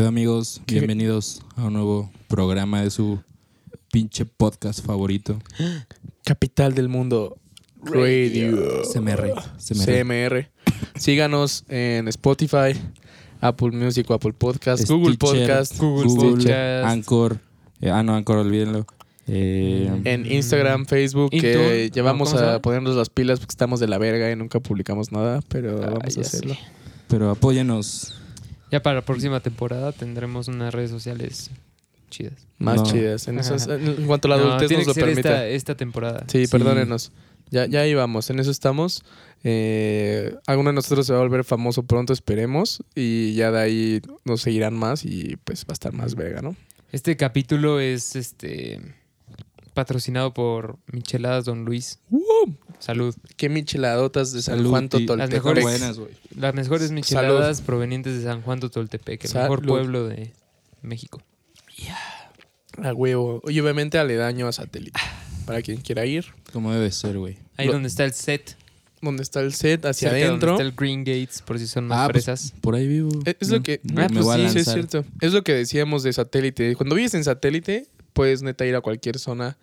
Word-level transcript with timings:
pedo 0.00 0.08
amigos? 0.08 0.62
¿Qué? 0.64 0.76
Bienvenidos 0.76 1.42
a 1.56 1.64
un 1.64 1.74
nuevo 1.74 2.10
programa 2.26 2.80
de 2.80 2.88
su 2.88 3.18
pinche 3.92 4.24
podcast 4.24 4.82
favorito. 4.82 5.38
Capital 6.24 6.74
del 6.74 6.88
mundo 6.88 7.36
Radio. 7.82 8.80
CMR. 8.90 9.34
CMR. 9.58 9.84
CMR. 9.84 10.50
Síganos 10.96 11.64
en 11.68 12.08
Spotify, 12.08 12.72
Apple 13.42 13.72
Music 13.72 14.10
Apple 14.10 14.32
Podcast, 14.32 14.88
Google 14.88 15.16
Stitcher, 15.16 15.38
Podcast, 15.46 15.78
Google, 15.78 16.30
Podcast. 16.30 16.86
Anchor. 16.86 17.38
eh, 17.82 17.90
ah, 17.90 18.02
no, 18.02 18.14
Anchor, 18.14 18.38
olvídenlo. 18.38 18.86
Eh, 19.26 20.00
en 20.04 20.32
Instagram, 20.32 20.86
Facebook, 20.86 21.28
que 21.28 21.36
Intune, 21.52 21.90
llevamos 21.90 22.30
¿cómo 22.30 22.40
se 22.40 22.50
a 22.50 22.62
ponernos 22.62 22.96
las 22.96 23.10
pilas 23.10 23.38
porque 23.38 23.52
estamos 23.52 23.80
de 23.80 23.88
la 23.88 23.98
verga 23.98 24.32
y 24.32 24.36
nunca 24.36 24.60
publicamos 24.60 25.12
nada, 25.12 25.40
pero 25.48 25.84
Ah, 25.84 25.90
vamos 25.90 26.16
a 26.16 26.20
hacerlo. 26.22 26.56
pero 27.06 27.28
apóyenos. 27.28 28.14
Ya 28.70 28.82
para 28.82 28.96
la 28.96 29.02
próxima 29.04 29.40
temporada 29.40 29.92
tendremos 29.92 30.48
unas 30.48 30.72
redes 30.72 30.90
sociales 30.90 31.50
chidas. 32.10 32.46
Más 32.58 32.76
No. 32.76 32.84
chidas. 32.84 33.28
En, 33.28 33.36
cuanto 34.06 34.28
la 34.28 34.36
No, 34.36 34.44
adultez 34.44 34.68
tiene 34.68 34.82
nos 34.84 34.88
lo 34.88 34.94
que 34.94 35.00
ser 35.00 35.08
permita. 35.10 35.28
esta, 35.30 35.46
esta 35.48 35.74
temporada. 35.76 36.24
Sí, 36.28 36.46
Sí. 36.46 36.50
perdónenos. 36.50 37.12
Ya, 37.50 37.66
ya 37.66 37.84
íbamos, 37.86 38.30
en 38.30 38.38
eso 38.38 38.50
estamos. 38.52 39.02
Eh, 39.42 40.36
alguno 40.46 40.70
de 40.70 40.74
nosotros 40.74 41.04
se 41.06 41.12
va 41.12 41.18
a 41.18 41.22
volver 41.22 41.42
famoso 41.44 41.82
pronto, 41.82 42.12
esperemos. 42.12 42.82
Y 42.94 43.34
ya 43.34 43.50
de 43.50 43.60
ahí 43.60 44.02
nos 44.24 44.42
seguirán 44.42 44.74
más 44.74 45.04
y 45.04 45.36
pues 45.44 45.62
va 45.64 45.70
a 45.70 45.72
estar 45.72 45.92
más 45.92 46.14
verga, 46.14 46.42
¿no? 46.42 46.54
Este 46.92 47.16
capítulo 47.16 47.80
es 47.80 48.14
este 48.16 48.80
patrocinado 49.74 50.32
por 50.34 50.76
Micheladas 50.92 51.44
Don 51.44 51.64
Luis. 51.64 51.98
Salud. 52.80 53.14
Qué 53.36 53.48
micheladotas 53.48 54.32
de 54.32 54.42
San 54.42 54.56
Salud, 54.56 54.70
Juan 54.70 54.84
y- 54.86 54.88
Totoltepec. 54.88 55.18
Las 55.18 55.30
mejores. 55.30 55.62
Buenas, 55.62 55.98
güey. 55.98 56.10
Las 56.36 56.54
mejores 56.54 56.90
micheladas 56.90 57.60
provenientes 57.60 58.16
de 58.18 58.24
San 58.24 58.42
Juan 58.42 58.58
Totoltepec, 58.60 59.24
el 59.24 59.34
mejor 59.34 59.64
pueblo 59.66 60.08
de 60.08 60.32
México. 60.82 61.22
A 62.82 62.92
huevo. 62.94 63.42
Y 63.48 63.58
obviamente 63.60 63.98
aledaño 63.98 64.46
a 64.48 64.52
satélite. 64.52 64.98
Para 65.46 65.62
quien 65.62 65.78
quiera 65.78 66.06
ir. 66.06 66.26
Como 66.52 66.72
debe 66.72 66.90
ser, 66.92 67.18
güey. 67.18 67.38
Ahí 67.56 67.66
Lo- 67.66 67.74
donde 67.74 67.88
está 67.88 68.04
el 68.04 68.12
set, 68.12 68.56
Donde 69.02 69.22
está 69.22 69.40
el 69.40 69.52
set, 69.54 69.84
hacia 69.86 70.10
cerca 70.10 70.26
adentro. 70.28 70.50
donde 70.52 70.64
está 70.64 70.70
el 70.70 70.76
Green 70.76 71.00
Gates, 71.04 71.42
por 71.42 71.58
si 71.58 71.66
son 71.66 71.86
más 71.88 71.98
Ah, 72.08 72.12
pues, 72.12 72.52
por 72.60 72.74
ahí 72.74 72.86
vivo. 72.86 73.10
Es- 73.24 73.36
Es 73.40 73.48
No, 73.48 73.56
lo 73.56 73.62
que. 73.62 73.80
me 73.82 74.02
Ah, 74.04 74.08
pues 74.12 74.26
sí, 74.26 74.48
sí, 74.50 74.58
es 74.60 74.72
cierto. 74.72 75.04
Es 75.20 75.32
lo 75.32 75.42
que 75.42 75.54
decíamos 75.54 76.02
de 76.02 76.12
satélite. 76.12 76.76
Cuando 76.76 76.94
vives 76.94 77.14
en 77.14 77.24
satélite, 77.24 77.86
puedes 78.12 78.42
neta 78.42 78.64
ir 78.66 78.76
a 78.76 78.80
cualquier 78.82 79.18
zona 79.18 79.56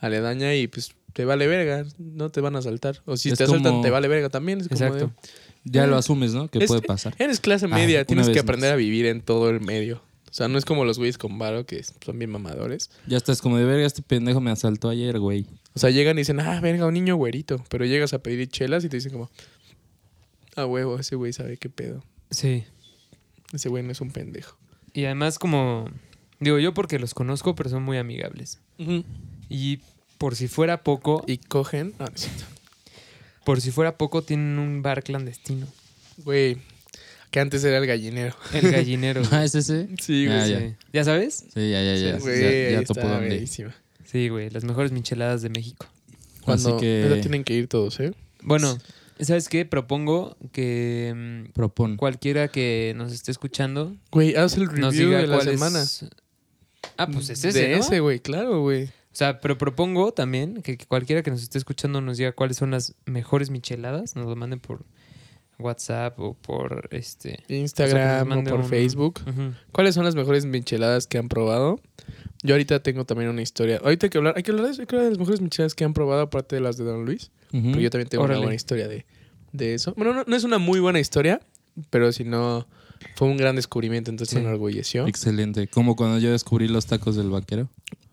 aledaña 0.00 0.54
y 0.54 0.66
pues 0.66 0.92
te 1.12 1.24
vale 1.24 1.46
verga. 1.46 1.84
No 1.98 2.30
te 2.30 2.40
van 2.40 2.56
a 2.56 2.60
asaltar. 2.60 3.02
O 3.06 3.16
si 3.16 3.30
Es 3.30 3.38
te 3.38 3.44
asaltan, 3.44 3.82
te 3.82 3.90
vale 3.90 4.08
verga 4.08 4.28
también. 4.28 4.60
Es 4.60 4.68
como 4.68 4.80
Exacto. 4.80 5.06
de- 5.22 5.70
Ya 5.72 5.86
lo 5.86 5.96
asumes, 5.96 6.32
¿no? 6.34 6.48
Que 6.48 6.58
es- 6.58 6.68
puede 6.68 6.82
pasar. 6.82 7.14
Eres 7.18 7.40
clase 7.40 7.66
Ah, 7.66 7.68
media, 7.68 8.04
tienes 8.04 8.28
que 8.28 8.34
más. 8.34 8.42
aprender 8.42 8.72
a 8.72 8.76
vivir 8.76 9.06
en 9.06 9.20
todo 9.20 9.50
el 9.50 9.60
medio. 9.60 10.02
O 10.30 10.32
sea, 10.32 10.46
no 10.48 10.58
es 10.58 10.64
como 10.64 10.84
los 10.84 10.98
güeyes 10.98 11.18
con 11.18 11.38
varo 11.38 11.66
que 11.66 11.82
son 11.82 12.18
bien 12.18 12.30
mamadores. 12.30 12.90
Ya 13.06 13.16
estás 13.16 13.42
como 13.42 13.58
de 13.58 13.64
verga, 13.64 13.84
este 13.86 14.00
pendejo 14.02 14.40
me 14.40 14.50
asaltó 14.52 14.88
ayer, 14.88 15.18
güey. 15.18 15.46
O 15.74 15.78
sea, 15.80 15.90
llegan 15.90 16.16
y 16.18 16.20
dicen, 16.20 16.38
ah, 16.40 16.60
verga, 16.60 16.86
un 16.86 16.94
niño 16.94 17.16
güerito. 17.16 17.64
Pero 17.68 17.84
llegas 17.84 18.12
a 18.14 18.20
pedir 18.22 18.48
chelas 18.48 18.84
y 18.84 18.88
te 18.88 18.96
dicen 18.96 19.10
como, 19.12 19.28
ah, 20.56 20.66
huevo, 20.66 20.98
ese 20.98 21.16
güey 21.16 21.32
sabe 21.32 21.56
qué 21.56 21.68
pedo. 21.68 22.04
Sí. 22.30 22.64
Ese 23.52 23.68
güey 23.68 23.82
no 23.82 23.90
es 23.90 24.00
un 24.00 24.12
pendejo. 24.12 24.56
Y 24.94 25.04
además 25.04 25.38
como, 25.40 25.90
digo 26.38 26.58
yo 26.60 26.74
porque 26.74 26.98
los 27.00 27.12
conozco, 27.14 27.54
pero 27.56 27.68
son 27.70 27.82
muy 27.82 27.96
amigables. 27.98 28.60
Y 29.48 29.80
por 30.20 30.36
si 30.36 30.48
fuera 30.48 30.82
poco, 30.84 31.24
Y 31.26 31.38
cogen. 31.38 31.94
Ah, 31.98 32.04
no 32.10 32.14
es 32.14 32.20
cierto. 32.20 32.44
por 33.44 33.60
si 33.62 33.70
fuera 33.70 33.96
poco, 33.96 34.20
tienen 34.22 34.58
un 34.58 34.82
bar 34.82 35.02
clandestino. 35.02 35.66
Güey, 36.18 36.58
que 37.30 37.40
antes 37.40 37.64
era 37.64 37.78
el 37.78 37.86
gallinero. 37.86 38.36
El 38.52 38.70
gallinero. 38.70 39.22
Ah, 39.32 39.44
¿es 39.46 39.54
ese? 39.54 39.88
Sí, 39.98 40.26
Ah, 40.28 40.44
Sí. 40.46 40.52
ya. 40.52 40.76
ya. 40.92 41.04
sabes? 41.04 41.46
Sí, 41.54 41.70
ya, 41.70 41.82
ya, 41.82 41.94
ya. 41.96 42.16
Sí, 42.16 42.20
Güey, 42.22 42.42
ya, 42.42 42.70
ya 42.72 42.80
está 42.80 43.00
dónde. 43.00 43.28
verguísima. 43.30 43.74
Sí, 44.04 44.28
güey, 44.28 44.50
las 44.50 44.64
mejores 44.64 44.92
micheladas 44.92 45.40
de 45.40 45.48
México. 45.48 45.86
Cuando 46.42 46.76
Así 46.76 46.80
que 46.84 47.06
neta 47.08 47.20
tienen 47.22 47.42
que 47.44 47.54
ir 47.54 47.66
todos, 47.68 47.98
¿eh? 48.00 48.12
Bueno, 48.42 48.76
¿sabes 49.20 49.48
qué? 49.48 49.64
Propongo 49.64 50.36
que 50.52 51.14
mm, 51.48 51.52
propon. 51.52 51.96
cualquiera 51.96 52.48
que 52.48 52.92
nos 52.96 53.12
esté 53.12 53.30
escuchando 53.30 53.96
Güey, 54.12 54.34
haz 54.36 54.56
el 54.58 54.68
review 54.68 55.10
de 55.12 55.26
la 55.26 55.40
semana. 55.40 55.80
es... 55.82 56.04
Ah, 56.98 57.06
pues 57.06 57.30
es 57.30 57.42
ese, 57.44 57.58
De 57.58 57.68
¿no? 57.70 57.76
ese, 57.84 58.00
güey, 58.00 58.20
claro, 58.20 58.60
güey. 58.60 58.90
O 59.12 59.16
sea, 59.16 59.40
pero 59.40 59.58
propongo 59.58 60.12
también 60.12 60.62
que, 60.62 60.76
que 60.76 60.86
cualquiera 60.86 61.22
que 61.22 61.30
nos 61.30 61.42
esté 61.42 61.58
escuchando 61.58 62.00
nos 62.00 62.16
diga 62.18 62.32
cuáles 62.32 62.56
son 62.56 62.70
las 62.70 62.94
mejores 63.06 63.50
micheladas, 63.50 64.14
nos 64.14 64.26
lo 64.26 64.36
manden 64.36 64.60
por 64.60 64.84
WhatsApp 65.58 66.18
o 66.20 66.34
por 66.34 66.88
este... 66.92 67.42
Instagram 67.48 68.30
o 68.32 68.44
por 68.44 68.60
un- 68.60 68.64
Facebook. 68.66 69.20
¿Cuáles 69.72 69.94
son 69.94 70.04
las 70.04 70.14
mejores 70.14 70.46
micheladas 70.46 71.06
que 71.06 71.18
han 71.18 71.28
probado? 71.28 71.80
Yo 72.42 72.54
ahorita 72.54 72.82
tengo 72.82 73.04
también 73.04 73.28
una 73.30 73.42
historia. 73.42 73.80
Ahorita 73.84 74.06
hay 74.06 74.10
que 74.10 74.18
hablar, 74.18 74.34
hay 74.36 74.42
que 74.42 74.50
hablar 74.52 74.66
de, 74.66 74.72
eso, 74.72 74.80
hay 74.82 74.86
que 74.86 74.94
hablar 74.96 75.04
de 75.06 75.10
las 75.10 75.18
mejores 75.18 75.40
micheladas 75.42 75.74
que 75.74 75.84
han 75.84 75.92
probado, 75.92 76.22
aparte 76.22 76.56
de 76.56 76.62
las 76.62 76.76
de 76.78 76.84
Don 76.84 77.04
Luis. 77.04 77.30
Pero 77.50 77.78
yo 77.80 77.90
también 77.90 78.08
tengo 78.08 78.24
Órale. 78.24 78.38
una 78.38 78.46
buena 78.46 78.54
historia 78.56 78.88
de, 78.88 79.04
de 79.52 79.74
eso. 79.74 79.92
Bueno, 79.96 80.14
no, 80.14 80.24
no 80.26 80.36
es 80.36 80.44
una 80.44 80.58
muy 80.58 80.80
buena 80.80 81.00
historia, 81.00 81.40
pero 81.90 82.10
si 82.12 82.24
no, 82.24 82.66
fue 83.16 83.28
un 83.28 83.36
gran 83.36 83.56
descubrimiento, 83.56 84.10
entonces 84.10 84.30
Sí. 84.34 84.40
me 84.40 84.48
enorgulleció. 84.48 85.06
Excelente. 85.06 85.66
Como 85.66 85.96
cuando 85.96 86.18
yo 86.18 86.30
descubrí 86.30 86.68
los 86.68 86.86
tacos 86.86 87.16
del 87.16 87.28
vaquero. 87.28 87.68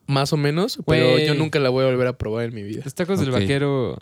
Más 0.08 0.32
o 0.34 0.38
menos, 0.38 0.80
pero 0.88 1.20
yo 1.20 1.36
nunca 1.36 1.60
la 1.60 1.70
voy 1.70 1.84
a 1.84 1.88
volver 1.88 2.08
a 2.08 2.18
probar 2.18 2.46
en 2.46 2.56
mi 2.56 2.64
vida. 2.64 2.82
Los 2.84 2.96
tacos 2.96 3.20
Ok. 3.20 3.26
del 3.26 3.32
vaquero... 3.32 3.98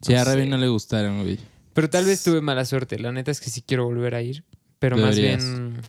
Sí, 0.00 0.14
a 0.14 0.24
sé. 0.24 0.46
no 0.46 0.56
le 0.56 0.68
gustaron, 0.68 1.22
güey. 1.22 1.38
Pero 1.74 1.90
tal 1.90 2.04
vez 2.04 2.22
tuve 2.22 2.40
mala 2.40 2.64
suerte. 2.64 2.98
La 3.00 3.10
neta 3.10 3.30
es 3.32 3.40
que 3.40 3.50
sí 3.50 3.62
quiero 3.62 3.84
volver 3.84 4.14
a 4.14 4.22
ir. 4.22 4.44
Pero 4.78 4.96
Deberías. 4.96 5.42
más 5.44 5.60
bien... 5.60 5.80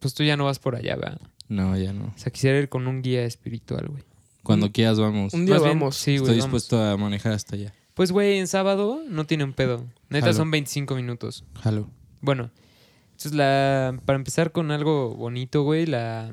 Pues 0.00 0.14
tú 0.14 0.22
ya 0.22 0.36
no 0.36 0.44
vas 0.44 0.58
por 0.58 0.76
allá, 0.76 0.96
¿verdad? 0.96 1.20
No, 1.48 1.76
ya 1.76 1.92
no. 1.92 2.06
O 2.06 2.12
sea, 2.18 2.32
quisiera 2.32 2.58
ir 2.58 2.68
con 2.68 2.86
un 2.86 3.02
guía 3.02 3.24
espiritual, 3.24 3.86
güey. 3.88 4.02
Cuando 4.42 4.70
quieras 4.70 4.98
vamos. 5.00 5.34
Un 5.34 5.46
día 5.46 5.54
Más 5.56 5.64
bien, 5.64 5.78
vamos. 5.78 5.96
sí, 5.96 6.18
güey, 6.18 6.30
Estoy 6.32 6.38
vamos. 6.40 6.44
dispuesto 6.62 6.82
a 6.82 6.96
manejar 6.96 7.32
hasta 7.32 7.56
allá. 7.56 7.74
Pues, 7.94 8.12
güey, 8.12 8.38
en 8.38 8.46
sábado 8.46 9.00
no 9.08 9.26
tiene 9.26 9.42
un 9.44 9.52
pedo. 9.52 9.84
Neta 10.08 10.26
Jalo. 10.26 10.36
son 10.36 10.50
25 10.50 10.94
minutos. 10.94 11.44
Jalo. 11.62 11.88
Bueno, 12.20 12.50
entonces 13.12 13.32
la 13.32 13.98
para 14.04 14.16
empezar 14.16 14.52
con 14.52 14.70
algo 14.70 15.14
bonito, 15.14 15.62
güey, 15.62 15.86
la 15.86 16.30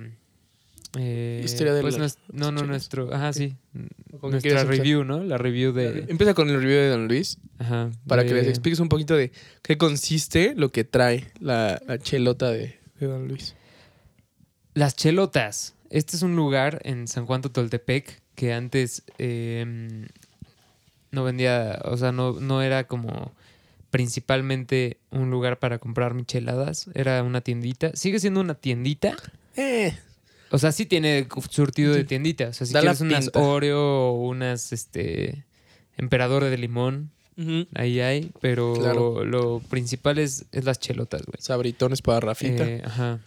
eh, 0.98 1.42
Historia 1.44 1.74
de 1.74 1.82
pues 1.82 1.98
la- 1.98 2.08
no, 2.32 2.52
no 2.52 2.64
nuestro, 2.66 3.14
ajá, 3.14 3.34
sí, 3.34 3.56
¿Con 4.20 4.32
qué 4.40 4.50
nuestra 4.52 4.64
review, 4.64 5.04
¿no? 5.04 5.24
La 5.24 5.38
review 5.38 5.74
de, 5.74 6.06
Empieza 6.08 6.34
con 6.34 6.50
el 6.50 6.56
review 6.62 6.78
de 6.78 6.90
Don 6.90 7.08
Luis 7.08 7.38
ajá, 7.60 7.90
para 8.08 8.22
de- 8.24 8.30
que 8.30 8.34
les 8.36 8.48
expliques 8.48 8.80
un 8.80 8.90
poquito 8.90 9.16
de 9.16 9.32
qué 9.62 9.78
consiste 9.78 10.54
lo 10.56 10.70
que 10.72 10.84
trae 10.84 11.32
la, 11.40 11.82
la 11.88 11.98
chelota 12.00 12.52
de, 12.52 12.80
de 13.00 13.08
Don 13.08 13.28
Luis. 13.28 13.56
Las 14.76 14.96
Chelotas. 14.96 15.76
Este 15.90 16.16
es 16.16 16.24
un 16.24 16.36
lugar 16.36 16.80
en 16.84 17.08
San 17.08 17.26
Juan 17.28 17.42
Totoltepec 17.44 18.22
que 18.36 18.54
antes 18.54 19.04
eh, 19.20 20.08
no 21.12 21.24
vendía, 21.24 21.80
o 21.86 21.96
sea, 21.98 22.12
no, 22.12 22.34
no 22.40 22.64
era 22.64 22.86
como 22.88 23.32
principalmente 23.92 24.98
un 25.12 25.30
lugar 25.30 25.60
para 25.60 25.78
comprar 25.78 26.16
micheladas, 26.16 26.90
era 26.96 27.22
una 27.22 27.42
tiendita. 27.42 27.92
Sigue 27.96 28.20
siendo 28.20 28.40
una 28.42 28.56
tiendita, 28.56 29.16
Eh, 29.56 29.96
O 30.54 30.60
sea, 30.60 30.72
sí 30.72 30.86
tiene 30.86 31.28
surtido 31.50 31.94
de 31.94 32.04
tiendita. 32.04 32.50
O 32.50 32.54
sea, 32.54 32.68
si 32.68 32.74
Da 32.74 32.82
quieres 32.82 33.02
unas. 33.02 33.32
Oreo 33.34 33.82
o 34.12 34.28
unas, 34.28 34.72
este, 34.72 35.46
emperador 35.98 36.44
de 36.44 36.58
limón, 36.58 37.10
ahí 37.74 38.00
hay. 38.00 38.32
Pero 38.40 38.74
Claro. 38.76 39.26
lo 39.26 39.60
principal 39.62 40.20
es, 40.20 40.46
es 40.52 40.64
las 40.66 40.80
chelotas, 40.80 41.24
güey. 41.26 41.38
sabritones 41.40 42.02
para 42.04 42.20
Rafita. 42.20 42.64
Eh, 42.66 42.82
ajá. 42.86 43.20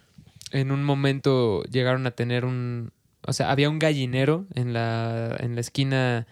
En 0.51 0.71
un 0.71 0.83
momento 0.85 1.63
llegaron 1.65 2.07
a 2.07 2.11
tener 2.11 2.45
un... 2.45 2.91
O 3.25 3.33
sea, 3.33 3.51
había 3.51 3.69
un 3.69 3.79
gallinero 3.79 4.45
en 4.55 4.71
la, 4.71 5.35
en 5.39 5.55
la 5.55 5.61
esquina 5.61 6.25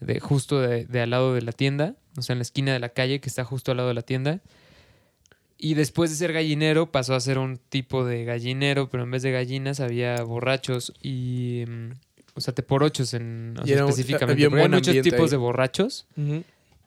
de 0.00 0.20
justo 0.20 0.58
de, 0.60 0.86
de 0.86 1.00
al 1.02 1.10
lado 1.10 1.34
de 1.34 1.42
la 1.42 1.52
tienda. 1.52 1.96
O 2.16 2.22
sea, 2.22 2.32
en 2.32 2.38
la 2.38 2.42
esquina 2.44 2.72
de 2.72 2.78
la 2.78 2.88
calle 2.88 3.20
que 3.20 3.28
está 3.28 3.44
justo 3.44 3.70
al 3.72 3.76
lado 3.76 3.90
de 3.90 3.94
la 3.94 4.02
tienda. 4.02 4.40
Y 5.62 5.74
después 5.74 6.08
de 6.10 6.16
ser 6.16 6.32
gallinero 6.32 6.90
pasó 6.90 7.14
a 7.14 7.20
ser 7.20 7.36
un 7.38 7.58
tipo 7.58 8.04
de 8.06 8.24
gallinero, 8.24 8.88
pero 8.88 9.02
en 9.02 9.10
vez 9.10 9.22
de 9.22 9.30
gallinas 9.30 9.80
había 9.80 10.22
borrachos 10.22 10.94
y... 11.02 11.64
mm, 11.68 11.90
O 12.34 12.40
sea, 12.40 12.54
en, 13.12 13.56
o 13.60 13.66
sea, 13.66 13.74
era 13.74 13.84
un- 13.84 13.90
específicamente. 13.90 14.32
había 14.46 14.48
muchos 14.68 15.02
tipos 15.02 15.20
ahí. 15.20 15.28
de 15.30 15.36
borrachos, 15.36 16.06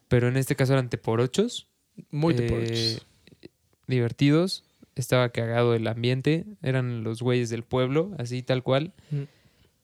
pero 0.08 0.26
en 0.26 0.36
este 0.36 0.56
caso 0.56 0.72
eran 0.72 0.88
teporochos 0.90 1.68
Muy 2.10 2.34
eh, 2.36 2.98
divertidos. 3.86 4.64
Estaba 4.96 5.28
cagado 5.28 5.74
el 5.74 5.86
ambiente. 5.86 6.44
Eran 6.62 7.04
los 7.04 7.22
güeyes 7.22 7.50
del 7.50 7.62
pueblo, 7.62 8.10
así 8.18 8.42
tal 8.42 8.62
cual. 8.64 8.92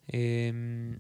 Em, 0.09 0.99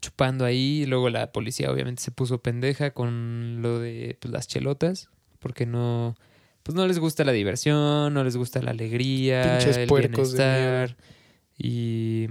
chupando 0.00 0.44
ahí. 0.44 0.84
Luego 0.86 1.08
la 1.10 1.30
policía 1.32 1.70
obviamente 1.70 2.02
se 2.02 2.10
puso 2.10 2.38
pendeja 2.42 2.90
con 2.92 3.62
lo 3.62 3.78
de 3.78 4.16
pues, 4.20 4.32
las 4.32 4.48
chelotas. 4.48 5.08
Porque 5.38 5.66
no. 5.66 6.16
Pues 6.62 6.74
no 6.74 6.86
les 6.86 6.98
gusta 6.98 7.24
la 7.24 7.32
diversión, 7.32 8.14
no 8.14 8.22
les 8.24 8.36
gusta 8.36 8.62
la 8.62 8.70
alegría, 8.70 9.58
Pinches 9.58 9.76
el 9.76 9.88
puercos 9.88 10.32
de 10.32 10.44
bienestar. 10.44 10.96
Y. 11.58 12.26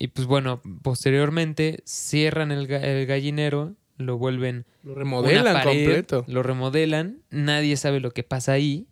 Y 0.00 0.08
pues 0.08 0.28
bueno, 0.28 0.62
posteriormente 0.82 1.82
cierran 1.84 2.52
el, 2.52 2.70
el 2.70 3.06
gallinero, 3.06 3.74
lo 3.96 4.16
vuelven 4.16 4.64
Lo 4.84 4.94
remodelan 4.94 5.54
pared, 5.54 5.84
completo. 5.84 6.24
Lo 6.28 6.44
remodelan, 6.44 7.18
nadie 7.30 7.76
sabe 7.76 7.98
lo 7.98 8.12
que 8.12 8.22
pasa 8.22 8.52
ahí. 8.52 8.86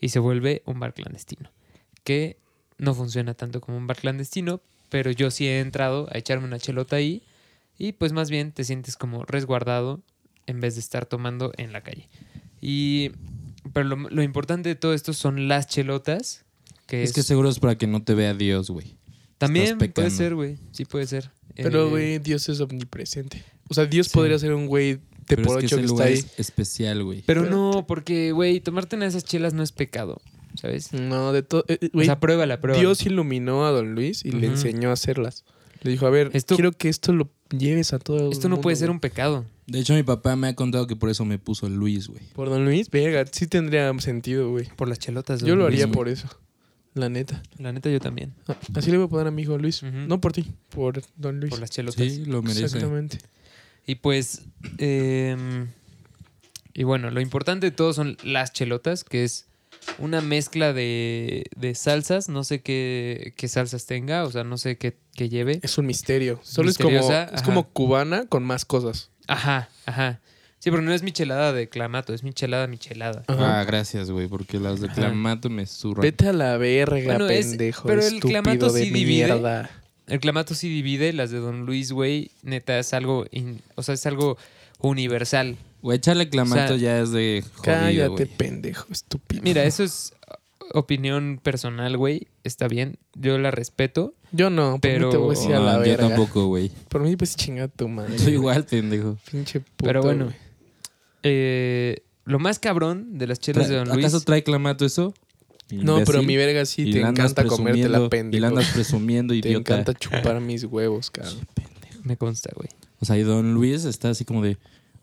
y 0.00 0.10
se 0.10 0.20
vuelve 0.20 0.62
un 0.64 0.78
bar 0.78 0.94
clandestino. 0.94 1.50
Que 2.04 2.38
no 2.78 2.94
funciona 2.94 3.34
tanto 3.34 3.60
como 3.60 3.76
un 3.76 3.88
bar 3.88 3.96
clandestino, 3.96 4.60
pero 4.90 5.10
yo 5.10 5.32
sí 5.32 5.48
he 5.48 5.58
entrado 5.58 6.08
a 6.12 6.18
echarme 6.18 6.46
una 6.46 6.60
chelota 6.60 6.96
ahí 6.96 7.22
y 7.78 7.92
pues 7.92 8.12
más 8.12 8.30
bien 8.30 8.52
te 8.52 8.62
sientes 8.62 8.96
como 8.96 9.24
resguardado 9.24 10.02
en 10.46 10.60
vez 10.60 10.74
de 10.74 10.80
estar 10.80 11.06
tomando 11.06 11.52
en 11.56 11.72
la 11.72 11.80
calle. 11.82 12.08
Y 12.60 13.10
pero 13.74 13.86
lo, 13.88 13.96
lo 14.08 14.22
importante 14.22 14.70
de 14.70 14.74
todo 14.74 14.94
esto 14.94 15.12
son 15.12 15.46
las 15.48 15.66
chelotas, 15.66 16.44
que 16.86 17.02
Es 17.02 17.10
es, 17.10 17.14
que 17.16 17.22
seguro 17.22 17.50
es 17.50 17.58
para 17.58 17.76
que 17.76 17.86
no 17.86 18.02
te 18.02 18.14
vea 18.14 18.32
Dios, 18.32 18.70
güey. 18.70 18.96
también 19.36 19.76
puede 19.76 20.10
ser, 20.10 20.34
güey, 20.34 20.56
sí 20.72 20.86
puede 20.86 21.06
ser. 21.06 21.30
Pero, 21.54 21.86
Eh, 21.86 21.90
güey, 21.90 22.18
Dios 22.18 22.48
es 22.48 22.60
omnipresente. 22.60 23.44
O 23.68 23.74
sea, 23.74 23.84
Dios 23.86 24.06
Sí. 24.08 24.14
podría 24.14 24.38
ser 24.38 24.54
un 24.54 24.66
güey 24.66 24.94
de 24.94 25.00
Pero 25.26 25.42
por 25.44 25.58
es 25.58 25.60
que 25.60 25.66
ocho 25.66 25.76
ese 25.76 25.76
que, 25.76 25.80
está 25.82 25.92
lugar 25.92 26.08
ahí. 26.08 26.14
es 26.14 26.26
especial, 26.38 27.04
güey. 27.04 27.22
pero, 27.26 27.42
pero- 27.44 27.54
no, 27.54 27.86
porque 27.86 28.32
güey, 28.32 28.60
tomarte 28.60 28.96
una 28.96 29.04
de 29.04 29.10
esas 29.10 29.24
chelas 29.24 29.54
no 29.54 29.62
es 29.62 29.72
pecado, 29.72 30.20
¿sabes? 30.60 30.92
No, 30.92 31.32
de 31.32 31.42
todo. 31.42 31.64
eh, 31.68 31.78
eh, 31.80 31.86
o 31.88 31.90
güey, 31.94 32.06
sea, 32.06 32.18
pruébala, 32.20 32.60
pruébala. 32.60 32.80
Dios 32.80 33.04
iluminó 33.06 33.66
a 33.66 33.70
Don 33.70 33.94
Luis 33.94 34.24
y 34.24 34.32
le 34.32 34.46
enseñó 34.48 34.90
a 34.90 34.94
hacerlas. 34.94 35.44
Le 35.82 35.90
dijo, 35.90 36.06
a 36.06 36.10
ver, 36.10 36.30
Esto- 36.32 36.56
quiero 36.56 36.72
que 36.72 36.88
esto 36.88 37.12
lo 37.12 37.30
lleves 37.50 37.92
a 37.92 37.98
todo 37.98 38.30
Esto 38.30 38.48
no 38.48 38.60
puede 38.60 38.76
ser 38.76 38.90
un 38.90 39.00
pecado. 39.00 39.44
De 39.66 39.78
hecho, 39.80 39.94
mi 39.94 40.02
papá 40.02 40.36
me 40.36 40.48
ha 40.48 40.54
contado 40.54 40.86
que 40.86 40.94
por 40.96 41.08
eso 41.08 41.24
me 41.24 41.38
puso 41.38 41.68
Luis, 41.68 42.08
güey. 42.08 42.22
Por 42.34 42.50
Don 42.50 42.64
Luis, 42.64 42.90
verga, 42.90 43.24
sí 43.30 43.46
tendría 43.46 43.92
sentido, 44.00 44.50
güey. 44.50 44.68
Por 44.76 44.88
las 44.88 44.98
chelotas. 44.98 45.40
Yo 45.40 45.48
don 45.48 45.58
lo 45.60 45.64
Luis, 45.68 45.74
haría 45.80 45.86
güey. 45.86 45.94
por 45.94 46.08
eso. 46.08 46.28
La 46.92 47.08
neta. 47.08 47.42
La 47.58 47.72
neta, 47.72 47.90
yo 47.90 47.98
también. 47.98 48.34
Ah, 48.46 48.56
Así 48.74 48.90
le 48.90 48.98
voy 48.98 49.06
a 49.06 49.08
poner 49.10 49.26
a 49.26 49.30
mi 49.30 49.42
hijo 49.42 49.56
Luis. 49.58 49.82
No 49.82 50.20
por 50.20 50.32
ti, 50.32 50.52
por 50.68 51.02
Don 51.16 51.40
Luis. 51.40 51.50
Por 51.50 51.60
las 51.60 51.70
chelotas. 51.70 51.96
Sí, 52.06 52.24
lo 52.24 52.42
merece. 52.42 52.64
Exactamente. 52.66 53.18
Y 53.86 53.96
pues. 53.96 54.42
em, 54.78 55.68
y 56.72 56.82
bueno, 56.84 57.10
lo 57.10 57.20
importante 57.20 57.66
de 57.66 57.76
todo 57.76 57.92
son 57.92 58.16
las 58.22 58.52
chelotas, 58.52 59.02
que 59.04 59.24
es 59.24 59.46
una 59.98 60.20
mezcla 60.20 60.72
de, 60.72 61.44
de 61.56 61.74
salsas. 61.74 62.28
No 62.28 62.44
sé 62.44 62.60
qué, 62.62 63.32
qué 63.36 63.48
salsas 63.48 63.86
tenga, 63.86 64.24
o 64.24 64.30
sea, 64.30 64.44
no 64.44 64.56
sé 64.58 64.76
qué, 64.76 64.96
qué 65.14 65.28
lleve. 65.28 65.60
Es 65.62 65.78
un 65.78 65.86
misterio. 65.86 66.38
Solo 66.42 66.70
es 66.70 66.78
como, 66.78 66.98
es 66.98 67.42
como 67.42 67.68
cubana 67.70 68.26
con 68.26 68.44
más 68.44 68.64
cosas. 68.64 69.10
Ajá, 69.28 69.68
ajá. 69.86 70.20
Sí, 70.58 70.70
pero 70.70 70.82
no 70.82 70.92
es 70.94 71.02
michelada 71.02 71.52
de 71.52 71.68
clamato, 71.68 72.14
es 72.14 72.22
michelada, 72.22 72.66
michelada. 72.66 73.22
Ajá. 73.26 73.60
Ah, 73.60 73.64
gracias, 73.64 74.10
güey, 74.10 74.28
porque 74.28 74.58
las 74.58 74.80
de 74.80 74.86
Ajá. 74.86 74.94
Clamato 74.94 75.50
me 75.50 75.66
zurran. 75.66 76.00
Vete 76.02 76.28
a 76.28 76.32
la 76.32 76.56
verga, 76.56 77.04
Bueno, 77.04 77.28
es- 77.28 77.46
pendejo. 77.48 77.86
pero 77.86 78.00
el 78.00 78.14
estúpido 78.14 78.42
clamato 78.42 78.72
de 78.72 78.84
sí 78.84 78.90
divide. 78.90 79.26
mierda. 79.26 79.70
El 80.06 80.20
clamato 80.20 80.54
sí 80.54 80.68
divide, 80.68 81.12
las 81.12 81.30
de 81.30 81.38
Don 81.38 81.66
Luis, 81.66 81.92
güey, 81.92 82.30
neta, 82.42 82.78
es 82.78 82.92
algo, 82.94 83.26
in- 83.30 83.60
o 83.74 83.82
sea, 83.82 83.94
es 83.94 84.04
algo 84.06 84.36
universal. 84.80 85.56
Güey, 85.82 85.98
echarle 85.98 86.28
Clamato 86.30 86.64
O 86.64 86.68
sea, 86.68 86.76
ya 86.78 86.98
es 87.00 87.10
de 87.12 87.42
jodido, 87.56 87.62
Cállate, 88.14 88.26
pendejo, 88.26 88.86
estúpido. 88.90 89.42
Mira, 89.42 89.64
eso 89.64 89.82
es 89.84 90.12
opinión 90.72 91.38
personal, 91.42 91.96
güey, 91.96 92.28
está 92.42 92.68
bien, 92.68 92.96
yo 93.14 93.38
la 93.38 93.50
respeto. 93.50 94.14
Yo 94.32 94.50
no, 94.50 94.72
por 94.72 94.80
pero- 94.80 95.06
mí 95.08 95.12
te 95.12 95.16
voy 95.18 95.36
a 95.36 95.38
decir 95.38 95.54
a 95.54 95.60
la 95.60 95.78
No, 95.78 95.84
yo 95.84 95.96
tampoco, 95.96 96.46
güey. 96.46 96.70
Por 96.88 97.02
mí, 97.02 97.14
pues 97.16 97.36
chinga 97.36 97.68
tu 97.68 97.88
madre. 97.88 98.18
Soy 98.18 98.32
igual, 98.34 98.64
pendejo. 98.64 99.16
Pinche 99.30 99.60
puto. 99.60 99.84
Pero 99.84 100.02
bueno, 100.02 100.24
güey. 100.26 100.36
eh, 101.22 101.98
lo 102.24 102.38
más 102.38 102.58
cabrón 102.58 103.18
de 103.18 103.26
las 103.26 103.38
chelas 103.40 103.68
de 103.68 103.76
Don 103.76 103.88
Luis. 103.88 103.98
¿Acaso 104.06 104.20
trae 104.20 104.42
Clamato 104.42 104.84
eso? 104.84 105.14
No, 105.70 106.02
pero 106.04 106.22
mi 106.22 106.36
verga 106.36 106.64
sí 106.66 106.82
Y 106.88 106.92
te 106.92 107.00
encanta 107.00 107.44
comerte 107.46 107.88
la 107.88 107.98
presumiendo- 107.98 108.06
Y 108.06 108.08
pendejo. 108.10 108.40
la 108.42 108.48
andas 108.48 108.68
presumiendo, 108.74 109.32
Te 109.40 109.48
idiota. 109.48 109.74
encanta 109.74 109.94
chupar 109.94 110.40
mis 110.40 110.64
huevos, 110.64 111.10
cabrón. 111.10 111.46
Me 112.02 112.16
consta, 112.16 112.50
güey. 112.54 112.68
O 113.00 113.04
sea, 113.06 113.16
y 113.18 113.22
Don 113.22 113.54
Luis 113.54 113.84
está 113.84 114.10
así 114.10 114.24
como 114.24 114.42
de... 114.42 114.56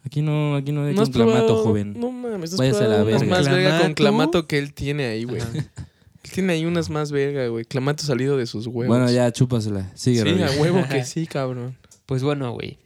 Aquí 0.03 0.21
no, 0.23 0.55
aquí 0.55 0.71
no 0.71 0.83
hay 0.85 0.95
¿No 0.95 1.03
Clamato, 1.05 1.45
probado- 1.47 1.63
joven. 1.63 1.99
No 1.99 2.11
mames, 2.31 2.55
Váyase 2.57 2.83
a 2.83 2.87
la 2.87 3.03
verga. 3.03 3.25
más 3.25 3.49
verga 3.49 3.81
con 3.81 3.93
¿Clamato? 3.93 4.47
que 4.47 4.57
él 4.57 4.73
tiene 4.73 5.05
ahí, 5.05 5.23
güey. 5.25 5.41
Él 6.23 6.29
tiene 6.31 6.53
ahí 6.53 6.65
unas 6.65 6.89
más 6.91 7.11
verga, 7.11 7.47
güey. 7.47 7.65
Clamato 7.65 8.03
salido 8.03 8.37
de 8.37 8.45
sus 8.45 8.67
huevos. 8.67 8.87
Bueno, 8.95 9.09
ya, 9.11 9.31
chúpasela. 9.31 9.91
Sigue, 9.95 10.21
Sí, 10.21 10.43
a 10.43 10.61
huevo 10.61 10.87
que 10.87 11.03
sí, 11.05 11.25
cabrón. 11.25 11.75
Pues 12.05 12.21
bueno, 12.21 12.51
güey. 12.53 12.77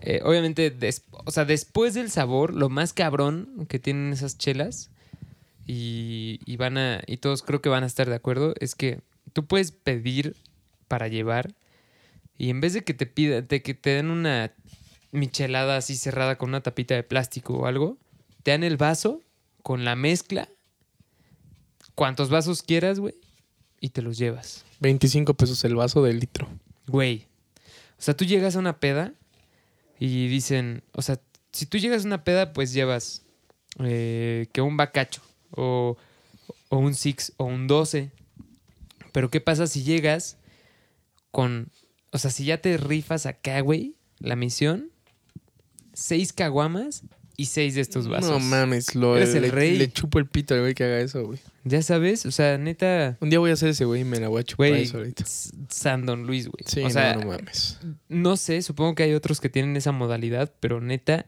Eh, 0.00 0.20
obviamente, 0.24 0.70
des- 0.70 1.02
o 1.24 1.30
sea, 1.30 1.46
después 1.46 1.94
del 1.94 2.10
sabor, 2.10 2.52
lo 2.54 2.68
más 2.68 2.92
cabrón 2.92 3.66
que 3.68 3.78
tienen 3.78 4.12
esas 4.12 4.36
chelas, 4.36 4.90
y, 5.66 6.40
y 6.44 6.56
van 6.56 6.76
a, 6.76 7.00
y 7.06 7.16
todos 7.18 7.42
creo 7.42 7.62
que 7.62 7.68
van 7.70 7.82
a 7.82 7.86
estar 7.86 8.08
de 8.08 8.14
acuerdo, 8.16 8.52
es 8.60 8.74
que 8.74 9.00
tú 9.32 9.46
puedes 9.46 9.72
pedir 9.72 10.36
para 10.88 11.08
llevar, 11.08 11.54
y 12.36 12.50
en 12.50 12.60
vez 12.60 12.72
de 12.74 12.82
que 12.82 12.94
te 12.94 13.06
pidan, 13.06 13.46
de 13.48 13.62
que 13.62 13.72
te 13.74 13.90
den 13.90 14.10
una 14.10 14.52
michelada 15.12 15.76
así 15.76 15.96
cerrada 15.96 16.36
con 16.36 16.48
una 16.50 16.62
tapita 16.62 16.94
de 16.94 17.04
plástico 17.04 17.54
o 17.54 17.66
algo, 17.66 17.96
te 18.42 18.50
dan 18.50 18.64
el 18.64 18.76
vaso 18.76 19.22
con 19.62 19.84
la 19.84 19.96
mezcla, 19.96 20.48
cuantos 21.94 22.30
vasos 22.30 22.62
quieras, 22.62 22.98
güey, 22.98 23.14
y 23.80 23.90
te 23.90 24.02
los 24.02 24.18
llevas. 24.18 24.64
25 24.80 25.34
pesos 25.34 25.64
el 25.64 25.76
vaso 25.76 26.02
de 26.02 26.12
litro. 26.12 26.48
Güey. 26.86 27.26
O 27.98 28.02
sea, 28.02 28.16
tú 28.16 28.24
llegas 28.24 28.56
a 28.56 28.58
una 28.58 28.80
peda 28.80 29.14
y 29.98 30.26
dicen, 30.28 30.82
o 30.92 31.02
sea, 31.02 31.20
si 31.52 31.66
tú 31.66 31.78
llegas 31.78 32.04
a 32.04 32.06
una 32.06 32.24
peda, 32.24 32.52
pues 32.52 32.72
llevas 32.72 33.22
eh, 33.78 34.48
que 34.52 34.60
un 34.60 34.76
bacacho 34.76 35.22
o, 35.50 35.96
o 36.68 36.78
un 36.78 36.94
six 36.94 37.32
o 37.36 37.44
un 37.44 37.68
12. 37.68 38.10
Pero 39.12 39.30
¿qué 39.30 39.40
pasa 39.40 39.66
si 39.66 39.84
llegas 39.84 40.38
con, 41.30 41.70
o 42.10 42.18
sea, 42.18 42.30
si 42.30 42.44
ya 42.44 42.58
te 42.58 42.76
rifas 42.76 43.26
acá, 43.26 43.60
güey, 43.60 43.94
la 44.18 44.34
misión, 44.34 44.90
seis 45.92 46.32
caguamas 46.32 47.04
y 47.42 47.46
seis 47.46 47.74
de 47.74 47.80
estos 47.80 48.08
vasos. 48.08 48.30
No 48.30 48.38
mames, 48.38 48.94
lo, 48.94 49.16
Eres 49.16 49.34
el 49.34 49.42
le, 49.42 49.50
rey. 49.50 49.76
le 49.76 49.90
chupo 49.90 50.18
el 50.18 50.26
pito 50.26 50.54
al 50.54 50.60
güey 50.60 50.74
que 50.74 50.84
haga 50.84 51.00
eso, 51.00 51.24
güey. 51.26 51.38
Ya 51.64 51.82
sabes, 51.82 52.24
o 52.26 52.30
sea, 52.30 52.58
neta, 52.58 53.16
Un 53.20 53.30
día 53.30 53.38
voy 53.38 53.50
a 53.50 53.54
hacer 53.54 53.68
ese 53.70 53.84
güey 53.84 54.02
y 54.02 54.04
me 54.04 54.18
la 54.20 54.28
voy 54.28 54.40
a 54.40 54.44
chupar 54.44 54.68
güey, 54.68 54.82
eso 54.82 54.98
ahorita. 54.98 55.24
San 55.68 56.06
Don 56.06 56.26
Luis, 56.26 56.48
güey. 56.48 56.64
Sí, 56.66 56.82
o 56.82 56.90
sea, 56.90 57.14
no, 57.14 57.20
no 57.22 57.26
mames. 57.28 57.78
No 58.08 58.36
sé, 58.36 58.62
supongo 58.62 58.94
que 58.94 59.02
hay 59.04 59.14
otros 59.14 59.40
que 59.40 59.48
tienen 59.48 59.76
esa 59.76 59.92
modalidad, 59.92 60.52
pero 60.60 60.80
neta, 60.80 61.26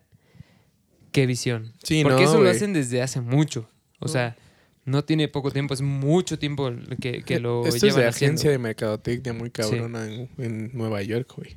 qué 1.12 1.26
visión. 1.26 1.72
Sí, 1.82 2.02
Porque 2.02 2.22
no, 2.24 2.30
eso 2.30 2.42
lo 2.42 2.48
hacen 2.50 2.72
desde 2.72 3.02
hace 3.02 3.20
mucho. 3.20 3.68
O 4.00 4.08
sea, 4.08 4.36
no 4.84 5.04
tiene 5.04 5.28
poco 5.28 5.50
tiempo, 5.50 5.72
es 5.74 5.80
mucho 5.82 6.38
tiempo 6.38 6.70
que, 7.00 7.22
que 7.22 7.40
lo 7.40 7.64
Esto 7.64 7.76
es 7.76 7.82
llevan 7.82 8.00
de 8.02 8.08
haciendo. 8.08 8.32
agencia 8.32 8.50
de 8.50 8.58
mercadotecnia 8.58 9.32
muy 9.32 9.50
cabrona 9.50 10.06
en, 10.06 10.28
en 10.38 10.70
Nueva 10.74 11.02
York, 11.02 11.32
güey. 11.36 11.56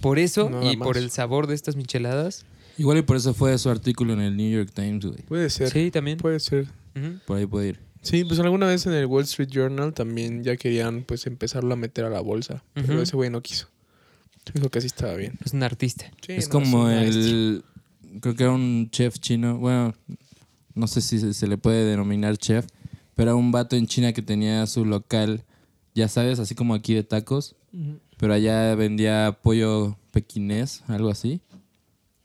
Por 0.00 0.18
eso 0.18 0.48
Nada 0.50 0.72
y 0.72 0.76
por 0.76 0.96
el 0.96 1.10
sabor 1.10 1.46
de 1.46 1.54
estas 1.54 1.76
micheladas. 1.76 2.44
Igual 2.78 2.98
y 2.98 3.02
por 3.02 3.16
eso 3.16 3.34
fue 3.34 3.56
su 3.58 3.70
artículo 3.70 4.12
en 4.12 4.20
el 4.20 4.36
New 4.36 4.50
York 4.50 4.70
Times, 4.74 5.04
güey. 5.04 5.22
Puede 5.22 5.50
ser. 5.50 5.70
Sí, 5.70 5.90
también. 5.90 6.18
Puede 6.18 6.40
ser. 6.40 6.68
Ujú. 6.96 7.18
Por 7.26 7.38
ahí 7.38 7.46
puede 7.46 7.68
ir. 7.70 7.80
Sí, 8.02 8.24
pues 8.24 8.40
alguna 8.40 8.66
vez 8.66 8.84
en 8.86 8.94
el 8.94 9.06
Wall 9.06 9.22
Street 9.22 9.48
Journal 9.48 9.94
también 9.94 10.42
ya 10.42 10.56
querían 10.56 11.04
pues 11.04 11.26
empezarlo 11.26 11.72
a 11.72 11.76
meter 11.76 12.04
a 12.04 12.10
la 12.10 12.20
bolsa. 12.20 12.64
Pero 12.74 12.94
Ujú. 12.94 13.02
ese 13.02 13.16
güey 13.16 13.30
no 13.30 13.40
quiso. 13.42 13.68
Dijo 14.54 14.68
que 14.70 14.78
así 14.78 14.88
estaba 14.88 15.14
bien. 15.14 15.38
Es 15.44 15.52
un 15.52 15.62
artista. 15.62 16.10
Sí, 16.26 16.32
es 16.32 16.48
no, 16.48 16.52
como 16.52 16.84
un 16.84 16.90
el... 16.90 17.64
Creo 18.20 18.34
que 18.34 18.42
era 18.42 18.52
un 18.52 18.88
chef 18.90 19.18
chino. 19.20 19.58
Bueno, 19.58 19.94
no 20.74 20.86
sé 20.88 21.00
si 21.00 21.32
se, 21.32 21.46
le 21.46 21.58
puede 21.58 21.84
denominar 21.84 22.36
chef. 22.36 22.66
Pero 23.14 23.30
era 23.30 23.34
un 23.36 23.52
vato 23.52 23.76
en 23.76 23.86
China 23.86 24.12
que 24.12 24.22
tenía 24.22 24.66
su 24.66 24.84
local, 24.84 25.44
ya 25.94 26.08
sabes, 26.08 26.38
así 26.38 26.54
como 26.54 26.74
aquí 26.74 26.94
de 26.94 27.04
tacos. 27.04 27.54
Ujú. 27.72 28.00
Pero 28.16 28.34
allá 28.34 28.74
vendía 28.74 29.38
pollo 29.42 29.96
pequinés, 30.10 30.82
algo 30.88 31.08
así. 31.08 31.40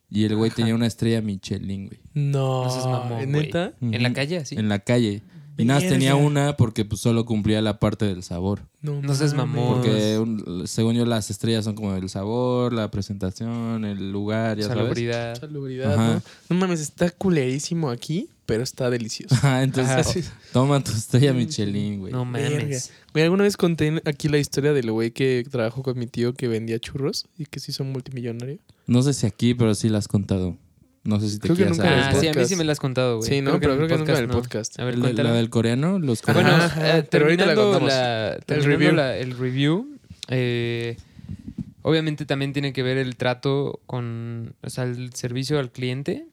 Y 0.09 0.23
el 0.25 0.35
güey 0.35 0.51
tenía 0.51 0.73
una 0.75 0.87
estrella 0.87 1.21
Michelin, 1.21 1.87
güey. 1.87 1.99
No, 2.13 2.63
No 2.65 2.69
seas 2.71 2.85
mamón, 2.85 3.09
güey. 3.17 3.25
¿neta? 3.27 3.73
En 3.81 4.03
la 4.03 4.13
calle, 4.13 4.37
así. 4.37 4.55
En 4.55 4.69
la 4.69 4.79
calle. 4.79 5.21
Y 5.59 5.65
nada 5.65 5.79
más 5.79 5.89
tenía 5.89 6.13
una 6.15 6.55
porque 6.55 6.85
pues 6.85 7.01
solo 7.01 7.25
cumplía 7.25 7.61
la 7.63 7.79
parte 7.79 8.05
del 8.05 8.21
sabor. 8.21 8.61
No 8.81 9.15
seas 9.15 9.33
mamón. 9.33 9.81
Porque 9.81 10.19
un- 10.19 10.67
según 10.67 10.95
yo 10.95 11.03
las 11.05 11.29
estrellas 11.31 11.65
son 11.65 11.73
como 11.75 11.95
el 11.95 12.09
sabor, 12.09 12.73
la 12.73 12.91
presentación, 12.91 13.83
el 13.83 14.11
lugar, 14.11 14.57
ya 14.57 14.67
sabes. 14.67 14.83
Salubridad. 14.83 15.35
Salubridad, 15.39 15.93
Ajá. 15.93 16.13
¿no? 16.13 16.21
No 16.49 16.55
mames, 16.61 16.79
está 16.79 17.09
culerísimo 17.09 17.89
aquí, 17.89 18.29
pero 18.45 18.61
está 18.63 18.89
delicioso. 18.91 19.33
Ajá, 19.35 19.63
entonces 19.63 20.27
Ajá. 20.27 20.39
Toma 20.53 20.81
tu 20.83 20.91
estrella 20.91 21.33
Michelin, 21.33 21.99
güey. 22.01 22.13
No 22.13 22.23
mames. 22.23 22.91
Güey, 23.11 23.23
alguna 23.23 23.43
vez 23.43 23.57
conté 23.57 23.99
aquí 24.05 24.29
la 24.29 24.37
historia 24.37 24.73
del 24.73 24.91
güey 24.91 25.09
que 25.09 25.43
trabajó 25.49 25.81
con 25.81 25.97
mi 25.97 26.05
tío 26.05 26.33
que 26.35 26.47
vendía 26.47 26.77
churros 26.79 27.25
y 27.37 27.45
que 27.45 27.59
se 27.59 27.71
hizo 27.71 27.83
multimillonario. 27.83 28.59
No 28.87 29.01
sé 29.03 29.13
si 29.13 29.25
aquí, 29.27 29.53
pero 29.53 29.75
sí 29.75 29.89
la 29.89 29.97
has 29.99 30.07
contado. 30.07 30.57
No 31.03 31.19
sé 31.21 31.29
si 31.29 31.35
te 31.39 31.43
Creo 31.47 31.55
que 31.55 31.63
quieras 31.63 31.77
nunca 31.77 31.87
en 31.91 31.93
el 31.93 32.03
Ah, 32.03 32.11
saber. 32.11 32.19
sí, 32.21 32.27
a 32.27 32.41
mí 32.41 32.47
sí 32.47 32.55
me 32.57 32.63
lo 32.65 32.71
has 32.71 32.79
contado, 32.79 33.17
güey. 33.19 33.29
Sí, 33.29 33.41
no, 33.41 33.59
pero 33.59 33.75
creo 33.77 33.87
que 33.87 33.97
nunca 33.97 34.11
en 34.13 34.17
el 34.19 34.27
no. 34.27 34.33
podcast. 34.33 34.77
A 34.79 34.83
ver, 34.85 34.95
El 34.95 34.99
de- 34.99 35.05
cuéntala. 35.07 35.29
la 35.31 35.35
del 35.37 35.49
coreano, 35.49 35.99
los 35.99 36.21
coreanos. 36.21 36.51
Bueno, 36.51 36.63
Ajá, 36.65 36.97
eh, 36.97 37.03
pero 37.09 37.25
ahorita 37.25 37.45
la 37.45 37.53
terminando 37.55 37.79
contamos. 37.79 37.93
la- 37.93 38.37
terminando 38.45 38.77
review. 38.77 38.95
la- 38.95 39.17
el 39.17 39.37
review, 39.37 39.87
eh, 40.29 40.97
obviamente 41.81 42.25
también 42.25 42.51
tiene 42.51 42.73
que 42.73 42.83
ver 42.83 42.97
el 42.97 43.15
trato 43.15 43.79
con, 43.85 44.53
o 44.61 44.69
sea, 44.69 44.83
el 44.83 45.13
servicio 45.13 45.59
al 45.59 45.71
cliente. 45.71 46.25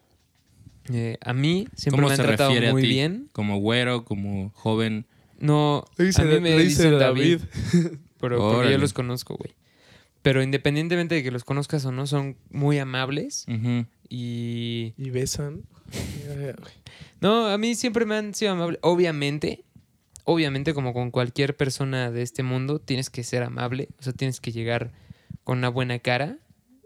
Eh, 0.92 1.18
a 1.23 1.32
mí 1.32 1.66
siempre 1.76 1.99
¿Cómo 1.99 2.08
me 2.08 2.12
han 2.14 2.16
se 2.16 2.23
tratado 2.25 2.50
refiere 2.50 2.68
a 2.68 2.73
muy 2.73 2.82
ti? 2.82 2.88
bien. 2.88 3.28
Como 3.32 3.58
güero, 3.58 4.04
como 4.04 4.50
joven. 4.54 5.06
No, 5.38 5.84
a 5.99 6.02
mí 6.25 6.40
me 6.40 6.58
dicen 6.58 6.99
David, 6.99 7.00
David. 7.00 7.40
pero 8.20 8.38
porque 8.38 8.56
Órale. 8.56 8.73
yo 8.73 8.78
los 8.78 8.92
conozco, 8.92 9.37
güey. 9.37 9.54
Pero 10.24 10.42
independientemente 10.42 11.14
de 11.16 11.22
que 11.22 11.30
los 11.30 11.44
conozcas 11.44 11.84
o 11.84 11.92
no, 11.92 12.06
son 12.08 12.36
muy 12.50 12.78
amables 12.78 13.44
y... 14.08 14.94
Y 14.96 15.10
besan. 15.10 15.64
No, 17.20 17.46
a 17.48 17.58
mí 17.58 17.74
siempre 17.74 18.06
me 18.06 18.16
han 18.16 18.34
sido 18.34 18.52
amables. 18.52 18.78
Obviamente, 18.82 19.64
obviamente, 20.24 20.72
como 20.72 20.94
con 20.94 21.10
cualquier 21.10 21.56
persona 21.56 22.10
de 22.10 22.22
este 22.22 22.42
mundo, 22.42 22.78
tienes 22.80 23.10
que 23.10 23.22
ser 23.22 23.42
amable. 23.42 23.88
O 23.98 24.02
sea, 24.02 24.14
tienes 24.14 24.40
que 24.40 24.50
llegar 24.50 24.92
con 25.44 25.58
una 25.58 25.68
buena 25.68 25.98
cara. 25.98 26.38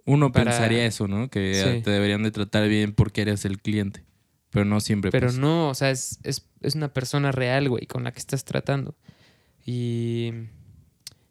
Uno 0.05 0.33
Para- 0.33 0.51
pensaría 0.51 0.85
eso, 0.85 1.07
¿no? 1.07 1.31
Que 1.31 1.55
Sí. 1.55 1.83
te 1.83 1.91
deberían 1.93 2.25
de 2.25 2.33
tratar 2.33 2.69
bien 2.69 2.93
porque 2.93 3.23
eres 3.23 3.45
el 3.45 3.61
cliente. 3.61 4.05
Pero 4.51 4.65
no 4.65 4.81
siempre 4.81 5.13
Pero 5.13 5.29
pasa. 5.29 5.39
no, 5.41 5.69
o 5.69 5.75
sea, 5.75 5.91
es, 5.91 6.19
es, 6.25 6.45
es 6.61 6.75
una 6.75 6.93
persona 6.93 7.31
real, 7.31 7.69
güey, 7.69 7.87
con 7.87 8.03
la 8.03 8.11
que 8.13 8.19
estás 8.19 8.45
tratando. 8.45 8.97
Y 9.65 10.33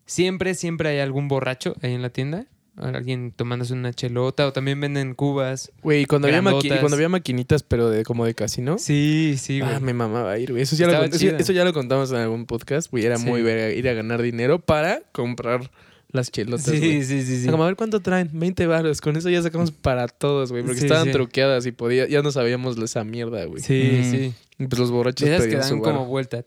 siempre, 0.08 0.56
siempre 0.56 0.90
hay 0.90 1.00
algún 1.00 1.28
borracho 1.28 1.76
ahí 1.84 1.94
en 1.94 2.02
la 2.02 2.10
tienda. 2.10 2.48
Alguien 2.76 3.32
tomándose 3.36 3.74
una 3.74 3.92
chelota 3.92 4.46
o 4.48 4.54
también 4.54 4.80
venden 4.80 5.16
cubas. 5.16 5.72
Güey, 5.82 6.06
cuando 6.06 6.28
había, 6.28 6.42
maqui- 6.44 6.80
cuando 6.80 6.96
había 6.96 7.10
maquinitas, 7.10 7.64
pero 7.64 7.90
de 7.90 8.04
como 8.04 8.24
de 8.24 8.36
casino. 8.36 8.78
Sí, 8.78 9.36
sí, 9.40 9.62
Ah, 9.64 9.80
me 9.80 9.94
mamaba 9.94 10.38
ir, 10.38 10.52
güey. 10.52 10.62
Eso 10.62 10.76
ya, 10.76 10.86
lo, 10.86 10.94
cont- 10.94 11.40
eso, 11.40 11.54
ya 11.54 11.64
lo 11.66 11.74
contamos 11.74 12.12
en 12.12 12.18
algún 12.18 12.46
podcast, 12.46 12.92
güey. 12.92 13.04
Era 13.06 13.18
Sí. 13.18 13.26
muy 13.26 13.42
verga 13.42 13.72
ir 13.72 13.90
a 13.90 13.94
ganar 13.94 14.22
dinero 14.22 14.60
para 14.60 15.02
comprar 15.12 15.72
las 16.12 16.32
chelotas, 16.32 16.66
Sí, 16.66 16.78
güey. 16.78 17.04
sí, 17.04 17.24
sí, 17.26 17.42
sí. 17.42 17.50
como 17.50 17.64
a 17.64 17.66
ver 17.66 17.76
cuánto 17.76 18.00
traen, 18.00 18.30
20 18.32 18.68
baros. 18.68 19.02
Con 19.02 19.18
eso 19.18 19.30
ya 19.32 19.42
sacamos 19.42 19.72
para 19.72 20.08
todos, 20.08 20.52
güey. 20.52 20.62
Porque 20.64 20.80
Sí, 20.82 20.86
estaban 20.86 21.06
sí. 21.08 21.12
truqueadas 21.14 21.66
y 21.66 21.72
podía, 21.72 22.08
ya 22.08 22.22
no 22.22 22.32
sabíamos 22.32 22.78
esa 22.78 23.04
mierda, 23.04 23.44
güey. 23.46 23.62
Sí, 23.64 24.02
Mm. 24.04 24.12
sí. 24.12 24.34
Y 24.60 24.66
pues 24.68 24.80
los 24.80 24.90
borrachos 24.92 25.28
esas 25.28 25.42
que 25.42 25.46
pedían 25.48 25.62
dan 25.62 25.70
su 25.70 25.78
como 25.80 25.94
varo. 26.00 26.06
vuelta. 26.06 26.44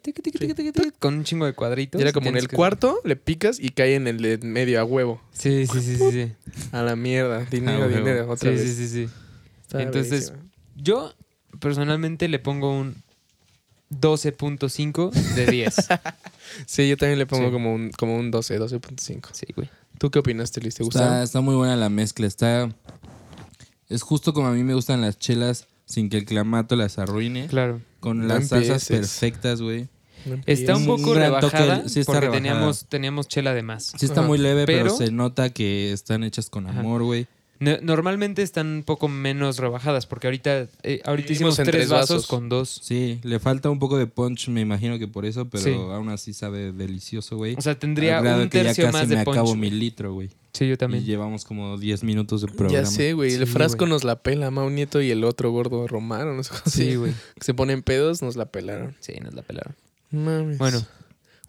Con 0.99 1.15
un 1.15 1.25
chingo 1.25 1.47
de 1.47 1.53
cuadritos. 1.53 2.01
Y 2.01 2.03
era 2.03 2.13
como 2.13 2.27
en 2.27 2.33
Tienes 2.33 2.43
el 2.45 2.49
que- 2.49 2.57
cuarto, 2.57 3.01
le 3.05 3.15
picas 3.17 3.61
y 3.61 3.69
cae 3.71 3.95
en 3.95 4.09
el 4.09 4.19
de 4.21 4.39
medio 4.39 4.81
a 4.81 4.85
huevo. 4.85 5.21
Sí, 5.33 5.67
sí, 5.67 5.81
sí, 5.81 5.97
sí. 5.97 6.11
Sí, 6.11 6.33
A 6.73 6.83
la 6.83 6.97
mierda. 6.97 7.45
Dinero, 7.45 7.81
huevo. 7.87 7.97
dinero. 7.97 8.25
Otra 8.31 8.51
sí, 8.51 8.57
vez. 8.57 8.77
sí, 8.77 8.89
sí, 8.89 9.07
sí. 9.07 9.79
Entonces. 9.79 10.33
Yo 10.77 11.15
personalmente 11.61 12.27
le 12.29 12.39
pongo 12.41 12.77
un 12.77 12.97
12.5 13.91 15.11
de 15.35 15.47
10. 15.47 15.75
Sí, 16.67 16.89
yo 16.89 16.97
también 16.97 17.17
le 17.21 17.27
pongo 17.27 17.47
Sí. 17.47 17.53
como, 17.53 17.73
un, 17.73 17.91
como 17.91 18.17
un 18.17 18.33
12, 18.33 18.59
12.5. 18.59 19.29
Sí, 19.33 19.47
güey. 19.55 19.71
¿Tú 19.99 20.11
qué 20.11 20.19
opinaste, 20.19 20.61
Luis? 20.61 20.75
¿Te 20.75 20.83
Está, 20.83 20.99
gustaron? 21.01 21.23
está 21.23 21.41
muy 21.41 21.55
buena 21.55 21.77
la 21.77 21.89
mezcla. 21.89 22.27
Está. 22.27 22.69
Es 23.89 24.03
justo 24.03 24.33
como 24.33 24.49
a 24.49 24.53
mí 24.53 24.65
me 24.65 24.75
gustan 24.75 25.01
las 25.01 25.17
chelas 25.17 25.69
sin 25.91 26.09
que 26.09 26.19
el 26.19 26.25
clamato 26.25 26.77
las 26.77 26.99
arruine. 26.99 27.47
Claro. 27.49 27.81
Con 28.01 28.21
No 28.21 28.27
las 28.27 28.49
salsas 28.49 28.87
perfectas, 28.89 29.61
güey. 29.61 29.89
No 30.27 30.39
Está 30.47 30.77
un 30.77 30.83
Un 30.83 30.87
poco 30.87 31.09
toque, 31.09 31.19
rebajada 31.21 31.89
sí 31.89 32.01
está 32.01 32.13
porque 32.13 32.27
rebajada. 32.27 32.43
teníamos, 32.43 32.85
teníamos 32.89 33.27
chela 33.29 33.55
de 33.55 33.63
más. 33.63 33.93
Sí 33.99 34.05
está 34.07 34.21
Ajá. 34.21 34.29
muy 34.29 34.39
leve, 34.39 34.67
pero, 34.67 34.85
Pero- 34.85 34.97
se 34.97 35.11
nota 35.11 35.51
que 35.51 35.93
están 35.93 36.25
hechas 36.25 36.51
con 36.51 36.67
Ajá. 36.67 36.81
amor, 36.81 37.03
güey. 37.03 37.27
No- 37.59 37.77
Normalmente 37.83 38.43
están 38.43 38.67
un 38.69 38.83
poco 38.85 39.09
menos 39.09 39.59
rebajadas 39.59 40.07
porque 40.07 40.27
ahorita, 40.27 40.67
eh, 40.83 41.03
ahorita 41.05 41.33
hicimos 41.33 41.57
tres 41.57 41.69
tres 41.69 41.89
vasos, 41.91 42.09
vasos. 42.11 42.27
con 42.27 42.49
dos. 42.49 42.81
Sí, 42.83 43.19
le 43.23 43.39
falta 43.39 43.69
un 43.69 43.79
poco 43.79 43.99
de 43.99 44.07
punch, 44.07 44.49
me 44.49 44.61
imagino 44.63 44.99
que 44.99 45.09
por 45.09 45.27
eso, 45.27 45.47
pero 45.49 45.65
Sí. 45.65 45.71
aún 45.73 46.09
así 46.09 46.33
sabe 46.33 46.73
delicioso, 46.73 47.37
güey. 47.37 47.55
O 47.59 47.61
sea, 47.61 47.79
tendría 47.79 48.19
Al 48.19 48.25
grado 48.25 48.43
un 48.45 48.49
que 48.49 48.59
ya 48.59 48.65
tercio 48.65 48.85
casi 48.87 48.97
más 48.97 49.09
me 49.09 49.17
de 49.17 49.25
punch. 49.25 49.37
acabo 49.37 49.55
mi 49.57 49.71
litro, 49.71 50.15
güey. 50.15 50.31
Sí, 50.53 50.67
yo 50.67 50.75
Y 50.75 50.77
también. 50.77 51.05
llevamos 51.05 51.45
como 51.45 51.79
10 51.79 52.03
minutos 52.05 52.41
de 52.41 52.49
programa. 52.49 52.73
Ya 52.73 52.87
sé, 52.87 53.13
güey. 53.13 53.33
el 53.35 53.47
Sí, 53.47 53.53
frasco 53.53 53.79
güey. 53.81 53.91
nos 53.91 54.05
la 54.05 54.23
pela. 54.23 54.51
Mau 54.51 54.69
Nieto 54.71 55.01
y 55.01 55.11
el 55.11 55.25
otro 55.25 55.51
gordo 55.51 55.87
Romano. 55.87 56.35
No 56.35 56.43
sé 56.43 56.53
Sí, 56.67 56.97
güey. 56.97 57.13
Que 57.37 57.45
se 57.45 57.55
ponen 57.55 57.83
pedos, 57.83 58.21
nos 58.23 58.37
la 58.37 58.47
pelaron. 58.47 58.97
Sí, 59.01 59.13
nos 59.23 59.35
la 59.35 59.43
pelaron. 59.43 59.75
Mames. 60.11 60.59
Bueno, 60.59 60.85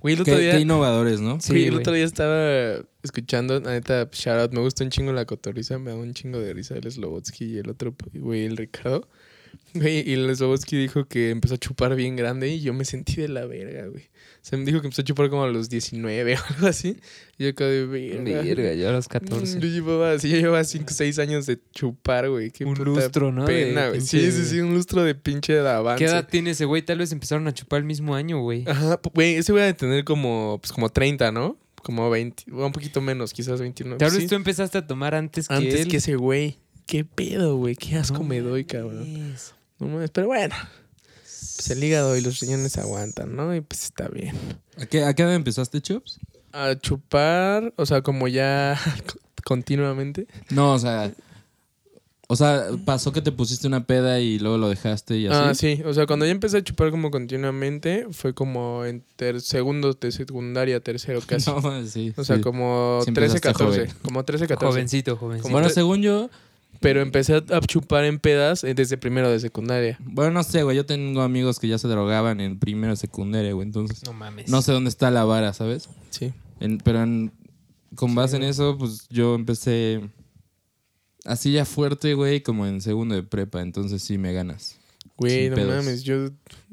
Güey, 0.02 0.16
el 0.16 0.24
Qué, 0.24 0.32
otro 0.32 0.42
día... 0.42 0.52
qué 0.54 0.60
innovadores, 0.62 1.20
¿no? 1.20 1.40
Sí, 1.40 1.50
güey, 1.54 1.64
el 1.66 1.72
güey. 1.74 1.82
otro 1.82 1.94
día 1.94 2.06
estaba 2.06 2.84
escuchando, 3.04 3.60
la 3.60 3.72
neta, 3.72 4.10
shout 4.12 4.40
out, 4.40 4.52
me 4.52 4.60
gusta 4.62 4.84
un 4.84 4.90
chingo 4.90 5.14
la 5.14 5.26
cotorriza, 5.26 5.78
me 5.78 5.92
da 5.92 5.96
un 5.98 6.16
chingo 6.16 6.40
de 6.40 6.54
risa 6.56 6.74
el 6.76 6.92
Slobotsky 6.92 7.46
y 7.46 7.58
el 7.60 7.70
otro, 7.70 7.94
güey, 8.14 8.46
el 8.46 8.58
Ricardo. 8.58 9.08
Güey, 9.74 10.00
y 10.00 10.36
Slobotsky 10.36 10.76
dijo 10.78 11.06
que 11.06 11.30
empezó 11.30 11.54
a 11.54 11.58
chupar 11.58 11.96
bien 11.96 12.18
grande 12.18 12.50
y 12.50 12.60
yo 12.60 12.74
me 12.74 12.84
sentí 12.84 13.16
de 13.16 13.30
la 13.30 13.46
verga, 13.46 13.86
güey. 13.88 14.10
Se 14.42 14.58
me 14.58 14.66
dijo 14.66 14.82
que 14.82 14.88
empezó 14.88 15.02
a 15.02 15.06
chupar 15.06 15.30
como 15.30 15.44
a 15.46 15.50
los 15.50 15.70
19 15.70 16.36
o 16.36 16.40
algo 16.56 16.68
así. 16.68 16.98
Y 17.38 17.44
yo 17.44 17.50
acá 17.52 17.66
de 17.68 17.86
verga. 17.86 18.42
verga, 18.42 18.74
yo 18.74 18.90
a 18.90 18.92
los 18.92 19.06
Mm, 19.06 19.10
14. 19.10 19.60
Yo 19.62 19.68
llevaba 19.68 20.12
así, 20.12 20.30
yo 20.30 20.38
llevaba 20.38 20.64
5 20.64 20.86
6 20.94 21.20
años 21.20 21.46
de 21.46 21.58
chupar, 21.74 22.30
güey. 22.30 22.52
Qué 22.52 22.66
Un 22.66 22.74
puta 22.74 22.84
lustro, 22.90 23.32
¿no? 23.32 23.46
Pena, 23.46 23.88
güey. 23.90 24.02
Sí, 24.02 24.32
sí, 24.32 24.44
sí, 24.46 24.60
un 24.60 24.74
lustro 24.74 25.04
de 25.04 25.16
pinche 25.16 25.54
de 25.54 25.70
avance. 25.70 26.04
¿Qué 26.04 26.10
edad 26.12 26.28
tiene 26.28 26.52
ese 26.52 26.66
güey? 26.66 26.82
Tal 26.82 26.98
vez 26.98 27.12
empezaron 27.14 27.48
a 27.48 27.54
chupar 27.54 27.80
el 27.80 27.86
mismo 27.86 28.14
año, 28.14 28.42
güey. 28.42 28.66
Ajá, 28.68 29.00
güey, 29.14 29.36
ese 29.36 29.54
voy 29.54 29.62
a 29.62 29.74
tener 29.74 30.04
como, 30.04 30.60
pues 30.62 30.74
como 30.74 30.90
30, 30.90 31.32
¿no? 31.32 31.58
Como 31.82 32.10
20, 32.10 32.44
o 32.52 32.66
un 32.66 32.72
poquito 32.74 33.00
menos, 33.00 33.32
quizás 33.34 33.60
29. 33.62 33.98
Tal 34.00 34.12
vez 34.12 34.20
Sí, 34.24 34.28
tú 34.28 34.36
empezaste 34.36 34.78
a 34.80 34.86
tomar 34.86 35.16
antes 35.16 35.48
que 35.48 35.54
Antes 35.54 35.82
él. 35.82 35.88
que 35.88 35.98
ese 35.98 36.16
güey. 36.16 36.58
Qué 36.86 37.06
pedo, 37.06 37.58
güey. 37.58 37.76
Qué 37.76 37.96
asco 37.98 38.20
No 38.20 38.24
me 38.26 38.42
doy, 38.42 38.66
cabrón. 38.66 39.36
No 39.80 39.88
mames, 39.88 40.12
pero 40.12 40.28
bueno. 40.28 40.56
Pues 41.24 41.70
el 41.72 41.84
hígado 41.84 42.18
y 42.18 42.22
los 42.22 42.40
riñones 42.40 42.78
aguantan, 42.78 43.36
¿no? 43.36 43.56
Y 43.56 43.62
pues 43.62 43.84
está 43.84 44.08
bien. 44.08 44.36
¿A 44.78 44.86
qué, 44.86 45.04
a 45.04 45.14
qué 45.14 45.24
edad 45.24 45.36
empezaste, 45.36 45.82
Chops? 45.82 46.20
A 46.54 46.76
chupar, 46.80 47.74
o 47.78 47.86
sea, 47.86 48.02
como 48.02 48.28
ya 48.28 48.80
continuamente. 49.46 50.28
No, 50.50 50.74
o 50.74 50.80
sea... 50.80 51.12
O 52.28 52.38
sea, 52.38 52.68
pasó 52.86 53.12
que 53.12 53.22
te 53.22 53.34
pusiste 53.34 53.68
una 53.68 53.86
peda 53.86 54.22
y 54.22 54.40
luego 54.40 54.58
lo 54.58 54.70
dejaste 54.70 55.18
y 55.18 55.28
así. 55.28 55.36
Ah, 55.38 55.54
sí. 55.54 55.84
O 55.86 55.94
sea, 55.94 56.06
cuando 56.08 56.26
ya 56.26 56.32
empecé 56.32 56.60
a 56.60 56.64
chupar 56.64 56.90
como 56.90 57.12
continuamente, 57.12 58.08
fue 58.12 58.34
como 58.34 58.86
en 58.86 59.04
ter- 59.18 59.42
segundo 59.42 59.92
de 59.94 60.14
secundaria, 60.14 60.80
tercero 60.80 61.20
casi. 61.28 61.52
No, 61.52 61.86
sí. 61.86 62.14
o 62.16 62.24
sea, 62.24 62.38
sí. 62.38 62.42
como 62.42 63.02
Sí 63.06 63.12
13, 63.12 63.36
empezaste 63.38 63.42
14. 63.52 63.80
joven. 63.82 63.96
Como 64.02 64.24
13, 64.24 64.48
14. 64.48 64.72
Jovencito, 64.72 65.18
jovencito. 65.18 65.44
Como 65.44 65.54
Bueno, 65.60 65.68
según 65.70 66.02
yo... 66.02 66.30
Pero 66.82 67.02
empecé 67.02 67.36
a, 67.36 67.62
chupar 67.62 68.04
en 68.06 68.20
pedas 68.20 68.64
eh, 68.64 68.74
desde 68.74 68.98
primero 68.98 69.30
de 69.30 69.40
secundaria. 69.40 69.98
Bueno, 70.04 70.32
no 70.32 70.44
sé, 70.44 70.64
güey. 70.64 70.76
Yo 70.76 70.86
tengo 70.86 71.22
amigos 71.22 71.60
que 71.60 71.68
ya 71.68 71.78
se 71.78 71.88
drogaban 71.88 72.42
en 72.42 72.60
primero 72.60 72.96
secundaria, 72.96 73.54
güey. 73.54 73.68
Entonces, 73.68 74.04
No 74.04 74.14
mames. 74.14 74.50
no 74.50 74.62
sé 74.64 74.72
dónde 74.72 74.90
está 74.90 75.12
la 75.12 75.24
vara, 75.24 75.54
¿sabes? 75.54 75.88
Sí. 76.10 76.34
En- 76.60 76.80
pero 76.80 77.04
en- 77.04 77.32
con 77.96 78.16
base 78.16 78.38
en 78.38 78.44
eso, 78.44 78.78
pues 78.78 79.08
yo 79.10 79.36
empecé 79.36 80.02
así 81.24 81.52
ya 81.52 81.66
fuerte, 81.66 82.14
güey, 82.16 82.42
como 82.42 82.66
en 82.66 82.82
segundo 82.82 83.16
de 83.16 83.24
prepa. 83.24 83.62
Entonces 83.62 84.02
sí 84.02 84.18
me 84.18 84.34
ganas. 84.34 84.78
Güey, 85.18 85.50
no 85.50 85.56
pedos. 85.56 85.76
mames, 85.86 86.04
yo 86.04 86.30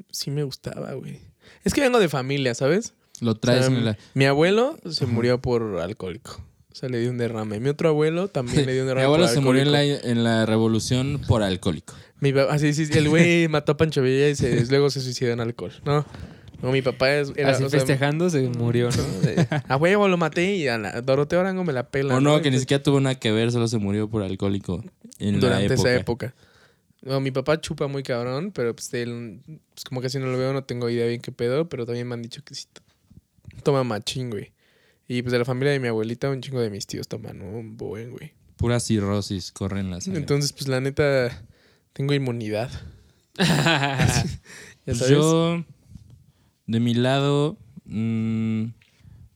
sí 0.09 0.31
me 0.31 0.43
gustaba, 0.43 0.93
güey. 0.93 1.19
Es 1.63 1.73
que 1.73 1.81
vengo 1.81 1.99
de 1.99 2.09
familia, 2.09 2.55
¿sabes? 2.55 2.93
Lo 3.21 3.35
traes 3.35 3.65
O 3.65 3.69
sea, 3.69 3.77
en 3.77 3.85
la... 3.85 3.97
Mi 4.15 4.25
abuelo 4.25 4.77
se 4.89 5.05
murió 5.05 5.39
por 5.41 5.79
alcohólico. 5.81 6.41
O 6.71 6.75
sea, 6.75 6.87
le 6.89 6.99
dio 6.99 7.09
un 7.09 7.17
derrame. 7.17 7.59
Mi 7.59 7.69
otro 7.69 7.89
abuelo 7.89 8.27
también 8.27 8.65
le 8.65 8.73
dio 8.73 8.83
un 8.83 8.87
Mi 8.87 8.89
derrame 8.89 9.05
abuelo 9.05 9.25
por 9.25 9.33
se 9.33 9.39
murió 9.41 9.61
en 9.63 9.71
la, 9.71 9.83
en 9.83 10.23
la 10.23 10.45
revolución 10.45 11.21
por 11.27 11.41
alcohólico. 11.43 11.95
Mi 12.19 12.31
pa- 12.33 12.43
así, 12.51 12.73
sí, 12.73 12.85
sí, 12.85 12.97
el 12.97 13.09
güey 13.09 13.47
mató 13.49 13.71
a 13.73 13.77
Pancho 13.77 14.01
Villa 14.01 14.29
y 14.29 14.35
se- 14.35 14.65
luego 14.67 14.89
se 14.89 15.01
suicidó 15.01 15.31
en 15.31 15.39
alcohol. 15.39 15.71
No, 15.85 16.05
no, 16.61 16.71
mi 16.71 16.81
papá 16.81 17.11
es, 17.15 17.31
era... 17.35 17.51
Así 17.51 17.63
o 17.63 17.69
sea, 17.69 17.79
festejando 17.79 18.29
se 18.29 18.41
murió, 18.49 18.89
¿no? 18.91 19.03
A 19.67 19.77
huevo 19.77 20.07
lo 20.07 20.17
maté 20.17 20.55
y 20.57 20.67
a 20.67 20.77
la 20.77 21.01
Doroteo 21.01 21.39
Arango 21.39 21.63
me 21.63 21.73
la 21.73 21.89
pela. 21.89 22.15
o 22.15 22.19
no, 22.21 22.41
que 22.41 22.51
ni 22.51 22.59
siquiera 22.59 22.83
tuvo 22.83 22.99
nada 22.99 23.15
que 23.15 23.31
ver, 23.31 23.51
solo 23.51 23.67
se 23.67 23.77
murió 23.77 24.09
por 24.09 24.21
alcohólico 24.23 24.83
en 25.19 25.39
Durante 25.39 25.69
la 25.69 25.73
época. 25.73 25.89
esa 25.89 25.99
época. 25.99 26.35
No, 27.01 27.21
mi 27.21 27.31
papá 27.31 27.59
chupa 27.61 27.87
muy 27.87 28.03
cabrón, 28.03 28.51
pero 28.51 28.75
pues 28.75 28.93
él, 28.93 29.39
pues 29.73 29.85
como 29.85 30.01
casi 30.01 30.19
no 30.19 30.27
lo 30.27 30.37
veo, 30.37 30.51
no 30.51 30.65
tengo 30.65 30.89
idea 30.89 31.07
bien 31.07 31.21
qué 31.21 31.31
pedo, 31.31 31.69
pero 31.69 31.85
también 31.85 32.05
me 32.07 32.13
han 32.15 32.21
dicho 32.21 32.41
que 32.43 32.53
sí 32.53 32.65
to- 32.73 32.81
toma 33.63 33.85
machín, 33.85 34.29
güey. 34.29 34.51
Y 35.09 35.23
pues 35.23 35.31
de 35.33 35.39
la 35.39 35.45
familia 35.45 35.73
de 35.73 35.79
mi 35.81 35.87
abuelita, 35.89 36.29
un 36.29 36.39
chingo 36.39 36.61
de 36.61 36.69
mis 36.69 36.85
tíos 36.87 37.07
toman. 37.09 37.41
Un 37.41 37.75
buen, 37.75 38.11
güey. 38.11 38.31
Pura 38.57 38.79
cirrosis 38.79 39.51
corre 39.51 39.79
en 39.81 39.89
la 39.89 39.99
sangre. 39.99 40.19
Entonces, 40.21 40.53
pues 40.53 40.67
la 40.67 40.79
neta, 40.79 41.43
tengo 41.93 42.13
inmunidad. 42.13 42.69
Ya 44.85 44.93
Pues 44.93 44.97
sabes. 44.99 45.11
yo, 45.13 45.63
de 46.67 46.79
mi 46.79 46.93
lado, 46.93 47.57
mm, 47.85 48.65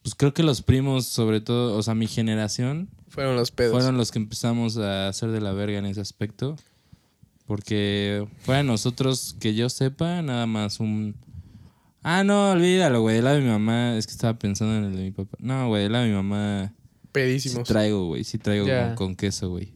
pues 0.02 0.16
creo 0.16 0.34
que 0.34 0.42
los 0.44 0.62
primos, 0.62 1.06
sobre 1.06 1.42
todo, 1.42 1.78
o 1.78 1.84
sea, 1.84 1.94
mi 1.96 2.08
generación, 2.08 2.90
Fueron 3.10 3.36
los 3.36 3.52
pedos. 3.52 3.74
fueron 3.74 3.98
los 3.98 4.12
que 4.12 4.20
empezamos 4.20 4.78
a 4.78 5.08
hacer 5.10 5.30
de 5.32 5.42
la 5.42 5.52
verga 5.54 5.78
en 5.78 5.86
ese 5.86 6.02
aspecto. 6.02 6.56
Porque 7.46 8.26
fuera 8.40 8.64
nosotros, 8.64 9.36
que 9.40 9.54
yo 9.54 9.70
sepa, 9.70 10.22
nada 10.22 10.46
más 10.48 10.80
un... 10.80 11.16
Ah, 12.04 12.24
no, 12.24 12.52
olvídalo, 12.52 13.02
güey. 13.02 13.16
Del 13.16 13.24
lado 13.26 13.38
de 13.38 13.42
mi 13.44 13.50
mamá, 13.50 13.98
es 13.98 14.06
que 14.08 14.12
estaba 14.12 14.38
pensando 14.38 14.76
en 14.76 14.84
el 14.92 14.96
de 14.98 15.04
mi 15.04 15.12
papá. 15.12 15.38
No, 15.40 15.68
güey, 15.70 15.84
del 15.84 15.92
lado 15.94 16.04
de 16.04 16.10
mi 16.10 16.16
mamá 16.16 16.74
sí 16.76 17.08
Pedísimos. 17.12 17.68
traigo, 17.68 18.08
güey. 18.08 18.24
Sí 18.24 18.38
traigo 18.38 18.66
con, 18.68 18.96
con 18.96 19.16
queso, 19.16 19.50
güey. 19.50 19.74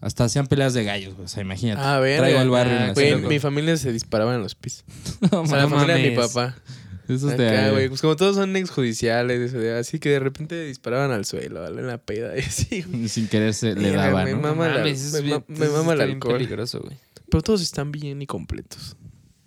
Hasta 0.00 0.24
hacían 0.24 0.46
peleas 0.46 0.72
de 0.74 0.84
gallos, 0.84 1.14
güey. 1.14 1.24
O 1.24 1.28
sea, 1.28 1.42
imagínate. 1.42 1.80
Ah, 1.82 1.98
verga. 1.98 2.18
traigo 2.26 2.40
el 2.40 2.50
barrio 2.50 2.76
Ah, 2.78 2.92
Güey, 2.94 3.16
mi 3.16 3.38
familia 3.40 3.76
se 3.76 3.92
disparaba 3.92 4.34
en 4.34 4.42
los 4.42 4.54
pisos. 4.54 4.84
No, 5.32 5.40
O 5.42 5.46
sea, 5.46 5.56
la 5.58 5.68
familia 5.68 5.96
de 5.96 6.10
mi 6.10 6.16
papá. 6.16 6.54
Eso 7.08 7.30
es 7.30 7.38
de 7.38 7.48
Acá, 7.48 7.70
güey. 7.70 7.88
Pues 7.88 8.00
como 8.02 8.14
todos 8.16 8.36
son 8.36 8.54
exjudiciales, 8.56 9.54
así 9.54 9.98
que 9.98 10.10
de 10.10 10.18
repente 10.20 10.60
disparaban 10.64 11.12
al 11.12 11.24
suelo, 11.24 11.60
¿vale? 11.62 11.80
En 11.80 11.86
la 11.86 11.98
peda. 11.98 12.36
Y 12.36 12.40
así, 12.40 12.82
güey. 12.82 13.08
Sin 13.08 13.28
querer 13.28 13.54
se 13.54 13.74
le 13.74 13.90
Verga, 13.90 14.06
daba, 14.08 14.24
me 14.24 14.32
¿no? 14.32 14.40
mama 14.40 14.68
la- 14.68 14.74
mames, 14.78 15.02
eso 15.14 15.22
me 15.22 15.30
eso 15.64 15.72
mama 15.72 15.94
el 15.94 16.00
alcohol. 16.02 16.34
peligroso, 16.34 16.80
güey. 16.80 16.96
Pero 17.30 17.42
todos 17.42 17.62
están 17.62 17.90
bien 17.90 18.20
y 18.22 18.26
completos. 18.26 18.96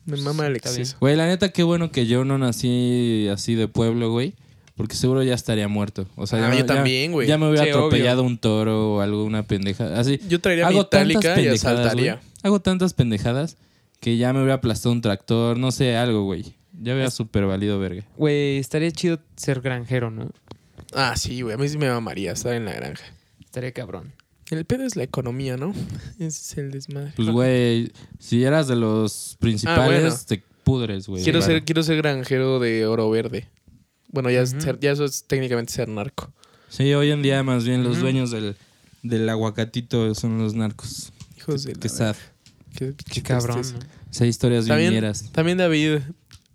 Me 0.10 0.18
mama 0.18 0.48
el 0.48 0.56
exceso. 0.56 0.98
Güey, 1.00 1.16
la 1.16 1.28
neta, 1.28 1.50
qué 1.50 1.64
bueno 1.64 1.92
que 1.92 2.06
yo 2.08 2.26
no 2.26 2.38
nací 2.38 3.28
así 3.32 3.56
de 3.56 3.68
pueblo, 3.68 4.12
güey. 4.12 4.34
Porque 4.76 4.96
seguro 4.96 5.22
ya 5.24 5.34
estaría 5.34 5.68
muerto. 5.68 6.08
O 6.16 6.26
sea, 6.26 6.40
Ah, 6.48 6.52
ya, 6.54 6.60
yo 6.60 6.66
también, 6.66 7.12
güey. 7.12 7.28
Ya 7.28 7.38
me 7.38 7.50
hubiera 7.50 7.66
Sí, 7.66 7.70
atropellado 7.72 8.24
un 8.24 8.38
toro 8.38 8.94
o 8.96 9.02
alguna 9.02 9.44
pendeja. 9.44 10.00
Así. 10.00 10.22
Yo 10.30 10.40
traería 10.40 10.70
mi 10.70 10.74
Hago 10.76 10.88
tantas 10.88 11.22
y 11.22 11.28
pendejadas, 11.28 11.80
asaltaría. 11.80 12.22
hago 12.44 12.62
tantas 12.62 12.94
pendejadas 12.94 13.58
que 14.00 14.16
ya 14.16 14.32
me 14.32 14.40
hubiera 14.40 14.54
aplastado 14.56 14.94
un 14.94 15.02
tractor, 15.02 15.58
no 15.58 15.72
sé, 15.72 15.98
algo, 15.98 16.24
güey. 16.24 16.56
Ya 16.82 16.94
hubiera 16.94 17.12
súper 17.12 17.46
valido 17.46 17.78
verga. 17.78 18.04
Güey, 18.16 18.58
estaría 18.58 18.90
chido 18.92 19.20
ser 19.36 19.60
granjero, 19.60 20.12
¿no? 20.12 20.30
Ah, 20.94 21.16
sí, 21.18 21.42
güey. 21.42 21.56
A 21.56 21.58
mí 21.58 21.68
sí 21.68 21.78
me 21.78 21.90
mamaría 21.90 22.32
estar 22.32 22.54
en 22.54 22.64
la 22.64 22.72
granja. 22.72 23.04
Estaría 23.44 23.74
cabrón. 23.74 24.14
El 24.50 24.66
pedo 24.66 24.84
es 24.84 24.96
la 24.96 25.04
economía, 25.04 25.58
¿no? 25.58 25.74
Ese 26.20 26.28
es 26.28 26.58
el 26.58 26.72
desmadre. 26.72 27.14
Pues, 27.16 27.30
güey, 27.30 27.92
si 28.20 28.44
eras 28.44 28.68
de 28.68 28.76
los 28.76 29.38
principales, 29.40 30.00
Ah, 30.04 30.10
bueno. 30.10 30.16
te 30.28 30.44
pudres, 30.64 31.08
güey. 31.08 31.24
quiero, 31.24 31.42
ser, 31.42 31.64
quiero 31.66 31.84
ser 31.84 31.98
granjero 31.98 32.60
de 32.60 32.86
oro 32.86 33.10
verde. 33.10 33.48
Bueno, 34.08 34.30
ya, 34.32 34.46
ser- 34.46 34.80
ya 34.80 34.92
eso 34.92 35.06
es 35.06 35.24
técnicamente 35.26 35.72
ser 35.72 35.88
narco. 35.88 36.32
Sí, 36.70 36.94
hoy 36.94 37.12
en 37.12 37.22
día 37.22 37.42
más 37.44 37.64
bien 37.66 37.84
los 37.84 38.00
dueños 38.00 38.32
del, 38.32 38.56
del 39.04 39.28
aguacatito 39.30 40.14
son 40.16 40.38
los 40.40 40.54
narcos. 40.56 41.12
Hijos 41.38 41.64
de 41.64 41.74
Qué 41.74 41.88
la 41.90 41.94
sad. 41.96 42.16
Qué, 42.76 42.94
Qué 43.12 43.22
cabrón, 43.24 43.62
tristeza. 43.62 43.84
¿no? 43.86 43.92
O 44.10 44.14
sea, 44.14 44.28
historias 44.28 44.66
bien 44.66 44.76
También, 44.76 44.94
ñeras. 44.94 45.32
también 45.32 45.58
David 45.60 46.00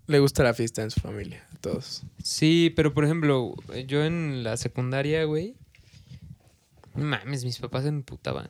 le 0.06 0.18
gusta 0.18 0.42
la 0.42 0.54
fiesta 0.54 0.82
en 0.82 0.90
su 0.90 1.00
familia. 1.00 1.44
A 1.54 1.58
todos. 1.58 2.02
Sí, 2.22 2.72
pero 2.74 2.92
por 2.94 3.04
ejemplo, 3.04 3.54
yo 3.88 4.04
en 4.04 4.42
la 4.44 4.56
secundaria, 4.56 5.24
güey. 5.24 5.54
No 6.94 7.04
Mames, 7.04 7.44
mis 7.44 7.58
papás 7.58 7.82
se 7.82 7.88
emputaban. 7.88 8.48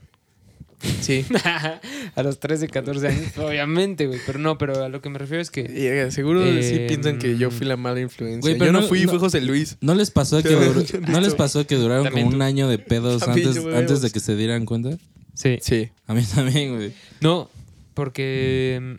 Sí. 1.00 1.24
a 2.14 2.22
los 2.22 2.40
13, 2.40 2.68
14 2.68 3.06
años, 3.08 3.38
obviamente, 3.38 4.06
güey. 4.06 4.20
Pero 4.26 4.38
no, 4.38 4.58
pero 4.58 4.84
a 4.84 4.88
lo 4.90 5.00
que 5.00 5.08
me 5.08 5.18
refiero 5.18 5.40
es 5.40 5.50
que. 5.50 5.60
Y, 5.62 5.86
eh, 5.86 6.10
seguro 6.10 6.42
sí 6.42 6.74
Eh, 6.74 6.86
piensan 6.88 7.18
que 7.18 7.38
yo 7.38 7.50
fui 7.50 7.66
la 7.66 7.76
mala 7.76 8.00
influencia. 8.00 8.40
Güey, 8.40 8.54
pero 8.54 8.66
yo 8.66 8.72
no, 8.72 8.80
no- 8.82 8.86
fui, 8.86 9.02
no- 9.04 9.10
fue 9.10 9.18
José 9.18 9.40
Luis. 9.40 9.78
¿No 9.80 9.94
les 9.94 10.10
pasó 10.10 10.42
que, 10.42 10.50
¿no 11.08 11.20
les 11.20 11.34
pasó 11.34 11.66
que 11.66 11.76
duraron 11.76 12.04
También 12.04 12.26
como 12.26 12.34
un 12.34 12.40
tú. 12.40 12.44
año 12.44 12.68
de 12.68 12.78
pedos 12.78 13.22
También 13.22 13.48
antes, 13.74 14.02
de 14.02 14.10
que 14.10 14.20
se 14.20 14.36
dieran 14.36 14.66
cuenta? 14.66 14.90
Sí. 15.32 15.58
Sí. 15.62 15.90
A 16.06 16.12
mí 16.14 16.22
también, 16.34 16.76
güey. 16.76 16.92
No, 17.20 17.48
porque 17.94 18.98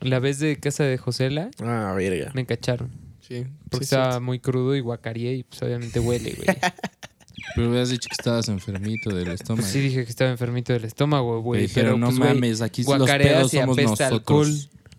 mm, 0.00 0.06
la 0.08 0.18
vez 0.18 0.38
de 0.40 0.58
casa 0.58 0.82
de 0.84 0.98
Josela 0.98 1.50
Ah, 1.62 1.94
verga. 1.96 2.32
me 2.34 2.44
cacharon. 2.44 2.90
Sí. 3.20 3.44
Porque 3.68 3.86
sí, 3.86 3.94
estaba 3.94 4.14
sí. 4.14 4.20
muy 4.20 4.40
crudo 4.40 4.74
y 4.74 4.80
guacareé 4.80 5.34
y 5.34 5.42
pues 5.44 5.62
obviamente 5.62 6.00
huele, 6.00 6.32
güey. 6.36 6.48
Pero 7.54 7.70
hubieras 7.70 7.90
dicho 7.90 8.08
que 8.08 8.14
estabas 8.18 8.48
enfermito 8.48 9.14
del 9.14 9.28
estómago. 9.28 9.62
Pues 9.62 9.72
sí 9.72 9.80
dije 9.80 10.04
que 10.04 10.10
estaba 10.10 10.30
enfermito 10.30 10.72
del 10.72 10.84
estómago, 10.84 11.40
güey. 11.40 11.68
Pero 11.68 11.96
no 11.96 12.06
pues, 12.06 12.18
mames, 12.18 12.60
aquí 12.60 12.82
los 12.84 13.10
pedos 13.10 13.54
y 13.54 13.58
somos 13.58 13.76
nosotros. 13.76 14.12
alcohol. 14.12 14.48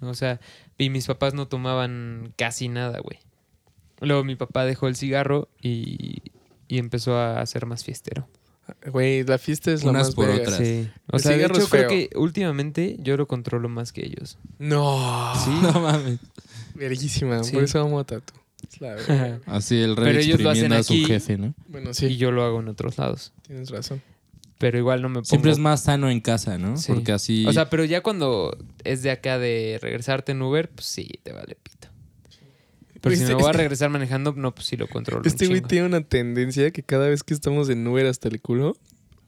O 0.01 0.13
sea, 0.13 0.39
y 0.77 0.89
mis 0.89 1.05
papás 1.07 1.33
no 1.33 1.47
tomaban 1.47 2.33
casi 2.37 2.67
nada, 2.67 2.99
güey. 2.99 3.19
Luego 3.99 4.23
mi 4.23 4.35
papá 4.35 4.65
dejó 4.65 4.87
el 4.87 4.95
cigarro 4.95 5.47
y, 5.61 6.21
y 6.67 6.79
empezó 6.79 7.19
a 7.19 7.45
ser 7.45 7.65
más 7.67 7.83
fiestero. 7.83 8.27
Güey, 8.87 9.23
la 9.23 9.37
fiesta 9.37 9.71
es 9.71 9.83
lo 9.83 9.89
Unas 9.91 10.07
más 10.07 10.15
por 10.15 10.27
verga. 10.27 10.43
otras. 10.43 10.57
Sí. 10.57 10.89
O 11.11 11.17
El 11.17 11.21
sea, 11.21 11.37
de 11.37 11.45
hecho 11.45 11.67
creo 11.69 11.89
que 11.89 12.09
últimamente 12.15 12.95
yo 12.99 13.17
lo 13.17 13.27
controlo 13.27 13.69
más 13.69 13.91
que 13.91 14.05
ellos. 14.05 14.37
No. 14.59 15.33
Sí. 15.43 15.51
No 15.61 15.81
mames. 15.81 16.19
Verguísima. 16.75 17.43
Sí. 17.43 17.53
Por 17.53 17.63
eso 17.63 17.79
amo 17.81 17.99
a 17.99 18.05
Tatu. 18.05 18.33
Así 19.45 19.81
el 19.81 19.95
Pero 19.95 20.05
rey 20.05 20.25
ellos 20.25 20.41
lo 20.41 20.49
hacen 20.49 20.73
a 20.73 20.83
su 20.83 20.93
aquí. 20.93 21.05
jefe, 21.05 21.37
¿no? 21.37 21.53
bueno, 21.67 21.91
Y 21.99 22.17
yo 22.17 22.31
lo 22.31 22.43
hago 22.43 22.59
en 22.59 22.67
otros 22.69 22.97
lados. 22.97 23.33
Tienes 23.47 23.69
razón. 23.69 24.01
Pero 24.57 24.77
igual 24.77 25.01
no 25.01 25.09
me 25.09 25.15
pongo... 25.15 25.25
Siempre 25.25 25.51
es 25.51 25.57
más 25.57 25.83
sano 25.83 26.09
en 26.09 26.19
casa, 26.21 26.57
¿no? 26.59 26.77
Sí. 26.77 26.91
Porque 26.93 27.11
así... 27.11 27.45
O 27.47 27.53
sea, 27.53 27.69
pero 27.69 27.83
ya 27.83 28.01
cuando 28.01 28.55
es 28.83 29.01
de 29.01 29.09
acá 29.11 29.39
de 29.39 29.79
regresarte 29.81 30.33
en 30.33 30.41
Uber, 30.41 30.69
pues 30.69 30.85
sí, 30.85 31.09
te 31.23 31.33
vale 31.33 31.55
pito. 31.61 31.87
Pero 33.01 33.15
si 33.15 33.23
Este- 33.23 33.35
me 33.35 33.41
voy 33.41 33.49
a 33.49 33.53
regresar 33.53 33.89
manejando, 33.89 34.33
no, 34.33 34.53
pues 34.53 34.67
sí 34.67 34.77
lo 34.77 34.87
controlo. 34.87 35.23
Este 35.25 35.47
güey 35.47 35.61
tiene 35.61 35.87
una 35.87 36.01
tendencia 36.01 36.69
que 36.69 36.83
cada 36.83 37.07
vez 37.07 37.23
que 37.23 37.33
estamos 37.33 37.69
en 37.69 37.85
Uber 37.87 38.05
hasta 38.05 38.27
el 38.27 38.39
culo 38.39 38.77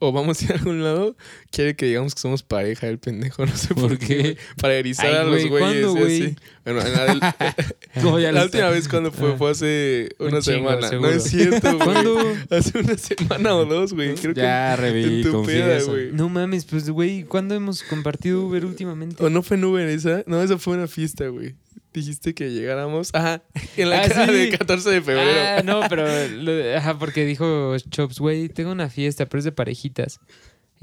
o 0.08 0.12
vamos 0.12 0.40
a 0.40 0.44
ir 0.44 0.52
a 0.52 0.54
algún 0.56 0.82
lado, 0.82 1.16
quiere 1.50 1.74
que 1.76 1.86
digamos 1.86 2.14
que 2.14 2.20
somos 2.20 2.42
pareja 2.42 2.88
el 2.88 2.98
pendejo, 2.98 3.44
no 3.46 3.56
sé 3.56 3.74
por, 3.74 3.88
¿Por 3.88 3.98
qué. 3.98 4.36
Para 4.60 4.74
erizar 4.74 5.06
Ay, 5.06 5.14
a 5.14 5.24
los 5.24 5.30
güey, 5.46 5.48
güeyes. 5.48 5.84
¿cuándo, 5.86 5.98
y 5.98 6.02
así. 6.04 6.18
güey? 6.20 6.36
Bueno, 6.64 6.80
en 6.80 6.92
la, 6.92 7.04
del- 7.06 7.20
¿Cómo 8.02 8.18
ya 8.18 8.32
la 8.32 8.40
lo 8.40 8.44
última 8.46 8.70
vez 8.70 8.88
cuando 8.88 9.12
fue, 9.12 9.32
Ah. 9.32 9.36
fue 9.36 9.50
hace 9.50 10.08
Un 10.18 10.28
una 10.28 10.40
chingo, 10.40 10.68
semana. 10.70 10.88
seguro. 10.88 11.10
No 11.10 11.16
es 11.16 11.22
cierto, 11.24 11.78
güey. 11.78 12.36
Hace 12.50 12.78
una 12.78 12.96
semana 12.96 13.54
o 13.56 13.64
dos, 13.64 13.92
güey. 13.92 14.14
Creo 14.14 14.34
Ya, 14.34 14.74
que 14.76 14.82
Revi, 14.82 15.04
en 15.04 15.22
tu 15.22 15.44
peda, 15.44 15.66
confiesa. 15.78 15.90
güey. 15.90 16.12
No 16.12 16.28
mames, 16.28 16.64
pues 16.64 16.88
güey, 16.90 17.24
¿cuándo 17.24 17.54
hemos 17.54 17.82
compartido 17.82 18.42
Uber 18.46 18.64
últimamente? 18.64 19.22
¿O 19.22 19.30
no 19.30 19.42
fue 19.42 19.56
en 19.56 19.64
Uber 19.64 19.88
esa? 19.88 20.22
No, 20.26 20.42
esa 20.42 20.58
fue 20.58 20.74
una 20.74 20.86
fiesta, 20.88 21.26
güey. 21.28 21.54
Dijiste 21.94 22.34
que 22.34 22.50
llegáramos. 22.50 23.08
Ajá, 23.14 23.42
en 23.76 23.88
la 23.88 24.02
Ah, 24.02 24.08
cara 24.08 24.26
sí. 24.26 24.32
de 24.32 24.58
14 24.58 24.90
de 24.90 25.00
febrero. 25.00 25.40
Ah, 25.40 25.62
no, 25.64 25.80
pero 25.88 26.04
lo- 26.28 26.76
ajá, 26.76 26.98
porque 26.98 27.24
dijo 27.24 27.74
Chops, 27.78 28.18
güey, 28.18 28.48
tengo 28.50 28.72
una 28.72 28.90
fiesta, 28.90 29.26
pero 29.26 29.38
es 29.38 29.44
de 29.44 29.52
parejitas. 29.52 30.18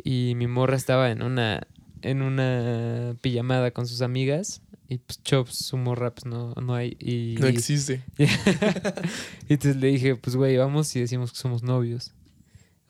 Y 0.04 0.34
mi 0.36 0.48
morra 0.48 0.78
estaba 0.78 1.12
en 1.12 1.22
una 1.22 1.68
en 2.02 2.24
una 2.24 3.14
pijamada 3.22 3.70
con 3.72 3.86
sus 3.86 4.02
amigas 4.02 4.62
y 4.90 4.98
pues 4.98 5.22
Chops, 5.22 5.54
su 5.68 5.78
morra 5.78 6.16
pues 6.16 6.26
no, 6.26 6.54
no 6.56 6.74
hay 6.74 6.98
y 7.00 7.36
No 7.40 7.46
existe. 7.48 8.02
y 8.18 9.54
entonces 9.54 9.76
le 9.82 9.88
dije, 9.88 10.16
pues 10.16 10.36
güey, 10.36 10.58
vamos 10.58 10.96
y 10.96 11.02
decimos 11.02 11.32
que 11.32 11.38
somos 11.38 11.62
novios. 11.62 12.14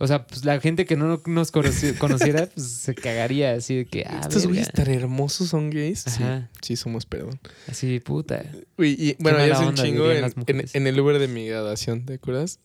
O 0.01 0.07
sea, 0.07 0.25
pues 0.25 0.43
la 0.45 0.59
gente 0.59 0.85
que 0.85 0.95
no 0.95 1.21
nos 1.27 1.53
conoci- 1.53 1.95
conociera 1.97 2.47
pues 2.47 2.67
se 2.67 2.95
cagaría 2.95 3.53
así 3.53 3.75
de 3.75 3.85
que 3.85 4.03
ah, 4.07 4.19
Estos 4.23 4.47
güeyes 4.47 4.71
tan 4.71 4.89
hermosos 4.89 5.49
son 5.49 5.69
gays. 5.69 5.99
Sí, 6.07 6.23
Ajá. 6.23 6.49
sí, 6.61 6.75
somos, 6.75 7.05
perdón. 7.05 7.39
Así 7.67 7.99
puta. 7.99 8.43
Uy, 8.79 8.95
y 8.97 9.15
bueno, 9.19 9.37
ya 9.45 9.53
hace 9.55 9.65
un 9.65 9.75
chingo 9.75 10.11
en, 10.11 10.87
el 10.87 10.99
Uber 10.99 11.19
de 11.19 11.27
mi 11.27 11.45
graduación, 11.45 12.05
¿te 12.05 12.15
acuerdas? 12.15 12.59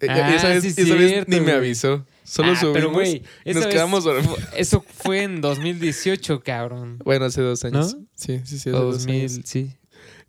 Eh, 0.00 0.06
Ah, 0.10 0.34
esa 0.34 0.48
vez, 0.48 0.62
sí, 0.62 0.80
esa 0.82 0.94
vez 0.94 1.10
cierto, 1.10 1.30
ni 1.30 1.40
me 1.40 1.52
avisó. 1.52 2.04
Solo 2.24 2.52
Ah, 2.52 2.56
subimos. 2.56 2.74
pero 2.74 2.92
güey, 2.92 3.22
y 3.44 3.50
esa 3.50 3.60
nos 3.60 3.68
quedamos 3.68 4.04
dormidos. 4.04 4.38
Eso 4.56 4.84
fue 4.96 5.22
en 5.22 5.40
2018, 5.40 6.40
cabrón. 6.42 6.98
Bueno, 7.04 7.24
hace 7.26 7.40
dos 7.40 7.64
años. 7.64 7.94
¿No? 7.94 8.04
Sí, 8.14 8.40
sí, 8.44 8.58
sí, 8.58 8.70
hace 8.70 8.70
dos 8.70 9.04
2000, 9.06 9.16
años. 9.20 9.40
sí. 9.44 9.70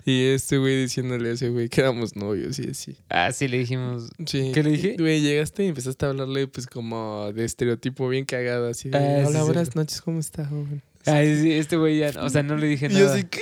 Y 0.05 0.27
este 0.27 0.57
güey 0.57 0.81
diciéndole 0.81 1.29
a 1.29 1.33
ese 1.33 1.49
güey 1.49 1.69
que 1.69 1.81
éramos 1.81 2.15
novios 2.15 2.57
y 2.59 2.69
así. 2.69 2.95
Ah, 3.09 3.31
sí, 3.31 3.47
le 3.47 3.59
dijimos. 3.59 4.09
Sí. 4.25 4.51
¿Qué 4.53 4.63
le 4.63 4.71
dije? 4.71 4.95
Güey, 4.97 5.21
llegaste 5.21 5.65
y 5.65 5.67
empezaste 5.67 6.05
a 6.05 6.09
hablarle 6.09 6.47
pues 6.47 6.67
como 6.67 7.31
de 7.33 7.45
estereotipo 7.45 8.07
bien 8.07 8.25
cagado, 8.25 8.69
así 8.69 8.89
de, 8.89 8.97
Ah, 8.97 9.25
hola, 9.27 9.39
sí. 9.39 9.45
buenas 9.45 9.75
noches, 9.75 10.01
¿cómo 10.01 10.19
está, 10.19 10.45
joven? 10.45 10.81
Ay, 11.05 11.38
sí, 11.41 11.51
este 11.51 11.75
güey 11.77 11.99
ya, 11.99 12.12
o 12.21 12.29
sea, 12.29 12.43
no 12.43 12.55
le 12.57 12.67
dije 12.67 12.88
Y 12.88 12.93
yo 12.93 12.99
nada. 13.05 13.15
así, 13.15 13.23
¿qué? 13.25 13.41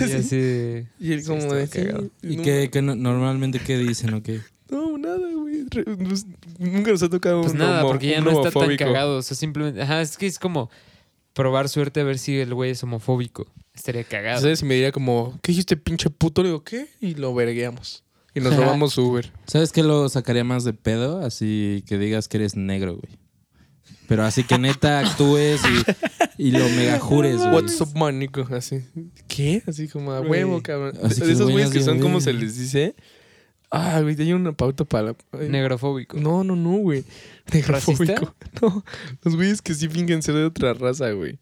Y 0.00 0.12
así 0.12 0.36
de- 0.36 0.86
Y 0.98 1.12
él 1.12 1.20
Sí, 1.22 1.28
como 1.28 1.52
de, 1.52 1.68
cagado. 1.68 2.10
¿Y 2.22 2.36
no, 2.38 2.42
qué, 2.42 2.70
qué 2.72 2.82
no- 2.82 2.94
normalmente 2.96 3.60
qué 3.60 3.76
dicen 3.76 4.14
o 4.14 4.22
qué? 4.22 4.40
No, 4.70 4.96
nada, 4.98 5.18
güey. 5.34 5.64
Pues, 6.08 6.26
nunca 6.58 6.90
nos 6.90 7.02
ha 7.02 7.10
tocado 7.10 7.42
Pues 7.42 7.52
un 7.52 7.58
nada, 7.58 7.80
homo- 7.82 7.90
porque 7.92 8.08
ya 8.08 8.20
no 8.22 8.30
está 8.30 8.50
tan 8.58 8.76
cagado. 8.76 9.18
O 9.18 9.22
sea, 9.22 9.36
simplemente. 9.36 9.82
Ajá, 9.82 10.00
es 10.00 10.16
que 10.16 10.26
es 10.26 10.38
como 10.38 10.70
probar 11.34 11.68
suerte 11.68 12.00
a 12.00 12.04
ver 12.04 12.18
si 12.18 12.38
el 12.38 12.54
güey 12.54 12.70
es 12.70 12.82
homofóbico. 12.82 13.46
Estaría 13.74 14.04
cagado. 14.04 14.40
¿Sabes? 14.40 14.62
Y 14.62 14.64
me 14.64 14.74
diría 14.74 14.92
como, 14.92 15.38
¿qué 15.42 15.52
dijiste, 15.52 15.76
pinche 15.76 16.08
puto? 16.10 16.42
Le 16.42 16.48
digo, 16.48 16.62
¿qué? 16.64 16.88
Y 17.00 17.14
lo 17.14 17.34
vergueamos. 17.34 18.04
Y 18.34 18.40
nos 18.40 18.56
robamos 18.56 18.96
Uber. 18.98 19.32
¿Sabes 19.46 19.72
qué 19.72 19.82
lo 19.82 20.08
sacaría 20.08 20.44
más 20.44 20.64
de 20.64 20.72
pedo? 20.72 21.20
Así 21.20 21.84
que 21.86 21.98
digas 21.98 22.28
que 22.28 22.38
eres 22.38 22.56
negro, 22.56 22.96
güey. 22.96 23.18
Pero 24.06 24.22
así 24.22 24.44
que 24.44 24.58
neta 24.58 24.98
actúes 25.06 25.60
y, 26.38 26.48
y 26.48 26.50
lo 26.50 26.68
mega 26.70 26.98
jures, 27.00 27.38
güey. 27.38 27.52
What's 27.54 27.80
up, 27.80 27.96
man, 27.96 28.18
Nico? 28.18 28.46
Así. 28.50 28.84
¿Qué? 29.28 29.62
Así 29.66 29.88
como 29.88 30.12
a 30.12 30.20
huevo, 30.20 30.62
cabrón. 30.62 30.92
Así 31.02 31.20
de 31.20 31.32
esos 31.32 31.50
güey, 31.50 31.64
güeyes 31.64 31.70
que 31.70 31.82
son 31.82 32.00
como 32.00 32.20
se 32.20 32.32
les 32.32 32.58
dice. 32.58 32.94
Ah, 33.70 34.00
güey, 34.02 34.14
hay 34.20 34.32
una 34.32 34.52
pauta 34.52 34.84
para 34.84 35.04
la. 35.08 35.16
ay, 35.32 35.48
Negrofóbico. 35.48 36.18
No, 36.18 36.44
no, 36.44 36.54
no, 36.54 36.76
güey. 36.78 37.04
Negrofóbico. 37.52 38.34
No, 38.62 38.84
los 39.24 39.34
güeyes 39.34 39.60
que 39.60 39.74
sí 39.74 39.88
fingen 39.88 40.22
ser 40.22 40.36
de 40.36 40.44
otra 40.44 40.74
raza, 40.74 41.10
güey. 41.10 41.40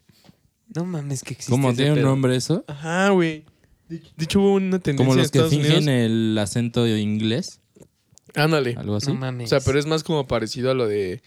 No 0.75 0.85
mames, 0.85 1.21
que 1.23 1.33
existe. 1.33 1.51
¿Cómo 1.51 1.73
tiene 1.73 1.93
un 1.93 2.01
nombre 2.01 2.35
eso? 2.35 2.63
Ajá, 2.67 3.09
güey. 3.09 3.43
De 3.89 3.97
de 4.17 4.23
hecho, 4.23 4.39
hubo 4.39 4.53
una 4.53 4.79
tendencia 4.79 5.05
Como 5.05 5.15
los 5.15 5.29
que 5.31 5.37
Estados 5.39 5.51
fingen 5.53 5.83
Unidos. 5.83 5.87
el 5.87 6.37
acento 6.39 6.87
inglés, 6.87 7.59
Ándale. 8.33 8.75
algo 8.77 8.95
así. 8.95 9.07
No 9.07 9.15
mames. 9.15 9.45
O 9.45 9.49
sea, 9.49 9.59
pero 9.59 9.77
es 9.79 9.85
más 9.85 10.03
como 10.03 10.25
parecido 10.25 10.71
a 10.71 10.73
lo 10.73 10.87
de... 10.87 11.21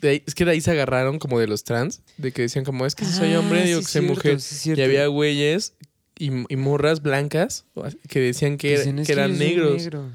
de 0.00 0.08
ahí- 0.08 0.22
es 0.26 0.34
que 0.34 0.44
de 0.44 0.52
ahí 0.52 0.60
se 0.60 0.70
agarraron 0.72 1.18
como 1.18 1.38
de 1.38 1.46
los 1.46 1.62
trans, 1.64 2.02
de 2.16 2.32
que 2.32 2.42
decían 2.42 2.64
como, 2.64 2.84
es 2.86 2.94
que 2.94 3.04
si 3.04 3.12
soy 3.12 3.32
Ah, 3.34 3.40
hombre, 3.40 3.64
digo 3.64 3.80
sí, 3.80 3.86
que 3.86 3.90
soy 3.92 4.00
cierto, 4.02 4.14
mujer. 4.14 4.40
sí, 4.40 4.72
Y 4.76 4.80
había 4.82 5.06
güeyes 5.06 5.74
y, 6.18 6.30
y 6.52 6.56
morras 6.56 7.00
blancas 7.02 7.64
que 8.08 8.18
decían 8.20 8.56
que, 8.56 8.70
era- 8.72 8.80
Dicen, 8.80 8.98
"Es 8.98 9.06
que 9.06 9.12
eran 9.12 9.38
negros. 9.38 9.76
negro". 9.82 10.10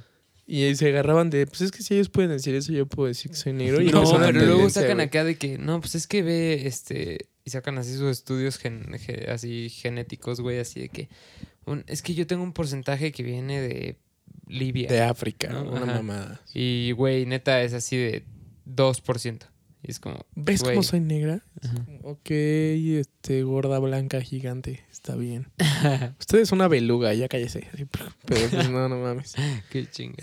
Y 0.45 0.63
ahí 0.63 0.75
se 0.75 0.89
agarraban 0.89 1.29
de, 1.29 1.47
pues 1.47 1.61
es 1.61 1.71
que 1.71 1.81
si 1.81 1.93
ellos 1.93 2.09
pueden 2.09 2.31
decir 2.31 2.53
eso, 2.55 2.73
yo 2.73 2.85
puedo 2.85 3.07
decir 3.07 3.31
que 3.31 3.37
soy 3.37 3.53
negro. 3.53 3.79
Y 3.81 3.85
No, 3.85 3.99
empezó 3.99 4.15
una 4.17 4.25
pero 4.25 4.39
luego 4.39 4.53
tendencia, 4.55 4.81
sacan 4.81 4.97
güey. 4.97 5.07
acá 5.07 5.23
de 5.23 5.35
que, 5.37 5.57
no, 5.57 5.79
pues 5.79 5.95
es 5.95 6.05
que 6.07 6.21
ve, 6.21 6.67
este, 6.67 7.27
y 7.45 7.49
sacan 7.49 7.77
así 7.77 7.93
sus 7.95 8.11
estudios 8.11 8.57
gen- 8.57 8.95
así 9.27 9.69
genéticos, 9.69 10.39
güey, 10.41 10.59
así 10.59 10.81
de 10.81 10.89
que, 10.89 11.09
un- 11.65 11.83
es 11.87 12.01
que 12.01 12.13
yo 12.13 12.25
tengo 12.27 12.43
un 12.43 12.53
porcentaje 12.53 13.11
que 13.11 13.23
viene 13.23 13.61
de 13.61 13.97
Libia. 14.47 14.89
De 14.89 15.01
África, 15.01 15.49
¿no? 15.49 15.63
una 15.63 15.83
Ajá. 15.83 15.93
mamada. 16.01 16.41
Y, 16.53 16.91
güey, 16.91 17.25
neta 17.25 17.61
es 17.61 17.73
así 17.73 17.97
de 17.97 18.25
2%. 18.65 19.47
Y 19.85 19.91
es 19.91 19.99
como, 19.99 20.25
¿Ves 20.35 20.61
güey. 20.61 20.75
cómo 20.75 20.83
soy 20.83 21.01
negra? 21.01 21.41
Ajá. 21.61 21.85
Ok, 22.03 22.29
este, 22.31 23.43
gorda, 23.43 23.79
blanca, 23.79 24.21
gigante. 24.21 24.81
Está 24.89 25.15
bien. 25.17 25.49
Usted 26.21 26.39
es 26.39 26.53
una 26.53 26.69
beluga, 26.69 27.13
ya 27.13 27.27
cállese. 27.27 27.67
Pero 28.25 28.49
pues 28.49 28.69
no, 28.69 28.87
no 28.87 28.97
mames. 29.01 29.35
Qué 29.71 29.85
chinga. 29.89 30.15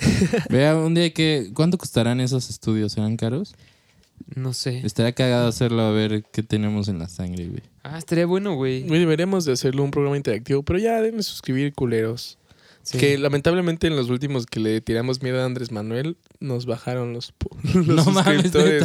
Vea, 0.49 0.77
un 0.77 0.95
día 0.95 1.13
que... 1.13 1.51
¿Cuánto 1.55 1.77
costarán 1.77 2.21
esos 2.21 2.49
estudios? 2.49 2.93
¿Serán 2.93 3.19
caros? 3.19 3.55
No 4.35 4.53
sé. 4.53 4.81
Estaría 4.85 5.13
cagado 5.13 5.49
hacerlo 5.49 5.83
a 5.83 5.91
ver 5.91 6.25
qué 6.33 6.43
tenemos 6.43 6.89
en 6.89 6.99
la 6.99 7.09
sangre, 7.09 7.47
güey. 7.49 7.63
Ah, 7.83 7.99
estaría 7.99 8.27
bueno, 8.27 8.55
güey. 8.55 8.83
Güey, 8.83 9.01
deberíamos 9.01 9.45
de 9.45 9.53
hacerlo 9.53 9.83
un 9.83 9.91
programa 9.91 10.17
interactivo, 10.17 10.63
pero 10.63 10.79
ya 10.79 11.01
deben 11.01 11.23
suscribir 11.23 11.73
culeros. 11.75 12.39
Sí. 12.83 12.99
Que 12.99 13.19
lamentablemente 13.19 13.87
en 13.89 13.97
los 13.97 14.09
últimos 14.09 14.47
que 14.47 14.59
le 14.59 14.81
tiramos 14.81 15.23
miedo 15.23 15.41
a 15.43 15.45
Andrés 15.45 15.71
Manuel, 15.71 16.17
nos 16.41 16.65
bajaron 16.65 17.13
los, 17.13 17.35
los 17.75 17.87
No 17.87 18.05
mames, 18.07 18.43
suscriptores, 18.43 18.83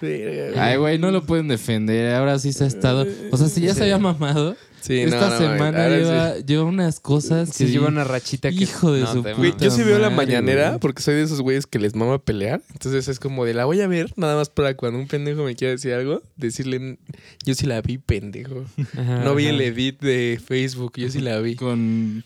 güey. 0.00 0.58
Ay, 0.58 0.76
güey, 0.76 0.98
no 0.98 1.10
lo 1.10 1.24
pueden 1.24 1.48
defender. 1.48 2.14
Ahora 2.14 2.38
sí 2.38 2.52
se 2.52 2.64
ha 2.64 2.66
estado. 2.66 3.06
O 3.30 3.36
sea, 3.36 3.48
si 3.48 3.60
ya 3.60 3.74
se 3.74 3.82
había 3.82 3.98
mamado, 3.98 4.56
Sí, 4.82 4.98
esta 4.98 5.30
no, 5.30 5.38
semana 5.38 5.88
lleva, 5.88 6.34
sí. 6.34 6.42
lleva 6.44 6.64
unas 6.64 6.98
cosas 6.98 7.50
que. 7.50 7.54
Se 7.54 7.68
lleva 7.68 7.86
una 7.86 8.02
rachita 8.02 8.50
que. 8.50 8.56
Hijo 8.56 8.92
de 8.92 9.06
su 9.06 9.22
puta 9.22 9.64
yo 9.64 9.70
sí 9.70 9.84
veo 9.84 10.00
la 10.00 10.10
mañanera 10.10 10.70
güey. 10.70 10.80
porque 10.80 11.02
soy 11.02 11.14
de 11.14 11.22
esos 11.22 11.40
güeyes 11.40 11.66
que 11.66 11.78
les 11.78 11.94
mama 11.94 12.18
pelear. 12.18 12.60
Entonces 12.72 13.06
es 13.06 13.20
como 13.20 13.44
de 13.44 13.54
la 13.54 13.64
voy 13.64 13.80
a 13.80 13.86
ver 13.86 14.12
nada 14.16 14.34
más 14.34 14.50
para 14.50 14.76
cuando 14.76 14.98
un 14.98 15.06
pendejo 15.06 15.44
me 15.44 15.54
quiera 15.54 15.70
decir 15.70 15.92
algo, 15.92 16.20
decirle 16.36 16.98
yo 17.44 17.54
sí 17.54 17.66
la 17.66 17.80
vi, 17.80 17.98
pendejo. 17.98 18.64
Ajá, 18.98 19.22
No 19.22 19.36
vi 19.36 19.46
el 19.46 19.60
edit 19.60 20.00
de 20.00 20.40
Facebook, 20.44 20.94
yo 20.96 21.08
sí 21.10 21.20
la 21.20 21.38
vi. 21.38 21.54
Con, 21.54 22.24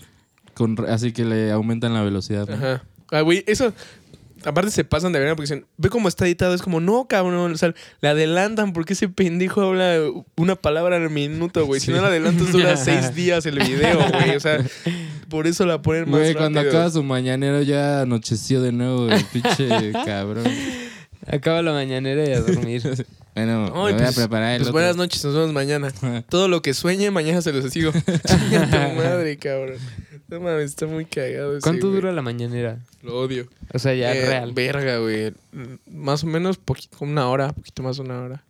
con. 0.54 0.76
Así 0.88 1.12
que 1.12 1.26
le 1.26 1.52
aumentan 1.52 1.92
la 1.92 2.02
velocidad. 2.02 2.48
¿no? 2.48 2.54
Ajá. 2.54 2.84
Ah, 3.10 3.20
güey, 3.20 3.44
eso. 3.46 3.72
Aparte 4.46 4.70
se 4.70 4.84
pasan 4.84 5.12
de 5.12 5.18
verdad 5.18 5.34
porque 5.36 5.50
dicen, 5.50 5.66
ve 5.76 5.88
cómo 5.90 6.08
está 6.08 6.24
editado. 6.24 6.54
Es 6.54 6.62
como, 6.62 6.80
no, 6.80 7.06
cabrón. 7.08 7.52
O 7.52 7.56
sea, 7.56 7.74
le 8.00 8.08
adelantan 8.08 8.72
porque 8.72 8.92
ese 8.94 9.08
pendejo 9.08 9.60
habla 9.62 9.98
una 10.36 10.54
palabra 10.56 10.96
al 10.96 11.10
minuto, 11.10 11.66
güey. 11.66 11.80
Si 11.80 11.90
no 11.90 12.00
la 12.00 12.08
adelantas, 12.08 12.52
dura 12.52 12.76
seis 12.76 13.14
días 13.14 13.44
el 13.46 13.58
video, 13.58 13.98
güey. 14.10 14.36
O 14.36 14.40
sea, 14.40 14.64
por 15.28 15.46
eso 15.46 15.66
la 15.66 15.82
ponen 15.82 16.08
más 16.10 16.20
Güey, 16.20 16.34
cuando 16.34 16.60
rápido. 16.60 16.78
acaba 16.78 16.90
su 16.92 17.02
mañanero 17.02 17.60
ya 17.62 18.02
anocheció 18.02 18.62
de 18.62 18.72
nuevo 18.72 19.10
el 19.10 19.24
pinche 19.32 19.68
cabrón. 20.04 20.44
Acaba 21.26 21.60
la 21.62 21.72
mañanera 21.72 22.24
y 22.28 22.32
a 22.32 22.40
dormir. 22.40 22.82
Bueno, 23.36 23.66
Ay, 23.66 23.92
me 23.92 23.92
voy 23.92 23.92
a 23.92 23.96
pues- 24.06 24.14
preparar 24.16 24.52
el 24.52 24.56
Pues 24.60 24.68
otro. 24.68 24.72
buenas 24.72 24.96
noches, 24.96 25.22
nos 25.22 25.34
vemos 25.34 25.52
mañana. 25.52 25.92
Todo 26.30 26.48
lo 26.48 26.62
que 26.62 26.72
sueñe, 26.72 27.10
mañana 27.10 27.42
se 27.42 27.52
los 27.52 27.70
sigo. 27.70 27.92
Chinga 27.92 28.64
tu 28.70 28.96
madre, 28.96 29.36
cabrón. 29.36 29.76
No 30.28 30.40
mames, 30.40 30.70
está 30.70 30.86
muy 30.86 31.04
cagado 31.04 31.58
¿Cuánto 31.62 31.88
dura 31.88 32.10
la 32.12 32.22
mañanera? 32.22 32.80
Lo 33.02 33.18
odio. 33.20 33.46
O 33.72 33.78
sea, 33.78 33.94
ya 33.94 34.14
Eh, 34.14 34.26
real. 34.26 34.52
Verga, 34.52 34.98
güey. 34.98 35.32
Más 35.90 36.24
o 36.24 36.26
menos 36.26 36.56
poquito, 36.58 36.98
una 37.00 37.28
hora, 37.28 37.52
poquito 37.52 37.82
más 37.82 37.96
de 37.96 38.02
una 38.02 38.20
hora. 38.22 38.44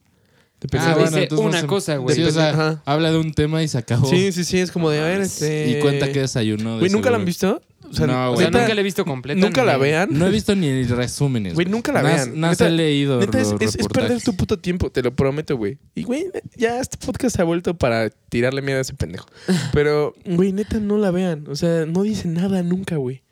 Ah, 0.73 0.95
de- 0.95 1.05
dice 1.05 1.23
entonces 1.25 1.47
una 1.47 1.61
se- 1.61 1.67
cosa, 1.67 1.97
güey. 1.97 2.17
Sí, 2.17 2.23
o 2.23 2.31
sea, 2.31 2.51
Ajá. 2.51 2.83
habla 2.85 3.11
de 3.11 3.19
un 3.19 3.33
tema 3.35 3.63
y 3.63 3.69
se 3.69 3.79
acabó. 3.79 4.09
Sí, 4.09 4.33
sí, 4.33 4.45
sí, 4.45 4.59
es 4.59 4.71
como 4.71 4.91
de, 4.91 5.01
a 5.01 5.05
ver, 5.05 5.21
este... 5.21 5.71
Y 5.71 5.81
cuenta 5.81 6.11
que 6.13 6.21
desayunó. 6.21 6.75
de 6.75 6.79
Güey, 6.81 6.91
¿nunca 6.91 7.11
la 7.11 7.17
seguro. 7.17 7.21
han 7.21 7.25
visto? 7.25 7.63
O 7.89 7.93
sea, 7.95 8.07
No, 8.09 8.27
o 8.31 8.35
güey. 8.35 8.39
sea, 8.39 8.47
neta, 8.51 8.59
nunca 8.63 8.75
la 8.75 8.81
he 8.81 8.85
visto 8.85 9.05
completa. 9.05 9.41
nunca 9.41 9.65
la 9.65 9.77
vean. 9.77 10.09
No 10.11 10.27
he 10.27 10.31
visto 10.31 10.57
ni 10.57 10.83
resúmenes. 10.85 11.55
Güey, 11.55 11.67
nunca 11.69 11.93
la 11.93 12.03
Nas- 12.03 12.05
vean. 12.27 12.41
Nas 12.41 12.59
Neta- 12.59 12.67
he 12.67 12.71
leído 12.73 13.21
Neta, 13.21 13.41
es, 13.41 13.53
los 13.53 13.61
es- 13.61 13.69
es 13.69 13.77
perder 13.77 13.89
reportajes. 14.11 14.25
tu 14.25 14.35
puto 14.37 14.59
tiempo, 14.59 14.91
te 14.91 15.03
lo 15.03 15.15
prometo, 15.15 15.57
güey. 15.57 15.79
Y, 15.95 16.03
güey, 16.03 16.27
ya 16.57 16.81
este 16.81 16.97
podcast 16.97 17.37
se 17.37 17.43
ha 17.43 17.45
vuelto 17.45 17.75
para 17.79 18.11
tirarle 18.11 18.61
miedo 18.61 18.79
a 18.79 18.83
ese 18.83 18.95
pendejo. 18.95 19.27
Pero, 19.73 20.15
güey, 20.25 20.53
neta, 20.53 20.81
no 20.81 20.99
la 20.99 21.13
vean. 21.13 21.45
O 21.49 21.55
sea, 21.55 21.87
no 21.87 22.03
dice 22.03 22.27
nada 22.27 22.63
nunca, 22.65 22.97
güey. 22.97 23.23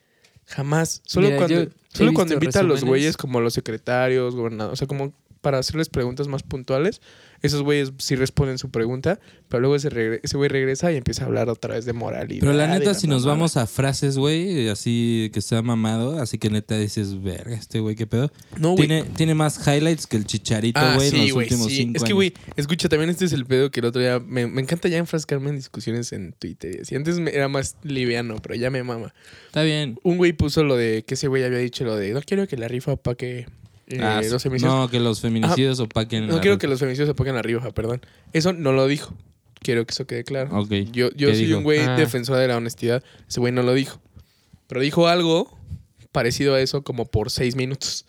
Jamás. 0.47 1.01
Solo 1.05 1.29
Mira, 1.29 1.37
yo 1.37 1.47
cuando, 1.47 1.63
he 1.63 1.97
solo 1.97 2.13
cuando 2.13 2.35
visto 2.35 2.45
invita 2.45 2.61
a 2.61 2.63
los 2.63 2.75
resúmenes. 2.77 2.89
güeyes 2.91 3.17
como 3.17 3.41
los 3.41 3.55
secretarios, 3.55 4.37
gobernadores, 4.37 4.75
o 4.75 4.77
sea, 4.77 4.87
como 4.87 5.13
para 5.45 5.59
hacerles 5.59 5.89
preguntas 5.89 6.27
más 6.27 6.43
puntuales. 6.43 7.01
Esos 7.43 7.61
güeyes 7.63 7.93
sí 7.99 8.17
responden 8.17 8.57
su 8.57 8.71
pregunta, 8.71 9.21
pero 9.51 9.61
luego 9.61 9.77
ese 9.77 9.91
regre- 9.91 10.19
ese 10.23 10.39
güey 10.39 10.49
regresa 10.49 10.91
y 10.91 10.97
empieza 10.97 11.25
a 11.25 11.27
hablar 11.27 11.51
otra 11.51 11.75
vez 11.75 11.85
de 11.85 11.93
moralidad. 11.93 12.41
Pero 12.41 12.55
la 12.55 12.67
neta, 12.67 12.95
si 12.95 13.07
nos 13.07 13.27
vamos 13.27 13.59
a 13.59 13.67
frases, 13.67 14.17
güey, 14.17 14.71
así 14.71 15.31
que 15.35 15.43
se 15.43 15.55
ha 15.55 15.61
mamado, 15.61 16.19
así 16.23 16.39
que 16.39 16.49
neta 16.49 16.79
dices, 16.79 17.23
verga, 17.23 17.55
este 17.55 17.81
güey, 17.81 17.97
qué 17.97 18.07
pedo. 18.07 18.33
No, 18.59 18.71
güey. 18.73 18.87
Tiene, 18.89 19.03
tiene 19.15 19.35
más 19.35 19.61
highlights 19.69 20.07
que 20.07 20.17
el 20.17 20.25
chicharito, 20.25 20.81
Ah, 20.81 20.95
güey, 20.97 21.09
en 21.09 21.15
sí, 21.15 21.29
los 21.29 21.37
últimos 21.37 21.67
sí. 21.67 21.77
cinco 21.77 21.97
Es 21.99 22.05
que, 22.05 22.15
güey, 22.15 22.33
escucha, 22.57 22.89
también 22.89 23.11
este 23.11 23.27
es 23.27 23.35
el 23.35 23.45
pedo 23.45 23.71
que 23.71 23.81
el 23.81 23.87
otro 23.87 24.01
día... 24.01 24.21
Me, 24.21 24.47
me 24.47 24.63
encanta 24.63 24.89
ya 24.89 24.97
enfrascarme 24.97 25.51
en 25.51 25.57
discusiones 25.57 26.13
en 26.15 26.33
Twitter. 26.33 26.81
y 26.91 26.95
antes 26.95 27.19
me- 27.21 27.31
era 27.35 27.49
más 27.49 27.77
liviano, 27.83 28.37
pero 28.43 28.55
ya 28.55 28.71
me 28.71 28.83
mama. 28.83 29.13
Está 29.49 29.63
bien. 29.65 29.99
Un 30.03 30.17
güey 30.17 30.33
puso 30.33 30.65
lo 30.65 30.77
de... 30.77 31.05
Que 31.07 31.13
ese 31.13 31.29
güey 31.29 31.45
había 31.45 31.59
dicho 31.59 31.85
lo 31.85 31.95
de... 31.97 32.13
No 32.15 32.23
quiero 32.23 32.49
que 32.49 32.57
la 32.57 32.69
rifa 32.69 32.93
opaque 32.93 33.47
eh, 33.87 33.99
Ah, 34.03 34.21
los 34.29 34.43
feminicidios. 34.43 34.75
no, 34.75 34.89
que 34.89 35.01
los 35.01 35.21
feminicidios 35.21 35.81
opaquen. 35.81 36.27
No 36.27 36.37
la 36.37 36.41
quiero 36.41 36.59
que 36.59 36.67
los 36.67 36.79
feminicidios 36.79 37.11
apaquen 37.11 37.35
la 37.35 37.43
rifa, 37.43 37.71
perdón. 37.73 38.01
Eso 38.33 38.53
no 38.53 38.73
lo 38.73 38.87
dijo. 38.87 39.15
Quiero 39.61 39.87
que 39.87 39.93
eso 39.93 40.07
quede 40.07 40.25
claro. 40.25 40.59
Ok. 40.59 40.71
Yo, 40.93 41.11
yo 41.15 41.29
¿Qué 41.29 41.35
soy 41.35 41.47
dijo? 41.47 41.59
un 41.59 41.65
güey 41.65 41.81
Ah. 41.81 41.97
defensor 41.97 42.37
de 42.39 42.49
la 42.49 42.57
honestidad. 42.57 43.03
Ese 43.29 43.41
güey 43.41 43.53
no 43.53 43.63
lo 43.63 43.73
dijo. 43.75 44.01
Pero 44.67 44.81
dijo 44.81 45.09
algo 45.09 45.59
parecido 46.13 46.55
a 46.55 46.61
eso 46.61 46.83
como 46.83 47.07
por 47.07 47.31
seis 47.31 47.57
minutos. 47.57 48.05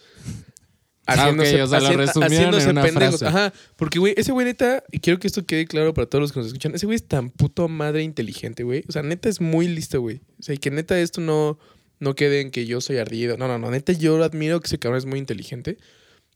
Ah, 1.07 1.29
ok, 1.29 1.39
o 1.39 1.45
sea, 1.45 1.57
lo 1.67 1.75
hacien- 1.77 1.97
resumieron 1.99 2.59
en 2.59 2.69
una 2.69 2.81
pendejos. 2.81 3.19
frase. 3.19 3.25
Ajá, 3.37 3.53
porque 3.75 3.99
güey, 3.99 4.15
ese 4.17 4.31
güey 4.31 4.45
neta, 4.47 4.83
y 4.91 4.99
quiero 4.99 5.19
que 5.19 5.27
esto 5.27 5.45
quede 5.45 5.67
claro 5.67 5.93
para 5.93 6.07
todos 6.07 6.21
los 6.23 6.31
que 6.31 6.39
nos 6.39 6.47
escuchan, 6.47 6.73
ese 6.73 6.87
güey 6.87 6.95
es 6.95 7.07
tan 7.07 7.29
puto 7.29 7.67
madre 7.67 8.01
inteligente, 8.01 8.63
güey. 8.63 8.83
O 8.89 8.91
sea, 8.91 9.03
neta 9.03 9.29
es 9.29 9.39
muy 9.39 9.67
listo, 9.67 10.01
güey. 10.01 10.21
O 10.39 10.43
sea, 10.43 10.55
y 10.55 10.57
que 10.57 10.71
neta 10.71 10.99
esto 10.99 11.21
no, 11.21 11.59
no 11.99 12.15
quede 12.15 12.41
en 12.41 12.51
que 12.51 12.65
yo 12.65 12.81
soy 12.81 12.97
ardido. 12.97 13.37
No, 13.37 13.47
no, 13.47 13.57
no, 13.57 13.71
neta 13.71 13.93
yo 13.93 14.21
admiro 14.23 14.59
que 14.59 14.67
ese 14.67 14.79
cabrón 14.79 14.97
es 14.97 15.05
muy 15.05 15.19
inteligente. 15.19 15.77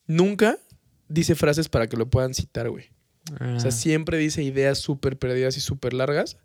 Nunca 0.08 0.58
dice 1.08 1.36
frases 1.36 1.70
para 1.70 1.88
que 1.88 1.98
lo 1.98 2.10
puedan 2.10 2.34
citar, 2.34 2.70
güey. 2.70 2.92
Ah. 3.40 3.54
O 3.58 3.60
sea, 3.60 3.72
siempre 3.72 4.18
dice 4.18 4.44
ideas 4.44 4.80
súper 4.80 5.18
perdidas 5.18 5.58
y 5.58 5.62
súper 5.62 5.94
largas 5.94 6.38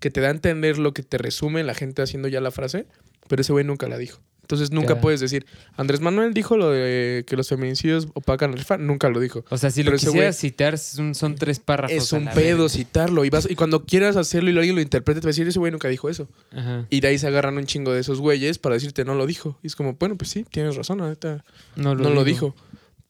que 0.00 0.10
te 0.10 0.20
da 0.20 0.28
a 0.28 0.32
entender 0.32 0.78
lo 0.78 0.92
que 0.92 1.02
te 1.02 1.18
resume 1.18 1.64
la 1.64 1.74
gente 1.74 2.02
haciendo 2.02 2.28
ya 2.28 2.40
la 2.40 2.50
frase, 2.50 2.86
pero 3.28 3.42
ese 3.42 3.52
güey 3.52 3.64
nunca 3.64 3.88
la 3.88 3.98
dijo. 3.98 4.20
Entonces 4.46 4.70
nunca 4.70 5.00
puedes 5.00 5.18
decir, 5.18 5.44
Andrés 5.76 6.00
Manuel 6.00 6.32
dijo 6.32 6.56
lo 6.56 6.70
de 6.70 7.24
que 7.26 7.36
los 7.36 7.48
feminicidios 7.48 8.06
opacan 8.14 8.52
la 8.52 8.58
rifa, 8.58 8.78
nunca 8.78 9.08
lo 9.08 9.18
dijo. 9.18 9.44
O 9.50 9.58
sea, 9.58 9.72
si 9.72 9.82
lo 9.82 9.90
pero 9.90 9.98
quisieras 9.98 10.38
citar, 10.38 10.78
son, 10.78 11.16
son 11.16 11.34
tres 11.34 11.58
párrafos. 11.58 11.96
Es 11.96 12.12
un 12.12 12.28
pedo 12.28 12.68
citarlo 12.68 13.24
y 13.24 13.30
vas 13.30 13.50
y 13.50 13.56
cuando 13.56 13.84
quieras 13.84 14.14
hacerlo 14.14 14.48
y 14.52 14.56
alguien 14.56 14.76
lo 14.76 14.80
interprete 14.80 15.20
te 15.20 15.24
va 15.24 15.30
a 15.30 15.32
decir, 15.32 15.48
ese 15.48 15.58
güey 15.58 15.72
nunca 15.72 15.88
dijo 15.88 16.08
eso. 16.08 16.28
Ajá. 16.52 16.86
Y 16.90 17.00
de 17.00 17.08
ahí 17.08 17.18
se 17.18 17.26
agarran 17.26 17.58
un 17.58 17.66
chingo 17.66 17.92
de 17.92 17.98
esos 17.98 18.20
güeyes 18.20 18.58
para 18.58 18.76
decirte 18.76 19.04
no 19.04 19.16
lo 19.16 19.26
dijo. 19.26 19.58
Y 19.64 19.66
es 19.66 19.74
como, 19.74 19.94
bueno, 19.94 20.14
pues 20.16 20.30
sí, 20.30 20.44
tienes 20.48 20.76
razón, 20.76 20.98
neta. 20.98 21.44
No 21.74 21.96
lo, 21.96 22.04
no 22.04 22.10
lo 22.10 22.22
digo. 22.22 22.54
dijo. 22.54 22.56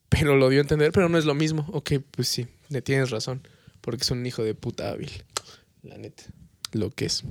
Pero 0.08 0.36
lo 0.36 0.48
dio 0.48 0.60
a 0.60 0.62
entender, 0.62 0.90
pero 0.92 1.10
no 1.10 1.18
es 1.18 1.26
lo 1.26 1.34
mismo. 1.34 1.66
Ok, 1.70 1.92
pues 2.12 2.28
sí, 2.28 2.46
le 2.70 2.80
tienes 2.80 3.10
razón. 3.10 3.46
Porque 3.82 4.04
es 4.04 4.10
un 4.10 4.24
hijo 4.24 4.42
de 4.42 4.54
puta 4.54 4.88
hábil. 4.88 5.10
La 5.82 5.98
neta. 5.98 6.22
Lo 6.72 6.88
que 6.88 7.04
es. 7.04 7.24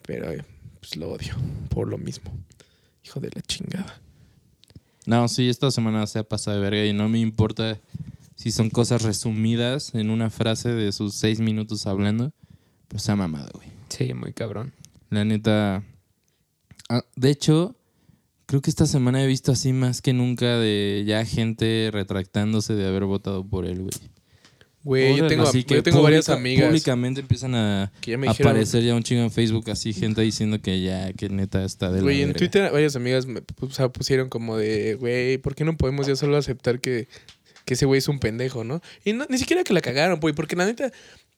Pero 0.00 0.32
eh, 0.32 0.44
pues 0.80 0.96
lo 0.96 1.10
odio. 1.10 1.34
Por 1.68 1.88
lo 1.88 1.98
mismo. 1.98 2.32
Hijo 3.04 3.20
de 3.20 3.30
la 3.34 3.42
chingada. 3.42 4.00
No, 5.06 5.26
sí, 5.28 5.48
esta 5.48 5.70
semana 5.70 6.06
se 6.06 6.20
ha 6.20 6.24
pasado 6.24 6.56
de 6.56 6.62
verga 6.62 6.84
y 6.84 6.92
no 6.92 7.08
me 7.08 7.18
importa 7.18 7.80
si 8.36 8.52
son 8.52 8.70
cosas 8.70 9.02
resumidas 9.02 9.94
en 9.94 10.10
una 10.10 10.30
frase 10.30 10.70
de 10.70 10.92
sus 10.92 11.14
seis 11.14 11.40
minutos 11.40 11.86
hablando. 11.86 12.32
Pues 12.88 13.02
se 13.02 13.12
ha 13.12 13.16
mamado, 13.16 13.50
güey. 13.54 13.68
Sí, 13.88 14.14
muy 14.14 14.32
cabrón. 14.32 14.72
La 15.10 15.24
neta. 15.24 15.82
Ah, 16.88 17.04
de 17.16 17.30
hecho, 17.30 17.76
creo 18.46 18.60
que 18.60 18.70
esta 18.70 18.86
semana 18.86 19.22
he 19.22 19.26
visto 19.26 19.52
así 19.52 19.72
más 19.72 20.02
que 20.02 20.12
nunca 20.12 20.58
de 20.58 21.04
ya 21.06 21.24
gente 21.24 21.90
retractándose 21.92 22.74
de 22.74 22.86
haber 22.86 23.04
votado 23.04 23.44
por 23.44 23.64
él, 23.64 23.80
güey. 23.82 23.92
Güey, 24.84 25.16
yo 25.16 25.28
tengo, 25.28 25.44
Así 25.44 25.64
yo 25.64 25.82
tengo 25.82 26.02
varias 26.02 26.28
amigas 26.28 26.66
Públicamente 26.66 27.20
empiezan 27.20 27.54
a 27.54 27.92
que 28.00 28.10
ya 28.12 28.18
me 28.18 28.26
dijeron. 28.26 28.50
aparecer 28.50 28.82
ya 28.82 28.94
un 28.96 29.02
chingo 29.04 29.22
en 29.22 29.30
Facebook 29.30 29.70
así, 29.70 29.92
gente 29.92 30.22
diciendo 30.22 30.60
que 30.60 30.80
ya, 30.80 31.12
que 31.12 31.28
neta 31.28 31.64
está 31.64 31.90
de 31.92 32.00
Güey, 32.00 32.22
en 32.22 32.28
verga. 32.30 32.38
Twitter 32.38 32.72
varias 32.72 32.96
amigas 32.96 33.26
me 33.26 33.40
pu- 33.42 33.68
o 33.68 33.70
sea, 33.70 33.88
pusieron 33.90 34.28
como 34.28 34.56
de, 34.56 34.94
güey, 34.94 35.38
¿por 35.38 35.54
qué 35.54 35.64
no 35.64 35.76
podemos 35.76 36.06
ya 36.08 36.16
solo 36.16 36.36
aceptar 36.36 36.80
que, 36.80 37.06
que 37.64 37.74
ese 37.74 37.86
güey 37.86 37.98
es 37.98 38.08
un 38.08 38.18
pendejo, 38.18 38.64
no? 38.64 38.82
Y 39.04 39.12
no, 39.12 39.24
ni 39.28 39.38
siquiera 39.38 39.62
que 39.62 39.72
la 39.72 39.80
cagaron, 39.82 40.18
güey, 40.18 40.34
porque 40.34 40.56
la 40.56 40.66
neta, 40.66 40.90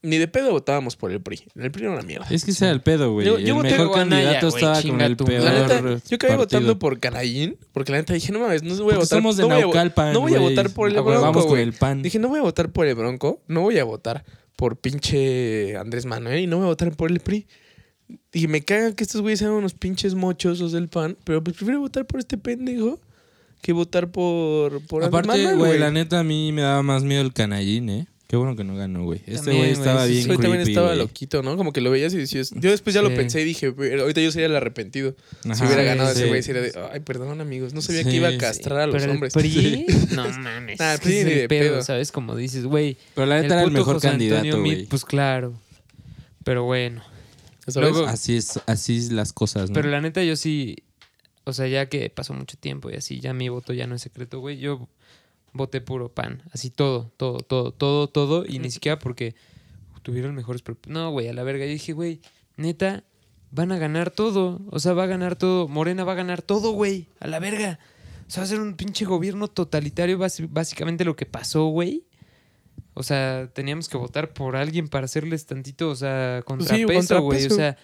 ni 0.04 0.18
de 0.18 0.28
pedo 0.28 0.50
votábamos 0.52 0.96
por 0.96 1.10
el 1.10 1.20
PRI. 1.20 1.42
El 1.56 1.70
PRI 1.72 1.84
era 1.84 1.92
una 1.94 2.02
mierda. 2.02 2.26
Es 2.30 2.44
que 2.44 2.50
ese 2.52 2.66
era 2.66 2.72
el 2.72 2.80
pedo, 2.82 3.12
güey. 3.12 3.26
Yo- 3.26 3.38
yo 3.38 3.46
el 3.48 3.54
voté 3.54 3.70
mejor 3.78 3.92
candidato 3.94 4.48
estaba 4.48 4.82
con 4.82 5.00
el 5.00 5.16
peor 5.16 5.42
La 5.42 5.52
neta, 5.52 5.80
yo 5.80 5.84
acabé 5.86 6.00
partido. 6.16 6.36
votando 6.38 6.78
por 6.78 7.00
Canallín, 7.00 7.56
porque 7.72 7.90
la 7.92 7.98
neta 7.98 8.14
dije, 8.14 8.30
no 8.32 8.40
mames, 8.40 8.62
no 8.62 8.74
voy 8.76 8.94
a 8.94 8.98
votar. 8.98 9.18
somos 9.18 9.36
de 9.36 9.42
no 9.42 9.48
voy 9.48 9.56
a 9.56 9.58
vo- 9.60 9.62
Naucalpan, 9.64 10.12
No 10.12 10.20
voy 10.20 10.34
a 10.34 10.38
votar 10.40 10.70
por 10.70 10.88
el 10.90 10.96
Ah, 10.96 11.00
Bronco, 11.00 11.20
Vamos 11.22 11.46
con 11.46 11.58
el 11.58 11.72
pan. 11.72 12.02
Dije, 12.02 12.18
no 12.18 12.28
voy 12.28 12.38
a 12.38 12.42
votar 12.42 12.70
por 12.70 12.86
el 12.86 12.94
Bronco, 12.94 13.42
no 13.48 13.62
voy 13.62 13.78
a 13.78 13.84
votar 13.84 14.24
por 14.56 14.76
pinche 14.76 15.76
Andrés 15.76 16.06
Manuel 16.06 16.40
y 16.40 16.46
no 16.46 16.56
voy 16.58 16.64
a 16.66 16.68
votar 16.68 16.92
por 16.94 17.10
el 17.10 17.20
PRI. 17.20 17.46
Dije, 18.32 18.48
me 18.48 18.62
cagan 18.62 18.92
que 18.92 19.02
estos 19.04 19.22
güeyes 19.22 19.38
sean 19.38 19.52
unos 19.52 19.72
pinches 19.74 20.14
mochosos 20.14 20.72
del 20.72 20.88
pan, 20.88 21.16
pero 21.24 21.42
pues 21.42 21.56
prefiero 21.56 21.80
votar 21.80 22.04
por 22.06 22.20
este 22.20 22.36
pendejo 22.36 23.00
que 23.62 23.72
votar 23.72 24.10
por, 24.10 24.82
por 24.86 25.02
Andrés 25.02 25.08
Aparte, 25.24 25.42
Manuel, 25.44 25.56
güey, 25.56 25.78
la 25.78 25.90
neta 25.90 26.20
a 26.20 26.24
mí 26.24 26.52
me 26.52 26.60
daba 26.60 26.82
más 26.82 27.02
miedo 27.02 27.22
el 27.22 27.32
canallín, 27.32 27.88
¿eh? 27.88 28.06
Qué 28.34 28.38
bueno 28.38 28.56
que 28.56 28.64
no 28.64 28.74
ganó, 28.74 29.04
güey. 29.04 29.22
Este 29.26 29.52
güey 29.54 29.70
estaba 29.70 30.06
bien 30.06 30.26
güey 30.26 30.38
también 30.38 30.54
creepy, 30.56 30.72
estaba 30.72 30.88
güey. 30.88 30.98
loquito, 30.98 31.40
¿no? 31.44 31.56
Como 31.56 31.72
que 31.72 31.80
lo 31.80 31.92
veías 31.92 32.12
y 32.14 32.16
decías... 32.16 32.50
Yo 32.52 32.72
después 32.72 32.92
ya 32.92 33.00
lo 33.00 33.14
pensé 33.14 33.42
y 33.42 33.44
dije, 33.44 33.70
"Pero 33.70 34.02
ahorita 34.02 34.20
yo 34.20 34.32
sería 34.32 34.46
el 34.48 34.56
arrepentido. 34.56 35.14
si 35.42 35.64
hubiera 35.64 35.84
ganado 35.84 36.12
sí. 36.12 36.18
ese 36.18 36.28
güey, 36.28 36.42
sería 36.42 36.62
de... 36.62 36.72
Ay, 36.92 36.98
perdón, 36.98 37.40
amigos. 37.40 37.74
No 37.74 37.80
sabía 37.80 38.02
Sí, 38.02 38.10
que 38.10 38.16
iba 38.16 38.26
a 38.26 38.32
sí. 38.32 38.38
castrar 38.38 38.80
a 38.80 38.86
los 38.88 38.96
Pero 38.96 39.12
hombres. 39.12 39.36
el 39.36 39.40
PRI, 39.40 39.86
no 40.16 40.28
mames. 40.30 40.80
Nah, 40.80 40.94
el 40.94 40.98
PRI 40.98 41.16
es 41.18 41.26
ni 41.26 41.32
de 41.32 41.48
pedo, 41.48 41.74
pedo. 41.74 41.82
¿sabes? 41.84 42.10
Como 42.10 42.34
dices, 42.34 42.64
güey. 42.64 42.96
Pero 43.14 43.24
la 43.28 43.40
neta 43.40 43.54
era 43.54 43.62
el 43.62 43.70
mejor 43.70 43.94
José 43.94 44.08
candidato, 44.08 44.60
güey. 44.60 44.86
Pues 44.86 45.04
claro. 45.04 45.54
Pero 46.42 46.64
bueno. 46.64 47.04
Así 48.08 48.36
es, 48.36 48.58
así 48.66 48.98
es 48.98 49.12
las 49.12 49.32
cosas, 49.32 49.70
¿no? 49.70 49.74
Pero 49.74 49.90
la 49.90 50.00
neta, 50.00 50.24
yo 50.24 50.34
sí. 50.34 50.78
O 51.44 51.52
sea, 51.52 51.68
ya 51.68 51.86
que 51.88 52.10
pasó 52.10 52.34
mucho 52.34 52.56
tiempo 52.56 52.90
y 52.90 52.94
así, 52.94 53.20
ya 53.20 53.32
mi 53.32 53.48
voto 53.48 53.72
ya 53.74 53.86
no 53.86 53.94
es 53.94 54.02
secreto, 54.02 54.40
güey. 54.40 54.58
Yo 54.58 54.88
voté 55.54 55.80
puro 55.80 56.12
PAN. 56.12 56.42
Así 56.52 56.68
todo, 56.68 57.10
todo, 57.16 57.38
todo, 57.38 57.72
todo, 57.72 58.08
todo. 58.08 58.44
Y 58.46 58.58
ni 58.58 58.70
siquiera 58.70 58.98
porque 58.98 59.34
tuvieron 60.02 60.34
mejores... 60.34 60.62
No, 60.86 61.10
güey, 61.10 61.28
a 61.28 61.32
la 61.32 61.42
verga. 61.42 61.64
Yo 61.64 61.72
dije, 61.72 61.94
güey, 61.94 62.20
neta, 62.56 63.04
van 63.50 63.72
a 63.72 63.78
ganar 63.78 64.10
todo. 64.10 64.60
O 64.70 64.78
sea, 64.78 64.92
va 64.92 65.04
a 65.04 65.06
ganar 65.06 65.36
todo. 65.36 65.68
Morena 65.68 66.04
va 66.04 66.12
a 66.12 66.16
ganar 66.16 66.42
todo, 66.42 66.72
güey. 66.72 67.08
A 67.20 67.26
la 67.26 67.38
verga. 67.38 67.78
O 68.26 68.30
sea, 68.30 68.42
va 68.42 68.44
a 68.44 68.48
ser 68.48 68.60
un 68.60 68.74
pinche 68.74 69.04
gobierno 69.04 69.48
totalitario, 69.48 70.18
básicamente 70.18 71.04
lo 71.04 71.16
que 71.16 71.26
pasó, 71.26 71.66
güey. 71.66 72.04
O 72.94 73.02
sea, 73.02 73.50
teníamos 73.52 73.88
que 73.88 73.96
votar 73.96 74.32
por 74.32 74.56
alguien 74.56 74.88
para 74.88 75.06
hacerles 75.06 75.46
tantito, 75.46 75.90
o 75.90 75.96
sea, 75.96 76.42
contrapeso, 76.44 76.86
güey. 76.86 76.98
contrapeso. 76.98 77.54
O 77.54 77.56
sea, 77.56 77.76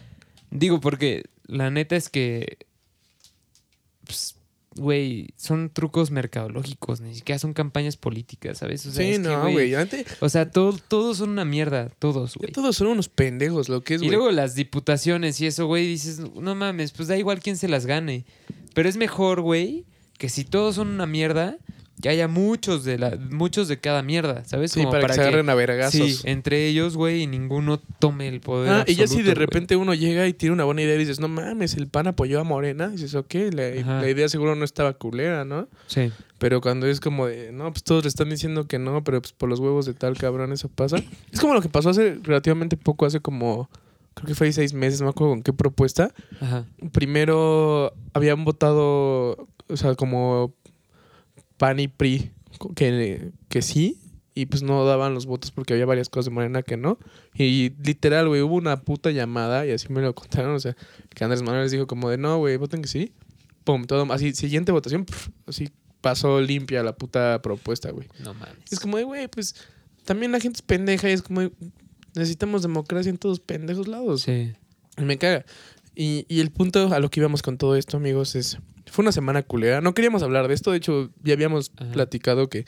digo, 0.51 0.81
porque 0.81 1.25
la 1.47 1.71
neta 1.71 1.97
es 1.97 2.09
que. 2.09 2.59
Güey, 4.81 5.35
son 5.37 5.69
trucos 5.69 6.11
mercadológicos, 6.11 7.03
ni 7.03 7.15
siquiera 7.15 7.39
son 7.39 7.53
campañas 7.53 7.99
políticas, 7.99 8.57
¿sabes? 8.57 8.87
O 8.87 8.91
sea, 8.93 9.05
sí, 9.05 9.13
es 9.13 9.21
no, 9.21 9.51
güey. 9.51 9.75
O 10.21 10.29
sea, 10.31 10.51
todo- 10.51 10.79
todos 10.89 11.19
son 11.19 11.29
una 11.29 11.45
mierda, 11.45 11.91
todos, 11.99 12.37
güey. 12.37 12.51
todos 12.51 12.77
son 12.77 12.87
unos 12.87 13.11
pendejos, 13.11 13.69
lo 13.69 13.85
que 13.85 13.97
es, 13.97 14.01
Y 14.03 14.07
güey. 14.07 14.17
luego 14.17 14.33
las 14.33 14.55
diputaciones 14.55 15.39
y 15.43 15.47
eso, 15.47 15.67
güey, 15.67 15.87
dices, 15.87 16.21
no 16.21 16.55
mames, 16.55 16.93
pues 16.93 17.09
da 17.09 17.19
igual 17.19 17.41
quién 17.41 17.59
se 17.59 17.69
las 17.69 17.85
gane. 17.85 18.25
Pero 18.73 18.89
es 18.89 18.97
mejor, 18.97 19.43
güey, 19.43 19.85
que 20.17 20.31
si 20.31 20.45
todos 20.45 20.77
son 20.77 20.89
una 20.89 21.05
mierda, 21.07 21.59
que 22.01 22.09
haya 22.09 22.29
muchos 22.29 22.85
de 22.85 22.99
la, 22.99 23.17
muchos 23.31 23.69
de 23.69 23.79
cada 23.79 24.03
mierda, 24.03 24.45
¿sabes? 24.45 24.73
Sí, 24.73 24.85
para, 24.85 25.07
que 25.07 25.15
se 25.15 25.21
agarren 25.21 25.49
a 25.49 25.55
vergazos. 25.55 25.93
sí, 25.93 26.21
entre 26.25 26.67
ellos, 26.67 26.97
güey, 26.97 27.23
y 27.23 27.27
ninguno 27.27 27.79
tome 27.99 28.29
el 28.29 28.41
poder. 28.41 28.73
Ah, 28.73 28.85
y 28.87 28.95
ya 28.95 29.07
si 29.07 29.23
de 29.23 29.35
repente 29.35 29.77
uno 29.77 29.95
llega 29.95 30.27
y 30.27 30.33
tiene 30.33 30.55
una 30.55 30.65
buena 30.65 30.83
idea 30.83 30.95
y 30.95 30.99
dices, 30.99 31.21
no 31.21 31.29
mames, 31.29 31.75
el 31.75 31.89
pan 31.89 32.07
apoyó 32.07 32.41
a 32.41 32.45
Morena, 32.45 32.89
dices, 32.89 33.15
ok, 33.15 33.35
la, 33.53 34.01
la 34.01 34.09
idea 34.09 34.29
seguro 34.29 34.55
no 34.55 34.65
estaba 34.65 34.93
culera, 34.95 35.45
¿no? 35.45 35.69
Sí. 35.87 36.11
Pero 36.41 36.63
cuando 36.63 36.87
es 36.87 37.01
como 37.01 37.27
de, 37.27 37.53
no, 37.53 37.71
pues 37.71 37.85
todos 37.85 38.03
le 38.03 38.09
están 38.09 38.31
diciendo 38.31 38.67
que 38.67 38.79
no, 38.79 39.05
pero 39.05 39.21
pues 39.21 39.35
por 39.35 39.51
los 39.51 39.61
huevos 39.61 39.85
de 39.85 39.93
tal 39.93 40.17
cabrón 40.17 40.53
eso 40.53 40.71
pasa. 40.71 40.97
Es 41.33 41.39
como 41.39 41.53
lo 41.53 41.61
que 41.61 41.69
pasó 41.69 41.91
hace 41.91 42.19
relativamente 42.23 42.79
poco, 42.79 43.05
hace 43.05 43.21
como, 43.21 43.69
creo 44.15 44.27
que 44.27 44.35
fue 44.35 44.47
ahí 44.47 44.53
seis 44.55 44.73
meses, 44.73 45.01
no 45.01 45.07
me 45.07 45.11
acuerdo 45.11 45.35
con 45.35 45.43
qué 45.43 45.53
propuesta. 45.53 46.15
Ajá. 46.41 46.65
Primero 46.93 47.93
habían 48.15 48.45
votado, 48.45 49.49
o 49.69 49.77
sea, 49.77 49.95
como 49.97 50.55
PAN 51.61 51.79
y 51.79 51.89
PRI, 51.89 52.33
que, 52.75 53.33
que 53.51 53.61
sí, 53.61 53.99
y 54.35 54.47
pues 54.47 54.63
no 54.63 54.83
daban 54.87 55.13
los 55.13 55.27
votos 55.27 55.51
porque 55.51 55.75
había 55.75 55.85
varias 55.85 56.09
cosas 56.09 56.25
de 56.25 56.31
Morena 56.31 56.63
que 56.63 56.79
no. 56.79 56.99
Y 57.35 57.75
literal, 57.85 58.29
güey, 58.29 58.41
hubo 58.41 58.55
una 58.55 58.81
puta 58.81 59.11
llamada, 59.11 59.67
y 59.67 59.73
así 59.73 59.93
me 59.93 60.01
lo 60.01 60.15
contaron, 60.15 60.55
o 60.55 60.59
sea, 60.59 60.75
que 61.15 61.23
Andrés 61.23 61.43
Manuel 61.43 61.65
les 61.65 61.73
dijo 61.73 61.87
como 61.87 62.09
de, 62.09 62.17
no, 62.17 62.39
güey, 62.39 62.57
voten 62.57 62.81
que 62.81 62.89
sí. 62.89 63.13
Pum, 63.65 63.85
todo, 63.85 64.11
así, 64.11 64.33
siguiente 64.33 64.73
votación, 64.73 65.05
así 65.47 65.69
pasó 66.01 66.41
limpia 66.41 66.83
la 66.83 66.97
puta 66.97 67.43
propuesta, 67.43 67.91
güey. 67.91 68.09
No 68.21 68.33
mames. 68.33 68.73
Es 68.73 68.81
como 68.81 68.97
de, 68.97 69.05
güey, 69.05 69.29
pues 69.29 69.55
también 70.07 70.33
la 70.33 70.41
gente 70.41 70.57
es 70.57 70.63
pendeja 70.63 71.11
y 71.11 71.13
es 71.13 71.21
como 71.21 71.43
de, 71.43 71.53
necesitamos 72.15 72.63
democracia 72.63 73.11
en 73.11 73.19
todos 73.19 73.39
pendejos 73.39 73.87
lados. 73.87 74.23
Sí. 74.23 74.55
Y 74.97 75.03
Me 75.03 75.19
caga. 75.19 75.45
Y, 76.03 76.25
y 76.29 76.41
el 76.41 76.51
punto 76.51 76.95
a 76.95 76.99
lo 76.99 77.11
que 77.11 77.21
íbamos 77.21 77.43
con 77.43 77.59
todo 77.59 77.77
esto, 77.77 77.99
amigos, 77.99 78.35
es. 78.35 78.59
Fue 78.87 79.03
una 79.03 79.13
semana 79.13 79.43
culera. 79.43 79.83
No 79.83 79.93
queríamos 79.93 80.23
hablar 80.23 80.49
de 80.49 80.55
esto. 80.55 80.71
De 80.71 80.79
hecho, 80.79 81.11
ya 81.23 81.35
habíamos 81.35 81.73
Ajá. 81.77 81.93
platicado 81.93 82.49
que 82.49 82.65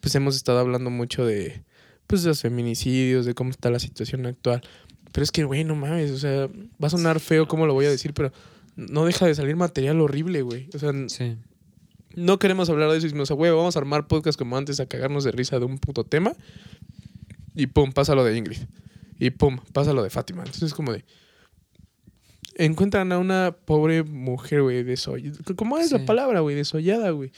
pues 0.00 0.12
hemos 0.16 0.34
estado 0.34 0.58
hablando 0.58 0.90
mucho 0.90 1.24
de 1.24 1.62
pues 2.08 2.22
de 2.24 2.28
los 2.30 2.40
feminicidios, 2.42 3.24
de 3.24 3.34
cómo 3.34 3.50
está 3.50 3.70
la 3.70 3.78
situación 3.78 4.26
actual. 4.26 4.62
Pero 5.12 5.22
es 5.22 5.30
que, 5.30 5.44
güey, 5.44 5.62
no 5.62 5.76
mames. 5.76 6.10
O 6.10 6.18
sea, 6.18 6.48
va 6.82 6.88
a 6.88 6.90
sonar 6.90 7.20
feo 7.20 7.46
cómo 7.46 7.66
lo 7.66 7.72
voy 7.74 7.86
a 7.86 7.90
decir, 7.90 8.12
pero 8.14 8.32
no 8.74 9.04
deja 9.06 9.26
de 9.26 9.34
salir 9.36 9.54
material 9.54 10.00
horrible, 10.00 10.42
güey. 10.42 10.68
O 10.74 10.78
sea, 10.80 10.90
Sí. 11.06 11.36
no 12.16 12.38
queremos 12.40 12.68
hablar 12.68 12.90
de 12.90 12.96
eso 12.98 13.06
y 13.06 13.10
decimos, 13.10 13.30
güey, 13.30 13.52
vamos 13.52 13.76
a 13.76 13.78
armar 13.78 14.08
podcast 14.08 14.36
como 14.38 14.56
antes 14.56 14.80
a 14.80 14.86
cagarnos 14.86 15.22
de 15.24 15.30
risa 15.30 15.58
de 15.60 15.66
un 15.66 15.78
puto 15.78 16.02
tema. 16.04 16.32
Y 17.54 17.68
pum, 17.68 17.92
pasa 17.92 18.14
lo 18.16 18.24
de 18.24 18.36
Ingrid. 18.36 18.58
Y 19.20 19.30
pum, 19.30 19.58
pasa 19.72 19.92
lo 19.92 20.02
de 20.02 20.10
Fátima. 20.10 20.40
Entonces 20.40 20.64
es 20.64 20.74
como 20.74 20.92
de. 20.92 21.04
Encuentran 22.56 23.12
a 23.12 23.18
una 23.18 23.56
pobre 23.64 24.02
mujer, 24.02 24.62
güey, 24.62 24.82
desollada. 24.82 25.38
¿Cómo 25.56 25.78
es 25.78 25.88
Sí. 25.88 25.98
la 25.98 26.04
palabra, 26.04 26.40
güey? 26.40 26.54
Desollada, 26.56 27.10
güey. 27.10 27.32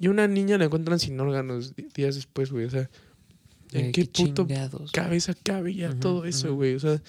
Y 0.00 0.08
una 0.08 0.26
niña 0.28 0.56
la 0.58 0.64
encuentran 0.66 0.98
sin 0.98 1.18
órganos 1.20 1.74
días 1.94 2.14
después, 2.14 2.50
güey. 2.50 2.64
O 2.66 2.70
sea, 2.70 2.88
¿en 3.72 3.86
Eh, 3.86 3.92
qué, 3.92 4.04
puto 4.06 4.46
cabeza 4.92 5.34
cabe 5.42 5.74
ya 5.74 5.92
todo 5.94 6.24
eso, 6.24 6.48
ujú. 6.48 6.56
güey? 6.56 6.74
O 6.74 6.80
sea, 6.80 7.02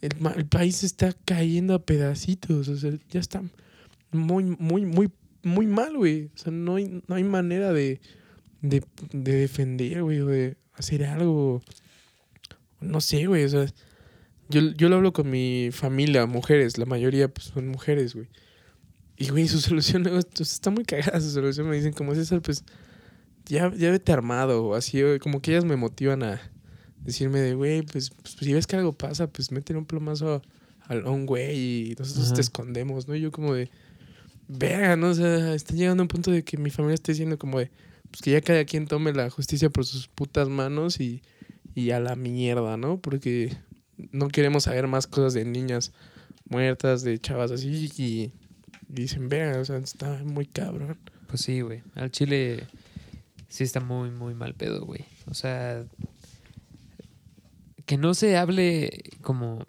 el, 0.00 0.10
el 0.36 0.46
país 0.46 0.82
está 0.82 1.12
cayendo 1.24 1.74
a 1.74 1.82
pedacitos. 1.82 2.68
O 2.68 2.76
sea, 2.76 2.92
ya 3.10 3.20
está 3.20 3.42
muy, 4.12 4.44
muy, 4.44 4.86
muy, 4.86 5.10
muy 5.42 5.66
mal, 5.66 5.96
güey. 5.96 6.30
O 6.34 6.38
sea, 6.38 6.52
no 6.52 6.76
hay, 6.76 7.02
no 7.06 7.14
hay 7.14 7.24
manera 7.24 7.72
de, 7.72 8.00
de, 8.62 8.82
de 9.12 9.32
defender, 9.34 10.02
güey, 10.02 10.20
o 10.20 10.26
de 10.26 10.56
hacer 10.74 11.04
algo. 11.04 11.62
No 12.80 13.00
sé, 13.00 13.26
güey. 13.26 13.44
O 13.44 13.48
sea, 13.50 13.66
yo, 14.50 14.60
yo 14.72 14.88
lo 14.88 14.96
hablo 14.96 15.12
con 15.12 15.30
mi 15.30 15.70
familia, 15.72 16.26
mujeres. 16.26 16.78
La 16.78 16.86
mayoría 16.86 17.28
pues, 17.28 17.46
son 17.46 17.68
mujeres, 17.68 18.14
güey. 18.14 18.28
Y, 19.16 19.28
güey, 19.30 19.48
su 19.48 19.60
solución 19.60 20.02
pues, 20.02 20.26
está 20.52 20.70
muy 20.70 20.84
cagada. 20.84 21.20
Su 21.20 21.30
solución 21.30 21.68
me 21.68 21.76
dicen, 21.76 21.92
como 21.92 22.14
César, 22.14 22.42
pues 22.42 22.64
ya, 23.46 23.72
ya 23.74 23.90
vete 23.90 24.12
armado. 24.12 24.64
O 24.64 24.74
así, 24.74 25.00
güey, 25.00 25.18
como 25.18 25.40
que 25.40 25.52
ellas 25.52 25.64
me 25.64 25.76
motivan 25.76 26.22
a 26.22 26.40
decirme 27.02 27.40
de, 27.40 27.54
güey, 27.54 27.82
pues, 27.82 28.10
pues, 28.10 28.36
si 28.38 28.52
ves 28.52 28.66
que 28.66 28.76
algo 28.76 28.92
pasa, 28.92 29.26
pues 29.26 29.52
métele 29.52 29.78
un 29.78 29.86
plomazo 29.86 30.42
a, 30.88 30.94
a 30.94 31.10
un 31.10 31.24
güey 31.26 31.56
y 31.90 31.94
nosotros 31.98 32.26
Ajá. 32.26 32.34
te 32.34 32.40
escondemos, 32.42 33.08
¿no? 33.08 33.16
Y 33.16 33.20
yo 33.20 33.30
como 33.32 33.54
de, 33.54 33.70
verga, 34.50 34.96
¿no? 34.96 35.10
O 35.10 35.14
sea, 35.14 35.54
está 35.54 35.74
llegando 35.74 36.02
a 36.02 36.04
un 36.04 36.08
punto 36.08 36.30
de 36.30 36.42
que 36.42 36.56
mi 36.56 36.70
familia 36.70 36.94
esté 36.94 37.12
diciendo 37.12 37.38
como 37.38 37.58
de, 37.58 37.70
pues 38.10 38.22
que 38.22 38.32
ya 38.32 38.40
cada 38.40 38.64
quien 38.64 38.86
tome 38.86 39.12
la 39.12 39.30
justicia 39.30 39.70
por 39.70 39.86
sus 39.86 40.08
putas 40.08 40.48
manos 40.48 41.00
y, 41.00 41.22
y 41.74 41.90
a 41.90 42.00
la 42.00 42.16
mierda, 42.16 42.76
¿no? 42.76 42.98
Porque 43.00 43.56
no 44.12 44.28
queremos 44.28 44.64
saber 44.64 44.86
más 44.86 45.06
cosas 45.06 45.34
de 45.34 45.44
niñas 45.44 45.92
muertas, 46.48 47.02
de 47.02 47.18
chavas 47.18 47.50
así 47.50 47.90
y, 47.96 48.32
dicen, 48.88 49.28
verga, 49.28 49.60
o 49.60 49.64
sea, 49.64 49.76
está 49.78 50.22
muy 50.24 50.46
cabrón. 50.46 50.98
Pues 51.26 51.42
sí, 51.42 51.60
güey. 51.60 51.82
Al 51.94 52.10
Chile 52.10 52.66
sí 53.48 53.64
está 53.64 53.80
muy, 53.80 54.10
muy 54.10 54.34
mal 54.34 54.54
pedo, 54.54 54.84
güey. 54.84 55.04
O 55.26 55.34
sea, 55.34 55.84
que 57.86 57.96
no 57.96 58.14
se 58.14 58.36
hable 58.36 59.04
como 59.22 59.64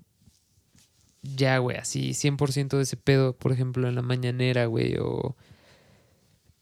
ya, 1.21 1.59
güey, 1.59 1.77
así 1.77 2.11
100% 2.11 2.77
de 2.77 2.83
ese 2.83 2.97
pedo, 2.97 3.35
por 3.35 3.51
ejemplo, 3.51 3.87
en 3.87 3.95
la 3.95 4.01
mañanera, 4.01 4.65
güey, 4.65 4.95
o 4.99 5.35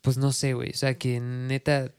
pues 0.01 0.17
no 0.17 0.31
sé, 0.31 0.53
güey. 0.53 0.71
O 0.71 0.77
sea, 0.77 0.97
que 0.97 1.19
neta 1.19 1.93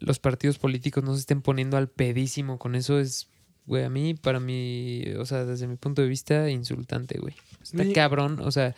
los 0.00 0.18
partidos 0.18 0.58
políticos 0.58 1.04
no 1.04 1.14
se 1.14 1.20
estén 1.20 1.42
poniendo 1.42 1.76
al 1.76 1.88
pedísimo 1.88 2.58
con 2.58 2.74
eso 2.74 2.98
es, 2.98 3.28
güey, 3.66 3.84
a 3.84 3.90
mí, 3.90 4.14
para 4.14 4.40
mí, 4.40 5.04
o 5.18 5.24
sea, 5.26 5.44
desde 5.44 5.66
mi 5.66 5.76
punto 5.76 6.02
de 6.02 6.08
vista, 6.08 6.50
insultante, 6.50 7.18
güey. 7.18 7.34
Está 7.62 7.84
Mi- 7.84 7.92
cabrón, 7.92 8.40
o 8.40 8.50
sea, 8.50 8.74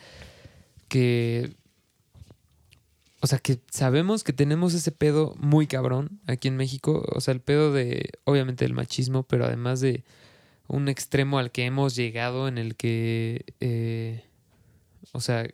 que 0.87 1.51
o 3.21 3.27
sea, 3.27 3.39
que 3.39 3.59
sabemos 3.71 4.23
que 4.25 4.33
tenemos 4.33 4.73
ese 4.73 4.91
pedo 4.91 5.33
muy 5.39 5.65
cabrón 5.65 6.19
aquí 6.27 6.49
en 6.49 6.57
México. 6.57 7.05
O 7.15 7.21
sea, 7.21 7.33
el 7.33 7.39
pedo 7.39 7.71
de, 7.71 8.09
obviamente, 8.25 8.65
del 8.65 8.73
machismo, 8.73 9.23
pero 9.23 9.45
además 9.45 9.79
de 9.79 10.03
un 10.67 10.89
extremo 10.89 11.39
al 11.39 11.49
que 11.51 11.63
hemos 11.65 11.95
llegado 11.95 12.49
en 12.49 12.57
el 12.57 12.75
que, 12.75 13.45
eh, 13.61 14.25
o 15.13 15.21
sea, 15.21 15.47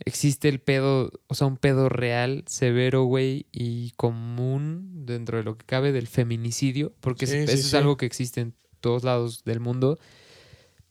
existe 0.00 0.48
el 0.48 0.60
pedo, 0.60 1.10
o 1.28 1.34
sea, 1.34 1.46
un 1.46 1.56
pedo 1.56 1.88
real, 1.88 2.44
severo, 2.46 3.04
güey, 3.04 3.46
y 3.52 3.92
común 3.92 5.04
dentro 5.06 5.38
de 5.38 5.44
lo 5.44 5.56
que 5.56 5.64
cabe 5.64 5.92
del 5.92 6.06
feminicidio, 6.08 6.92
porque 7.00 7.26
Sí, 7.26 7.36
es- 7.36 7.46
sí, 7.50 7.54
eso 7.56 7.64
es 7.64 7.70
sí. 7.70 7.76
algo 7.76 7.96
que 7.96 8.06
existe 8.06 8.40
en 8.40 8.54
todos 8.80 9.04
lados 9.04 9.44
del 9.44 9.60
mundo. 9.60 9.98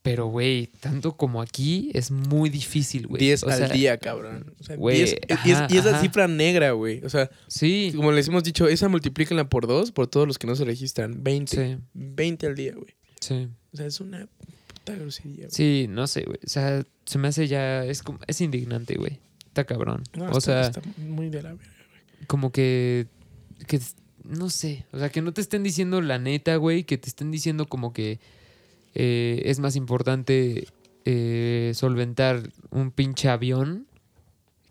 Pero, 0.02 0.26
güey, 0.26 0.68
tanto 0.82 1.16
como 1.16 1.42
aquí 1.42 1.90
es 1.94 2.12
muy 2.12 2.50
difícil, 2.50 3.08
güey. 3.08 3.22
10 3.22 3.44
O 3.44 3.50
al 3.50 3.58
sea, 3.58 3.68
día, 3.70 3.98
cabrón. 3.98 4.54
O 4.60 4.64
sea, 4.64 4.76
güey, 4.76 4.98
10 4.98 5.12
y, 5.46 5.52
es, 5.52 5.60
y 5.70 5.78
es 5.78 5.86
la 5.86 6.02
cifra 6.02 6.28
negra, 6.28 6.72
güey. 6.74 7.02
O 7.06 7.10
sea, 7.10 7.30
Sí, 7.48 7.94
como 7.96 8.12
les 8.12 8.28
hemos 8.28 8.44
dicho, 8.44 8.68
esa 8.68 8.90
multiplíquenla 8.90 9.48
por 9.48 9.66
dos 9.66 9.94
por 9.94 10.08
todos 10.08 10.28
los 10.28 10.38
que 10.38 10.46
no 10.46 10.58
se 10.58 10.66
registran. 10.66 11.24
20. 11.24 11.56
sí, 11.76 11.78
20 11.94 12.48
al 12.48 12.56
día, 12.56 12.74
güey. 12.74 12.96
sí. 13.22 13.48
O 13.72 13.78
sea, 13.78 13.86
es 13.86 14.02
una 14.02 14.28
puta 14.84 14.98
grosería, 14.98 15.46
güey. 15.46 15.52
Sí, 15.52 15.88
no 15.90 16.08
sé, 16.08 16.24
güey. 16.24 16.40
O 16.46 16.50
sea, 16.50 16.84
se 17.06 17.18
me 17.18 17.28
hace 17.28 17.48
ya. 17.48 17.86
Es, 17.86 18.02
como, 18.04 18.20
es 18.28 18.42
indignante, 18.42 18.96
güey. 18.96 19.20
Está 19.48 19.64
cabrón. 19.66 20.04
No, 20.18 20.26
o 20.26 20.38
está- 20.38 20.42
sea, 20.42 20.62
está 20.62 20.82
muy 20.98 21.30
de 21.30 21.44
la 21.44 21.54
verga. 21.54 21.64
como 22.28 22.52
que. 22.52 23.08
que 23.68 23.80
no 24.24 24.50
sé. 24.50 24.86
O 24.92 25.00
sea, 25.00 25.10
que 25.10 25.22
no 25.22 25.34
te 25.34 25.42
estén 25.42 25.64
diciendo 25.64 26.02
la 26.02 26.18
neta, 26.20 26.56
güey. 26.58 26.84
Que 26.84 26.98
te 26.98 27.10
estén 27.10 27.30
diciendo 27.32 27.68
como 27.68 27.94
que 27.94 28.20
eh, 28.96 29.42
es 29.46 29.60
más 29.60 29.76
importante 29.76 30.68
eh, 31.06 31.72
solventar 31.76 32.50
un 32.72 32.92
pinche 32.92 33.28
avión 33.30 33.86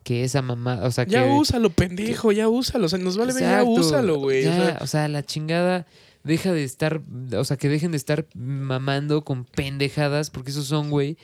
que 0.04 0.24
esa 0.24 0.42
mamá. 0.42 0.80
O 0.82 0.90
sea, 0.90 1.04
Ya 1.06 1.24
que. 1.24 1.30
úsalo, 1.30 1.70
pendejo, 1.70 2.32
ya 2.32 2.48
úsalo. 2.48 2.86
O 2.86 2.88
sea, 2.88 2.98
nos 2.98 3.16
vale 3.16 3.32
ver, 3.34 3.42
ya 3.42 3.62
úsalo, 3.62 4.18
güey. 4.18 4.40
O 4.46 4.50
Ya, 4.50 4.56
sea, 4.56 4.78
o 4.80 4.86
sea, 4.86 5.08
la 5.08 5.22
chingada 5.22 5.86
deja 6.24 6.52
de 6.52 6.64
estar, 6.64 7.00
o 7.36 7.44
sea, 7.44 7.56
que 7.56 7.68
dejen 7.68 7.90
de 7.92 7.96
estar 7.96 8.26
mamando 8.34 9.22
con 9.24 9.44
pendejadas, 9.44 10.30
porque 10.30 10.50
esos 10.50 10.66
son, 10.66 10.90
güey, 10.90 11.16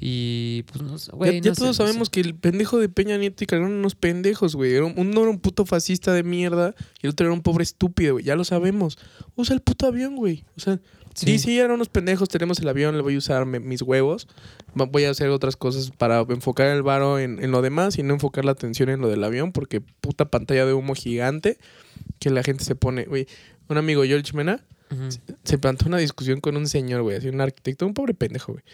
Y 0.00 0.62
pues 0.70 0.80
no 0.80 0.96
Ya, 0.96 1.12
güey. 1.12 1.40
ya 1.40 1.54
sé, 1.54 1.60
todos 1.60 1.68
no 1.70 1.72
sé. 1.72 1.76
sabemos 1.88 2.08
que 2.08 2.20
el 2.20 2.36
pendejo 2.36 2.78
de 2.78 2.88
Peña 2.88 3.18
Nieto 3.18 3.42
y 3.42 3.48
Calderón 3.48 3.70
eran 3.72 3.80
unos 3.80 3.96
pendejos, 3.96 4.54
güey. 4.54 4.76
Uno 4.78 5.20
era 5.22 5.28
un 5.30 5.40
puto 5.40 5.66
fascista 5.66 6.12
de 6.12 6.22
mierda 6.22 6.76
y 7.02 7.06
el 7.06 7.10
otro 7.10 7.26
era 7.26 7.34
un 7.34 7.42
pobre 7.42 7.64
estúpido, 7.64 8.12
güey. 8.12 8.24
Ya 8.24 8.36
lo 8.36 8.44
sabemos. 8.44 8.96
Usa 9.34 9.56
el 9.56 9.60
puto 9.60 9.88
avión, 9.88 10.14
güey. 10.14 10.44
O 10.56 10.60
sea, 10.60 10.78
Sí. 11.14 11.40
sí, 11.40 11.58
eran 11.58 11.72
unos 11.72 11.88
pendejos. 11.88 12.28
Tenemos 12.28 12.60
el 12.60 12.68
avión, 12.68 12.94
le 12.96 13.02
voy 13.02 13.16
a 13.16 13.18
usar 13.18 13.44
me- 13.44 13.58
mis 13.58 13.82
huevos. 13.82 14.28
Voy 14.72 15.02
a 15.02 15.10
hacer 15.10 15.30
otras 15.30 15.56
cosas 15.56 15.90
para 15.90 16.20
enfocar 16.28 16.68
el 16.68 16.84
varo 16.84 17.18
en, 17.18 17.42
en 17.42 17.50
lo 17.50 17.60
demás 17.60 17.98
y 17.98 18.04
no 18.04 18.14
enfocar 18.14 18.44
la 18.44 18.52
atención 18.52 18.90
en 18.90 19.00
lo 19.00 19.08
del 19.08 19.24
avión 19.24 19.50
porque 19.50 19.80
puta 19.80 20.30
pantalla 20.30 20.64
de 20.64 20.74
humo 20.74 20.94
gigante 20.94 21.58
que 22.20 22.30
la 22.30 22.44
gente 22.44 22.62
se 22.62 22.76
pone, 22.76 23.04
güey. 23.06 23.26
Un 23.68 23.78
amigo, 23.78 24.04
George 24.04 24.32
Mena, 24.34 24.60
se 25.44 25.58
plantó 25.58 25.86
una 25.86 25.98
discusión 25.98 26.40
con 26.40 26.56
un 26.56 26.66
señor, 26.66 27.02
güey, 27.02 27.16
así 27.16 27.28
un 27.28 27.40
arquitecto, 27.40 27.86
un 27.86 27.94
pobre 27.94 28.14
pendejo, 28.14 28.52
güey. 28.52 28.64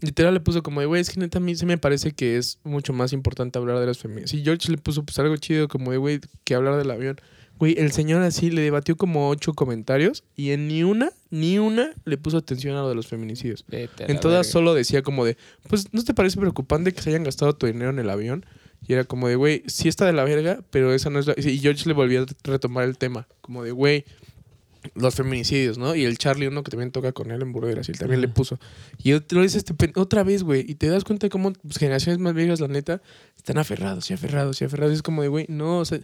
Literal 0.00 0.34
le 0.34 0.40
puso 0.40 0.62
como 0.62 0.80
de, 0.80 0.86
güey, 0.86 1.00
es 1.00 1.10
que 1.10 1.20
neta 1.20 1.38
a 1.38 1.40
mí 1.40 1.54
se 1.54 1.64
me 1.64 1.78
parece 1.78 2.12
que 2.12 2.36
es 2.36 2.58
mucho 2.64 2.92
más 2.92 3.12
importante 3.12 3.58
hablar 3.58 3.78
de 3.78 3.86
las 3.86 3.98
feministas. 3.98 4.34
Y 4.34 4.42
George 4.42 4.70
le 4.70 4.76
puso 4.76 5.04
pues 5.04 5.18
algo 5.20 5.36
chido 5.36 5.68
como 5.68 5.92
de, 5.92 5.96
güey, 5.96 6.20
que 6.44 6.54
hablar 6.54 6.76
del 6.76 6.90
avión. 6.90 7.20
Güey, 7.58 7.76
el 7.78 7.92
señor 7.92 8.22
así 8.22 8.50
le 8.50 8.62
debatió 8.62 8.96
como 8.96 9.28
ocho 9.28 9.54
comentarios 9.54 10.24
y 10.34 10.50
en 10.50 10.66
ni 10.66 10.82
una, 10.82 11.12
ni 11.30 11.60
una 11.60 11.92
le 12.04 12.18
puso 12.18 12.38
atención 12.38 12.76
a 12.76 12.80
lo 12.80 12.88
de 12.88 12.96
los 12.96 13.06
feminicidios. 13.06 13.64
En 13.70 14.18
todas 14.18 14.48
solo 14.48 14.74
decía 14.74 15.02
como 15.02 15.24
de, 15.24 15.36
pues, 15.68 15.86
¿no 15.92 16.02
te 16.02 16.12
parece 16.12 16.40
preocupante 16.40 16.92
que 16.92 17.00
se 17.00 17.10
hayan 17.10 17.22
gastado 17.22 17.54
tu 17.54 17.66
dinero 17.66 17.90
en 17.90 18.00
el 18.00 18.10
avión? 18.10 18.44
Y 18.84 18.94
era 18.94 19.04
como 19.04 19.28
de, 19.28 19.36
güey, 19.36 19.62
sí 19.68 19.86
está 19.86 20.06
de 20.06 20.12
la 20.12 20.24
verga, 20.24 20.58
pero 20.70 20.92
esa 20.92 21.08
no 21.08 21.20
es 21.20 21.28
la... 21.28 21.34
Y 21.36 21.58
George 21.60 21.86
le 21.86 21.94
volvió 21.94 22.22
a 22.22 22.26
retomar 22.42 22.82
el 22.82 22.98
tema, 22.98 23.28
como 23.40 23.62
de, 23.62 23.70
güey, 23.70 24.04
los 24.94 25.14
feminicidios, 25.14 25.78
¿no? 25.78 25.94
Y 25.94 26.04
el 26.04 26.18
Charlie, 26.18 26.48
uno 26.48 26.62
que 26.62 26.70
también 26.70 26.90
toca 26.90 27.12
con 27.12 27.30
él 27.30 27.42
en 27.42 27.52
Burderas, 27.52 27.88
y 27.88 27.92
él 27.92 27.98
también 27.98 28.20
le 28.20 28.28
puso. 28.28 28.58
Y 28.98 29.12
otro 29.12 29.38
lo 29.38 29.42
dice 29.44 29.58
este 29.58 29.74
otra 29.96 30.22
vez, 30.24 30.42
güey, 30.42 30.64
y 30.68 30.74
te 30.74 30.88
das 30.88 31.04
cuenta 31.04 31.26
de 31.26 31.30
cómo 31.30 31.52
pues, 31.52 31.78
generaciones 31.78 32.18
más 32.18 32.34
viejas, 32.34 32.60
la 32.60 32.68
neta, 32.68 33.00
están 33.36 33.58
aferrados 33.58 34.10
y 34.10 34.14
aferrados 34.14 34.60
y 34.60 34.64
aferrados. 34.64 34.94
Es 34.94 35.02
como 35.02 35.22
de, 35.22 35.28
güey, 35.28 35.46
no, 35.48 35.78
o 35.78 35.84
sea, 35.84 36.00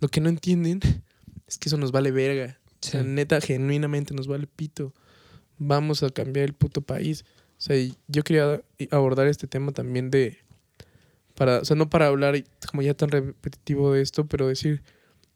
lo 0.00 0.08
que 0.08 0.20
no 0.20 0.28
entienden 0.28 0.80
es 1.46 1.58
que 1.58 1.68
eso 1.68 1.76
nos 1.76 1.92
vale 1.92 2.10
verga. 2.10 2.58
O 2.82 2.86
sea, 2.86 3.02
Sí. 3.02 3.08
neta, 3.08 3.40
genuinamente 3.40 4.14
nos 4.14 4.26
vale 4.26 4.46
pito. 4.46 4.94
Vamos 5.58 6.02
a 6.02 6.10
cambiar 6.10 6.46
el 6.46 6.54
puto 6.54 6.80
país. 6.80 7.24
O 7.58 7.62
sea, 7.62 7.76
y 7.76 7.94
yo 8.08 8.22
quería 8.22 8.62
abordar 8.90 9.26
este 9.26 9.46
tema 9.46 9.72
también 9.72 10.10
de. 10.10 10.38
Para, 11.34 11.58
o 11.58 11.64
sea, 11.64 11.76
no 11.76 11.90
para 11.90 12.06
hablar 12.06 12.42
como 12.70 12.82
ya 12.82 12.94
tan 12.94 13.10
repetitivo 13.10 13.92
de 13.92 14.00
esto, 14.02 14.26
pero 14.26 14.48
decir, 14.48 14.82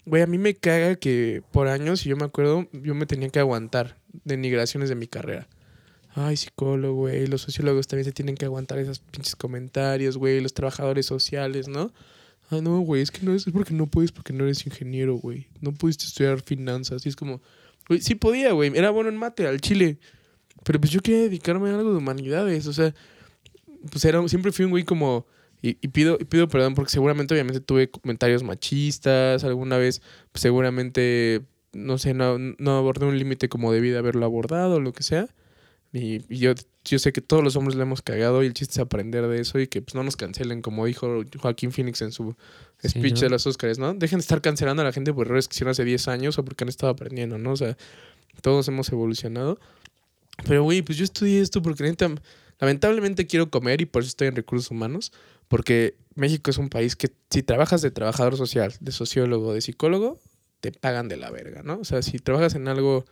güey, 0.06 0.22
a 0.22 0.26
mí 0.26 0.38
me 0.38 0.54
caga 0.54 0.96
que 0.96 1.42
por 1.52 1.68
años, 1.68 2.04
y 2.06 2.10
yo 2.10 2.16
me 2.16 2.24
acuerdo, 2.24 2.68
yo 2.72 2.94
me 2.94 3.06
tenía 3.06 3.28
que 3.28 3.38
aguantar 3.38 3.98
denigraciones 4.24 4.88
de 4.88 4.94
mi 4.94 5.06
carrera. 5.06 5.48
Ay, 6.14 6.36
psicólogo, 6.36 6.94
güey, 6.94 7.26
los 7.26 7.42
sociólogos 7.42 7.88
también 7.88 8.04
se 8.04 8.12
tienen 8.12 8.36
que 8.36 8.44
aguantar 8.44 8.78
esos 8.78 9.00
pinches 9.00 9.34
comentarios, 9.34 10.16
güey, 10.16 10.40
los 10.40 10.54
trabajadores 10.54 11.06
sociales, 11.06 11.66
¿no? 11.66 11.92
Ah, 12.50 12.60
no, 12.60 12.78
güey, 12.80 13.02
es 13.02 13.10
que 13.10 13.24
no 13.24 13.34
es, 13.34 13.46
es 13.46 13.52
porque 13.52 13.74
no 13.74 13.86
puedes, 13.86 14.12
porque 14.12 14.32
no 14.32 14.44
eres 14.44 14.66
ingeniero, 14.66 15.14
güey. 15.16 15.48
No 15.60 15.72
pudiste 15.72 16.04
estudiar 16.04 16.40
finanzas. 16.42 17.04
Y 17.06 17.08
es 17.08 17.16
como, 17.16 17.40
güey, 17.88 18.00
sí 18.00 18.14
podía, 18.14 18.52
güey. 18.52 18.76
Era 18.76 18.90
bueno 18.90 19.08
en 19.08 19.16
mate, 19.16 19.46
al 19.46 19.60
chile. 19.60 19.98
Pero 20.62 20.80
pues 20.80 20.92
yo 20.92 21.00
quería 21.00 21.22
dedicarme 21.22 21.70
a 21.70 21.74
algo 21.74 21.90
de 21.90 21.98
humanidades. 21.98 22.66
O 22.66 22.72
sea, 22.72 22.94
pues 23.90 24.04
era, 24.04 24.26
siempre 24.28 24.52
fui 24.52 24.64
un 24.64 24.70
güey 24.72 24.84
como. 24.84 25.26
Y, 25.64 25.78
y 25.80 25.88
pido, 25.88 26.18
y 26.20 26.26
pido 26.26 26.46
perdón 26.46 26.74
porque 26.74 26.90
seguramente, 26.90 27.32
obviamente, 27.32 27.58
tuve 27.58 27.88
comentarios 27.88 28.42
machistas. 28.42 29.44
Alguna 29.44 29.78
vez, 29.78 30.02
pues, 30.30 30.42
seguramente, 30.42 31.40
no 31.72 31.96
sé, 31.96 32.12
no, 32.12 32.36
no 32.38 32.76
abordé 32.76 33.06
un 33.06 33.18
límite 33.18 33.48
como 33.48 33.72
debí 33.72 33.88
de 33.88 33.96
haberlo 33.96 34.26
abordado 34.26 34.74
o 34.74 34.80
lo 34.80 34.92
que 34.92 35.02
sea. 35.02 35.26
Y, 35.90 36.20
y 36.28 36.36
yo, 36.36 36.52
yo 36.84 36.98
sé 36.98 37.14
que 37.14 37.22
todos 37.22 37.42
los 37.42 37.56
hombres 37.56 37.76
le 37.76 37.82
hemos 37.82 38.02
cagado 38.02 38.42
y 38.42 38.46
el 38.46 38.52
chiste 38.52 38.72
es 38.72 38.78
aprender 38.78 39.26
de 39.26 39.40
eso 39.40 39.58
y 39.58 39.66
que 39.66 39.80
pues 39.80 39.94
no 39.94 40.02
nos 40.02 40.18
cancelen, 40.18 40.60
como 40.60 40.84
dijo 40.84 41.22
Joaquín 41.40 41.72
Phoenix 41.72 42.02
en 42.02 42.12
su 42.12 42.36
Sí, 42.82 42.90
speech 42.90 43.14
¿no? 43.14 43.20
de 43.20 43.30
los 43.30 43.46
Oscars, 43.46 43.78
¿no? 43.78 43.94
Dejen 43.94 44.18
de 44.18 44.22
estar 44.22 44.42
cancelando 44.42 44.82
a 44.82 44.84
la 44.84 44.92
gente 44.92 45.14
por 45.14 45.26
errores 45.26 45.48
que 45.48 45.54
hicieron 45.54 45.70
hace 45.70 45.84
10 45.84 46.08
años 46.08 46.36
o 46.36 46.44
porque 46.44 46.64
han 46.64 46.68
estado 46.68 46.92
aprendiendo, 46.92 47.38
¿no? 47.38 47.52
O 47.52 47.56
sea, 47.56 47.74
todos 48.42 48.68
hemos 48.68 48.92
evolucionado. 48.92 49.58
Pero, 50.46 50.62
güey, 50.62 50.82
pues 50.82 50.98
yo 50.98 51.04
estudié 51.04 51.40
esto 51.40 51.62
porque 51.62 51.84
neta, 51.84 52.10
lamentablemente 52.58 53.26
quiero 53.26 53.50
comer 53.50 53.80
y 53.80 53.86
por 53.86 54.02
eso 54.02 54.08
estoy 54.08 54.28
en 54.28 54.36
recursos 54.36 54.70
humanos. 54.70 55.12
Porque 55.48 55.96
México 56.14 56.50
es 56.50 56.58
un 56.58 56.68
país 56.68 56.96
que 56.96 57.10
si 57.30 57.42
trabajas 57.42 57.82
de 57.82 57.90
trabajador 57.90 58.36
social, 58.36 58.72
de 58.80 58.92
sociólogo, 58.92 59.52
de 59.54 59.60
psicólogo, 59.60 60.18
te 60.60 60.72
pagan 60.72 61.08
de 61.08 61.16
la 61.16 61.30
verga, 61.30 61.62
¿no? 61.62 61.78
O 61.80 61.84
sea, 61.84 62.02
si 62.02 62.18
trabajas 62.18 62.54
en 62.54 62.68
algo 62.68 63.04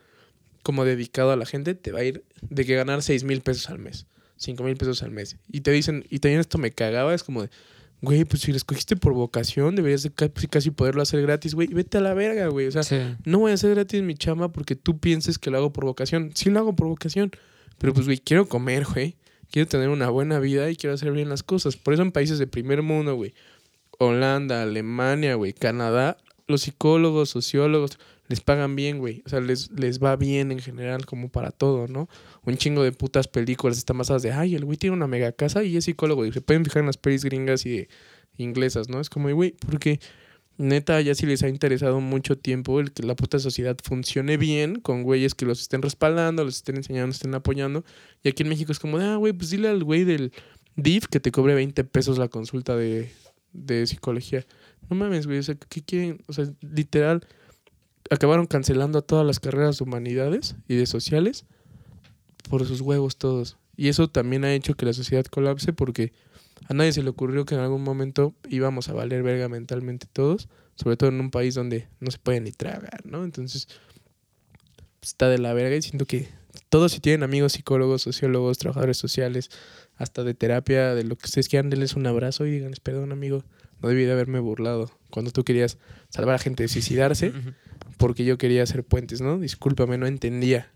como 0.62 0.84
dedicado 0.84 1.32
a 1.32 1.36
la 1.36 1.44
gente, 1.46 1.74
te 1.74 1.92
va 1.92 2.00
a 2.00 2.04
ir 2.04 2.24
de 2.48 2.64
que 2.64 2.74
ganar 2.76 3.02
6 3.02 3.24
mil 3.24 3.40
pesos 3.42 3.68
al 3.68 3.78
mes, 3.78 4.06
5 4.36 4.62
mil 4.62 4.76
pesos 4.76 5.02
al 5.02 5.10
mes. 5.10 5.36
Y 5.48 5.60
te 5.62 5.70
dicen, 5.72 6.04
y 6.08 6.20
también 6.20 6.40
esto 6.40 6.56
me 6.58 6.70
cagaba, 6.70 7.14
es 7.14 7.24
como 7.24 7.42
de, 7.42 7.50
güey, 8.00 8.24
pues 8.24 8.42
si 8.42 8.52
lo 8.52 8.56
escogiste 8.56 8.96
por 8.96 9.12
vocación, 9.12 9.74
deberías 9.76 10.02
de 10.04 10.10
casi, 10.12 10.46
casi 10.46 10.70
poderlo 10.70 11.02
hacer 11.02 11.20
gratis, 11.22 11.54
güey. 11.54 11.68
Y 11.70 11.74
vete 11.74 11.98
a 11.98 12.00
la 12.00 12.14
verga, 12.14 12.46
güey. 12.48 12.68
O 12.68 12.70
sea, 12.72 12.82
Sí. 12.84 12.96
no 13.24 13.40
voy 13.40 13.50
a 13.50 13.54
hacer 13.54 13.70
gratis 13.74 14.02
mi 14.02 14.14
chamba 14.14 14.50
porque 14.52 14.76
tú 14.76 14.98
pienses 14.98 15.38
que 15.38 15.50
lo 15.50 15.58
hago 15.58 15.72
por 15.72 15.84
vocación. 15.84 16.30
Sí 16.34 16.48
lo 16.48 16.60
hago 16.60 16.74
por 16.76 16.86
vocación. 16.88 17.30
Pero 17.78 17.92
pues, 17.92 18.06
güey, 18.06 18.18
quiero 18.18 18.48
comer, 18.48 18.84
güey. 18.84 19.16
Quiero 19.52 19.68
tener 19.68 19.90
una 19.90 20.08
buena 20.08 20.38
vida 20.38 20.70
y 20.70 20.76
quiero 20.76 20.94
hacer 20.94 21.12
bien 21.12 21.28
las 21.28 21.42
cosas. 21.42 21.76
Por 21.76 21.92
eso 21.92 22.02
en 22.02 22.10
países 22.10 22.38
de 22.38 22.46
primer 22.46 22.80
mundo, 22.80 23.14
güey. 23.14 23.34
Holanda, 23.98 24.62
Alemania, 24.62 25.34
güey, 25.34 25.52
Canadá, 25.52 26.16
los 26.46 26.62
psicólogos, 26.62 27.28
sociólogos, 27.28 27.98
les 28.28 28.40
pagan 28.40 28.74
bien, 28.76 28.98
güey. 28.98 29.22
O 29.26 29.28
sea, 29.28 29.40
les, 29.40 29.70
les 29.72 30.02
va 30.02 30.16
bien 30.16 30.52
en 30.52 30.58
general 30.58 31.04
como 31.04 31.28
para 31.28 31.50
todo, 31.50 31.86
¿no? 31.86 32.08
Un 32.44 32.56
chingo 32.56 32.82
de 32.82 32.92
putas 32.92 33.28
películas 33.28 33.76
están 33.76 33.98
basadas 33.98 34.22
de, 34.22 34.32
ay, 34.32 34.54
el 34.54 34.64
güey 34.64 34.78
tiene 34.78 34.96
una 34.96 35.06
mega 35.06 35.32
casa 35.32 35.62
y 35.64 35.76
es 35.76 35.84
psicólogo. 35.84 36.24
Y 36.24 36.32
se 36.32 36.40
pueden 36.40 36.64
fijar 36.64 36.80
en 36.80 36.86
las 36.86 36.96
pelis 36.96 37.22
gringas 37.22 37.66
y 37.66 37.88
inglesas, 38.38 38.88
¿no? 38.88 39.00
Es 39.00 39.10
como, 39.10 39.30
güey, 39.34 39.54
porque 39.66 40.00
neta 40.58 41.00
ya 41.00 41.14
sí 41.14 41.26
les 41.26 41.42
ha 41.42 41.48
interesado 41.48 42.00
mucho 42.00 42.36
tiempo 42.36 42.80
el 42.80 42.92
que 42.92 43.02
la 43.02 43.16
puta 43.16 43.38
sociedad 43.38 43.76
funcione 43.82 44.36
bien 44.36 44.80
con 44.80 45.02
güeyes 45.02 45.34
que 45.34 45.46
los 45.46 45.60
estén 45.60 45.82
respaldando, 45.82 46.44
los 46.44 46.56
estén 46.56 46.76
enseñando, 46.76 47.12
estén 47.12 47.34
apoyando. 47.34 47.84
Y 48.22 48.28
aquí 48.28 48.42
en 48.42 48.48
México 48.48 48.72
es 48.72 48.78
como, 48.78 48.98
ah, 48.98 49.16
güey, 49.16 49.32
pues 49.32 49.50
dile 49.50 49.68
al 49.68 49.82
güey 49.82 50.04
del 50.04 50.32
DIF 50.76 51.06
que 51.06 51.20
te 51.20 51.32
cobre 51.32 51.54
20 51.54 51.84
pesos 51.84 52.18
la 52.18 52.28
consulta 52.28 52.76
de, 52.76 53.10
de 53.52 53.86
psicología. 53.86 54.44
No 54.88 54.96
mames, 54.96 55.26
güey, 55.26 55.38
o 55.38 55.42
sea, 55.42 55.54
¿qué 55.54 55.82
quieren? 55.82 56.20
O 56.26 56.32
sea, 56.32 56.46
literal, 56.60 57.26
acabaron 58.10 58.46
cancelando 58.46 58.98
a 58.98 59.02
todas 59.02 59.26
las 59.26 59.40
carreras 59.40 59.78
de 59.78 59.84
humanidades 59.84 60.56
y 60.68 60.76
de 60.76 60.86
sociales 60.86 61.46
por 62.48 62.66
sus 62.66 62.80
huevos 62.80 63.16
todos. 63.16 63.56
Y 63.76 63.88
eso 63.88 64.08
también 64.08 64.44
ha 64.44 64.52
hecho 64.52 64.74
que 64.74 64.86
la 64.86 64.92
sociedad 64.92 65.24
colapse 65.24 65.72
porque 65.72 66.12
a 66.68 66.74
nadie 66.74 66.92
se 66.92 67.02
le 67.02 67.10
ocurrió 67.10 67.44
que 67.44 67.54
en 67.54 67.60
algún 67.60 67.82
momento 67.82 68.34
íbamos 68.48 68.88
a 68.88 68.92
valer 68.92 69.22
verga 69.22 69.48
mentalmente 69.48 70.06
todos, 70.12 70.48
sobre 70.74 70.96
todo 70.96 71.10
en 71.10 71.20
un 71.20 71.30
país 71.30 71.54
donde 71.54 71.88
no 72.00 72.10
se 72.10 72.18
puede 72.18 72.40
ni 72.40 72.52
tragar, 72.52 73.04
¿no? 73.04 73.24
Entonces, 73.24 73.68
pues, 75.00 75.10
está 75.10 75.28
de 75.28 75.38
la 75.38 75.52
verga 75.52 75.76
y 75.76 75.82
siento 75.82 76.06
que 76.06 76.28
todos 76.68 76.92
si 76.92 77.00
tienen 77.00 77.22
amigos 77.22 77.52
psicólogos, 77.52 78.02
sociólogos, 78.02 78.58
trabajadores 78.58 78.96
sociales, 78.96 79.50
hasta 79.96 80.24
de 80.24 80.34
terapia, 80.34 80.94
de 80.94 81.04
lo 81.04 81.16
que 81.16 81.26
ustedes 81.26 81.48
quieran, 81.48 81.70
denles 81.70 81.94
un 81.94 82.06
abrazo 82.06 82.46
y 82.46 82.50
díganles, 82.50 82.80
perdón 82.80 83.12
amigo, 83.12 83.44
no 83.80 83.88
debí 83.88 84.04
de 84.04 84.12
haberme 84.12 84.38
burlado 84.38 84.90
cuando 85.10 85.30
tú 85.30 85.44
querías 85.44 85.78
salvar 86.08 86.36
a 86.36 86.38
gente 86.38 86.62
de 86.62 86.68
suicidarse 86.68 87.32
porque 87.98 88.24
yo 88.24 88.38
quería 88.38 88.62
hacer 88.62 88.84
puentes, 88.84 89.20
¿no? 89.20 89.38
Discúlpame, 89.38 89.98
no 89.98 90.06
entendía 90.06 90.70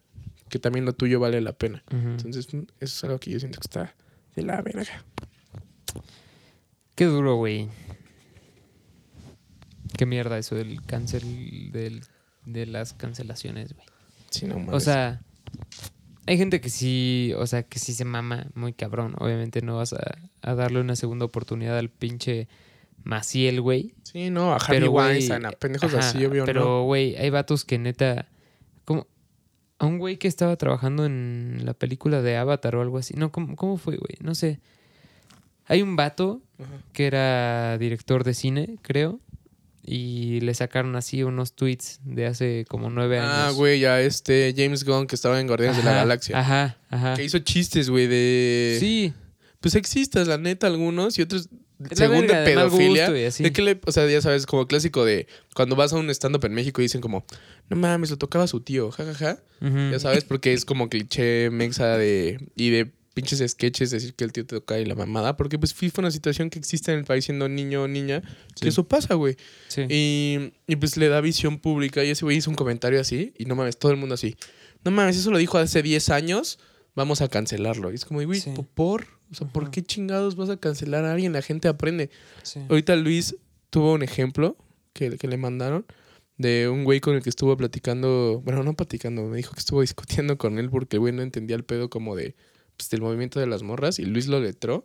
que 0.49 0.59
también 0.59 0.85
lo 0.85 0.93
tuyo 0.93 1.19
vale 1.19 1.41
la 1.41 1.53
pena. 1.53 1.83
Entonces, 1.91 2.53
mm, 2.53 2.59
eso 2.59 2.69
es 2.81 3.05
algo 3.05 3.19
que 3.19 3.31
yo 3.31 3.41
siento 3.41 3.59
que 3.59 3.67
está 3.67 3.95
de 4.35 4.43
la 4.43 4.61
verga. 4.63 5.05
Qué 6.97 7.05
duro, 7.05 7.37
güey. 7.37 7.69
Qué 9.97 10.07
mierda 10.07 10.39
eso 10.39 10.57
del 10.57 10.83
cancel, 10.83 11.71
del, 11.71 12.03
de 12.45 12.67
las 12.67 12.95
cancelaciones, 12.95 13.75
güey. 13.75 13.87
Sí, 14.31 14.47
no 14.47 14.59
mames. 14.59 14.75
O 14.75 14.81
sea, 14.81 15.21
hay 16.27 16.39
gente 16.39 16.61
que 16.61 16.71
sí, 16.71 17.33
o 17.37 17.47
sea, 17.47 17.63
que 17.63 17.79
sí 17.79 17.93
se 17.93 18.05
mama 18.05 18.47
muy 18.55 18.73
cabrón. 18.73 19.15
Obviamente 19.19 19.63
no 19.63 19.77
vas 19.77 19.93
a, 19.93 20.19
a 20.43 20.55
darle 20.55 20.81
una 20.81 20.97
segunda 20.97 21.25
oportunidad 21.27 21.79
al 21.79 21.91
pinche 21.91 22.49
Maciel, 23.05 23.61
güey. 23.61 23.95
sí, 24.03 24.31
no, 24.31 24.55
a 24.55 24.59
güey, 24.67 24.89
Weinstein, 24.89 25.47
a 25.47 25.51
pendejos 25.53 25.95
ajá, 25.95 26.09
así, 26.09 26.25
obvio, 26.25 26.45
Pero, 26.45 26.65
¿no? 26.65 26.85
güey, 26.85 27.15
hay 27.17 27.31
vatos 27.31 27.65
que 27.65 27.79
neta. 27.79 28.29
Como. 28.85 29.07
A 29.79 29.85
un 29.85 29.99
güey 29.99 30.17
que 30.17 30.27
estaba 30.27 30.57
trabajando 30.57 31.05
en 31.05 31.61
la 31.65 31.75
película 31.75 32.23
de 32.23 32.39
Avatar 32.39 32.75
o 32.77 32.81
algo 32.81 32.97
así. 32.97 33.13
No, 33.15 33.31
¿cómo, 33.31 33.55
cómo 33.57 33.77
fue, 33.77 33.97
güey? 33.97 34.17
No 34.21 34.35
sé. 34.35 34.59
Hay 35.67 35.83
un 35.83 35.97
vato 35.97 36.41
Ajá. 36.59 36.83
que 36.93 37.07
era 37.07 37.79
director 37.79 38.25
de 38.25 38.35
cine, 38.35 38.79
creo. 38.83 39.21
Y 39.89 40.41
le 40.41 40.53
sacaron 40.55 40.97
así 40.97 41.23
unos 41.23 41.55
tweets 41.55 42.01
de 42.05 42.27
hace 42.27 42.65
como 42.69 42.91
nueve 42.91 43.21
años. 43.21 43.33
Ah, 43.33 43.51
güey, 43.55 43.79
ya 43.79 44.01
este 44.01 44.53
James 44.57 44.85
Gunn 44.85 45.07
que 45.07 45.15
estaba 45.15 45.41
en 45.41 45.47
Guardianes 45.47 45.77
de 45.77 45.85
la 45.85 45.93
Galaxia. 45.93 46.41
Ajá, 46.41 46.77
ajá. 46.91 47.15
Que 47.15 47.23
hizo 47.23 47.39
chistes, 47.39 47.89
güey, 47.89 48.09
de... 48.09 48.79
Sí. 48.81 49.13
Pues 49.61 49.77
existas, 49.77 50.27
la 50.27 50.39
neta, 50.39 50.67
algunos 50.67 51.19
y 51.19 51.23
otros... 51.23 51.49
Según 51.93 52.27
de 52.27 52.35
pedofilia. 52.35 53.11
¿De 53.11 53.53
qué 53.53 53.63
le, 53.63 53.79
o 53.85 53.93
sea, 53.93 54.09
ya 54.09 54.23
sabes, 54.23 54.47
como 54.47 54.67
clásico 54.67 55.05
de 55.05 55.27
cuando 55.55 55.77
vas 55.77 55.93
a 55.93 55.97
un 55.97 56.09
stand-up 56.09 56.45
en 56.47 56.55
México 56.55 56.81
y 56.81 56.87
dicen 56.87 57.03
como, 57.03 57.27
no 57.69 57.77
mames, 57.77 58.11
lo 58.11 58.17
tocaba 58.17 58.47
su 58.47 58.61
tío, 58.61 58.91
jajaja. 58.91 59.41
Ujú. 59.61 59.91
Ya 59.93 59.99
sabes, 59.99 60.25
porque 60.25 60.55
es 60.55 60.65
como 60.65 60.89
cliché 60.89 61.51
mexa 61.51 61.99
de. 61.99 62.49
Y 62.57 62.71
de 62.71 62.93
pinches 63.17 63.43
sketches, 63.51 63.91
decir 63.91 64.13
que 64.15 64.25
el 64.25 64.33
tío 64.33 64.45
te 64.45 64.57
toca 64.57 64.79
y 64.79 64.85
la 64.85 64.95
mamada, 64.95 65.39
porque 65.39 65.59
pues 65.59 65.73
fue 65.73 65.91
una 65.97 66.11
situación 66.11 66.51
que 66.51 66.59
existe 66.59 66.93
en 66.93 66.99
el 66.99 67.05
país 67.07 67.25
siendo 67.25 67.49
niño 67.49 67.85
o 67.85 67.89
niña, 67.89 68.21
Sí. 68.55 68.61
que 68.65 68.69
eso 68.69 68.87
pasa, 68.87 69.15
güey. 69.15 69.37
Sí. 69.69 69.87
Y, 69.89 70.53
y 70.67 70.77
pues 70.77 70.99
le 70.99 71.09
da 71.09 71.23
visión 71.23 71.59
pública 71.59 72.05
y 72.05 72.11
ese 72.11 72.27
güey 72.27 72.37
hizo 72.37 72.51
un 72.51 72.57
comentario 72.57 73.01
así 73.01 73.33
y 73.39 73.47
no 73.47 73.55
mames, 73.57 73.79
todo 73.79 73.91
el 73.91 73.97
mundo 73.97 74.15
así. 74.17 74.37
No 74.85 74.91
mames, 74.91 75.17
eso 75.17 75.31
lo 75.31 75.39
dijo 75.39 75.57
hace 75.57 75.83
10 75.83 76.11
años, 76.11 76.59
vamos 76.95 77.23
a 77.23 77.29
cancelarlo. 77.29 77.91
Y 77.91 77.95
es 77.95 78.05
como, 78.05 78.23
güey, 78.23 78.39
Sí. 78.39 78.53
¿por? 78.75 79.07
O 79.31 79.35
sea, 79.35 79.49
¿por 79.49 79.71
qué 79.71 79.83
chingados 79.83 80.37
vas 80.37 80.51
a 80.51 80.59
cancelar 80.59 81.07
a 81.07 81.13
alguien? 81.15 81.33
La 81.33 81.41
gente 81.43 81.69
aprende. 81.69 82.11
Ahorita 82.69 82.95
Luis 82.97 83.35
tuvo 83.71 83.95
un 83.95 84.03
ejemplo 84.03 84.57
que, 84.93 85.17
que 85.17 85.27
le 85.27 85.39
mandaron 85.39 85.87
de 86.37 86.69
un 86.69 86.85
güey 86.85 87.01
con 87.01 87.15
el 87.17 87.23
que 87.23 87.31
estuvo 87.31 87.57
platicando, 87.57 88.43
bueno, 88.45 88.63
no 88.63 88.75
platicando, 88.75 89.23
me 89.25 89.39
dijo 89.39 89.55
que 89.55 89.61
estuvo 89.61 89.81
discutiendo 89.81 90.37
con 90.37 90.59
él 90.59 90.69
porque 90.69 90.97
el 90.97 91.01
güey 91.01 91.15
no 91.15 91.23
entendía 91.23 91.57
el 91.57 91.65
pedo 91.65 91.89
como 91.89 92.15
de, 92.15 92.37
pues, 92.77 92.91
del 92.91 93.01
movimiento 93.03 93.41
de 93.41 93.47
las 93.47 93.63
morras 93.63 93.99
y 93.99 94.05
Luis 94.05 94.27
lo 94.29 94.41
letró. 94.41 94.85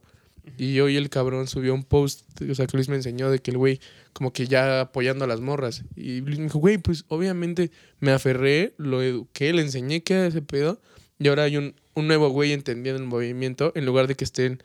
Y 0.58 0.80
hoy 0.80 0.98
el 0.98 1.10
cabrón 1.12 1.48
subió 1.48 1.72
un 1.76 1.84
post, 1.84 2.24
o 2.50 2.56
sea, 2.56 2.66
que 2.66 2.76
Luis 2.76 2.90
me 2.90 2.96
enseñó 2.96 3.30
de 3.30 3.38
que 3.40 3.52
el 3.52 3.58
güey 3.58 3.80
como 4.12 4.34
que 4.34 4.48
ya 4.48 4.82
apoyando 4.82 5.24
a 5.26 5.28
las 5.28 5.40
morras. 5.40 5.84
Y 5.96 6.22
Luis 6.22 6.40
me 6.40 6.46
dijo, 6.46 6.58
güey, 6.58 6.80
pues 6.80 7.06
obviamente 7.10 7.70
me 8.00 8.12
aferré, 8.12 8.74
lo 8.78 9.04
eduqué, 9.04 9.54
le 9.54 9.62
enseñé 9.62 10.02
que 10.02 10.16
era 10.16 10.26
ese 10.28 10.42
pedo. 10.42 10.82
Y 11.20 11.28
ahora 11.28 11.44
hay 11.44 11.58
un, 11.58 11.76
un 11.94 12.08
nuevo 12.08 12.30
güey 12.30 12.54
entendiendo 12.54 13.00
el 13.00 13.08
movimiento 13.08 13.72
en 13.76 13.86
lugar 13.86 14.08
de 14.08 14.16
que 14.16 14.24
estén 14.24 14.58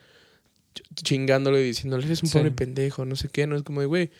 ch- 0.74 0.82
chingándole 0.94 1.60
y 1.60 1.64
diciéndole, 1.66 2.06
eres 2.06 2.22
un 2.22 2.30
Sí. 2.30 2.38
pobre 2.38 2.52
pendejo, 2.52 3.04
no 3.04 3.14
sé 3.14 3.28
qué. 3.28 3.46
No 3.46 3.54
es 3.56 3.62
como 3.62 3.80
de, 3.82 3.86
güey, 3.86 4.10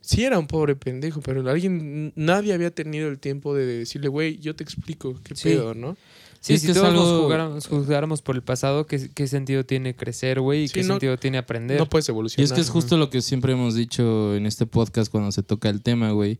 sí 0.00 0.24
era 0.24 0.36
un 0.40 0.48
pobre 0.48 0.74
pendejo, 0.74 1.20
pero 1.20 1.48
alguien, 1.48 2.12
nadie 2.16 2.52
había 2.54 2.72
tenido 2.72 3.08
el 3.08 3.20
tiempo 3.20 3.54
de 3.54 3.64
decirle, 3.66 4.08
güey, 4.08 4.38
yo 4.40 4.56
te 4.56 4.64
explico 4.64 5.20
qué 5.22 5.36
Sí. 5.36 5.50
pedo, 5.50 5.74
¿no? 5.74 5.96
Sí, 6.46 6.58
si 6.58 6.70
es 6.70 6.76
todos 6.76 6.92
nos 6.92 7.04
algo- 7.08 7.20
juzgáramos, 7.22 7.66
juzgáramos 7.66 8.22
por 8.22 8.36
el 8.36 8.42
pasado, 8.42 8.86
¿qué, 8.86 9.10
qué 9.14 9.26
sentido 9.26 9.64
tiene 9.64 9.96
crecer, 9.96 10.40
güey? 10.40 10.64
¿Y 10.64 10.68
Sí, 10.68 10.74
qué 10.74 10.82
no- 10.82 10.94
sentido 10.94 11.16
tiene 11.16 11.38
aprender? 11.38 11.78
No 11.78 11.88
puedes 11.88 12.08
Y 12.08 12.12
evolucionar. 12.12 12.44
es 12.44 12.52
que 12.52 12.60
es 12.60 12.68
justo 12.70 12.96
lo 12.96 13.08
que 13.10 13.22
siempre 13.22 13.52
hemos 13.52 13.74
dicho 13.74 14.34
en 14.34 14.44
este 14.46 14.66
podcast 14.66 15.10
cuando 15.10 15.32
se 15.32 15.42
toca 15.42 15.68
el 15.70 15.80
tema, 15.80 16.10
güey. 16.10 16.38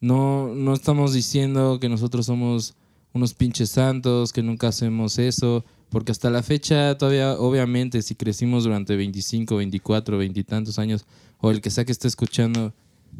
No, 0.00 0.54
no 0.54 0.74
estamos 0.74 1.12
diciendo 1.12 1.78
que 1.80 1.88
nosotros 1.88 2.26
somos 2.26 2.74
unos 3.12 3.34
pinches 3.34 3.70
santos, 3.70 4.32
que 4.32 4.42
nunca 4.42 4.68
hacemos 4.68 5.18
eso, 5.18 5.64
porque 5.88 6.12
hasta 6.12 6.30
la 6.30 6.42
fecha 6.42 6.96
todavía, 6.96 7.32
obviamente, 7.32 8.02
si 8.02 8.14
crecimos 8.14 8.64
durante 8.64 8.94
25, 8.96 9.56
24, 9.56 10.16
20 10.18 10.40
y 10.40 10.44
tantos 10.44 10.78
años, 10.78 11.06
o 11.40 11.50
el 11.50 11.60
que 11.60 11.70
sea 11.70 11.84
que 11.84 11.92
esté 11.92 12.08
escuchando, 12.08 12.72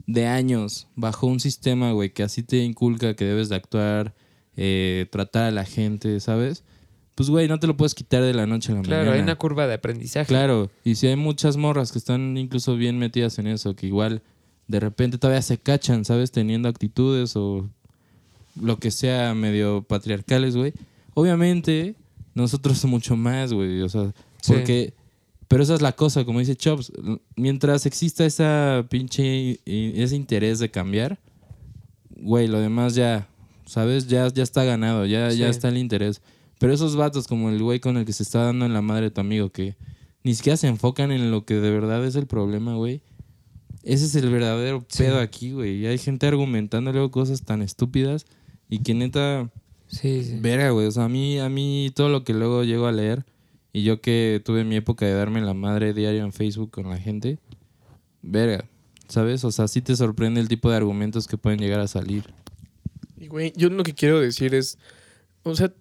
de 0.07 0.27
años, 0.27 0.87
bajo 0.95 1.27
un 1.27 1.41
sistema, 1.41 1.93
güey, 1.93 2.11
que 2.13 2.23
así 2.23 2.43
te 2.43 2.59
inculca 2.59 3.15
que 3.15 3.25
debes 3.25 3.49
de 3.49 3.57
actuar, 3.57 4.15
eh, 4.57 5.07
tratar 5.11 5.45
a 5.45 5.51
la 5.51 5.65
gente, 5.65 6.19
¿sabes? 6.21 6.65
Pues, 7.15 7.29
güey, 7.29 7.49
no 7.49 7.59
te 7.61 7.67
lo 7.67 7.77
puedes 7.77 7.95
quitar 7.95 8.23
de 8.23 8.33
la 8.33 8.47
noche 8.47 8.73
a 8.73 8.77
la 8.77 8.83
Claro, 8.83 9.01
mañana. 9.03 9.17
hay 9.17 9.23
una 9.23 9.37
curva 9.37 9.67
de 9.67 9.75
aprendizaje. 9.75 10.27
Claro, 10.29 10.71
y 10.85 10.95
si 10.95 11.07
hay 11.07 11.17
muchas 11.17 11.57
morras 11.57 11.93
que 11.93 11.99
están 11.99 12.37
incluso 12.39 12.77
bien 12.77 12.99
metidas 12.99 13.39
en 13.39 13.47
eso, 13.47 13.77
que 13.77 13.87
igual 13.87 14.23
de 14.69 14.81
repente 14.81 15.19
todavía 15.19 15.43
se 15.43 15.59
cachan, 15.59 16.05
¿sabes? 16.05 16.31
Teniendo 16.31 16.69
actitudes 16.69 17.37
o 17.37 17.69
lo 18.61 18.79
que 18.79 18.91
sea 18.91 19.35
medio 19.35 19.83
patriarcales, 19.83 20.57
güey. 20.57 20.73
Obviamente, 21.15 21.95
nosotros 22.35 22.83
mucho 22.87 23.17
más, 23.17 23.53
güey. 23.53 23.83
O 23.83 23.89
sea, 23.89 24.13
Sí. 24.41 24.53
porque... 24.55 24.95
Pero 25.49 25.65
esa 25.65 25.75
es 25.75 25.83
la 25.83 25.93
cosa, 25.97 26.25
como 26.25 26.39
dice 26.39 26.55
Chops. 26.55 26.93
Mientras 27.35 27.85
exista 27.85 28.25
esa 28.25 28.87
pinche... 28.89 29.59
ese 29.67 30.15
interés 30.15 30.61
de 30.61 30.71
cambiar, 30.71 31.19
güey, 32.17 32.47
lo 32.47 32.61
demás 32.61 32.95
ya, 32.95 33.27
¿sabes? 33.71 34.09
Ya, 34.09 34.27
ya 34.29 34.43
está 34.43 34.65
ganado, 34.65 35.07
ya, 35.07 35.31
ya 35.33 35.49
está 35.49 35.69
el 35.69 35.79
interés. 35.79 36.21
Pero 36.59 36.73
esos 36.75 36.97
vatos, 36.97 37.27
como 37.27 37.49
el 37.51 37.63
güey 37.63 37.81
con 37.81 37.97
el 37.97 38.05
que 38.05 38.13
se 38.13 38.23
está 38.23 38.43
dando 38.45 38.67
en 38.67 38.73
la 38.75 38.83
madre 38.83 39.11
tu 39.11 39.21
amigo, 39.21 39.51
que 39.51 39.77
ni 40.25 40.35
siquiera 40.35 40.57
se 40.57 40.67
enfocan 40.69 41.13
en 41.13 41.31
lo 41.31 41.45
que 41.47 41.55
de 41.55 41.71
verdad 41.71 42.05
es 42.05 42.17
el 42.17 42.27
problema, 42.27 42.75
güey. 42.75 43.01
Ese 43.83 44.05
es 44.05 44.15
el 44.17 44.29
verdadero 44.29 44.85
Sí. 44.89 45.05
pedo 45.05 45.21
aquí, 45.21 45.53
güey. 45.53 45.77
Y 45.79 45.87
hay 45.87 45.97
gente 45.99 46.27
argumentando 46.27 46.93
luego 46.93 47.11
cosas 47.11 47.43
tan 47.43 47.63
estúpidas 47.63 48.27
y 48.69 48.81
que 48.81 48.93
neta, 48.93 49.49
Sí, 49.87 50.23
sí. 50.25 50.39
verga, 50.41 50.71
güey. 50.71 50.87
O 50.87 50.91
sea, 50.91 51.05
a 51.05 51.09
mí, 51.09 51.39
a 51.39 51.49
mí 51.49 51.91
todo 51.95 52.09
lo 52.11 52.25
que 52.25 52.35
luego 52.35 52.63
llego 52.65 52.87
a 52.87 52.93
leer 52.93 53.25
y 53.73 53.83
yo 53.85 54.01
que 54.03 54.43
tuve 54.45 54.65
mi 54.65 54.77
época 54.77 55.07
de 55.07 55.15
darme 55.15 55.41
la 55.41 55.55
madre 55.55 55.95
diario 55.95 56.25
en 56.25 56.33
Facebook 56.33 56.71
con 56.73 56.91
la 56.91 56.99
gente, 56.99 57.39
verga, 58.23 58.65
¿sabes? 59.09 59.45
O 59.45 59.51
sea, 59.53 59.67
sí 59.69 59.81
te 59.81 59.97
sorprende 59.97 60.41
el 60.41 60.49
tipo 60.49 60.69
de 60.71 60.77
argumentos 60.77 61.27
que 61.27 61.39
pueden 61.39 61.61
llegar 61.61 61.81
a 61.81 61.89
salir. 61.89 62.25
Y, 63.21 63.29
güey, 63.29 63.53
yo 63.55 63.69
lo 63.69 63.85
que 63.85 63.95
quiero 63.95 64.19
decir 64.19 64.55
es, 64.55 64.79
o 65.43 65.55
sea, 65.55 65.73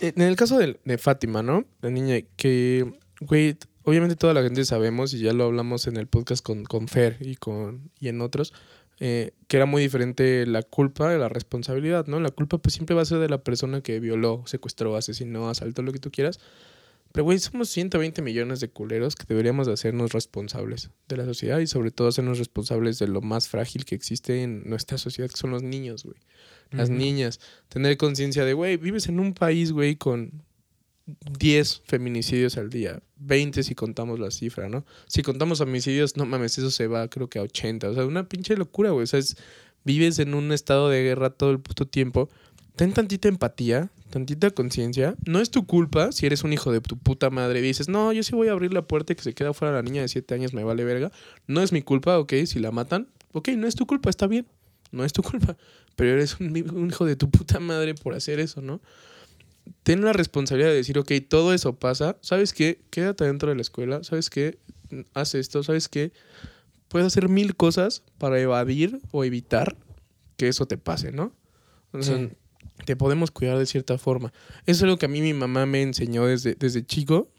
en 0.00 0.20
el 0.20 0.36
caso 0.36 0.58
de, 0.58 0.78
de 0.84 0.98
Fátima, 0.98 1.42
¿no? 1.42 1.64
La 1.80 1.88
niña 1.88 2.20
que, 2.36 2.92
güey, 3.22 3.56
obviamente 3.84 4.16
toda 4.16 4.34
la 4.34 4.42
gente 4.42 4.66
sabemos 4.66 5.14
y 5.14 5.20
ya 5.20 5.32
lo 5.32 5.44
hablamos 5.44 5.86
en 5.86 5.96
el 5.96 6.06
podcast 6.06 6.44
con, 6.44 6.64
con 6.64 6.86
Fer 6.86 7.16
y, 7.20 7.36
con, 7.36 7.90
y 7.98 8.08
en 8.08 8.20
otros, 8.20 8.52
eh, 9.00 9.32
que 9.48 9.56
era 9.56 9.64
muy 9.64 9.80
diferente 9.80 10.46
la 10.46 10.62
culpa 10.62 11.08
de 11.08 11.18
la 11.18 11.30
responsabilidad, 11.30 12.06
¿no? 12.06 12.20
La 12.20 12.30
culpa 12.30 12.58
pues 12.58 12.74
siempre 12.74 12.94
va 12.94 13.00
a 13.00 13.06
ser 13.06 13.18
de 13.18 13.30
la 13.30 13.42
persona 13.42 13.80
que 13.80 13.98
violó, 13.98 14.42
secuestró, 14.44 14.94
asesinó, 14.94 15.48
asaltó, 15.48 15.80
lo 15.80 15.90
que 15.90 16.00
tú 16.00 16.10
quieras. 16.10 16.38
Pero, 17.12 17.24
güey, 17.24 17.38
somos 17.38 17.70
120 17.70 18.20
millones 18.20 18.60
de 18.60 18.68
culeros 18.68 19.14
que 19.14 19.24
deberíamos 19.26 19.68
de 19.68 19.72
hacernos 19.72 20.12
responsables 20.12 20.90
de 21.08 21.16
la 21.16 21.24
sociedad 21.24 21.60
y 21.60 21.66
sobre 21.66 21.92
todo 21.92 22.08
hacernos 22.08 22.38
responsables 22.38 22.98
de 22.98 23.06
lo 23.06 23.22
más 23.22 23.48
frágil 23.48 23.86
que 23.86 23.94
existe 23.94 24.42
en 24.42 24.68
nuestra 24.68 24.98
sociedad, 24.98 25.30
que 25.30 25.36
son 25.36 25.52
los 25.52 25.62
niños, 25.62 26.04
güey 26.04 26.16
las 26.76 26.90
niñas, 26.90 27.40
tener 27.68 27.96
conciencia 27.96 28.44
de, 28.44 28.52
güey, 28.54 28.76
vives 28.76 29.08
en 29.08 29.20
un 29.20 29.32
país, 29.34 29.72
güey, 29.72 29.96
con 29.96 30.42
10 31.38 31.82
feminicidios 31.84 32.56
al 32.56 32.70
día, 32.70 33.00
20 33.16 33.62
si 33.62 33.74
contamos 33.74 34.18
la 34.18 34.30
cifra, 34.30 34.68
¿no? 34.68 34.86
Si 35.06 35.22
contamos 35.22 35.60
homicidios, 35.60 36.16
no 36.16 36.24
mames, 36.24 36.56
eso 36.58 36.70
se 36.70 36.86
va 36.86 37.08
creo 37.08 37.28
que 37.28 37.38
a 37.38 37.42
80, 37.42 37.90
o 37.90 37.94
sea, 37.94 38.06
una 38.06 38.28
pinche 38.28 38.56
locura, 38.56 38.90
güey, 38.90 39.04
o 39.04 39.06
sea, 39.06 39.18
es- 39.20 39.36
vives 39.84 40.18
en 40.18 40.34
un 40.34 40.50
estado 40.52 40.88
de 40.88 41.02
guerra 41.02 41.28
todo 41.30 41.50
el 41.50 41.60
puto 41.60 41.86
tiempo, 41.86 42.30
ten 42.74 42.92
tantita 42.94 43.28
empatía, 43.28 43.90
tantita 44.08 44.50
conciencia, 44.50 45.14
no 45.26 45.40
es 45.40 45.50
tu 45.50 45.66
culpa 45.66 46.10
si 46.10 46.24
eres 46.24 46.42
un 46.42 46.54
hijo 46.54 46.72
de 46.72 46.80
tu 46.80 46.96
puta 46.96 47.28
madre 47.28 47.58
y 47.58 47.62
dices, 47.62 47.88
no, 47.88 48.10
yo 48.14 48.22
sí 48.22 48.34
voy 48.34 48.48
a 48.48 48.52
abrir 48.52 48.72
la 48.72 48.82
puerta 48.86 49.12
y 49.12 49.16
que 49.16 49.22
se 49.22 49.34
queda 49.34 49.52
fuera 49.52 49.74
la 49.74 49.82
niña 49.82 50.00
de 50.00 50.08
7 50.08 50.34
años, 50.34 50.54
me 50.54 50.64
vale 50.64 50.84
verga, 50.84 51.12
no 51.46 51.60
es 51.60 51.70
mi 51.72 51.82
culpa, 51.82 52.18
ok, 52.18 52.32
si 52.46 52.60
la 52.60 52.70
matan, 52.70 53.08
ok, 53.32 53.48
no 53.58 53.66
es 53.66 53.74
tu 53.74 53.84
culpa, 53.86 54.08
está 54.08 54.26
bien, 54.26 54.46
no 54.92 55.04
es 55.04 55.12
tu 55.12 55.22
culpa 55.22 55.56
pero 55.96 56.12
eres 56.12 56.38
un, 56.40 56.48
un 56.74 56.88
hijo 56.88 57.04
de 57.06 57.16
tu 57.16 57.30
puta 57.30 57.60
madre 57.60 57.94
por 57.94 58.14
hacer 58.14 58.40
eso, 58.40 58.60
¿no? 58.60 58.80
Ten 59.82 60.04
la 60.04 60.12
responsabilidad 60.12 60.70
de 60.70 60.76
decir, 60.76 60.98
ok, 60.98 61.10
todo 61.28 61.54
eso 61.54 61.76
pasa, 61.78 62.16
¿sabes 62.20 62.52
qué? 62.52 62.82
Quédate 62.90 63.24
dentro 63.24 63.48
de 63.48 63.54
la 63.54 63.62
escuela, 63.62 64.02
¿sabes 64.04 64.28
qué? 64.28 64.58
Haz 65.14 65.34
esto, 65.34 65.62
¿sabes 65.62 65.88
qué? 65.88 66.12
Puedes 66.88 67.06
hacer 67.06 67.28
mil 67.28 67.56
cosas 67.56 68.02
para 68.18 68.38
evadir 68.40 69.00
o 69.10 69.24
evitar 69.24 69.76
que 70.36 70.48
eso 70.48 70.66
te 70.66 70.76
pase, 70.78 71.12
¿no? 71.12 71.32
O 71.92 72.02
sea, 72.02 72.18
Sí. 72.18 72.28
te 72.84 72.96
podemos 72.96 73.30
cuidar 73.30 73.56
de 73.58 73.66
cierta 73.66 73.96
forma. 73.98 74.32
Eso 74.66 74.78
es 74.78 74.82
algo 74.82 74.98
que 74.98 75.06
a 75.06 75.08
mí 75.08 75.20
mi 75.22 75.32
mamá 75.32 75.64
me 75.64 75.80
enseñó 75.82 76.26
desde, 76.26 76.54
desde 76.56 76.84
chico 76.84 77.30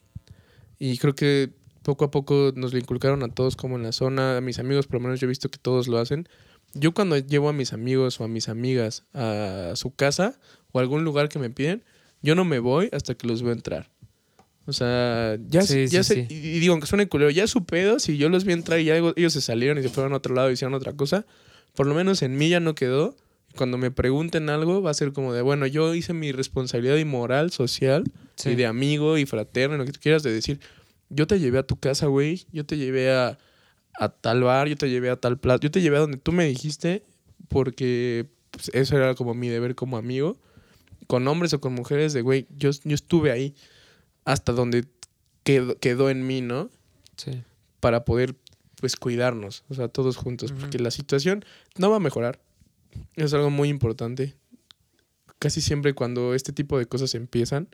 y 0.79 0.97
creo 0.97 1.13
que 1.13 1.51
poco 1.83 2.05
a 2.05 2.11
poco 2.11 2.53
nos 2.55 2.73
lo 2.73 2.79
inculcaron 2.79 3.21
a 3.21 3.27
todos 3.27 3.55
como 3.55 3.75
en 3.75 3.83
la 3.83 3.91
zona, 3.91 4.37
a 4.37 4.41
mis 4.41 4.57
amigos 4.59 4.87
por 4.87 4.95
lo 4.95 5.01
menos 5.01 5.19
yo 5.19 5.25
he 5.25 5.29
visto 5.29 5.49
que 5.49 5.59
todos 5.59 5.87
lo 5.87 5.99
hacen. 5.99 6.27
Yo 6.75 6.93
cuando 6.93 7.17
llevo 7.17 7.49
a 7.49 7.53
mis 7.53 7.73
amigos 7.73 8.19
o 8.19 8.25
a 8.25 8.27
mis 8.27 8.49
amigas 8.49 9.05
a 9.13 9.71
su 9.75 9.95
casa 9.95 10.37
o 10.71 10.79
a 10.79 10.81
algún 10.81 11.03
lugar 11.03 11.29
que 11.29 11.39
me 11.39 11.49
piden, 11.49 11.83
yo 12.21 12.35
no 12.35 12.43
me 12.43 12.59
voy 12.59 12.89
hasta 12.91 13.15
que 13.15 13.27
los 13.27 13.41
veo 13.41 13.53
entrar. 13.53 13.89
O 14.67 14.73
sea, 14.73 15.37
ya, 15.47 15.61
Sí, 15.61 15.87
ya 15.87 16.03
sí, 16.03 16.25
y 16.29 16.59
digo, 16.59 16.73
aunque 16.73 16.87
suene 16.87 17.07
culero, 17.07 17.29
ya 17.29 17.47
su 17.47 17.65
pedo, 17.65 17.99
si 17.99 18.17
yo 18.17 18.29
los 18.29 18.43
vi 18.43 18.53
entrar 18.53 18.79
y 18.79 18.85
ya 18.85 18.97
ellos 18.97 19.33
se 19.33 19.41
salieron 19.41 19.77
y 19.77 19.83
se 19.83 19.89
fueron 19.89 20.13
a 20.13 20.17
otro 20.17 20.35
lado 20.35 20.49
y 20.49 20.53
hicieron 20.53 20.73
otra 20.73 20.93
cosa, 20.93 21.25
por 21.75 21.87
lo 21.87 21.95
menos 21.95 22.21
en 22.23 22.35
mí 22.37 22.49
ya 22.49 22.59
no 22.59 22.75
quedó. 22.75 23.15
Cuando 23.55 23.77
me 23.77 23.89
pregunten 23.89 24.49
algo, 24.49 24.81
va 24.81 24.91
a 24.91 24.93
ser 24.93 25.13
como 25.13 25.31
de, 25.33 25.41
bueno, 25.41 25.65
yo 25.65 25.95
hice 25.95 26.13
mi 26.13 26.33
responsabilidad 26.33 26.97
y 26.97 27.05
moral, 27.05 27.51
social, 27.51 28.03
y 28.43 28.55
de 28.55 28.65
amigo 28.65 29.17
y 29.17 29.25
fraterno, 29.25 29.77
lo 29.77 29.85
que 29.85 29.93
tú 29.93 29.99
quieras, 30.01 30.23
de 30.23 30.33
decir, 30.33 30.59
yo 31.09 31.25
te 31.25 31.39
llevé 31.39 31.59
a 31.59 31.63
tu 31.63 31.77
casa, 31.77 32.07
güey, 32.07 32.45
yo 32.51 32.65
te 32.65 32.75
llevé 32.75 33.13
a, 33.13 33.37
a 33.99 34.09
tal 34.09 34.43
bar, 34.43 34.67
yo 34.67 34.75
te 34.75 34.89
llevé 34.89 35.09
a 35.09 35.15
tal 35.15 35.39
plato, 35.39 35.61
yo 35.61 35.71
te 35.71 35.81
llevé 35.81 35.97
a 35.97 36.01
donde 36.01 36.17
tú 36.17 36.31
me 36.31 36.45
dijiste, 36.45 37.03
porque 37.47 38.27
pues, 38.51 38.69
eso 38.73 38.95
era 38.97 39.15
como 39.15 39.33
mi 39.33 39.49
deber 39.49 39.75
como 39.75 39.97
amigo, 39.97 40.37
con 41.07 41.27
hombres 41.27 41.53
o 41.53 41.61
con 41.61 41.73
mujeres, 41.73 42.13
de, 42.13 42.21
güey, 42.21 42.47
yo, 42.57 42.71
yo 42.83 42.95
estuve 42.95 43.31
ahí 43.31 43.55
hasta 44.23 44.51
donde 44.51 44.85
quedó, 45.43 45.77
quedó 45.77 46.09
en 46.09 46.25
mí, 46.25 46.41
¿no? 46.41 46.69
Sí. 47.17 47.43
Para 47.79 48.05
poder, 48.05 48.35
pues, 48.79 48.95
cuidarnos, 48.95 49.63
o 49.69 49.75
sea, 49.75 49.87
todos 49.87 50.17
juntos, 50.17 50.51
porque 50.51 50.79
la 50.79 50.91
situación 50.91 51.45
no 51.77 51.89
va 51.89 51.97
a 51.97 51.99
mejorar. 51.99 52.39
Es 53.15 53.33
algo 53.33 53.49
muy 53.49 53.69
importante. 53.69 54.35
Casi 55.39 55.61
siempre 55.61 55.93
cuando 55.93 56.33
este 56.33 56.53
tipo 56.53 56.77
de 56.79 56.85
cosas 56.85 57.13
empiezan, 57.13 57.69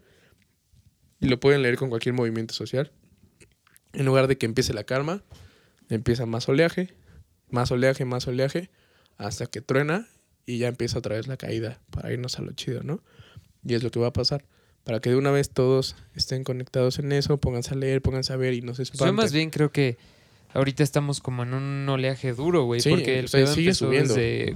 y 1.19 1.27
lo 1.27 1.39
pueden 1.39 1.61
leer 1.61 1.77
con 1.77 1.89
cualquier 1.89 2.13
movimiento 2.13 2.53
social, 2.53 2.91
en 3.93 4.05
lugar 4.05 4.27
de 4.27 4.37
que 4.37 4.45
empiece 4.45 4.73
la 4.73 4.83
calma, 4.83 5.23
empieza 5.95 6.25
más 6.25 6.47
oleaje, 6.49 6.93
más 7.49 7.71
oleaje, 7.71 8.05
más 8.05 8.27
oleaje, 8.27 8.69
hasta 9.17 9.45
que 9.45 9.61
truena 9.61 10.07
y 10.45 10.57
ya 10.57 10.67
empieza 10.67 10.97
otra 10.99 11.15
vez 11.15 11.27
la 11.27 11.37
caída 11.37 11.79
para 11.91 12.11
irnos 12.11 12.39
a 12.39 12.41
lo 12.41 12.51
chido, 12.53 12.83
¿no? 12.83 13.01
Y 13.63 13.75
es 13.75 13.83
lo 13.83 13.91
que 13.91 13.99
va 13.99 14.07
a 14.07 14.13
pasar. 14.13 14.43
para 14.83 14.99
que 14.99 15.11
de 15.11 15.15
una 15.15 15.29
vez 15.29 15.51
todos 15.51 15.95
estén 16.15 16.43
conectados 16.43 16.97
en 16.97 17.11
eso, 17.11 17.37
pónganse 17.37 17.75
a 17.75 17.77
leer, 17.77 18.01
pónganse 18.01 18.33
a 18.33 18.35
ver 18.35 18.53
y 18.55 18.61
no 18.61 18.73
se 18.73 18.83
Yo 18.83 18.91
espanten. 18.93 19.15
más 19.15 19.31
bien 19.31 19.51
creo 19.51 19.71
que 19.71 19.97
ahorita 20.55 20.81
estamos 20.81 21.19
como 21.19 21.43
en 21.43 21.53
un 21.53 21.87
oleaje 21.87 22.33
duro, 22.33 22.63
güey. 22.63 22.81
Sí, 22.81 22.89
porque 22.89 23.19
el 23.19 23.29
pedo 23.29 23.45
sigue 23.53 23.67
empezó 23.69 23.85
subiendo. 23.85 24.15
desde 24.15 24.55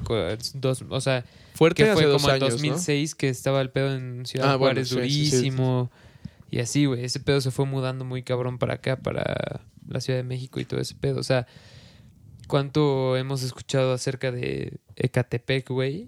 dos, 0.56 0.84
o 0.90 1.00
sea, 1.00 1.24
Fuerte 1.54 1.84
que 1.86 1.94
fue 1.94 2.12
como 2.12 2.28
en 2.30 2.36
años, 2.36 2.50
¿no? 2.64 2.70
2006 2.70 3.14
que 3.14 3.30
estaba 3.30 3.62
el 3.62 3.70
pedo 3.70 3.94
en 3.96 4.26
Ciudad 4.26 4.54
Ah, 4.54 4.56
bueno, 4.56 4.84
Juárez 4.84 4.90
sí, 4.90 4.96
sí, 4.96 5.26
sí. 5.30 5.36
durísimo. 5.38 5.92
Y 6.50 6.60
así, 6.60 6.86
güey. 6.86 7.06
Ese 7.06 7.20
pedo 7.20 7.40
se 7.40 7.52
fue 7.52 7.66
mudando 7.68 8.04
muy 8.04 8.24
cabrón 8.24 8.58
para 8.58 8.74
acá, 8.76 8.98
para 8.98 9.62
la 9.88 10.00
Ciudad 10.02 10.20
de 10.20 10.24
México 10.24 10.60
y 10.60 10.66
todo 10.66 10.80
ese 10.80 10.96
pedo. 10.96 11.20
O 11.20 11.24
sea, 11.24 11.48
¿cuánto 12.48 13.18
hemos 13.18 13.44
escuchado 13.44 13.94
acerca 13.94 14.32
de 14.32 14.78
Ecatepec, 14.96 15.70
güey? 15.70 16.08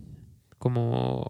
Como 0.57 1.29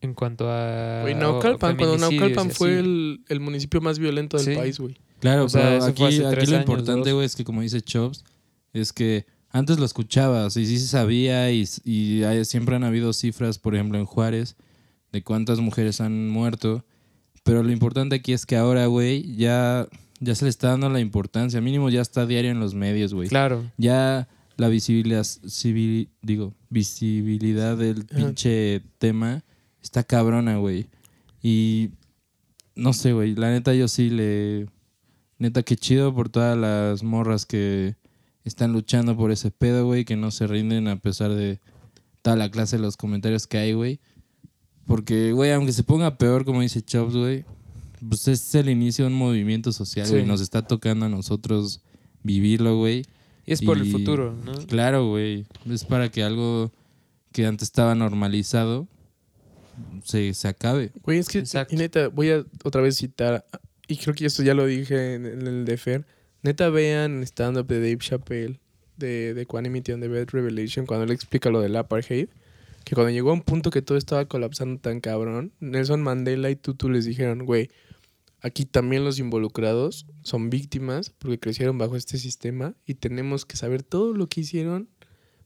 en 0.00 0.14
cuanto 0.14 0.50
a. 0.50 1.00
Güey, 1.02 1.14
Naucalpan, 1.14 1.76
cuando 1.76 1.98
Naucalpan 1.98 2.50
fue 2.50 2.78
el, 2.78 3.24
el 3.28 3.40
municipio 3.40 3.80
más 3.80 3.98
violento 3.98 4.36
del 4.36 4.46
Sí. 4.46 4.54
país, 4.54 4.78
güey. 4.78 4.96
Claro, 5.20 5.44
O 5.44 5.48
sea, 5.48 5.78
pero 5.78 5.84
aquí, 5.84 6.18
lo 6.18 6.28
años, 6.28 6.48
importante, 6.52 7.12
güey, 7.12 7.24
es 7.24 7.34
que 7.36 7.44
como 7.44 7.62
dice 7.62 7.80
Chops, 7.80 8.24
es 8.74 8.92
que 8.92 9.24
antes 9.50 9.78
lo 9.78 9.86
escuchabas 9.86 10.56
y 10.56 10.66
sí 10.66 10.78
se 10.78 10.86
sabía 10.88 11.50
y, 11.50 11.64
y 11.84 12.24
hay- 12.24 12.44
siempre 12.44 12.76
han 12.76 12.84
habido 12.84 13.12
cifras, 13.14 13.58
por 13.58 13.74
ejemplo, 13.74 13.98
en 13.98 14.04
Juárez, 14.04 14.56
de 15.12 15.22
cuántas 15.22 15.60
mujeres 15.60 16.00
han 16.02 16.28
muerto. 16.28 16.84
Pero 17.44 17.62
lo 17.62 17.70
importante 17.70 18.16
aquí 18.16 18.32
es 18.32 18.44
que 18.44 18.56
ahora, 18.56 18.86
güey, 18.86 19.34
ya, 19.36 19.86
ya 20.20 20.34
se 20.34 20.44
le 20.44 20.50
está 20.50 20.68
dando 20.68 20.88
la 20.88 21.00
importancia. 21.00 21.60
Mínimo 21.60 21.90
ya 21.90 22.00
está 22.00 22.26
diario 22.26 22.50
en 22.50 22.60
los 22.60 22.74
medios, 22.74 23.12
güey. 23.14 23.28
Claro. 23.28 23.64
Ya 23.76 24.28
la 24.56 24.68
visibilidad, 24.68 25.24
civil- 25.24 26.08
digo, 26.22 26.54
visibilidad 26.70 27.76
del 27.76 28.06
Ajá. 28.10 28.16
pinche 28.16 28.82
tema 28.98 29.42
está 29.82 30.02
cabrona, 30.04 30.56
güey. 30.56 30.86
Y 31.42 31.90
no 32.74 32.92
sé, 32.92 33.12
güey. 33.12 33.34
La 33.34 33.50
neta, 33.50 33.74
yo 33.74 33.88
sí 33.88 34.10
le. 34.10 34.66
Neta, 35.38 35.62
qué 35.62 35.76
chido 35.76 36.14
por 36.14 36.28
todas 36.28 36.56
las 36.56 37.02
morras 37.02 37.44
que 37.44 37.96
están 38.44 38.72
luchando 38.72 39.16
por 39.16 39.30
ese 39.30 39.50
pedo, 39.50 39.84
güey. 39.86 40.04
Que 40.04 40.16
no 40.16 40.30
se 40.30 40.46
rinden 40.46 40.88
a 40.88 40.96
pesar 40.96 41.32
de 41.32 41.60
toda 42.22 42.36
la 42.36 42.50
clase 42.50 42.76
de 42.76 42.82
los 42.82 42.96
comentarios 42.96 43.46
que 43.46 43.58
hay, 43.58 43.72
güey. 43.74 44.00
Porque, 44.86 45.32
güey, 45.32 45.50
aunque 45.52 45.72
se 45.72 45.82
ponga 45.82 46.16
peor, 46.18 46.44
como 46.44 46.60
dice 46.60 46.82
Chops, 46.82 47.14
güey, 47.16 47.44
pues 48.08 48.28
es 48.28 48.54
el 48.54 48.68
inicio 48.68 49.04
de 49.04 49.10
un 49.10 49.18
movimiento 49.18 49.72
social, 49.72 50.08
güey. 50.08 50.22
Sí. 50.22 50.28
Nos 50.28 50.40
está 50.40 50.62
tocando 50.62 51.06
a 51.06 51.08
nosotros 51.08 51.80
vivirlo, 52.22 52.78
güey. 52.78 53.04
Y 53.46 53.52
es 53.52 53.62
por 53.62 53.76
el 53.76 53.90
futuro, 53.90 54.34
¿no? 54.44 54.54
Claro, 54.66 55.08
güey. 55.08 55.46
Es 55.70 55.84
para 55.84 56.10
que 56.10 56.22
algo 56.22 56.72
que 57.32 57.46
antes 57.46 57.68
estaba 57.68 57.94
normalizado 57.94 58.88
se, 60.04 60.32
se 60.34 60.48
acabe. 60.48 60.92
Güey, 61.02 61.18
es 61.18 61.28
que, 61.28 61.40
Exacto. 61.40 61.74
y 61.74 61.78
neta, 61.78 62.08
voy 62.08 62.30
a 62.30 62.44
otra 62.62 62.80
vez 62.80 62.96
citar, 62.96 63.44
y 63.86 63.96
creo 63.96 64.14
que 64.14 64.26
esto 64.26 64.42
ya 64.42 64.54
lo 64.54 64.66
dije 64.66 65.14
en, 65.14 65.26
en 65.26 65.46
el 65.46 65.64
de 65.64 65.76
Fer. 65.76 66.06
Neta, 66.42 66.68
vean 66.70 67.22
stand-up 67.22 67.66
de 67.66 67.80
Dave 67.80 67.98
Chappelle, 67.98 68.60
de, 68.96 69.34
de 69.34 69.42
Equanimity 69.42 69.92
and 69.92 70.02
the 70.02 70.08
Bad 70.08 70.28
Revelation, 70.30 70.86
cuando 70.86 71.04
él 71.04 71.10
explica 71.10 71.50
lo 71.50 71.60
del 71.60 71.76
apartheid. 71.76 72.28
Que 72.84 72.94
cuando 72.94 73.10
llegó 73.10 73.30
a 73.30 73.32
un 73.32 73.40
punto 73.40 73.70
que 73.70 73.80
todo 73.80 73.96
estaba 73.96 74.26
colapsando 74.26 74.78
tan 74.78 75.00
cabrón, 75.00 75.52
Nelson 75.58 76.02
Mandela 76.02 76.50
y 76.50 76.56
Tutu 76.56 76.90
les 76.90 77.06
dijeron, 77.06 77.46
güey, 77.46 77.70
aquí 78.44 78.66
también 78.66 79.04
los 79.04 79.18
involucrados 79.18 80.06
son 80.22 80.50
víctimas 80.50 81.10
porque 81.10 81.40
crecieron 81.40 81.78
bajo 81.78 81.96
este 81.96 82.18
sistema 82.18 82.74
y 82.86 82.94
tenemos 82.94 83.46
que 83.46 83.56
saber 83.56 83.82
todo 83.82 84.12
lo 84.12 84.28
que 84.28 84.42
hicieron 84.42 84.88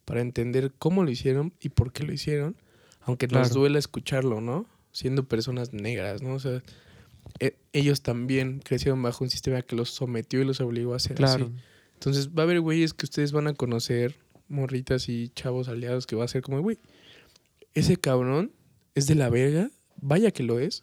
para 0.05 0.21
entender 0.21 0.73
cómo 0.79 1.05
lo 1.05 1.11
hicieron 1.11 1.55
y 1.61 1.69
por 1.69 1.93
qué 1.93 2.03
lo 2.03 2.13
hicieron, 2.13 2.57
aunque 3.03 3.29
nos 3.29 3.51
duela 3.53 3.79
escucharlo, 3.79 4.41
¿no? 4.41 4.67
Siendo 4.91 5.29
personas 5.29 5.73
negras, 5.73 6.23
¿no? 6.23 6.35
O 6.35 6.39
sea, 6.41 6.61
e- 7.39 7.57
ellos 7.73 8.03
también 8.03 8.59
crecieron 8.65 9.01
bajo 9.03 9.23
un 9.23 9.31
sistema 9.31 9.63
que 9.63 9.77
los 9.77 9.91
sometió 9.91 10.41
y 10.41 10.45
los 10.45 10.61
obligó 10.61 10.95
a 10.95 10.99
ser 10.99 11.17
Claro. 11.17 11.45
así. 11.47 11.55
Entonces 11.95 12.31
va 12.31 12.43
a 12.43 12.45
haber 12.45 12.61
güeyes 12.61 12.95
que 12.95 13.07
ustedes 13.07 13.31
van 13.33 13.47
a 13.47 13.55
conocer, 13.55 14.17
morritas 14.49 15.09
y 15.09 15.29
chavos 15.37 15.69
aliados, 15.69 16.07
que 16.07 16.17
va 16.17 16.25
a 16.25 16.29
ser 16.29 16.43
como, 16.43 16.61
güey, 16.63 16.79
ese 17.75 17.97
cabrón 17.97 18.51
es 18.95 19.07
de 19.07 19.15
la 19.15 19.29
verga, 19.31 19.71
vaya 20.01 20.31
que 20.33 20.43
lo 20.43 20.59
es, 20.59 20.83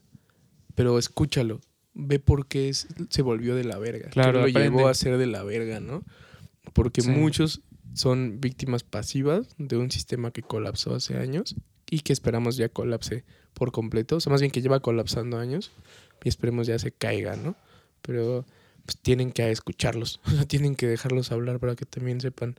pero 0.75 0.97
escúchalo, 0.99 1.59
ve 1.95 2.19
por 2.19 2.45
qué 2.47 2.69
es- 2.69 2.87
se 3.09 3.21
volvió 3.21 3.55
de 3.55 3.63
la 3.63 3.77
verga, 3.79 4.09
Claro, 4.09 4.33
lo 4.41 4.47
aprende. 4.47 4.69
llevó 4.77 4.87
a 4.87 4.93
ser 4.93 5.17
de 5.17 5.25
la 5.25 5.43
verga, 5.43 5.79
¿no? 5.79 6.03
Porque 6.73 7.01
Sí. 7.01 7.09
muchos 7.09 7.61
son 7.93 8.41
víctimas 8.41 8.83
pasivas 8.83 9.47
de 9.57 9.77
un 9.77 9.89
sistema 9.91 10.31
que 10.31 10.41
colapsó 10.41 10.93
hace 10.95 11.17
años 11.17 11.55
y 11.89 11.99
que 12.01 12.11
esperamos 12.13 12.57
ya 12.57 12.67
colapse 12.69 13.23
por 13.53 13.71
completo, 13.71 14.17
o 14.17 14.19
sea, 14.19 14.31
más 14.31 14.41
bien 14.41 14.51
que 14.51 14.61
lleva 14.61 14.81
colapsando 14.81 15.37
años 15.37 15.71
y 16.23 16.27
esperemos 16.29 16.67
ya 16.67 16.77
se 16.77 16.91
caiga, 16.91 17.35
¿no? 17.37 17.55
Pero 18.01 18.45
pues 18.85 18.97
tienen 19.01 19.31
que 19.31 19.49
escucharlos, 19.49 20.19
o 20.25 20.31
sea, 20.31 20.45
tienen 20.45 20.75
que 20.75 20.87
dejarlos 20.87 21.31
hablar 21.31 21.59
para 21.59 21.75
que 21.75 21.85
también 21.85 22.19
sepan 22.19 22.55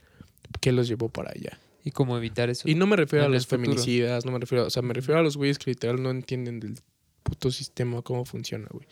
qué 0.61 0.73
los 0.73 0.89
llevó 0.89 1.09
para 1.11 1.31
allá. 1.33 1.59
Y 1.85 1.93
cómo 1.93 2.17
evitar 2.19 2.51
eso. 2.51 2.69
Y 2.69 2.75
no 2.75 2.87
me 2.87 2.97
refiero 2.97 3.27
a 3.27 3.29
los 3.29 3.47
feminicidas, 3.47 4.25
no 4.25 4.33
me 4.33 4.39
refiero, 4.41 4.67
o 4.67 4.71
sea, 4.71 4.83
me 4.83 4.93
refiero 4.95 5.21
a 5.21 5.23
los 5.23 5.37
güeyes 5.37 5.59
que 5.59 5.71
literal 5.71 6.03
no 6.03 6.11
entienden 6.11 6.59
del 6.59 6.81
puto 7.23 7.51
sistema 7.53 8.03
cómo 8.03 8.25
funciona, 8.25 8.67
güey. 8.73 8.87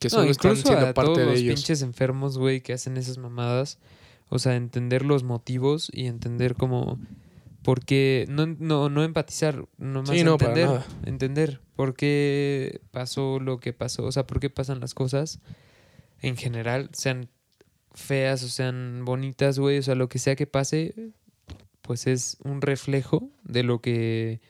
Que 0.00 0.08
No, 0.08 0.10
solo 0.10 0.30
están 0.30 0.50
incluso 0.52 0.68
siendo 0.68 0.86
a 0.88 0.94
parte 0.94 1.06
todos 1.12 1.18
de 1.18 1.26
los 1.26 1.34
ellos. 1.38 1.54
pinches 1.54 1.82
enfermos, 1.82 2.36
güey, 2.38 2.60
que 2.62 2.72
hacen 2.72 2.96
esas 2.96 3.18
mamadas. 3.18 3.78
O 4.28 4.38
sea, 4.38 4.56
entender 4.56 5.04
los 5.04 5.22
motivos 5.22 5.90
y 5.92 6.06
entender 6.06 6.54
cómo... 6.54 6.98
por 7.62 7.84
qué... 7.84 8.24
No, 8.28 8.46
no, 8.46 8.88
no 8.88 9.04
empatizar, 9.04 9.66
nomás 9.76 10.10
Sí, 10.10 10.24
no, 10.24 10.38
para 10.38 10.50
entender. 10.52 10.68
nada. 10.68 10.86
Entender 11.04 11.60
por 11.76 11.94
qué 11.94 12.80
pasó 12.90 13.38
lo 13.40 13.60
que 13.60 13.72
pasó. 13.72 14.04
O 14.04 14.12
sea, 14.12 14.26
por 14.26 14.40
qué 14.40 14.48
pasan 14.50 14.80
las 14.80 14.94
cosas 14.94 15.40
en 16.22 16.36
general, 16.36 16.90
sean 16.92 17.28
feas 17.92 18.42
o 18.42 18.48
sean 18.48 19.04
bonitas, 19.04 19.58
güey. 19.58 19.78
O 19.78 19.82
sea, 19.82 19.94
lo 19.96 20.08
que 20.08 20.18
sea 20.18 20.36
que 20.36 20.46
pase, 20.46 20.94
pues 21.82 22.06
es 22.06 22.36
un 22.44 22.62
reflejo 22.62 23.28
de 23.44 23.62
lo 23.64 23.80
que... 23.80 24.40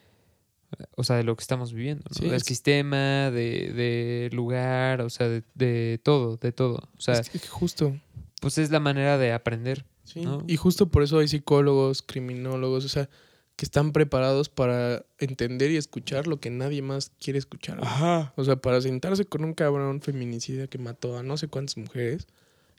O 0.96 1.04
sea, 1.04 1.16
de 1.16 1.24
lo 1.24 1.36
que 1.36 1.42
estamos 1.42 1.72
viviendo, 1.72 2.04
¿no? 2.08 2.14
Sí, 2.14 2.24
Del 2.26 2.34
es 2.34 2.44
sistema, 2.44 3.30
de, 3.30 3.72
de 3.72 4.30
lugar, 4.32 5.00
o 5.02 5.10
sea, 5.10 5.28
de, 5.28 5.42
de 5.54 6.00
todo, 6.02 6.36
de 6.36 6.52
todo. 6.52 6.88
O 6.96 7.00
sea, 7.00 7.14
Es 7.14 7.28
que 7.30 7.38
justo. 7.40 7.96
pues 8.40 8.58
es 8.58 8.70
la 8.70 8.80
manera 8.80 9.18
de 9.18 9.32
aprender. 9.32 9.84
Sí. 10.04 10.22
¿no? 10.22 10.42
Y 10.48 10.56
justo 10.56 10.88
por 10.88 11.02
eso 11.02 11.18
hay 11.18 11.28
psicólogos, 11.28 12.02
criminólogos, 12.02 12.84
o 12.84 12.88
sea, 12.88 13.08
que 13.56 13.64
están 13.64 13.92
preparados 13.92 14.48
para 14.48 15.04
entender 15.18 15.70
y 15.70 15.76
escuchar 15.76 16.26
lo 16.26 16.40
que 16.40 16.50
nadie 16.50 16.80
más 16.82 17.12
quiere 17.20 17.38
escuchar. 17.38 17.78
Ajá. 17.82 18.32
O 18.36 18.44
sea, 18.44 18.56
para 18.56 18.80
sentarse 18.80 19.24
con 19.26 19.44
un 19.44 19.52
cabrón 19.54 20.00
feminicida 20.00 20.66
que 20.66 20.78
mató 20.78 21.18
a 21.18 21.22
no 21.22 21.36
sé 21.36 21.48
cuántas 21.48 21.76
mujeres 21.76 22.26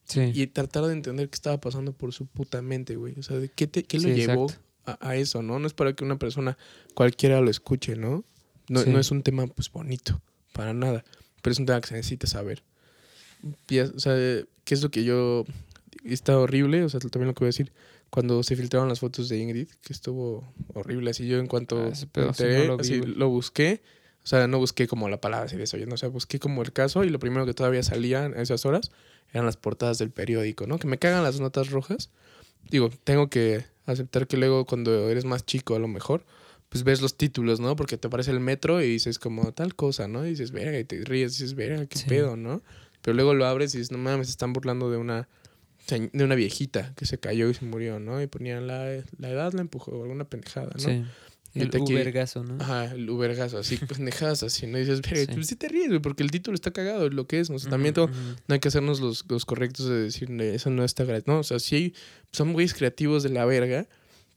Sí. 0.06 0.32
y 0.34 0.48
tratar 0.48 0.86
de 0.86 0.94
entender 0.94 1.30
qué 1.30 1.36
estaba 1.36 1.60
pasando 1.62 1.94
por 1.94 2.12
su 2.12 2.26
puta 2.26 2.62
mente, 2.64 2.96
güey. 2.96 3.14
O 3.20 3.24
sea, 3.24 3.38
de 3.38 3.50
qué, 3.50 3.68
te- 3.68 3.84
qué 3.84 3.98
lo 3.98 4.04
Sí, 4.10 4.14
llevó 4.16 4.46
exacto. 4.46 4.64
A, 4.86 4.98
a 5.10 5.16
eso, 5.16 5.42
¿no? 5.42 5.60
No 5.60 5.68
es 5.68 5.74
para 5.74 5.94
que 5.94 6.04
una 6.04 6.18
persona 6.18 6.58
cualquiera 6.94 7.42
lo 7.42 7.50
escuche, 7.50 7.96
¿no? 7.96 8.24
No, 8.70 8.82
Sí. 8.82 8.90
no 8.90 9.00
es 9.00 9.12
un 9.12 9.24
tema, 9.24 9.48
pues, 9.48 9.72
bonito, 9.72 10.22
para 10.54 10.74
nada. 10.74 11.04
Pero 11.42 11.52
es 11.54 11.60
un 11.60 11.66
tema 11.66 11.82
que 11.82 11.88
se 11.88 11.96
necesita 11.96 12.28
saber. 12.28 12.64
Y 13.68 13.80
o 13.80 14.00
sea, 14.00 14.14
¿qué 14.64 14.74
es 14.74 14.82
lo 14.84 14.90
que 14.92 15.04
yo... 15.04 15.46
Está 16.04 16.38
horrible, 16.40 16.84
o 16.84 16.90
sea, 16.90 17.00
también 17.00 17.28
lo 17.28 17.34
que 17.36 17.40
voy 17.42 17.48
a 17.48 17.50
decir. 17.50 17.72
Cuando 18.10 18.42
se 18.44 18.56
filtraron 18.56 18.90
las 18.90 19.00
fotos 19.00 19.30
de 19.30 19.38
Ingrid, 19.38 19.68
que 19.84 19.94
estuvo 19.94 20.44
horrible. 20.74 21.12
Así 21.12 21.28
yo 21.28 21.38
en 21.38 21.48
cuanto 21.48 21.78
Ah, 21.78 22.34
no 22.40 22.64
lo 22.66 22.80
así 22.80 23.02
lo 23.02 23.30
busqué. 23.30 23.82
O 24.24 24.28
sea, 24.28 24.48
no 24.48 24.58
busqué 24.60 24.88
como 24.88 25.10
la 25.10 25.22
palabra 25.22 25.46
así 25.46 25.58
de 25.58 25.64
eso, 25.64 25.78
¿no? 25.78 25.96
o 25.96 25.98
sea, 25.98 26.10
busqué 26.10 26.38
como 26.40 26.62
el 26.62 26.72
caso 26.74 27.04
y 27.04 27.10
lo 27.10 27.20
primero 27.20 27.46
que 27.46 27.54
todavía 27.54 27.82
salía 27.84 28.26
en 28.26 28.40
esas 28.40 28.66
horas 28.66 28.92
eran 29.34 29.46
las 29.46 29.58
portadas 29.58 29.98
del 29.98 30.12
periódico, 30.12 30.68
¿no? 30.68 30.78
Que 30.78 30.88
me 30.88 31.00
cagan 31.00 31.24
las 31.24 31.40
notas 31.40 31.70
rojas. 31.72 32.10
Digo, 32.70 32.92
tengo 33.04 33.30
que 33.30 33.66
aceptar 33.86 34.28
que 34.28 34.38
luego 34.38 34.66
cuando 34.66 35.10
eres 35.10 35.26
más 35.26 35.46
chico 35.46 35.76
a 35.76 35.80
lo 35.80 35.88
mejor, 35.88 36.24
pues 36.70 36.84
ves 36.84 37.02
los 37.02 37.18
títulos, 37.18 37.60
¿no? 37.60 37.76
Porque 37.76 37.98
te 37.98 38.08
aparece 38.08 38.32
el 38.32 38.40
metro 38.40 38.82
y 38.82 38.88
dices 38.88 39.20
como 39.20 39.52
tal 39.52 39.76
cosa, 39.76 40.08
¿no? 40.08 40.26
Y 40.26 40.30
dices, 40.32 40.52
verga, 40.52 40.80
y 40.80 40.86
te 40.86 41.04
ríes, 41.04 41.34
y 41.40 41.44
dices, 41.44 41.56
verga, 41.56 41.86
qué 41.86 41.98
Sí. 42.00 42.06
pedo, 42.08 42.38
¿no? 42.38 42.62
Pero 43.02 43.16
luego 43.16 43.34
lo 43.34 43.46
abres 43.46 43.74
y 43.76 43.80
dices, 43.80 43.92
no 43.92 43.98
mames, 43.98 44.30
están 44.30 44.54
burlando 44.54 44.90
de 44.92 44.98
una 44.98 45.28
de 45.90 46.24
una 46.24 46.36
viejita 46.36 46.94
que 46.96 47.06
se 47.06 47.18
cayó 47.18 47.50
y 47.50 47.54
se 47.54 47.66
murió, 47.66 48.00
¿no? 48.00 48.22
Y 48.22 48.28
ponían 48.28 48.68
la, 48.68 49.04
la 49.18 49.30
edad, 49.30 49.52
la 49.52 49.62
empujó, 49.62 50.02
alguna 50.04 50.24
pendejada, 50.24 50.70
¿no? 50.76 50.80
Sí. 50.80 51.04
El 51.54 51.70
Ubergazo, 51.82 52.44
¿no? 52.44 52.64
Ajá, 52.64 52.86
el 52.94 53.10
ubergazo, 53.10 53.58
así, 53.58 53.78
pendejadas 54.00 54.42
así, 54.44 54.68
¿no? 54.68 54.78
Y 54.78 54.82
dices, 54.82 55.02
verga, 55.02 55.26
Sí. 55.26 55.28
pues 55.34 55.48
sí 55.48 55.56
te 55.56 55.68
ríes, 55.68 55.88
güey, 55.90 56.00
porque 56.00 56.24
el 56.24 56.32
título 56.32 56.56
está 56.56 56.72
cagado, 56.72 57.10
lo 57.10 57.28
que 57.28 57.40
es, 57.42 57.50
¿no? 57.50 57.58
O 57.58 57.60
sea, 57.60 57.70
también 57.72 57.94
todo- 57.94 58.08
no 58.48 58.54
hay 58.54 58.60
que 58.60 58.70
hacernos 58.70 59.02
los, 59.02 59.26
los 59.30 59.46
correctos 59.46 59.88
de 59.90 59.96
decir, 59.96 60.30
"Ne, 60.30 60.56
eso 60.56 60.70
no 60.70 60.84
está 60.86 61.04
gratis. 61.04 61.28
No, 61.28 61.40
o 61.40 61.44
sea, 61.44 61.60
sí 61.60 61.76
hay, 61.76 61.94
son 62.32 62.54
güeyes 62.54 62.74
creativos 62.74 63.24
de 63.24 63.30
la 63.30 63.44
verga 63.46 63.88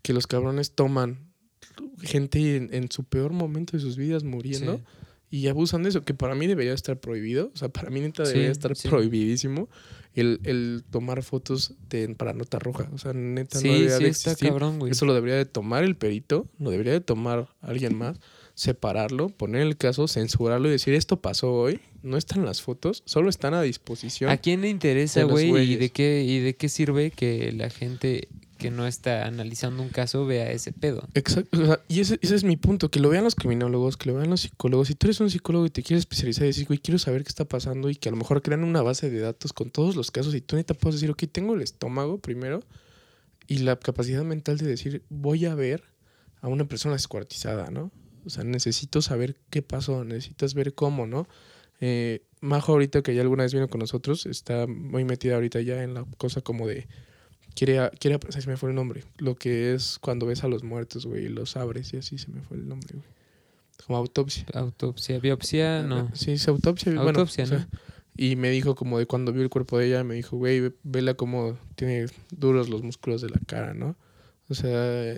que 0.03 0.12
los 0.12 0.27
cabrones 0.27 0.73
toman 0.73 1.19
gente 2.03 2.57
en, 2.57 2.69
en 2.73 2.91
su 2.91 3.05
peor 3.05 3.33
momento 3.33 3.77
de 3.77 3.81
sus 3.81 3.97
vidas 3.97 4.25
muriendo 4.25 4.77
Sí. 4.77 4.83
y 5.31 5.47
abusan 5.49 5.83
de 5.83 5.89
eso, 5.91 6.03
que 6.03 6.15
para 6.15 6.35
mí 6.35 6.47
debería 6.47 6.73
estar 6.75 6.99
prohibido. 7.01 7.51
O 7.55 7.57
sea, 7.57 7.69
para 7.69 7.91
mí 7.91 8.01
neta 8.01 8.25
Sí, 8.25 8.33
debería 8.33 8.53
estar 8.53 8.73
prohibidísimo 8.89 9.69
el, 10.15 10.41
el 10.45 10.85
tomar 10.91 11.23
fotos 11.23 11.75
de, 11.91 12.09
para 12.15 12.33
nota 12.33 12.59
roja. 12.59 12.89
O 12.95 12.99
sea, 12.99 13.12
neta 13.12 13.59
Sí, 13.59 13.67
no 13.69 13.75
debería 13.75 13.97
sí 13.99 14.05
de 14.05 14.11
está 14.11 14.31
existir. 14.31 14.49
cabrón, 14.51 14.79
güey. 14.79 14.93
Eso 14.93 15.05
lo 15.07 15.15
debería 15.15 15.37
de 15.37 15.45
tomar 15.45 15.83
el 15.85 15.97
perito, 15.97 16.47
lo 16.59 16.71
debería 16.71 16.93
de 16.93 17.01
tomar 17.01 17.49
alguien 17.61 17.97
más, 17.97 18.19
separarlo, 18.55 19.29
poner 19.31 19.62
el 19.62 19.77
caso, 19.77 20.07
censurarlo 20.09 20.69
y 20.69 20.71
decir 20.71 20.95
esto 20.95 21.21
pasó 21.21 21.53
hoy, 21.53 21.81
no 22.03 22.17
están 22.17 22.45
las 22.45 22.62
fotos, 22.62 23.03
solo 23.07 23.29
están 23.29 23.55
a 23.55 23.62
disposición. 23.62 24.31
¿A 24.31 24.37
quién 24.37 24.61
le 24.61 24.69
interesa, 24.69 25.25
güey? 25.25 25.51
¿Y 25.73 25.77
de 25.77 25.91
qué 25.91 26.23
y 26.23 26.39
de 26.39 26.55
qué 26.55 26.69
sirve 26.69 27.11
que 27.11 27.51
la 27.53 27.71
gente 27.71 28.29
que 28.59 28.71
no 28.71 28.87
está 28.87 29.27
analizando 29.27 29.83
un 29.83 29.89
caso 29.89 30.27
vea 30.27 30.51
ese 30.51 30.73
pedo? 30.73 31.09
Exacto. 31.15 31.81
y 31.89 32.01
ese, 32.01 32.19
ese 32.23 32.35
es 32.35 32.45
mi 32.45 32.57
punto, 32.57 32.91
que 32.91 33.01
lo 33.01 33.09
vean 33.09 33.25
los 33.25 33.35
criminólogos, 33.35 33.97
que 33.97 34.09
lo 34.09 34.17
vean 34.17 34.31
los 34.31 34.43
psicólogos. 34.43 34.89
Si 34.89 34.95
tú 34.95 35.07
eres 35.07 35.21
un 35.21 35.31
psicólogo 35.31 35.67
y 35.67 35.71
te 35.71 35.83
quieres 35.83 36.01
especializar 36.01 36.45
y 36.45 36.49
decir, 36.49 36.67
güey, 36.67 36.79
quiero 36.79 36.99
saber 36.99 37.25
qué 37.25 37.29
está 37.29 37.45
pasando 37.45 37.91
y 37.91 37.97
que 37.97 38.09
a 38.09 38.13
lo 38.13 38.19
mejor 38.19 38.43
crean 38.43 38.65
una 38.65 38.83
base 38.83 39.11
de 39.11 39.21
datos 39.21 39.53
con 39.53 39.71
todos 39.71 39.97
los 39.97 40.11
casos 40.11 40.35
y 40.35 40.41
tú 40.41 40.57
neta 40.57 40.75
puedes 40.75 41.01
decir, 41.01 41.11
ok, 41.11 41.25
tengo 41.31 41.55
el 41.55 41.63
estómago 41.63 42.19
primero 42.19 42.63
y 43.47 43.59
la 43.59 43.77
capacidad 43.77 44.25
mental 44.25 44.59
de 44.59 44.67
decir, 44.67 45.03
voy 45.09 45.47
a 45.47 45.55
ver 45.55 45.85
a 46.41 46.49
una 46.49 46.67
persona 46.67 46.95
descuartizada, 46.95 47.71
¿no? 47.71 47.91
O 48.25 48.31
sea, 48.31 48.45
necesito 48.45 49.03
saber 49.03 49.37
qué 49.51 49.63
pasó, 49.63 50.05
necesitas 50.05 50.55
ver 50.55 50.75
cómo, 50.75 51.07
¿no? 51.07 51.29
Eh, 51.81 52.23
Majo 52.41 52.73
ahorita 52.73 53.03
que 53.03 53.15
ya 53.15 53.23
alguna 53.23 53.45
vez 53.45 53.55
vino 53.55 53.69
con 53.69 53.81
nosotros, 53.81 54.27
está 54.27 54.67
muy 54.67 55.05
metida 55.05 55.35
ahorita 55.35 55.61
ya 55.63 55.83
en 55.83 55.95
la 55.95 56.05
cosa 56.19 56.41
como 56.43 56.67
de... 56.67 56.87
Quiere, 57.55 57.91
quiere, 58.01 58.19
se 58.31 58.47
me 58.49 58.57
fue 58.57 58.71
el 58.71 58.75
nombre. 58.75 59.05
Lo 59.19 59.37
que 59.37 59.75
es 59.75 59.99
cuando 60.01 60.27
ves 60.27 60.43
a 60.45 60.49
los 60.49 60.63
muertos, 60.65 61.07
güey, 61.07 61.27
y 61.27 61.29
los 61.29 61.57
abres 61.57 61.93
y 61.95 61.99
así 61.99 62.19
se 62.19 62.29
me 62.31 62.41
fue 62.43 62.57
el 62.57 62.69
nombre, 62.69 62.89
güey. 62.95 63.07
Como 63.87 63.99
autopsia. 63.99 64.45
Autopsia, 64.55 65.19
biopsia, 65.19 65.83
no. 65.83 66.11
Sí, 66.15 66.33
es 66.33 66.49
autopsia. 66.49 66.93
bueno, 66.95 67.11
Autopsia, 67.11 67.45
o 67.45 67.47
sea, 67.47 67.59
¿no? 67.59 67.67
Y 68.17 68.37
me 68.37 68.51
dijo 68.51 68.75
como 68.77 68.99
de 68.99 69.07
cuando 69.07 69.33
vio 69.33 69.43
el 69.43 69.51
cuerpo 69.51 69.79
de 69.79 69.87
ella, 69.89 70.05
me 70.05 70.15
dijo, 70.15 70.37
güey, 70.37 70.61
ve- 70.61 70.73
vela 70.85 71.15
como 71.15 71.59
tiene 71.75 72.07
duros 72.31 72.69
los 72.69 72.83
músculos 72.83 73.21
de 73.23 73.31
la 73.31 73.41
cara, 73.47 73.75
¿no? 73.75 73.97
O 74.49 74.55
sea, 74.55 74.71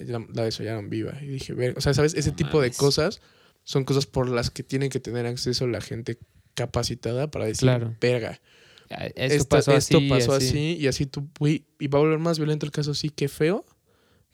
la, 0.07 0.25
la 0.33 0.45
desollaron 0.45 0.89
viva. 0.89 1.13
Y 1.23 1.27
dije, 1.27 1.53
ver, 1.53 1.75
o 1.77 1.81
sea, 1.81 1.93
¿sabes? 1.95 2.15
Ese 2.15 2.31
No 2.31 2.37
tipo 2.37 2.61
de 2.61 2.69
mames. 2.69 2.77
cosas 2.79 3.21
son 3.65 3.85
cosas 3.85 4.07
por 4.07 4.29
las 4.31 4.51
que 4.51 4.63
tiene 4.63 4.89
que 4.89 5.01
tener 5.01 5.27
acceso 5.27 5.67
la 5.67 5.81
gente 5.81 6.19
capacitada 6.55 7.31
para 7.31 7.45
decir, 7.47 7.67
Claro. 7.69 7.95
verga, 8.01 8.41
Esto 9.15 9.49
pasó 9.49 9.73
esto 9.73 9.99
así. 9.99 10.09
pasó 10.09 10.33
así. 10.33 10.47
así, 10.49 10.77
y 10.81 10.87
así 10.87 11.07
tú, 11.07 11.29
güey, 11.39 11.65
y 11.79 11.89
va 11.89 11.99
a 11.99 12.03
volver 12.03 12.19
más 12.19 12.39
violento 12.39 12.67
el 12.67 12.73
caso, 12.73 12.95
sí, 12.95 13.11
que 13.11 13.29
feo, 13.29 13.65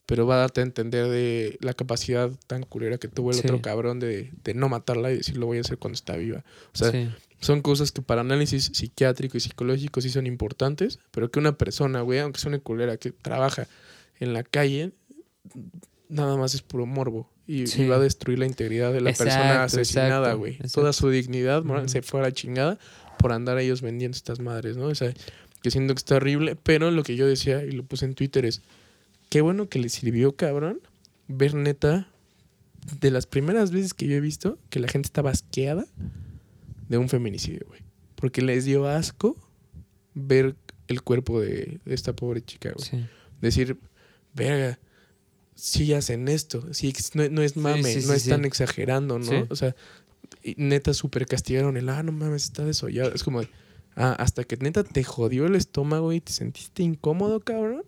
pero 0.07 0.27
va 0.27 0.35
a 0.35 0.39
darte 0.39 0.61
a 0.61 0.65
entender 0.65 1.09
de 1.09 1.57
la 1.61 1.75
capacidad 1.75 2.31
tan 2.47 2.65
culera 2.65 2.99
que 2.99 3.09
tuvo 3.09 3.31
el 3.31 3.37
Sí. 3.37 3.43
otro 3.45 3.63
cabrón 3.63 4.01
de, 4.01 4.31
de 4.45 4.55
no 4.55 4.69
matarla 4.69 5.11
y 5.13 5.19
decir 5.19 5.37
lo 5.37 5.47
voy 5.47 5.59
a 5.59 5.61
hacer 5.63 5.79
cuando 5.79 5.95
está 5.95 6.17
viva. 6.17 6.45
O 6.75 6.77
sea, 6.79 6.91
Sí. 6.91 7.09
son 7.41 7.63
cosas 7.63 7.93
que 7.93 8.03
para 8.03 8.21
análisis 8.21 8.71
psiquiátrico 8.75 9.37
y 9.37 9.41
psicológico 9.41 10.01
sí 10.01 10.11
son 10.11 10.27
importantes, 10.27 10.99
pero 11.13 11.31
que 11.31 11.39
una 11.39 11.57
persona, 11.57 12.01
güey, 12.03 12.19
aunque 12.19 12.41
sea 12.41 12.49
una 12.51 12.59
culera 12.59 12.97
que 12.97 13.11
trabaja 13.13 13.69
en 14.21 14.33
la 14.33 14.43
calle, 14.43 14.93
nada 16.09 16.37
más 16.37 16.55
es 16.55 16.63
puro 16.63 16.87
morbo. 16.87 17.31
Y, 17.47 17.65
va 17.87 17.97
a 17.97 17.99
destruir 17.99 18.39
la 18.39 18.47
integridad 18.47 18.93
de 18.93 19.01
la 19.01 19.13
persona 19.13 19.65
asesinada, 19.65 20.35
güey. 20.35 20.59
Toda 20.73 20.93
su 20.93 21.11
dignidad 21.11 21.65
moral 21.65 21.89
se 21.89 22.01
fue 22.01 22.21
a 22.21 22.23
la 22.25 22.33
chingada 22.33 22.79
por 23.23 23.33
andar 23.33 23.59
ellos 23.59 23.81
vendiendo 23.81 24.17
estas 24.17 24.41
madres, 24.41 24.77
¿no? 24.77 24.87
O 24.87 24.95
sea, 24.95 25.15
que 25.63 25.71
siento 25.71 25.95
que 25.95 25.99
está 25.99 26.17
horrible, 26.17 26.57
pero 26.57 26.91
lo 26.91 27.05
que 27.05 27.17
yo 27.17 27.27
decía 27.27 27.65
y 27.65 27.71
lo 27.71 27.85
puse 27.85 28.05
en 28.05 28.15
Twitter 28.15 28.45
es, 28.45 28.61
qué 29.31 29.41
bueno 29.41 29.69
que 29.69 29.79
le 29.79 29.89
sirvió, 29.89 30.37
cabrón, 30.37 30.81
ver 31.29 31.55
neta, 31.55 32.09
de 33.01 33.11
las 33.13 33.27
primeras 33.27 33.71
veces 33.71 33.95
que 33.95 34.07
yo 34.07 34.17
he 34.17 34.21
visto 34.21 34.59
que 34.69 34.81
la 34.81 34.89
gente 34.89 35.07
estaba 35.07 35.31
asqueada 35.31 35.87
de 36.89 36.99
un 36.99 37.09
feminicidio, 37.09 37.65
güey. 37.69 37.81
Porque 38.17 38.43
les 38.43 38.65
dio 38.65 38.89
asco 38.89 39.37
ver 40.15 40.57
el 40.89 41.03
cuerpo 41.03 41.41
de, 41.41 41.81
esta 41.87 42.15
pobre 42.15 42.43
chica, 42.43 42.73
güey. 42.75 42.89
Sí. 42.89 43.07
Decir, 43.41 43.79
verga, 44.35 44.79
sí 45.55 45.93
hacen 45.95 46.29
esto, 46.29 46.73
sí, 46.73 46.93
no, 47.15 47.29
no 47.29 47.43
es 47.43 47.57
mame, 47.57 47.85
sí, 47.85 48.07
no 48.07 48.15
sí, 48.15 48.19
están 48.19 48.41
sí. 48.41 48.47
exagerando, 48.49 49.19
¿no? 49.19 49.47
O 49.49 49.57
sea, 49.57 49.77
y 50.43 50.55
neta 50.57 50.95
super 50.95 51.27
castigaron 51.27 51.77
el, 51.77 51.89
ah, 51.89 52.03
no 52.03 52.13
mames, 52.13 52.45
está 52.45 52.65
desollado. 52.65 53.13
Es 53.15 53.23
como, 53.25 53.41
de, 53.41 53.49
ah, 53.97 54.13
hasta 54.19 54.45
que 54.45 54.57
neta 54.57 54.83
te 54.85 55.05
jodió 55.05 55.47
el 55.47 55.55
estómago 55.55 56.13
y 56.13 56.21
te 56.21 56.33
sentiste 56.33 56.83
incómodo, 56.83 57.41
cabrón. 57.41 57.83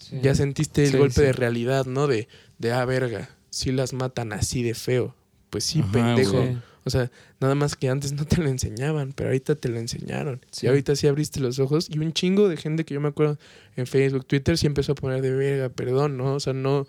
Sí. 0.00 0.18
Ya 0.22 0.34
sentiste 0.34 0.84
el 0.84 0.90
Sí, 0.92 0.98
golpe 0.98 1.14
sí. 1.14 1.20
de 1.22 1.32
realidad, 1.32 1.86
¿no? 1.86 2.06
De, 2.06 2.28
de, 2.58 2.72
ah, 2.72 2.84
verga, 2.84 3.30
sí 3.50 3.72
las 3.72 3.92
matan 3.92 4.32
así 4.32 4.62
de 4.62 4.74
feo. 4.74 5.14
Pues 5.50 5.64
sí, 5.64 5.80
Ajá, 5.80 5.92
pendejo. 5.92 6.38
güey. 6.38 6.56
O 6.84 6.90
sea, 6.90 7.12
nada 7.38 7.54
más 7.54 7.76
que 7.76 7.88
antes 7.88 8.12
no 8.12 8.24
te 8.24 8.38
lo 8.38 8.48
enseñaban, 8.48 9.12
pero 9.12 9.28
ahorita 9.28 9.54
te 9.54 9.68
lo 9.68 9.78
enseñaron. 9.78 10.44
Sí. 10.50 10.66
Y 10.66 10.68
ahorita 10.68 10.96
sí 10.96 11.06
abriste 11.06 11.38
los 11.38 11.60
ojos 11.60 11.88
y 11.88 11.98
un 12.00 12.12
chingo 12.12 12.48
de 12.48 12.56
gente 12.56 12.84
que 12.84 12.94
yo 12.94 13.00
me 13.00 13.06
acuerdo 13.08 13.38
en 13.76 13.86
Facebook, 13.86 14.26
Twitter, 14.26 14.58
sí 14.58 14.66
empezó 14.66 14.92
a 14.92 14.94
poner 14.96 15.22
de 15.22 15.30
verga, 15.30 15.68
perdón, 15.68 16.16
¿no? 16.16 16.34
O 16.34 16.40
sea, 16.40 16.54
no, 16.54 16.88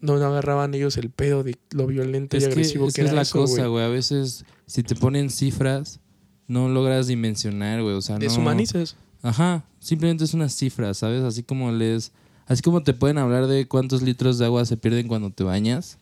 no 0.00 0.14
agarraban 0.14 0.74
ellos 0.74 0.96
el 0.96 1.10
pedo 1.10 1.42
de 1.44 1.56
lo 1.70 1.86
violento 1.86 2.36
y 2.36 2.38
Es 2.38 2.46
que, 2.46 2.50
agresivo 2.52 2.88
es 2.88 2.94
que, 2.94 3.02
que 3.02 3.06
es 3.06 3.08
era 3.10 3.16
la 3.16 3.22
eso, 3.22 3.38
cosa, 3.40 3.66
güey. 3.66 3.84
A 3.84 3.88
veces, 3.88 4.44
si 4.66 4.82
te 4.82 4.94
ponen 4.96 5.30
cifras, 5.30 6.00
no 6.48 6.68
logras 6.68 7.06
dimensionar, 7.06 7.82
güey. 7.82 7.94
O 7.94 8.00
sea, 8.00 8.16
no... 8.16 8.20
Deshumanizas. 8.20 8.96
Ajá, 9.22 9.64
simplemente 9.80 10.24
es 10.24 10.34
una 10.34 10.48
cifra, 10.48 10.92
¿sabes? 10.94 11.22
Así 11.22 11.42
como 11.42 11.70
les... 11.72 12.12
Así 12.46 12.62
como 12.62 12.82
te 12.82 12.92
pueden 12.92 13.18
hablar 13.18 13.46
de 13.46 13.66
cuántos 13.68 14.02
litros 14.02 14.38
de 14.38 14.44
agua 14.46 14.64
se 14.66 14.76
pierden 14.76 15.06
cuando 15.08 15.30
te 15.30 15.44
bañas. 15.44 15.98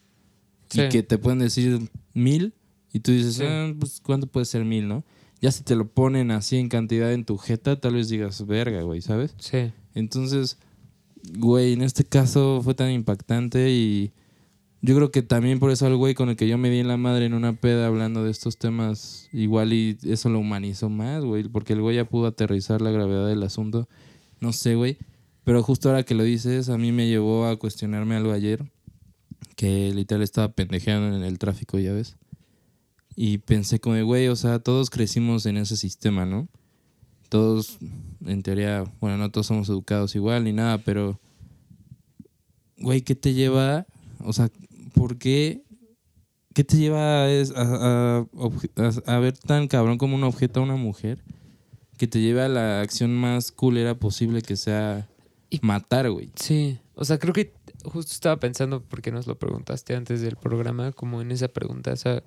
Sí. 0.71 0.83
Y 0.83 0.89
que 0.89 1.03
te 1.03 1.19
pueden 1.19 1.39
decir 1.39 1.89
mil. 2.15 2.55
Y 2.93 3.01
tú 3.01 3.13
dices, 3.13 3.35
Sí. 3.37 3.45
"Ah, 3.47 3.73
pues, 3.79 4.01
¿cuánto 4.03 4.27
puede 4.27 4.47
ser 4.47 4.65
mil, 4.65 4.89
no? 4.89 5.05
Ya 5.41 5.51
si 5.51 5.63
te 5.65 5.75
lo 5.77 5.89
ponen 5.89 6.31
así 6.31 6.57
en 6.57 6.69
cantidad 6.69 7.13
en 7.13 7.25
tu 7.25 7.37
jeta, 7.39 7.81
tal 7.81 7.95
vez 7.95 8.09
digas, 8.09 8.47
verga, 8.47 8.83
güey, 8.83 9.01
¿sabes? 9.03 9.35
Sí. 9.39 9.73
Entonces, 9.95 10.57
güey, 11.39 11.73
en 11.73 11.83
este 11.83 12.05
caso 12.05 12.61
fue 12.63 12.75
tan 12.75 12.91
impactante 12.91 13.71
y 13.71 14.13
yo 14.81 14.97
creo 14.97 15.11
que 15.13 15.23
también 15.23 15.61
por 15.61 15.71
eso 15.71 15.87
al 15.87 15.97
güey 15.97 16.15
con 16.15 16.29
el 16.29 16.37
que 16.37 16.49
yo 16.49 16.59
me 16.59 16.69
di 16.69 16.79
en 16.79 16.89
la 16.89 16.97
madre 16.97 17.27
en 17.27 17.35
una 17.35 17.53
peda 17.53 17.87
hablando 17.87 18.25
de 18.25 18.31
estos 18.31 18.59
temas, 18.59 19.29
igual 19.33 19.73
y 19.73 19.97
eso 20.03 20.29
lo 20.29 20.41
humanizó 20.41 20.89
más, 20.91 21.25
güey, 21.25 21.45
porque 21.45 21.75
el 21.75 21.83
güey 21.83 21.97
ya 21.97 22.05
pudo 22.05 22.27
aterrizar 22.27 22.83
la 22.83 22.91
gravedad 22.91 23.29
del 23.29 23.43
asunto. 23.45 23.89
No 24.41 24.53
sé, 24.53 24.75
güey, 24.75 24.99
pero 25.45 25.63
justo 25.63 25.89
ahora 25.89 26.03
que 26.03 26.15
lo 26.15 26.25
dices, 26.25 26.69
a 26.69 26.79
mí 26.79 26.91
me 26.91 27.09
llevó 27.09 27.47
a 27.47 27.57
cuestionarme 27.57 28.17
algo 28.17 28.33
ayer, 28.33 28.71
que 29.55 29.93
literal 29.95 30.23
estaba 30.23 30.53
pendejeando 30.53 31.17
en 31.17 31.23
el 31.23 31.39
tráfico, 31.39 31.79
ya 31.79 31.93
ves. 31.93 32.17
Y 33.15 33.39
pensé 33.39 33.79
como, 33.79 34.03
güey, 34.05 34.29
o 34.29 34.37
sea, 34.37 34.59
todos 34.59 34.91
crecimos 34.91 35.47
en 35.47 35.59
ese 35.59 35.77
sistema, 35.77 36.27
¿no? 36.27 36.49
Todos, 37.33 37.79
en 38.27 38.43
teoría, 38.43 38.85
bueno, 39.01 39.17
no 39.17 39.31
todos 39.31 39.47
somos 39.47 39.67
educados 39.71 40.15
igual 40.15 40.45
ni 40.45 40.53
nada, 40.53 40.77
pero, 40.77 41.19
güey, 42.77 43.01
¿qué 43.01 43.15
te 43.15 43.33
lleva? 43.33 43.87
O 44.23 44.35
sea, 44.35 44.51
¿por 44.93 45.17
qué? 45.17 45.63
¿Qué 46.53 46.63
te 46.63 46.77
lleva 46.77 47.25
a, 47.25 49.19
ver 49.19 49.39
tan 49.39 49.67
cabrón 49.67 49.97
como 49.97 50.15
un 50.15 50.25
objeto 50.25 50.61
a 50.61 50.65
una 50.65 50.77
mujer? 50.77 51.25
Que 51.97 52.07
te 52.07 52.21
lleva 52.21 52.45
a 52.45 52.49
la 52.51 52.83
acción 52.83 53.15
más 53.15 53.51
culera 53.51 53.95
posible 53.95 54.43
que 54.43 54.57
sea 54.57 55.09
Y- 55.49 55.61
matar, 55.63 56.11
güey. 56.11 56.33
Sí, 56.35 56.81
o 56.95 57.07
sea, 57.07 57.19
creo 57.19 57.33
que 57.33 57.55
justo 57.83 58.13
estaba 58.13 58.37
pensando, 58.41 58.83
porque 58.83 59.11
nos 59.11 59.27
lo 59.27 59.39
preguntaste 59.39 59.97
antes 59.97 60.21
del 60.21 60.37
programa, 60.37 60.93
como 60.93 61.23
en 61.23 61.31
esa 61.31 61.49
pregunta, 61.49 61.95
o 61.95 61.97
sea, 61.97 62.23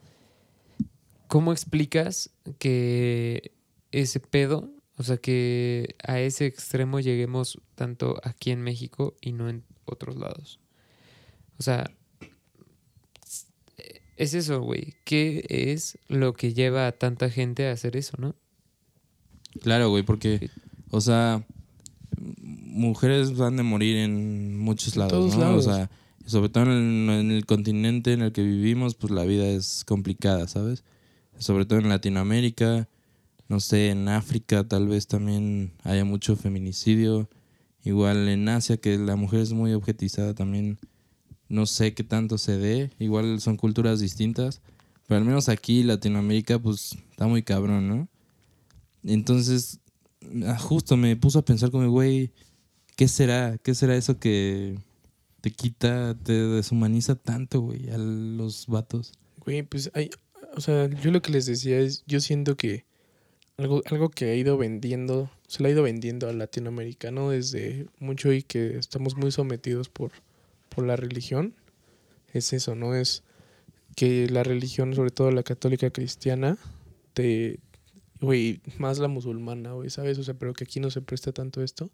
¿cómo 1.27 1.51
explicas 1.51 2.31
que 2.57 3.51
ese 3.91 4.19
pedo, 4.19 4.71
o 4.97 5.03
sea, 5.03 5.17
que 5.17 5.95
a 6.05 6.19
ese 6.19 6.45
extremo 6.45 6.99
lleguemos 6.99 7.59
tanto 7.75 8.19
aquí 8.23 8.51
en 8.51 8.61
México 8.61 9.15
y 9.21 9.33
no 9.33 9.49
en 9.49 9.63
otros 9.85 10.15
lados? 10.17 10.59
O 11.57 11.63
sea, 11.63 11.89
es 14.17 14.33
eso, 14.33 14.61
güey. 14.61 14.95
¿Qué 15.03 15.45
es 15.49 15.97
lo 16.07 16.33
que 16.33 16.53
lleva 16.53 16.87
a 16.87 16.91
tanta 16.93 17.29
gente 17.29 17.67
a 17.67 17.73
hacer 17.73 17.97
eso, 17.97 18.15
no? 18.17 18.35
Claro, 19.61 19.89
güey, 19.89 20.03
porque, 20.03 20.49
o 20.89 21.01
sea, 21.01 21.45
mujeres 22.17 23.35
van 23.35 23.59
a 23.59 23.63
morir 23.63 23.97
en 23.97 24.57
muchos 24.57 24.95
En 24.95 24.99
lados, 24.99 25.11
todos 25.13 25.35
¿no? 25.35 25.41
lados. 25.41 25.67
O 25.67 25.73
sea, 25.73 25.89
sobre 26.25 26.49
todo 26.49 26.63
en 26.65 27.09
el, 27.09 27.19
en 27.19 27.31
el 27.31 27.45
continente 27.45 28.13
en 28.13 28.21
el 28.21 28.31
que 28.31 28.43
vivimos, 28.43 28.95
pues 28.95 29.11
la 29.11 29.25
vida 29.25 29.47
es 29.47 29.83
complicada, 29.85 30.47
¿sabes? 30.47 30.83
Sobre 31.37 31.65
todo 31.65 31.79
en 31.79 31.89
Latinoamérica, 31.89 32.87
no 33.47 33.59
sé, 33.59 33.89
en 33.89 34.07
África 34.07 34.67
tal 34.67 34.87
vez 34.87 35.07
también 35.07 35.73
haya 35.83 36.05
mucho 36.05 36.35
feminicidio. 36.35 37.29
Igual 37.83 38.27
en 38.27 38.49
Asia, 38.49 38.77
que 38.77 38.97
la 38.97 39.15
mujer 39.15 39.41
es 39.41 39.53
muy 39.53 39.73
objetizada 39.73 40.33
también, 40.33 40.79
no 41.49 41.67
sé 41.67 41.93
qué 41.93 42.03
tanto 42.03 42.37
se 42.37 42.57
dé. 42.57 42.89
Igual 42.97 43.39
son 43.39 43.57
culturas 43.57 43.99
distintas, 43.99 44.61
pero 45.07 45.19
al 45.19 45.25
menos 45.25 45.49
aquí, 45.49 45.83
Latinoamérica, 45.83 46.57
pues 46.57 46.97
está 47.11 47.27
muy 47.27 47.43
cabrón, 47.43 47.87
¿no? 47.87 48.07
Entonces, 49.03 49.79
ah, 50.47 50.57
justo 50.57 50.97
me 50.97 51.15
puso 51.15 51.39
a 51.39 51.45
pensar 51.45 51.69
como, 51.69 51.87
güey, 51.89 52.31
¿qué 52.95 53.07
será? 53.07 53.59
¿Qué 53.59 53.75
será 53.75 53.95
eso 53.95 54.17
que 54.17 54.79
te 55.41 55.51
quita, 55.51 56.15
te 56.15 56.33
deshumaniza 56.33 57.13
tanto, 57.13 57.61
güey, 57.61 57.91
a 57.91 57.99
los 57.99 58.65
vatos? 58.65 59.13
Güey, 59.45 59.61
pues 59.61 59.91
hay, 59.93 60.09
o 60.55 60.61
sea, 60.61 60.89
yo 60.89 61.11
lo 61.11 61.21
que 61.21 61.31
les 61.31 61.45
decía 61.45 61.77
es, 61.79 62.03
yo 62.07 62.19
siento 62.19 62.57
que 62.57 62.85
algo, 63.57 63.81
algo 63.85 64.09
que 64.09 64.31
ha 64.31 64.35
ido 64.35 64.57
vendiendo, 64.57 65.29
se 65.47 65.63
le 65.63 65.69
ha 65.69 65.71
ido 65.71 65.83
vendiendo 65.83 66.27
al 66.27 66.37
latinoamericano 66.37 67.29
desde 67.29 67.87
mucho 67.99 68.31
y 68.33 68.43
que 68.43 68.77
estamos 68.77 69.15
muy 69.15 69.31
sometidos 69.31 69.89
por, 69.89 70.11
por 70.69 70.85
la 70.85 70.95
religión, 70.95 71.53
es 72.33 72.53
eso, 72.53 72.75
¿no? 72.75 72.95
Es 72.95 73.23
que 73.95 74.27
la 74.29 74.43
religión, 74.43 74.93
sobre 74.93 75.11
todo 75.11 75.31
la 75.31 75.43
católica 75.43 75.89
cristiana, 75.89 76.57
te, 77.13 77.59
güey, 78.19 78.61
más 78.77 78.99
la 78.99 79.07
musulmana, 79.07 79.71
güey, 79.71 79.89
¿sabes? 79.89 80.19
O 80.19 80.23
sea, 80.23 80.33
pero 80.33 80.53
que 80.53 80.65
aquí 80.65 80.79
no 80.79 80.91
se 80.91 81.01
presta 81.01 81.31
tanto 81.31 81.63
esto, 81.63 81.89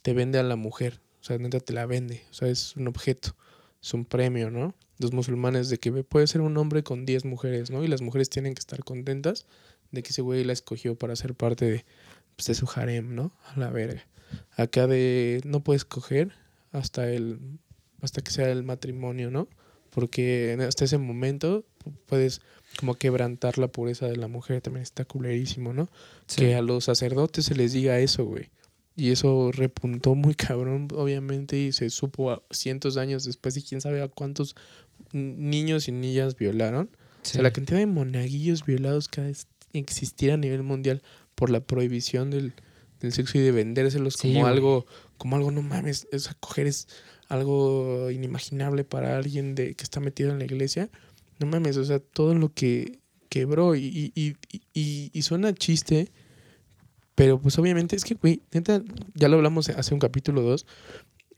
te 0.00 0.14
vende 0.14 0.38
a 0.38 0.42
la 0.42 0.56
mujer, 0.56 1.00
o 1.20 1.24
sea, 1.24 1.36
neta 1.38 1.60
te 1.60 1.74
la 1.74 1.84
vende, 1.84 2.22
o 2.30 2.34
sea, 2.34 2.48
es 2.48 2.76
un 2.76 2.88
objeto, 2.88 3.36
es 3.82 3.92
un 3.92 4.06
premio, 4.06 4.50
¿no? 4.50 4.74
Los 4.98 5.12
musulmanes 5.12 5.68
de 5.68 5.78
que 5.78 5.92
puede 6.04 6.26
ser 6.28 6.40
un 6.40 6.56
hombre 6.56 6.82
con 6.82 7.04
10 7.04 7.26
mujeres, 7.26 7.70
¿no? 7.70 7.84
Y 7.84 7.88
las 7.88 8.00
mujeres 8.00 8.30
tienen 8.30 8.54
que 8.54 8.60
estar 8.60 8.84
contentas 8.84 9.46
de 9.94 10.02
que 10.02 10.10
ese 10.10 10.22
güey 10.22 10.44
la 10.44 10.52
escogió 10.52 10.96
para 10.96 11.16
ser 11.16 11.34
parte 11.34 11.64
de, 11.64 11.84
pues, 12.36 12.46
de 12.48 12.54
su 12.54 12.68
harem, 12.74 13.14
¿no? 13.14 13.32
A 13.46 13.58
la 13.58 13.70
verga. 13.70 14.06
Acá 14.56 14.86
de 14.86 15.40
no 15.44 15.62
puedes 15.62 15.84
coger 15.84 16.32
hasta 16.72 17.08
el 17.08 17.38
hasta 18.02 18.20
que 18.20 18.30
sea 18.30 18.50
el 18.50 18.64
matrimonio, 18.64 19.30
¿no? 19.30 19.48
Porque 19.90 20.58
hasta 20.66 20.84
ese 20.84 20.98
momento 20.98 21.64
puedes 22.06 22.42
como 22.78 22.94
quebrantar 22.96 23.58
la 23.58 23.68
pureza 23.68 24.06
de 24.06 24.16
la 24.16 24.28
mujer, 24.28 24.60
también 24.60 24.82
está 24.82 25.04
culerísimo, 25.04 25.72
¿no? 25.72 25.88
Sí. 26.26 26.42
Que 26.42 26.54
a 26.54 26.62
los 26.62 26.84
sacerdotes 26.84 27.46
se 27.46 27.54
les 27.54 27.72
diga 27.72 27.98
eso, 28.00 28.24
güey. 28.24 28.50
Y 28.96 29.10
eso 29.10 29.50
repuntó 29.52 30.14
muy 30.14 30.34
cabrón, 30.34 30.88
obviamente, 30.94 31.56
y 31.56 31.72
se 31.72 31.90
supo 31.90 32.30
a 32.30 32.42
cientos 32.50 32.94
de 32.94 33.00
años 33.00 33.24
después 33.24 33.56
y 33.56 33.62
quién 33.62 33.80
sabe 33.80 34.02
a 34.02 34.08
cuántos 34.08 34.54
niños 35.12 35.88
y 35.88 35.92
niñas 35.92 36.36
violaron. 36.36 36.90
O 37.22 37.26
sea, 37.26 37.42
la 37.42 37.52
cantidad 37.52 37.78
de 37.78 37.86
monaguillos 37.86 38.64
violados 38.66 39.08
que 39.08 39.22
existiera 39.78 40.34
a 40.34 40.38
nivel 40.38 40.62
mundial 40.62 41.02
por 41.34 41.50
la 41.50 41.60
prohibición 41.60 42.30
del, 42.30 42.52
del 43.00 43.12
sexo 43.12 43.38
y 43.38 43.42
de 43.42 43.52
vendérselos 43.52 44.14
Sí, 44.14 44.28
como 44.28 44.40
güey. 44.42 44.52
algo, 44.52 44.86
como 45.18 45.36
algo, 45.36 45.50
no 45.50 45.62
mames, 45.62 46.06
o 46.12 46.18
sea, 46.18 46.34
coger 46.40 46.66
es 46.66 46.88
algo 47.28 48.10
inimaginable 48.10 48.84
para 48.84 49.16
alguien 49.16 49.54
de, 49.54 49.74
que 49.74 49.82
está 49.82 50.00
metido 50.00 50.30
en 50.30 50.38
la 50.38 50.44
iglesia. 50.44 50.90
No 51.38 51.46
mames, 51.46 51.76
o 51.76 51.84
sea, 51.84 51.98
todo 51.98 52.34
lo 52.34 52.52
que 52.52 52.98
quebró 53.28 53.74
y, 53.74 53.80
y, 53.84 54.12
y, 54.14 54.36
y, 54.72 55.10
y 55.12 55.22
suena 55.22 55.52
chiste, 55.54 56.12
pero 57.14 57.40
pues 57.40 57.58
obviamente 57.58 57.96
es 57.96 58.04
que, 58.04 58.14
güey, 58.14 58.42
neta, 58.52 58.82
ya 59.14 59.28
lo 59.28 59.36
hablamos 59.36 59.68
hace 59.68 59.94
un 59.94 60.00
capítulo 60.00 60.42
2, 60.42 60.66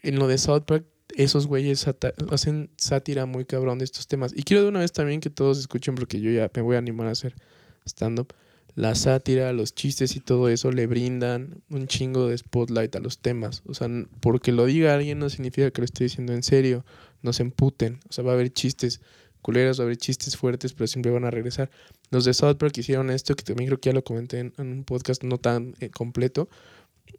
en 0.02 0.18
lo 0.18 0.26
de 0.28 0.38
South 0.38 0.62
Park, 0.66 0.84
esos 1.14 1.46
güeyes 1.46 1.86
hacen 2.30 2.68
sátira 2.76 3.26
muy 3.26 3.44
cabrón 3.44 3.78
de 3.78 3.84
estos 3.84 4.06
temas. 4.06 4.32
Y 4.36 4.42
quiero 4.42 4.62
de 4.62 4.68
una 4.68 4.80
vez 4.80 4.92
también 4.92 5.20
que 5.20 5.30
todos 5.30 5.58
escuchen, 5.58 5.94
porque 5.94 6.20
yo 6.20 6.30
ya 6.30 6.50
me 6.54 6.62
voy 6.62 6.76
a 6.76 6.78
animar 6.78 7.06
a 7.06 7.12
hacer 7.12 7.34
stand-up. 7.86 8.34
La 8.74 8.94
sátira, 8.94 9.54
los 9.54 9.74
chistes 9.74 10.16
y 10.16 10.20
todo 10.20 10.50
eso 10.50 10.70
le 10.70 10.86
brindan 10.86 11.62
un 11.70 11.86
chingo 11.86 12.28
de 12.28 12.36
spotlight 12.36 12.94
a 12.96 13.00
los 13.00 13.18
temas. 13.18 13.62
O 13.66 13.72
sea, 13.72 13.88
porque 14.20 14.52
lo 14.52 14.66
diga 14.66 14.94
alguien 14.94 15.18
no 15.18 15.30
significa 15.30 15.70
que 15.70 15.80
lo 15.80 15.86
esté 15.86 16.04
diciendo 16.04 16.34
en 16.34 16.42
serio. 16.42 16.84
No 17.22 17.32
se 17.32 17.42
emputen. 17.42 18.00
O 18.10 18.12
sea, 18.12 18.22
va 18.22 18.32
a 18.32 18.34
haber 18.34 18.52
chistes 18.52 19.00
culeros, 19.46 19.78
va 19.78 19.84
a 19.84 19.86
haber 19.86 19.96
chistes 19.96 20.36
fuertes, 20.36 20.72
pero 20.72 20.88
siempre 20.88 21.12
van 21.12 21.24
a 21.24 21.30
regresar. 21.30 21.70
Los 22.10 22.24
de 22.24 22.34
South 22.34 22.56
Park 22.56 22.76
hicieron 22.78 23.10
esto, 23.10 23.34
que 23.34 23.44
también 23.44 23.68
creo 23.68 23.80
que 23.80 23.90
ya 23.90 23.94
lo 23.94 24.04
comenté 24.04 24.40
en, 24.40 24.52
un 24.58 24.84
podcast 24.84 25.22
no 25.22 25.38
tan 25.38 25.74
eh, 25.80 25.88
completo. 25.88 26.48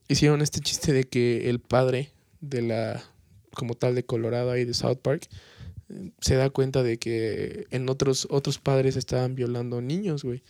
Hicieron 0.10 0.42
este 0.42 0.60
chiste 0.60 0.92
de 0.92 1.06
que 1.06 1.50
el 1.50 1.60
padre 1.60 2.12
de 2.42 2.62
la, 2.62 3.04
como 3.54 3.76
tal, 3.76 3.96
de 3.96 4.04
Colorado 4.04 4.52
ahí 4.52 4.66
de 4.66 4.74
South 4.74 4.98
Park, 5.02 5.30
se 6.20 6.36
da 6.36 6.50
cuenta 6.50 6.84
de 6.84 6.98
que 6.98 7.68
en 7.72 7.90
otros, 7.90 8.28
otros 8.30 8.60
padres 8.60 8.96
estaban 8.96 9.36
violando 9.36 9.82
niños, 9.82 10.24
güey. 10.24 10.44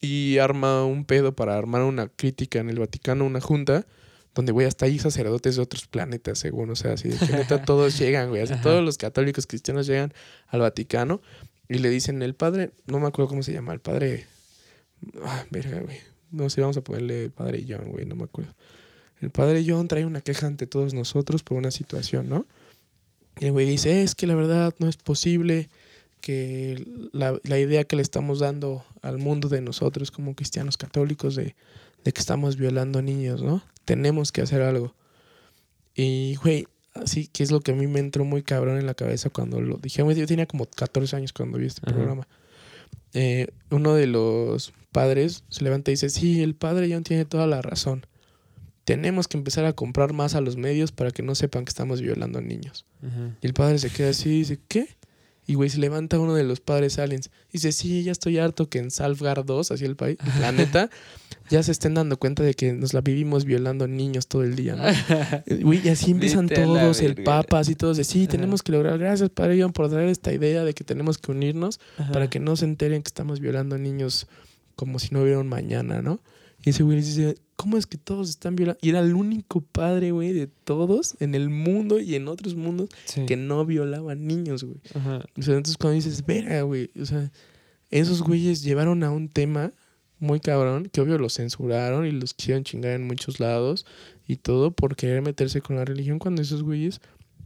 Y 0.00 0.38
arma 0.38 0.84
un 0.84 1.04
pedo 1.04 1.34
para 1.34 1.56
armar 1.56 1.82
una 1.82 2.08
crítica 2.08 2.58
en 2.58 2.70
el 2.70 2.78
Vaticano, 2.78 3.24
una 3.24 3.40
junta, 3.40 3.86
donde, 4.34 4.52
güey, 4.52 4.66
hasta 4.66 4.86
hay 4.86 4.98
sacerdotes 4.98 5.56
de 5.56 5.62
otros 5.62 5.86
planetas, 5.86 6.38
según, 6.38 6.70
o 6.70 6.76
sea, 6.76 6.92
así 6.92 7.08
de 7.08 7.18
que 7.18 7.32
neta 7.32 7.62
todos 7.62 7.98
llegan, 8.00 8.30
güey, 8.30 8.42
así 8.42 8.54
todos 8.62 8.84
los 8.84 8.98
católicos 8.98 9.46
cristianos 9.46 9.86
llegan 9.86 10.12
al 10.48 10.60
Vaticano 10.60 11.20
y 11.68 11.78
le 11.78 11.90
dicen, 11.90 12.22
el 12.22 12.34
padre, 12.34 12.72
no 12.86 12.98
me 12.98 13.06
acuerdo 13.06 13.28
cómo 13.28 13.42
se 13.42 13.52
llama, 13.52 13.72
el 13.72 13.80
padre, 13.80 14.26
ah, 15.22 15.44
verga, 15.50 15.80
güey, 15.80 15.98
no 16.30 16.48
sé, 16.50 16.62
vamos 16.62 16.76
a 16.76 16.82
ponerle 16.82 17.30
padre 17.30 17.64
John, 17.68 17.90
güey, 17.90 18.06
no 18.06 18.16
me 18.16 18.24
acuerdo. 18.24 18.54
El 19.20 19.30
padre 19.30 19.64
John 19.66 19.86
trae 19.86 20.04
una 20.04 20.20
queja 20.20 20.46
ante 20.46 20.66
todos 20.66 20.94
nosotros 20.94 21.44
por 21.44 21.56
una 21.56 21.70
situación, 21.70 22.28
¿no? 22.28 22.46
Y 23.42 23.46
el 23.46 23.52
güey 23.52 23.66
dice, 23.66 24.04
es 24.04 24.14
que 24.14 24.28
la 24.28 24.36
verdad 24.36 24.72
no 24.78 24.88
es 24.88 24.96
posible 24.96 25.68
que 26.20 26.86
la, 27.10 27.36
la 27.42 27.58
idea 27.58 27.82
que 27.82 27.96
le 27.96 28.02
estamos 28.02 28.38
dando 28.38 28.84
al 29.02 29.18
mundo 29.18 29.48
de 29.48 29.60
nosotros 29.60 30.12
como 30.12 30.36
cristianos 30.36 30.76
católicos 30.76 31.34
de, 31.34 31.56
de 32.04 32.12
que 32.12 32.20
estamos 32.20 32.56
violando 32.56 33.02
niños, 33.02 33.42
¿no? 33.42 33.60
Tenemos 33.84 34.30
que 34.30 34.42
hacer 34.42 34.62
algo. 34.62 34.94
Y, 35.96 36.36
güey, 36.36 36.68
así 36.94 37.26
que 37.26 37.42
es 37.42 37.50
lo 37.50 37.58
que 37.58 37.72
a 37.72 37.74
mí 37.74 37.88
me 37.88 37.98
entró 37.98 38.24
muy 38.24 38.44
cabrón 38.44 38.78
en 38.78 38.86
la 38.86 38.94
cabeza 38.94 39.28
cuando 39.28 39.60
lo 39.60 39.76
dije. 39.76 40.04
Yo 40.14 40.26
tenía 40.28 40.46
como 40.46 40.66
14 40.66 41.16
años 41.16 41.32
cuando 41.32 41.58
vi 41.58 41.66
este 41.66 41.80
Ajá. 41.84 41.96
programa. 41.96 42.28
Eh, 43.12 43.48
uno 43.72 43.94
de 43.94 44.06
los 44.06 44.72
padres 44.92 45.42
se 45.48 45.64
levanta 45.64 45.90
y 45.90 45.94
dice, 45.94 46.10
sí, 46.10 46.44
el 46.44 46.54
padre 46.54 46.88
John 46.92 47.02
tiene 47.02 47.24
toda 47.24 47.48
la 47.48 47.60
razón. 47.60 48.06
Tenemos 48.84 49.28
que 49.28 49.36
empezar 49.36 49.64
a 49.64 49.72
comprar 49.72 50.12
más 50.12 50.34
a 50.34 50.40
los 50.40 50.56
medios 50.56 50.92
para 50.92 51.10
que 51.10 51.22
no 51.22 51.34
sepan 51.34 51.64
que 51.64 51.70
estamos 51.70 52.00
violando 52.00 52.40
niños. 52.40 52.86
Ajá. 53.00 53.36
Y 53.40 53.46
el 53.46 53.54
padre 53.54 53.78
se 53.78 53.90
queda 53.90 54.10
así 54.10 54.28
y 54.28 54.38
dice, 54.38 54.58
¿qué? 54.68 54.88
Y 55.46 55.54
güey, 55.54 55.70
se 55.70 55.78
levanta 55.78 56.20
uno 56.20 56.34
de 56.34 56.44
los 56.44 56.60
padres 56.60 56.98
aliens. 56.98 57.30
Y 57.48 57.54
dice, 57.54 57.72
sí, 57.72 58.04
ya 58.04 58.12
estoy 58.12 58.38
harto 58.38 58.68
que 58.68 58.78
en 58.78 58.90
Salfgar 58.90 59.44
2, 59.44 59.72
así 59.72 59.84
el 59.84 59.96
país, 59.96 60.16
el 60.24 60.32
planeta, 60.32 60.88
ya 61.50 61.62
se 61.62 61.72
estén 61.72 61.94
dando 61.94 62.16
cuenta 62.16 62.42
de 62.42 62.54
que 62.54 62.72
nos 62.72 62.94
la 62.94 63.00
vivimos 63.00 63.44
violando 63.44 63.88
niños 63.88 64.28
todo 64.28 64.44
el 64.44 64.54
día, 64.54 64.76
¿no? 64.76 64.84
Güey, 65.62 65.84
y 65.84 65.88
así 65.88 66.12
empiezan 66.12 66.46
a 66.46 66.54
todos, 66.54 67.00
el 67.00 67.22
papa, 67.22 67.58
así 67.58 67.74
todos 67.74 67.96
de, 67.96 68.04
sí, 68.04 68.26
tenemos 68.26 68.62
que 68.62 68.72
lograr, 68.72 68.98
gracias 68.98 69.30
Padre 69.30 69.60
John 69.60 69.72
por 69.72 69.90
traer 69.90 70.08
esta 70.08 70.32
idea 70.32 70.64
de 70.64 70.74
que 70.74 70.84
tenemos 70.84 71.18
que 71.18 71.32
unirnos 71.32 71.80
para 72.12 72.30
que 72.30 72.40
no 72.40 72.56
se 72.56 72.64
enteren 72.64 73.02
que 73.02 73.08
estamos 73.08 73.40
violando 73.40 73.76
niños 73.76 74.28
como 74.76 74.98
si 74.98 75.10
no 75.10 75.22
hubiera 75.22 75.40
un 75.40 75.48
mañana, 75.48 76.00
¿no? 76.00 76.20
Y 76.64 76.70
ese 76.70 76.82
güey 76.82 76.96
les 76.98 77.06
dice, 77.06 77.36
¿cómo 77.56 77.76
es 77.76 77.86
que 77.86 77.98
todos 77.98 78.30
están 78.30 78.54
violando? 78.56 78.78
Y 78.82 78.90
era 78.90 79.00
el 79.00 79.14
único 79.14 79.60
padre, 79.60 80.10
güey, 80.12 80.32
de 80.32 80.46
todos 80.46 81.16
en 81.20 81.34
el 81.34 81.48
mundo 81.50 81.98
y 82.00 82.14
en 82.14 82.28
otros 82.28 82.54
mundos 82.54 82.88
Sí. 83.04 83.26
que 83.26 83.36
no 83.36 83.64
violaba 83.66 84.14
niños, 84.14 84.64
güey. 84.64 84.78
Ajá. 84.94 85.24
O 85.36 85.42
sea, 85.42 85.54
entonces 85.56 85.76
cuando 85.76 85.94
dices, 85.96 86.24
verga, 86.24 86.62
güey, 86.62 86.90
o 87.00 87.04
sea, 87.04 87.30
esos 87.90 88.22
güeyes 88.22 88.62
llevaron 88.62 89.02
a 89.02 89.10
un 89.10 89.28
tema 89.28 89.72
muy 90.18 90.38
cabrón, 90.38 90.88
que 90.92 91.00
obvio 91.00 91.18
los 91.18 91.34
censuraron 91.34 92.06
y 92.06 92.12
los 92.12 92.32
quisieron 92.32 92.62
chingar 92.62 92.92
en 92.92 93.06
muchos 93.08 93.40
lados 93.40 93.84
y 94.28 94.36
todo 94.36 94.70
por 94.70 94.94
querer 94.94 95.20
meterse 95.20 95.60
con 95.60 95.74
la 95.74 95.84
religión 95.84 96.20
cuando 96.20 96.42
esos 96.42 96.62
güeyes, 96.62 97.00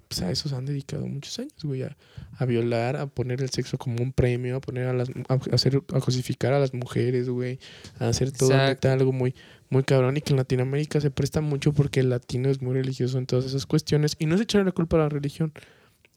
pues 0.09 0.23
a 0.23 0.31
eso 0.31 0.49
se 0.49 0.55
han 0.55 0.67
dedicado 0.67 1.07
muchos 1.07 1.39
años, 1.39 1.55
güey, 1.63 1.83
a, 1.83 1.97
a 2.39 2.45
violar, 2.45 2.97
a 2.97 3.07
poner 3.07 3.43
el 3.43 3.51
sexo 3.51 3.79
como 3.79 4.03
un 4.03 4.13
premio, 4.13 4.57
a 4.57 4.61
poner 4.61 4.87
a 4.87 4.93
las, 4.93 5.11
a 5.29 5.35
hacer, 5.53 5.83
a 5.93 6.01
cosificar 6.01 6.53
a 6.53 6.61
las 6.61 6.75
mujeres, 6.75 7.29
güey, 7.29 7.59
a 7.99 8.09
hacer 8.09 8.31
todo 8.33 8.57
neta, 8.57 8.93
algo 8.93 9.13
muy, 9.13 9.35
muy 9.71 9.83
cabrón 9.83 10.17
y 10.17 10.21
que 10.21 10.33
en 10.33 10.37
Latinoamérica 10.37 11.01
se 11.01 11.11
presta 11.11 11.41
mucho 11.41 11.73
porque 11.73 12.01
el 12.01 12.11
latino 12.11 12.49
es 12.49 12.63
muy 12.63 12.75
religioso 12.75 13.19
en 13.19 13.27
todas 13.27 13.47
esas 13.47 13.67
cuestiones 13.67 14.17
y 14.19 14.27
no 14.27 14.35
es 14.37 14.41
echarle 14.41 14.67
la 14.67 14.73
culpa 14.73 14.97
a 14.97 15.01
la 15.01 15.09
religión, 15.09 15.53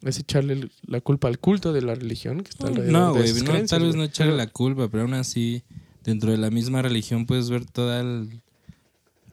es 0.04 0.20
echarle 0.20 0.70
la 0.86 1.02
culpa 1.02 1.28
al 1.28 1.40
culto 1.40 1.74
de 1.74 1.82
la 1.82 1.96
religión 1.96 2.42
que 2.42 2.52
está 2.52 2.68
alrededor 2.68 2.92
No, 2.92 3.14
güey, 3.14 3.34
no, 3.34 3.66
tal 3.66 3.84
vez 3.84 3.96
no 3.96 4.04
echarle 4.04 4.36
la 4.36 4.48
culpa, 4.48 4.88
pero 4.90 5.04
aún 5.04 5.14
así, 5.14 5.64
dentro 6.04 6.32
de 6.32 6.38
la 6.38 6.50
misma 6.52 6.82
religión 6.82 7.26
puedes 7.26 7.50
ver 7.50 7.66
toda 7.66 8.02
el, 8.02 8.42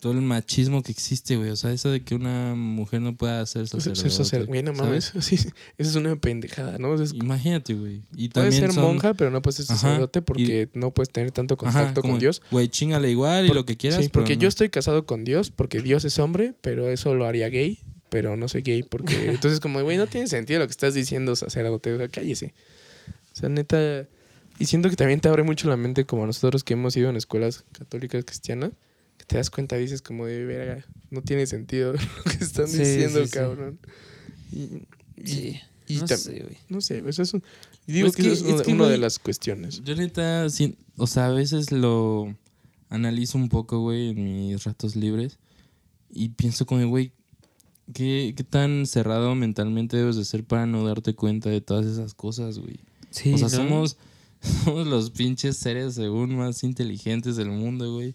todo 0.00 0.12
el 0.12 0.20
machismo 0.20 0.82
que 0.82 0.92
existe, 0.92 1.36
güey. 1.36 1.50
O 1.50 1.56
sea, 1.56 1.72
eso 1.72 1.90
de 1.90 2.02
que 2.02 2.14
una 2.14 2.54
mujer 2.54 3.00
no 3.00 3.16
pueda 3.16 3.44
ser 3.46 3.66
sacerdote. 3.68 4.00
ser 4.00 4.10
sacerdote, 4.10 4.48
güey, 4.48 4.62
no 4.62 4.72
mames, 4.72 5.12
sí, 5.20 5.34
eso 5.36 5.50
es 5.78 5.94
una 5.96 6.16
pendejada, 6.16 6.78
¿no? 6.78 6.90
O 6.90 6.96
sea, 6.96 7.04
es- 7.06 7.14
Imagínate, 7.14 7.74
güey. 7.74 8.02
Y 8.14 8.28
puedes 8.28 8.50
también 8.50 8.62
ser 8.62 8.72
son- 8.72 8.84
monja, 8.84 9.14
pero 9.14 9.30
no 9.30 9.42
puedes 9.42 9.56
ser 9.56 9.66
Ajá, 9.70 9.76
sacerdote 9.76 10.22
porque 10.22 10.68
no 10.74 10.90
puedes 10.92 11.10
tener 11.10 11.30
tanto 11.32 11.54
Ajá, 11.54 11.62
contacto 11.64 12.00
como, 12.02 12.14
con 12.14 12.20
Dios. 12.20 12.42
Güey, 12.50 12.68
chingale 12.68 13.10
igual 13.10 13.46
y 13.46 13.48
lo 13.54 13.64
que 13.64 13.76
quieras. 13.76 14.02
Sí, 14.02 14.08
porque 14.08 14.32
pero 14.34 14.40
yo 14.42 14.48
estoy 14.48 14.68
casado 14.68 15.06
con 15.06 15.24
Dios, 15.24 15.50
porque 15.50 15.80
Dios 15.80 16.04
es 16.04 16.18
hombre, 16.18 16.54
pero 16.60 16.88
eso 16.90 17.14
lo 17.14 17.26
haría 17.26 17.48
gay, 17.48 17.78
pero 18.08 18.36
no 18.36 18.48
soy 18.48 18.62
gay 18.62 18.82
porque... 18.82 19.14
Entonces 19.30 19.60
como, 19.60 19.82
güey, 19.82 19.96
no 19.96 20.06
tiene 20.06 20.26
sentido 20.28 20.60
lo 20.60 20.66
que 20.66 20.72
estás 20.72 20.94
diciendo, 20.94 21.34
sacerdote, 21.36 21.92
o 21.94 21.98
sea, 21.98 22.08
cállese. 22.08 22.54
O 23.32 23.36
sea, 23.36 23.48
neta... 23.48 24.06
Y 24.58 24.64
siento 24.64 24.88
que 24.88 24.96
también 24.96 25.20
te 25.20 25.28
abre 25.28 25.42
mucho 25.42 25.68
la 25.68 25.76
mente 25.76 26.06
como 26.06 26.24
nosotros 26.24 26.64
que 26.64 26.72
hemos 26.72 26.96
ido 26.96 27.10
en 27.10 27.16
escuelas 27.16 27.64
católicas 27.72 28.24
cristianas, 28.24 28.70
te 29.26 29.36
das 29.36 29.50
cuenta, 29.50 29.76
dices 29.76 30.02
como 30.02 30.26
de, 30.26 30.44
verga, 30.44 30.84
no 31.10 31.22
tiene 31.22 31.46
sentido 31.46 31.92
lo 32.24 32.32
que 32.32 32.44
están 32.44 32.68
Sí, 32.68 32.78
diciendo, 32.78 33.20
sí, 33.20 33.26
sí. 33.26 33.30
cabrón. 33.32 33.78
Y, 34.52 34.58
y- 35.16 35.26
Sí. 35.26 35.58
y 35.88 35.96
no 35.96 36.06
sé, 36.08 36.40
güey. 36.42 36.56
no 36.68 36.80
sé, 36.80 37.02
eso 37.06 37.22
digo 37.86 38.06
Pues 38.08 38.16
que, 38.16 38.22
que- 38.22 38.32
eso 38.32 38.44
es, 38.44 38.48
es 38.48 38.54
una, 38.54 38.62
que, 38.62 38.72
una 38.72 38.88
de 38.88 38.98
las 38.98 39.18
cuestiones. 39.18 39.82
Yo 39.84 39.94
neta, 39.96 40.46
o 40.96 41.06
sea, 41.06 41.26
a 41.26 41.30
veces 41.30 41.72
lo 41.72 42.34
analizo 42.88 43.38
un 43.38 43.48
poco, 43.48 43.80
güey, 43.80 44.10
en 44.10 44.24
mis 44.24 44.64
ratos 44.64 44.94
libres. 44.96 45.38
Y 46.10 46.28
pienso 46.30 46.66
como, 46.66 46.86
güey, 46.88 47.12
¿qué, 47.92 48.32
¿qué 48.36 48.44
tan 48.44 48.86
cerrado 48.86 49.34
mentalmente 49.34 49.96
debes 49.96 50.16
de 50.16 50.24
ser 50.24 50.44
para 50.44 50.66
no 50.66 50.86
darte 50.86 51.14
cuenta 51.14 51.50
de 51.50 51.60
todas 51.60 51.84
esas 51.86 52.14
cosas, 52.14 52.58
güey? 52.58 52.78
Sí, 53.10 53.32
o 53.34 53.38
sea, 53.38 53.48
¿no? 53.48 53.54
somos, 53.56 53.96
somos 54.64 54.86
los 54.86 55.10
pinches 55.10 55.56
seres 55.56 55.94
según 55.94 56.36
más 56.36 56.62
inteligentes 56.62 57.36
del 57.36 57.48
mundo, 57.50 57.92
güey. 57.94 58.14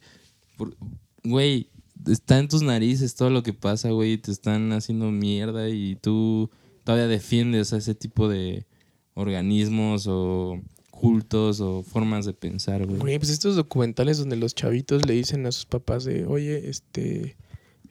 Por- 0.58 0.76
Güey, 1.24 1.70
está 2.08 2.40
en 2.40 2.48
tus 2.48 2.62
narices 2.62 3.16
todo 3.16 3.30
lo 3.30 3.44
que 3.44 3.54
pasa, 3.54 3.90
güey. 3.92 4.18
Te 4.18 4.32
están 4.32 4.72
haciendo 4.72 5.12
mierda 5.12 5.70
y 5.70 5.96
tú 5.96 6.50
todavía 6.84 7.08
defiendes 7.08 7.74
a 7.74 7.78
ese 7.78 7.96
tipo 7.96 8.28
de 8.28 8.66
organismos 9.14 10.08
o 10.08 10.60
cultos 10.90 11.62
o 11.62 11.84
formas 11.84 12.26
de 12.26 12.34
pensar, 12.34 12.86
güey. 12.86 13.00
Güey, 13.00 13.18
pues 13.18 13.32
estos 13.32 13.56
documentales 13.56 14.18
donde 14.18 14.36
los 14.36 14.54
chavitos 14.56 15.06
le 15.06 15.14
dicen 15.14 15.46
a 15.46 15.52
sus 15.52 15.66
papás 15.66 16.04
de, 16.04 16.26
oye, 16.26 16.70
este, 16.70 17.36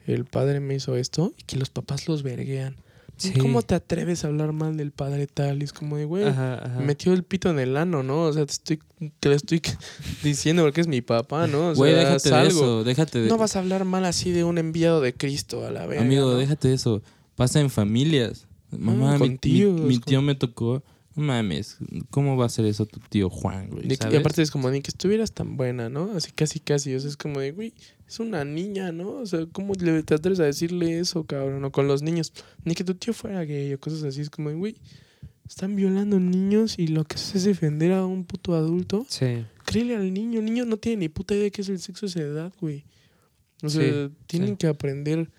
el 0.06 0.24
padre 0.24 0.60
me 0.60 0.76
hizo 0.76 0.96
esto, 0.96 1.34
y 1.36 1.42
que 1.42 1.56
los 1.56 1.70
papás 1.70 2.08
los 2.08 2.22
verguean. 2.22 2.76
Sí. 3.20 3.38
¿Cómo 3.38 3.62
te 3.62 3.74
atreves 3.74 4.24
a 4.24 4.28
hablar 4.28 4.52
mal 4.52 4.76
del 4.76 4.92
padre 4.92 5.26
tal? 5.26 5.60
Y 5.60 5.64
es 5.64 5.72
como 5.72 5.96
de, 5.96 6.04
güey, 6.06 6.24
metió 6.84 7.12
el 7.12 7.22
pito 7.22 7.50
en 7.50 7.58
el 7.58 7.76
ano, 7.76 8.02
¿no? 8.02 8.22
O 8.24 8.32
sea, 8.32 8.46
te 8.46 8.52
estoy, 8.52 8.80
te 9.20 9.28
lo 9.28 9.34
estoy 9.34 9.60
diciendo 10.22 10.62
porque 10.62 10.80
es 10.80 10.86
mi 10.86 11.00
papá, 11.02 11.46
¿no? 11.46 11.70
O 11.70 11.74
Güey, 11.74 11.92
sea, 11.92 12.00
déjate 12.04 12.30
de 12.30 12.46
eso, 12.48 12.84
déjate 12.84 13.20
de 13.20 13.28
No 13.28 13.36
vas 13.38 13.56
a 13.56 13.58
hablar 13.60 13.84
mal 13.84 14.04
así 14.04 14.30
de 14.32 14.44
un 14.44 14.58
enviado 14.58 15.00
de 15.00 15.12
Cristo 15.14 15.66
a 15.66 15.70
la 15.70 15.86
vez. 15.86 16.00
Amigo, 16.00 16.34
déjate 16.34 16.68
de 16.68 16.74
eso. 16.74 17.02
Pasa 17.36 17.60
en 17.60 17.70
familias. 17.70 18.46
Mamá, 18.70 19.12
mi- 19.14 19.18
con 19.18 19.28
mi, 19.30 19.38
tíos, 19.38 19.80
mi 19.80 19.98
tío 19.98 20.22
me 20.22 20.34
tocó. 20.34 20.82
No 21.20 21.26
mames, 21.26 21.76
¿cómo 22.08 22.38
va 22.38 22.44
a 22.44 22.46
hacer 22.46 22.64
eso 22.64 22.86
tu 22.86 22.98
tío 22.98 23.28
Juan, 23.28 23.68
güey? 23.68 23.86
De 23.86 23.98
y 24.10 24.16
aparte 24.16 24.40
es 24.40 24.50
como 24.50 24.70
ni 24.70 24.80
que 24.80 24.90
estuvieras 24.90 25.32
tan 25.32 25.58
buena, 25.58 25.90
¿no? 25.90 26.12
Así 26.12 26.32
casi 26.32 26.60
casi, 26.60 26.94
o 26.94 27.00
sea, 27.00 27.10
es 27.10 27.16
como 27.18 27.40
de, 27.40 27.52
güey, 27.52 27.74
es 28.08 28.20
una 28.20 28.42
niña, 28.46 28.90
¿no? 28.90 29.10
O 29.16 29.26
sea, 29.26 29.46
¿cómo 29.52 29.74
le 29.74 30.02
te 30.02 30.14
atreves 30.14 30.40
a 30.40 30.44
decirle 30.44 30.98
eso, 30.98 31.24
cabrón? 31.24 31.62
O 31.64 31.70
con 31.72 31.86
los 31.86 32.00
niños, 32.00 32.32
ni 32.64 32.74
que 32.74 32.84
tu 32.84 32.94
tío 32.94 33.12
fuera 33.12 33.44
gay 33.44 33.72
o 33.74 33.78
cosas 33.78 34.02
así, 34.02 34.22
es 34.22 34.30
como 34.30 34.48
de, 34.48 34.56
güey, 34.56 34.76
están 35.46 35.76
violando 35.76 36.18
niños 36.18 36.78
y 36.78 36.86
lo 36.86 37.04
que 37.04 37.16
haces 37.16 37.34
es 37.36 37.44
defender 37.44 37.92
a 37.92 38.06
un 38.06 38.24
puto 38.24 38.54
adulto. 38.54 39.04
Sí. 39.08 39.44
Créele 39.66 39.96
al 39.96 40.14
niño, 40.14 40.38
el 40.38 40.46
niño 40.46 40.64
no 40.64 40.78
tiene 40.78 41.00
ni 41.00 41.08
puta 41.10 41.34
idea 41.34 41.44
de 41.44 41.50
qué 41.50 41.60
es 41.60 41.68
el 41.68 41.80
sexo 41.80 42.06
a 42.06 42.08
esa 42.08 42.20
edad, 42.20 42.52
güey. 42.60 42.84
O 43.62 43.68
sea, 43.68 43.82
Sí, 43.82 44.14
tienen 44.26 44.50
sí. 44.50 44.56
que 44.56 44.66
aprender. 44.68 45.30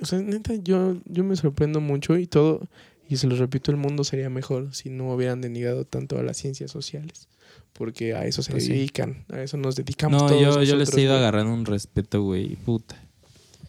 O 0.00 0.06
sea, 0.06 0.18
neta, 0.20 0.54
yo, 0.54 0.96
yo 1.04 1.22
me 1.22 1.36
sorprendo 1.36 1.80
mucho 1.80 2.16
y 2.16 2.26
todo, 2.26 2.66
y 3.08 3.16
se 3.16 3.26
los 3.26 3.38
repito, 3.38 3.70
el 3.70 3.76
mundo 3.76 4.04
sería 4.04 4.30
mejor 4.30 4.74
si 4.74 4.90
no 4.90 5.12
hubieran 5.12 5.40
denegado 5.40 5.84
tanto 5.84 6.18
a 6.18 6.22
las 6.22 6.36
ciencias 6.36 6.70
sociales. 6.70 7.28
Porque 7.72 8.14
a 8.14 8.24
eso 8.24 8.42
se 8.42 8.52
Pues 8.52 8.64
sí. 8.66 8.72
dedican, 8.72 9.24
a 9.32 9.40
eso 9.42 9.56
nos 9.56 9.74
dedicamos 9.76 10.22
No, 10.22 10.28
todos 10.28 10.40
yo, 10.40 10.62
yo 10.62 10.76
les 10.76 10.92
he 10.96 11.00
ido 11.02 11.10
güey. 11.12 11.18
agarrando 11.22 11.52
un 11.52 11.64
respeto, 11.66 12.22
güey. 12.22 12.54
Puta. 12.56 12.96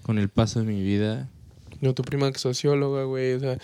Con 0.04 0.20
el 0.20 0.30
paso 0.30 0.60
de 0.60 0.66
mi 0.68 0.84
vida. 0.84 1.28
No, 1.82 1.94
tu 1.96 2.04
prima 2.04 2.30
que 2.32 2.36
es 2.36 2.42
socióloga, 2.42 3.04
güey, 3.06 3.34
o 3.34 3.40
sea, 3.40 3.58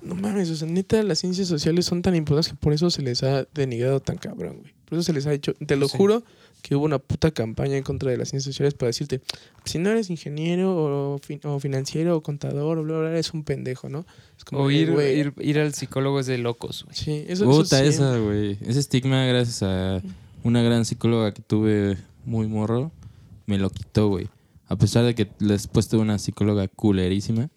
no 0.00 0.14
mames, 0.14 0.48
o 0.50 0.56
sea, 0.56 0.66
neta, 0.68 1.02
las 1.02 1.18
ciencias 1.18 1.48
sociales 1.48 1.84
son 1.84 2.00
tan 2.02 2.14
importantes 2.16 2.52
que 2.52 2.58
por 2.58 2.72
eso 2.72 2.90
se 2.90 3.02
les 3.02 3.22
ha 3.22 3.44
denegado 3.54 4.00
tan 4.00 4.16
cabrón, 4.16 4.60
güey. 4.60 4.72
Por 4.86 4.98
eso 4.98 5.04
se 5.04 5.12
les 5.12 5.26
ha 5.26 5.34
hecho, 5.34 5.52
te 5.54 5.76
lo 5.76 5.86
Sí. 5.88 5.96
juro, 5.98 6.24
que 6.62 6.74
hubo 6.76 6.84
una 6.84 6.98
puta 6.98 7.30
campaña 7.30 7.76
en 7.76 7.82
contra 7.82 8.10
de 8.10 8.16
las 8.18 8.28
ciencias 8.28 8.52
sociales 8.54 8.74
para 8.74 8.88
decirte, 8.88 9.20
si 9.64 9.78
no 9.78 9.90
eres 9.90 10.10
ingeniero 10.10 11.14
o, 11.14 11.18
fin- 11.18 11.40
o 11.44 11.58
financiero 11.60 12.16
o 12.16 12.22
contador 12.22 12.78
o 12.78 12.82
bla, 12.82 12.94
bla, 12.94 13.00
bla, 13.02 13.10
eres 13.12 13.32
un 13.32 13.44
pendejo, 13.44 13.88
¿no? 13.88 14.04
Es 14.36 14.44
como, 14.44 14.62
O 14.62 14.70
ir, 14.70 14.90
ir, 14.90 15.32
ir 15.40 15.58
al 15.58 15.72
psicólogo 15.74 16.20
es 16.20 16.26
de 16.26 16.38
locos, 16.38 16.84
güey. 16.84 16.96
Sí, 16.96 17.24
eso, 17.28 17.44
Puta, 17.44 17.82
esa, 17.84 18.18
güey. 18.18 18.58
Ese 18.66 18.80
estigma, 18.80 19.24
gracias 19.26 19.62
a 19.62 20.02
una 20.44 20.62
gran 20.62 20.84
psicóloga 20.84 21.32
que 21.32 21.42
tuve 21.42 21.96
muy 22.24 22.46
morro, 22.48 22.90
me 23.46 23.58
lo 23.58 23.70
quitó, 23.70 24.08
güey. 24.08 24.28
A 24.66 24.76
pesar 24.76 25.04
de 25.04 25.14
que 25.14 25.28
después 25.38 25.88
tuve 25.88 26.02
una 26.02 26.18
psicóloga 26.18 26.68
culerísima. 26.68 27.48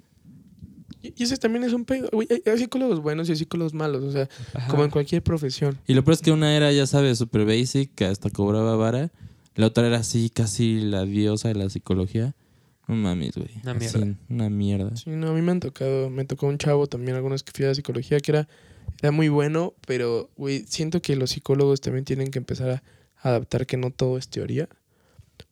Y 1.02 1.24
ese 1.24 1.38
también 1.38 1.64
es 1.64 1.74
un 1.74 1.86
pedo, 1.86 2.10
güey. 2.12 2.28
Hay, 2.46 2.58
psicólogos 2.58 3.00
buenos 3.02 3.28
y 3.28 3.32
hay 3.32 3.38
psicólogos 3.38 3.74
malos, 3.74 4.04
o 4.04 4.12
sea, 4.12 4.30
Ajá. 4.54 4.68
como 4.68 4.84
en 4.84 4.92
cualquier 4.92 5.24
profesión. 5.24 5.78
Y 5.88 5.94
lo 5.94 6.04
peor 6.04 6.14
es 6.14 6.22
que 6.22 6.32
una 6.32 6.56
era, 6.56 6.72
ya 6.72 6.86
sabes, 6.86 7.18
super 7.18 7.46
basic, 7.46 7.94
que 7.96 8.06
hasta 8.06 8.30
cobraba 8.30 8.76
vara. 8.76 9.12
La 9.56 9.68
otra 9.68 9.88
era 9.88 9.98
así, 9.98 10.30
casi 10.30 10.80
la 10.80 11.06
diosa 11.06 11.48
de 11.48 11.56
la 11.56 11.70
psicología. 11.70 12.36
No 12.88 12.96
mames, 12.96 13.36
güey. 13.36 13.50
Una 13.64 13.72
Así, 13.72 13.98
mierda. 13.98 14.20
Una 14.30 14.50
mierda. 14.50 14.96
Sí, 14.96 15.10
no, 15.10 15.30
a 15.30 15.34
mí 15.34 15.42
me 15.42 15.52
han 15.52 15.60
tocado, 15.60 16.10
me 16.10 16.26
tocó 16.26 16.48
un 16.48 16.58
chavo 16.58 16.88
también, 16.88 17.16
algunos 17.16 17.44
que 17.44 17.52
fui 17.54 17.66
a 17.66 17.74
psicología, 17.74 18.20
que 18.20 18.32
era, 18.32 18.48
era 19.02 19.12
muy 19.12 19.30
bueno, 19.30 19.74
pero, 19.88 20.30
güey, 20.38 20.66
siento 20.68 21.02
que 21.02 21.16
los 21.16 21.32
psicólogos 21.32 21.82
también 21.82 22.06
tienen 22.06 22.32
que 22.32 22.40
empezar 22.40 22.70
a 22.70 22.84
adaptar 23.30 23.66
que 23.66 23.78
no 23.78 23.92
todo 23.92 24.18
es 24.18 24.28
teoría. 24.28 24.68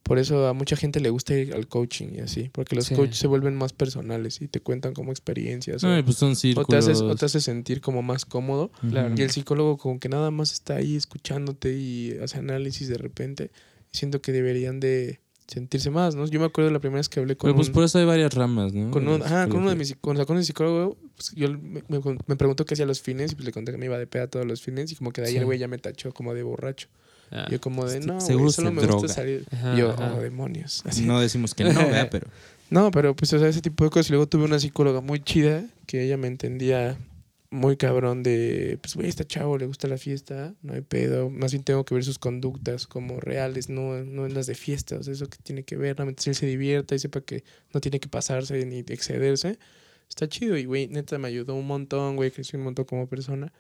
Por 0.03 0.19
eso 0.19 0.47
a 0.47 0.53
mucha 0.53 0.75
gente 0.75 0.99
le 0.99 1.09
gusta 1.09 1.35
ir 1.35 1.53
al 1.53 1.67
coaching 1.67 2.09
y 2.15 2.19
así, 2.19 2.49
porque 2.51 2.75
los 2.75 2.85
Sí. 2.85 2.95
coaches 2.95 3.17
se 3.17 3.27
vuelven 3.27 3.55
más 3.55 3.73
personales 3.73 4.41
y 4.41 4.47
te 4.47 4.59
cuentan 4.59 4.93
como 4.93 5.11
experiencias. 5.11 5.83
No, 5.83 5.93
o, 5.93 5.97
y 5.97 6.03
pues 6.03 6.17
son 6.17 6.33
o 6.55 6.65
te 6.65 6.77
haces, 6.77 7.01
o 7.01 7.15
te 7.15 7.25
hace 7.25 7.41
sentir 7.41 7.81
como 7.81 8.01
más 8.01 8.25
cómodo. 8.25 8.71
Claro. 8.89 9.13
Y 9.17 9.21
el 9.21 9.31
psicólogo 9.31 9.77
como 9.77 9.99
que 9.99 10.09
nada 10.09 10.31
más 10.31 10.51
está 10.51 10.75
ahí 10.75 10.95
escuchándote 10.95 11.73
y 11.77 12.17
hace 12.21 12.37
análisis 12.39 12.87
de 12.87 12.97
repente. 12.97 13.51
Y 13.93 13.97
siento 13.97 14.21
que 14.21 14.31
deberían 14.31 14.79
de 14.79 15.19
sentirse 15.47 15.89
más, 15.89 16.13
¿no? 16.13 16.27
Yo 16.27 16.39
me 16.39 16.45
acuerdo 16.45 16.69
la 16.69 16.79
primera 16.79 16.99
vez 16.99 17.09
que 17.09 17.19
hablé 17.19 17.35
con 17.35 17.47
Pero 17.47 17.55
pues 17.55 17.69
un- 17.69 17.73
por 17.73 17.83
eso 17.83 17.97
hay 17.97 18.05
varias 18.05 18.31
ramas, 18.35 18.71
¿no? 18.71 18.91
con, 18.91 19.05
De 19.05 19.15
un, 19.15 19.23
ajá, 19.23 19.47
con 19.47 19.61
uno 19.61 19.71
de 19.71 19.75
mis 19.75 19.95
con, 19.95 20.15
o 20.15 20.19
sea, 20.19 20.25
con 20.27 20.37
el 20.37 20.45
psicólogo, 20.45 20.95
pues, 21.15 21.31
yo 21.35 21.49
me, 21.49 21.81
me, 21.87 21.99
me 22.27 22.35
preguntó 22.35 22.65
qué 22.65 22.75
hacía 22.75 22.85
los 22.85 23.01
fines 23.01 23.31
y 23.31 23.35
pues 23.35 23.45
le 23.45 23.51
conté 23.51 23.71
que 23.71 23.79
me 23.79 23.85
iba 23.85 23.97
de 23.97 24.05
peda 24.05 24.27
todos 24.27 24.45
los 24.45 24.61
fines 24.61 24.91
y 24.91 24.95
como 24.95 25.11
que 25.11 25.21
de 25.21 25.27
ahí 25.27 25.33
Sí. 25.33 25.39
el 25.39 25.45
güey 25.45 25.57
ya 25.57 25.67
me 25.67 25.79
tachó 25.79 26.13
como 26.13 26.35
de 26.35 26.43
borracho. 26.43 26.87
Ah. 27.31 27.47
Yo 27.49 27.61
como 27.61 27.85
de, 27.85 27.99
no, 27.99 28.19
seguro 28.21 28.45
güey, 28.45 28.53
solo 28.53 28.71
me 28.71 28.81
droga. 28.81 29.01
gusta 29.01 29.13
salir. 29.13 29.45
Ajá, 29.51 29.75
yo, 29.75 29.91
ajá. 29.91 30.15
oh, 30.15 30.21
demonios. 30.21 30.83
Así. 30.85 31.05
No 31.05 31.19
decimos 31.19 31.53
que 31.53 31.63
no, 31.63 31.73
¿verdad? 31.73 32.09
Pero. 32.11 32.27
No, 32.71 32.91
pero 32.91 33.15
pues, 33.15 33.33
o 33.33 33.39
sea, 33.39 33.47
ese 33.47 33.61
tipo 33.61 33.83
de 33.83 33.89
cosas. 33.89 34.09
Y 34.09 34.11
luego 34.11 34.27
tuve 34.27 34.43
una 34.43 34.59
psicóloga 34.59 35.01
muy 35.01 35.21
chida 35.23 35.63
que 35.87 36.03
ella 36.03 36.17
me 36.17 36.27
entendía 36.27 36.99
muy 37.51 37.77
cabrón 37.77 38.21
de, 38.21 38.77
pues, 38.81 38.95
güey, 38.95 39.09
este 39.09 39.25
chavo 39.25 39.57
le 39.57 39.65
gusta 39.65 39.87
la 39.87 39.97
fiesta, 39.97 40.53
no 40.61 40.73
hay 40.73 40.81
pedo. 40.81 41.31
Más 41.31 41.51
bien 41.51 41.63
tengo 41.63 41.83
que 41.83 41.95
ver 41.95 42.03
sus 42.03 42.19
conductas 42.19 42.85
como 42.85 43.19
reales, 43.19 43.69
no, 43.69 44.03
no 44.03 44.27
en 44.27 44.35
las 44.35 44.45
de 44.45 44.53
fiesta. 44.53 44.97
O 44.97 45.03
sea, 45.03 45.13
eso 45.13 45.27
que 45.27 45.37
tiene 45.41 45.63
que 45.63 45.77
ver, 45.77 45.97
realmente 45.97 46.21
si 46.21 46.29
él 46.29 46.35
se 46.35 46.45
divierta 46.45 46.93
y 46.93 46.99
sepa 46.99 47.21
que 47.21 47.43
no 47.73 47.81
tiene 47.81 47.99
que 47.99 48.07
pasarse 48.07 48.63
ni 48.65 48.79
excederse. 48.79 49.57
Está 50.07 50.27
chido 50.27 50.57
y, 50.57 50.65
güey, 50.65 50.87
neta 50.87 51.17
me 51.17 51.27
ayudó 51.27 51.55
un 51.55 51.67
montón, 51.67 52.15
güey, 52.15 52.29
crecí 52.31 52.55
un 52.55 52.63
montón 52.63 52.85
como 52.85 53.07
persona. 53.07 53.51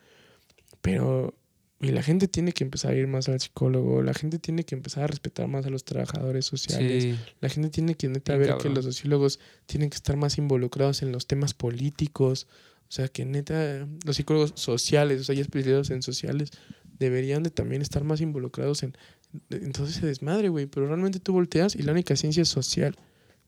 Pero, 0.81 1.33
y 1.81 1.91
la 1.91 2.03
gente 2.03 2.27
tiene 2.27 2.51
que 2.51 2.65
empezar 2.65 2.91
a 2.91 2.95
ir 2.95 3.07
más 3.07 3.29
al 3.29 3.39
psicólogo, 3.39 4.03
la 4.03 4.13
gente 4.13 4.37
tiene 4.37 4.65
que 4.65 4.75
empezar 4.75 5.05
a 5.05 5.07
respetar 5.07 5.47
más 5.47 5.65
a 5.65 5.69
los 5.69 5.85
trabajadores 5.85 6.45
sociales. 6.45 7.03
Sí. 7.03 7.15
La 7.39 7.47
gente 7.47 7.69
tiene 7.69 7.95
que 7.95 8.09
neta 8.09 8.35
ver 8.35 8.57
que 8.57 8.67
los 8.67 8.83
sociólogos 8.83 9.39
tienen 9.65 9.89
que 9.89 9.95
estar 9.95 10.17
más 10.17 10.37
involucrados 10.37 11.01
en 11.03 11.13
los 11.13 11.25
temas 11.25 11.53
políticos. 11.53 12.47
O 12.89 12.91
sea, 12.91 13.07
que 13.07 13.23
neta, 13.23 13.87
los 14.05 14.17
psicólogos 14.17 14.51
sociales, 14.55 15.21
o 15.21 15.23
sea, 15.23 15.35
ya 15.35 15.41
especializados 15.41 15.89
en 15.91 16.01
sociales, 16.01 16.51
deberían 16.97 17.43
de 17.43 17.49
también 17.49 17.81
estar 17.81 18.03
más 18.03 18.19
involucrados 18.19 18.83
en, 18.83 18.97
en 19.49 19.71
todo 19.71 19.87
ese 19.87 20.05
desmadre, 20.05 20.49
güey. 20.49 20.65
Pero 20.65 20.87
realmente 20.87 21.21
tú 21.21 21.31
volteas 21.31 21.77
y 21.77 21.83
la 21.83 21.93
única 21.93 22.17
ciencia 22.17 22.43
social 22.43 22.97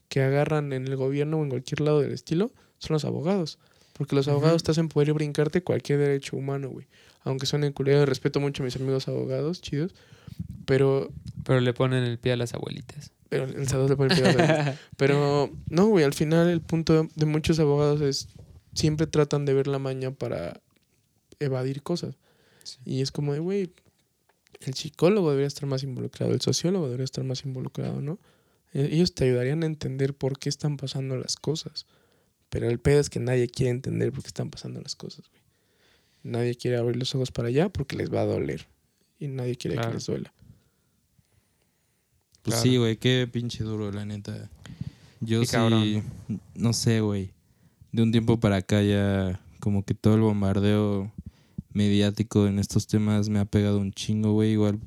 que 0.07 0.21
agarran 0.21 0.71
en 0.71 0.87
el 0.87 0.95
gobierno 0.95 1.37
o 1.37 1.43
en 1.43 1.49
cualquier 1.49 1.81
lado 1.81 1.99
del 1.99 2.13
estilo 2.13 2.53
son 2.77 2.93
los 2.93 3.03
abogados. 3.03 3.59
Porque 3.93 4.15
los 4.15 4.29
abogados 4.29 4.63
te 4.63 4.71
hacen 4.71 4.87
poder 4.87 5.11
brincarte 5.11 5.63
cualquier 5.63 5.99
derecho 5.99 6.37
humano, 6.37 6.69
güey. 6.69 6.87
Aunque 7.23 7.45
suene 7.45 7.71
culero, 7.71 8.05
respeto 8.05 8.39
mucho 8.39 8.63
a 8.63 8.65
mis 8.65 8.75
amigos 8.75 9.07
abogados, 9.07 9.61
chidos. 9.61 9.93
Pero 10.65 11.11
Pero 11.43 11.59
le 11.61 11.73
ponen 11.73 12.03
el 12.03 12.17
pie 12.19 12.33
a 12.33 12.37
las 12.37 12.53
abuelitas. 12.53 13.11
pero 13.29 13.45
el 13.45 13.67
sábado 13.67 13.89
le 13.89 13.95
pone 13.95 14.13
el 14.13 14.21
pedo. 14.21 14.37
Pero 14.97 15.51
no, 15.69 15.87
güey, 15.87 16.03
al 16.05 16.13
final 16.13 16.49
el 16.49 16.61
punto 16.61 17.07
de 17.15 17.25
muchos 17.25 17.59
abogados 17.59 18.01
es 18.01 18.27
siempre 18.73 19.07
tratan 19.07 19.45
de 19.45 19.53
ver 19.53 19.67
la 19.67 19.79
maña 19.79 20.11
para 20.11 20.61
evadir 21.39 21.81
cosas. 21.83 22.15
Sí. 22.63 22.77
Y 22.85 23.01
es 23.01 23.11
como 23.11 23.33
de, 23.33 23.39
güey, 23.39 23.71
el 24.61 24.73
psicólogo 24.73 25.29
debería 25.31 25.47
estar 25.47 25.67
más 25.67 25.83
involucrado, 25.83 26.33
el 26.33 26.41
sociólogo 26.41 26.85
debería 26.85 27.05
estar 27.05 27.23
más 27.23 27.43
involucrado, 27.45 28.01
¿no? 28.01 28.19
E- 28.73 28.89
Ellos 28.93 29.13
te 29.15 29.25
ayudarían 29.25 29.63
a 29.63 29.65
entender 29.65 30.13
por 30.13 30.37
qué 30.39 30.49
están 30.49 30.77
pasando 30.77 31.17
las 31.17 31.35
cosas. 31.35 31.85
Pero 32.49 32.69
el 32.69 32.79
pedo 32.79 32.99
es 32.99 33.09
que 33.09 33.19
nadie 33.19 33.47
quiere 33.49 33.71
entender 33.71 34.11
por 34.11 34.21
qué 34.23 34.27
están 34.27 34.49
pasando 34.49 34.81
las 34.81 34.95
cosas, 34.95 35.25
güey. 35.29 35.40
Nadie 36.23 36.55
quiere 36.55 36.77
abrir 36.77 36.97
los 36.97 37.13
ojos 37.15 37.31
para 37.31 37.47
allá 37.47 37.69
porque 37.69 37.95
les 37.95 38.13
va 38.13 38.21
a 38.21 38.25
doler. 38.25 38.67
Y 39.19 39.27
nadie 39.27 39.55
quiere 39.55 39.75
Claro. 39.75 39.89
que 39.89 39.93
les 39.95 40.05
duela. 40.05 40.33
Pues 42.43 42.55
Claro. 42.55 42.61
sí, 42.63 42.77
güey, 42.77 42.97
qué 42.97 43.27
pinche 43.31 43.63
duro, 43.63 43.91
la 43.91 44.05
neta. 44.05 44.49
Yo 45.19 45.41
Sí, 45.41 45.45
sí, 45.47 45.51
cabrón. 45.51 46.03
no 46.55 46.73
sé, 46.73 47.01
güey. 47.01 47.31
De 47.91 48.01
un 48.01 48.11
tiempo 48.11 48.39
para 48.39 48.57
acá 48.57 48.81
ya 48.81 49.39
como 49.59 49.83
que 49.83 49.93
todo 49.93 50.15
el 50.15 50.21
bombardeo 50.21 51.11
mediático 51.73 52.47
en 52.47 52.57
estos 52.57 52.87
temas 52.87 53.29
me 53.29 53.39
ha 53.39 53.45
pegado 53.45 53.77
un 53.79 53.91
chingo, 53.93 54.33
güey. 54.33 54.51
Igual 54.53 54.79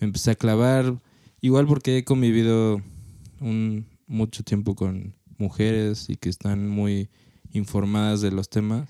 me 0.00 0.06
empecé 0.06 0.32
a 0.32 0.34
clavar, 0.34 1.00
igual 1.40 1.66
porque 1.66 1.98
he 1.98 2.04
convivido 2.04 2.82
un 3.40 3.86
mucho 4.08 4.42
tiempo 4.42 4.74
con 4.74 5.14
mujeres 5.38 6.08
y 6.10 6.16
que 6.16 6.28
están 6.28 6.68
muy 6.68 7.08
informadas 7.52 8.20
de 8.20 8.32
los 8.32 8.48
temas. 8.48 8.88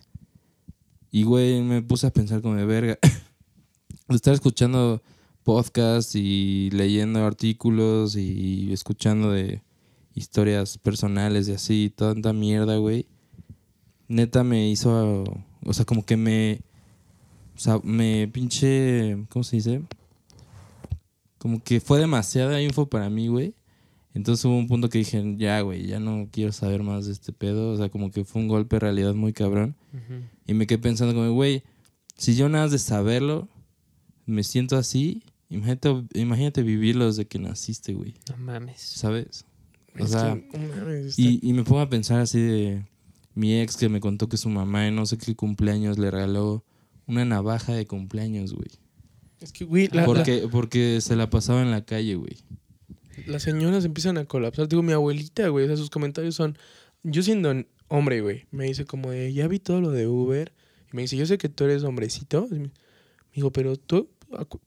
Y, 1.17 1.23
güey, 1.23 1.63
me 1.63 1.81
puse 1.81 2.07
a 2.07 2.11
pensar 2.11 2.43
como 2.43 2.57
de 2.57 2.67
verga. 2.67 2.99
Estar 4.11 4.35
escuchando 4.35 5.01
podcasts 5.45 6.15
y 6.15 6.69
leyendo 6.73 7.25
artículos 7.25 8.17
y 8.17 8.71
escuchando 8.71 9.31
de 9.33 9.63
historias 10.15 10.77
personales 10.77 11.49
y 11.49 11.53
así, 11.53 11.91
tanta 11.97 12.35
mierda, 12.35 12.77
güey. 12.77 13.07
Neta 14.09 14.45
me 14.45 14.69
hizo, 14.69 15.25
o 15.65 15.73
sea, 15.73 15.87
como 15.87 16.05
que 16.05 16.19
me, 16.19 16.61
o 17.57 17.61
sea, 17.61 17.81
me 17.83 18.29
pinche, 18.29 19.17
¿cómo 19.31 19.43
se 19.43 19.57
dice? 19.57 19.83
Como 21.39 21.65
que 21.65 21.81
fue 21.81 21.99
demasiada 21.99 22.61
info 22.61 22.91
para 22.91 23.09
mí, 23.09 23.29
güey. 23.29 23.55
Entonces 24.13 24.45
hubo 24.45 24.59
un 24.59 24.67
punto 24.67 24.91
que 24.91 24.99
dije, 24.99 25.25
ya, 25.39 25.63
güey, 25.63 25.87
ya 25.87 25.99
no 25.99 26.29
quiero 26.31 26.53
saber 26.53 26.83
más 26.83 27.07
de 27.07 27.13
este 27.13 27.33
pedo. 27.33 27.73
O 27.73 27.77
sea, 27.79 27.89
como 27.89 28.11
que 28.11 28.27
fue 28.27 28.43
un 28.43 28.49
golpe 28.49 28.77
de 28.77 28.81
realidad 28.81 29.15
muy 29.15 29.33
cabrón. 29.33 29.77
Ujú. 29.95 30.36
Y 30.47 30.55
me 30.55 30.67
quedé 30.67 30.79
pensando 30.79 31.15
como, 31.15 31.31
güey, 31.33 31.63
si 32.17 32.37
yo 32.37 32.49
nada 32.49 32.65
más 32.65 32.73
de 32.73 32.79
saberlo, 32.79 33.49
me 34.27 34.43
siento 34.45 34.77
así, 34.77 35.23
imagínate, 35.51 36.05
imagínate 36.15 36.63
vivirlo 36.63 37.07
desde 37.07 37.27
que 37.27 37.39
naciste, 37.39 37.95
güey. 37.95 38.15
No 38.31 38.37
mames. 38.39 38.81
¿Sabes? 38.81 39.45
O 39.99 40.05
Es 40.05 40.11
sea, 40.11 40.35
que, 40.51 40.59
no 40.59 40.69
mames, 40.77 41.07
está- 41.07 41.23
y, 41.23 41.41
y 41.43 41.53
me 41.53 41.65
pongo 41.65 41.81
a 41.81 41.89
pensar 41.91 42.21
así 42.21 42.41
de 42.41 42.85
mi 43.35 43.61
ex 43.61 43.77
que 43.77 43.89
me 43.89 44.01
contó 44.01 44.29
que 44.29 44.37
su 44.37 44.49
mamá 44.49 44.87
en 44.89 44.97
no 44.97 45.05
sé 45.07 45.19
qué 45.19 45.35
cumpleaños 45.35 45.99
le 45.99 46.11
regaló 46.11 46.65
una 47.07 47.25
navaja 47.25 47.73
de 47.75 47.87
cumpleaños, 47.87 48.53
güey. 48.55 48.69
es 49.41 49.53
que, 49.53 49.65
güey, 49.65 49.89
la- 49.89 50.01
la- 50.03 50.07
Porque, 50.07 50.49
porque 50.51 51.01
se 51.01 51.15
la 51.17 51.29
pasaba 51.29 51.61
en 51.63 51.71
la 51.71 51.85
calle, 51.85 52.15
güey. 52.17 52.37
las 53.27 53.43
señoras 53.43 53.85
empiezan 53.85 54.19
a 54.19 54.25
colapsar. 54.27 54.69
Digo, 54.69 54.83
mi 54.83 54.93
abuelita, 54.93 55.49
güey, 55.49 55.65
o 55.65 55.69
sea, 55.69 55.77
sus 55.77 55.91
comentarios 55.91 56.35
son, 56.35 56.57
yo 57.03 57.23
siendo 57.23 57.53
hombre, 57.89 58.21
güey, 58.21 58.47
me 58.51 58.65
dice 58.65 58.85
como 58.85 59.11
de, 59.11 59.33
ya 59.33 59.49
vi 59.49 59.59
todo 59.59 59.81
lo 59.81 59.91
de 59.91 60.07
Uber. 60.07 60.53
Y 60.93 60.97
me 60.97 61.03
dice, 61.03 61.17
yo 61.17 61.27
sé 61.27 61.39
que 61.39 61.49
tú 61.49 61.65
eres 61.65 61.83
hombrecito. 61.85 62.47
Me 62.51 62.71
digo, 63.35 63.53
pero 63.53 63.77
tú 63.77 64.09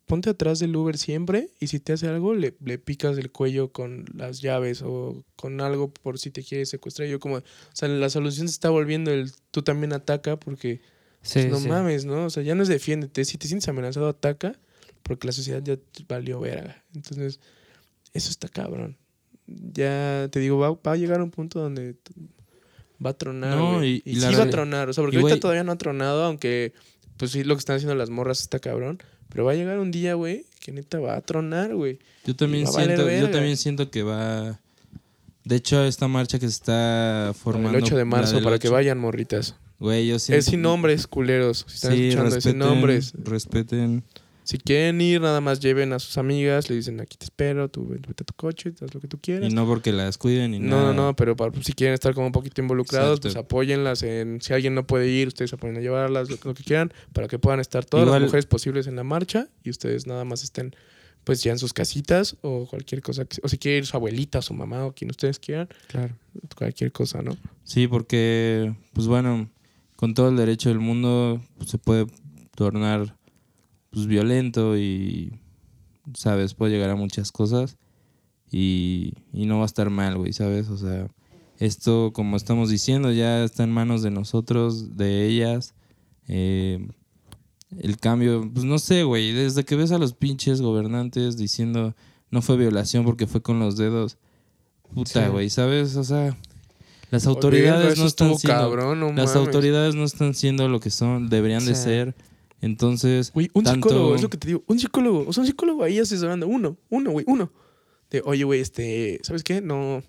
ponte 0.06 0.30
atrás 0.30 0.60
del 0.60 0.74
Uber 0.76 0.98
siempre 0.98 1.50
y 1.60 1.68
si 1.68 1.82
te 1.82 1.92
hace 1.94 2.08
algo, 2.08 2.34
le, 2.34 2.56
le 2.64 2.80
picas 2.80 3.18
el 3.18 3.30
cuello 3.30 3.72
con 3.74 4.06
las 4.14 4.40
llaves 4.42 4.82
o 4.82 5.26
con 5.36 5.60
algo 5.60 5.94
por 5.94 6.18
si 6.18 6.32
te 6.32 6.44
quieres 6.44 6.70
secuestrar. 6.70 7.08
Y 7.08 7.12
yo 7.12 7.20
como, 7.20 7.36
o 7.38 7.44
sea, 7.74 7.90
la 7.90 8.10
solución 8.10 8.48
se 8.48 8.54
está 8.54 8.70
volviendo 8.70 9.12
el, 9.12 9.32
tú 9.52 9.62
también 9.62 9.92
ataca 9.94 10.40
porque 10.40 10.82
Sí, 11.22 11.40
pues, 11.40 11.52
no 11.52 11.60
sí. 11.60 11.68
mames, 11.68 12.06
¿no? 12.06 12.26
O 12.26 12.30
sea, 12.30 12.44
ya 12.44 12.56
no 12.56 12.64
es 12.64 12.70
defiéndete. 12.70 13.26
Si 13.26 13.38
te 13.38 13.48
sientes 13.48 13.68
amenazado, 13.68 14.08
ataca, 14.08 14.58
porque 15.04 15.28
la 15.28 15.34
sociedad 15.34 15.62
ya 15.62 15.78
valió 16.08 16.40
verga. 16.40 16.86
Entonces, 16.96 17.42
eso 18.14 18.30
está 18.30 18.48
cabrón. 18.48 18.98
Ya 19.46 20.30
te 20.32 20.40
digo, 20.40 20.58
va, 20.58 20.72
va 20.72 20.94
a 20.94 20.96
llegar 20.96 21.22
un 21.22 21.32
punto 21.32 21.60
donde 21.60 21.98
va 23.04 23.12
a 23.12 23.14
tronar. 23.14 23.58
No, 23.58 23.84
y- 23.84 24.02
y, 24.06 24.12
y 24.12 24.16
la 24.16 24.30
sí 24.30 24.36
va 24.36 24.44
a 24.44 24.50
tronar. 24.50 24.90
O 24.90 24.94
sea, 24.94 25.04
porque 25.04 25.18
y, 25.18 25.22
ahorita 25.22 25.40
todavía 25.40 25.64
no 25.64 25.72
ha 25.72 25.78
tronado, 25.78 26.24
aunque, 26.24 26.74
pues 27.18 27.32
sí, 27.32 27.44
lo 27.44 27.56
que 27.56 27.60
están 27.60 27.76
haciendo 27.78 27.96
las 27.96 28.10
morras 28.10 28.42
está 28.42 28.60
cabrón. 28.60 29.02
Pero 29.30 29.46
va 29.46 29.52
a 29.52 29.56
llegar 29.56 29.78
un 29.80 29.92
día, 29.92 30.16
güey, 30.16 30.46
que 30.60 30.72
neta 30.72 31.00
va 31.00 31.16
a 31.16 31.22
tronar, 31.22 31.76
güey. 31.76 32.00
Yo 32.26 32.36
también 32.36 32.66
siento, 32.68 33.10
yo 33.10 33.30
también 33.30 33.58
siento 33.58 33.92
que 33.92 34.02
va. 34.04 34.60
De 35.44 35.56
hecho, 35.56 35.84
esta 35.84 36.08
marcha 36.08 36.40
que 36.40 36.48
se 36.48 36.54
está 36.54 37.34
formando. 37.40 37.78
El 37.78 37.84
8 37.84 37.96
de 37.96 38.06
marzo, 38.06 38.42
para 38.42 38.58
que 38.60 38.68
8, 38.68 38.74
vayan 38.74 38.98
morritas. 38.98 39.56
Güey, 39.80 40.08
yo 40.08 40.20
siento. 40.20 40.40
Es 40.40 40.46
sin 40.46 40.62
nombres, 40.62 41.08
culeros. 41.08 41.66
Si 41.68 41.76
están 41.76 41.94
Sí, 41.94 42.08
escuchando, 42.10 42.36
es 42.36 42.44
sin 42.44 42.52
respeten, 42.54 42.60
nombres. 42.60 43.14
Respeten. 43.24 44.04
Si 44.50 44.58
quieren 44.58 45.00
ir, 45.00 45.22
nada 45.22 45.42
más 45.42 45.60
lleven 45.60 45.94
a 45.94 46.00
sus 46.00 46.18
amigas, 46.18 46.72
le 46.72 46.76
dicen 46.78 47.00
aquí 47.02 47.18
te 47.18 47.26
espero, 47.26 47.70
tú 47.70 47.86
vete 47.88 48.24
a 48.24 48.26
tu 48.26 48.34
coche, 48.34 48.74
haz 48.82 48.92
lo 48.96 49.00
que 49.00 49.08
tú 49.08 49.20
quieras. 49.22 49.52
Y 49.52 49.54
no 49.54 49.68
porque 49.68 49.92
las 49.92 50.18
cuiden 50.18 50.50
ni 50.50 50.60
No, 50.60 50.70
nada. 50.78 50.94
no, 50.94 51.06
no, 51.06 51.16
pero 51.16 51.36
para- 51.36 51.52
si 51.62 51.74
quieren 51.74 51.94
estar 51.94 52.16
como 52.16 52.26
un 52.26 52.32
poquito 52.32 52.60
involucrados, 52.60 53.18
Exacto. 53.20 53.28
pues 53.34 53.36
apóyenlas 53.36 54.02
en, 54.02 54.42
si 54.42 54.52
alguien 54.54 54.74
no 54.74 54.88
puede 54.88 55.08
ir, 55.08 55.28
ustedes 55.28 55.54
apoyen 55.54 55.78
a 55.78 55.82
llevarlas, 55.82 56.32
lo, 56.32 56.38
lo 56.44 56.56
que 56.56 56.64
quieran, 56.64 56.92
para 57.14 57.28
que 57.28 57.38
puedan 57.38 57.60
estar 57.60 57.86
todas 57.86 58.08
Igual- 58.08 58.22
las 58.24 58.28
mujeres 58.30 58.48
posibles 58.48 58.88
en 58.88 58.96
la 58.96 59.04
marcha 59.04 59.48
y 59.64 59.70
ustedes 59.70 60.08
nada 60.08 60.26
más 60.26 60.42
estén 60.44 60.76
pues 61.26 61.44
ya 61.44 61.52
en 61.52 61.60
sus 61.60 61.74
casitas 61.74 62.36
o 62.42 62.66
cualquier 62.66 63.04
cosa, 63.04 63.26
que- 63.26 63.38
o 63.44 63.48
si 63.50 63.60
quiere 63.60 63.78
ir 63.78 63.86
su 63.86 63.96
abuelita, 63.98 64.42
su 64.42 64.56
mamá 64.56 64.84
o 64.88 64.94
quien 64.94 65.12
ustedes 65.12 65.38
quieran, 65.38 65.68
Claro. 65.90 66.16
cualquier 66.58 66.92
cosa, 66.92 67.22
¿no? 67.22 67.38
Sí, 67.66 67.88
porque, 67.88 68.74
pues 68.94 69.06
bueno, 69.06 69.48
con 69.96 70.16
todo 70.16 70.30
el 70.30 70.38
derecho 70.38 70.70
del 70.70 70.80
mundo 70.80 71.40
pues, 71.60 71.70
se 71.70 71.78
puede 71.78 72.08
tornar 72.56 73.16
pues 73.92 74.06
violento 74.08 74.78
y, 74.78 75.40
sabes, 76.14 76.54
puede 76.54 76.74
llegar 76.74 76.90
a 76.90 76.96
muchas 76.96 77.32
cosas 77.32 77.78
y, 78.52 79.14
y 79.34 79.46
no 79.46 79.58
va 79.58 79.64
a 79.64 79.66
estar 79.66 79.90
mal, 79.90 80.18
güey, 80.18 80.34
¿sabes? 80.34 80.70
O 80.70 80.78
sea, 80.78 81.08
esto, 81.58 82.12
como 82.14 82.38
estamos 82.38 82.70
diciendo, 82.70 83.12
ya 83.12 83.44
está 83.44 83.64
en 83.64 83.72
manos 83.72 84.02
de 84.02 84.12
nosotros, 84.12 84.96
de 84.98 85.28
ellas. 85.28 85.74
Eh, 86.28 86.88
el 87.78 87.98
cambio, 87.98 88.50
pues 88.52 88.66
no 88.66 88.80
sé, 88.80 89.04
güey, 89.04 89.32
desde 89.32 89.64
que 89.66 89.76
ves 89.76 89.92
a 89.92 90.00
los 90.00 90.14
pinches 90.14 90.62
gobernantes 90.62 91.38
diciendo 91.38 91.96
no 92.32 92.42
fue 92.42 92.58
violación 92.58 93.06
porque 93.06 93.28
fue 93.28 93.42
con 93.42 93.60
los 93.60 93.78
dedos. 93.78 94.18
Puta, 94.94 95.26
Sí. 95.26 95.32
güey, 95.32 95.50
¿sabes? 95.50 95.96
O 95.96 96.04
sea, 96.04 96.36
las 97.12 97.28
autoridades 97.28 97.98
no 98.00 98.06
están 98.06 98.36
siendo 98.38 98.60
cabrón, 98.60 99.00
no 99.00 99.08
las 99.08 99.16
mames. 99.16 99.36
autoridades 99.36 99.96
no 99.96 100.04
están 100.04 100.34
siendo 100.34 100.68
lo 100.68 100.80
que 100.80 100.90
son, 100.90 101.30
deberían 101.30 101.66
de 101.66 101.76
ser. 101.76 102.16
Entonces, 102.62 103.32
Güey, 103.34 103.50
un 103.54 103.64
tanto- 103.64 103.90
psicólogo, 103.90 104.16
es 104.16 104.22
lo 104.22 104.30
que 104.30 104.38
te 104.38 104.48
digo. 104.48 104.64
Un 104.68 104.80
psicólogo. 104.80 105.26
O 105.28 105.34
sea, 105.34 105.42
un 105.42 105.48
psicólogo 105.48 105.84
ahí 105.84 106.00
asesorando. 106.00 106.48
Uno, 106.48 106.78
uno, 106.90 107.12
güey, 107.12 107.26
uno. 107.28 107.52
De, 108.12 108.22
oye, 108.26 108.44
güey, 108.44 108.60
este, 108.60 109.20
¿sabes 109.24 109.44
qué? 109.44 109.62
No, 109.62 110.04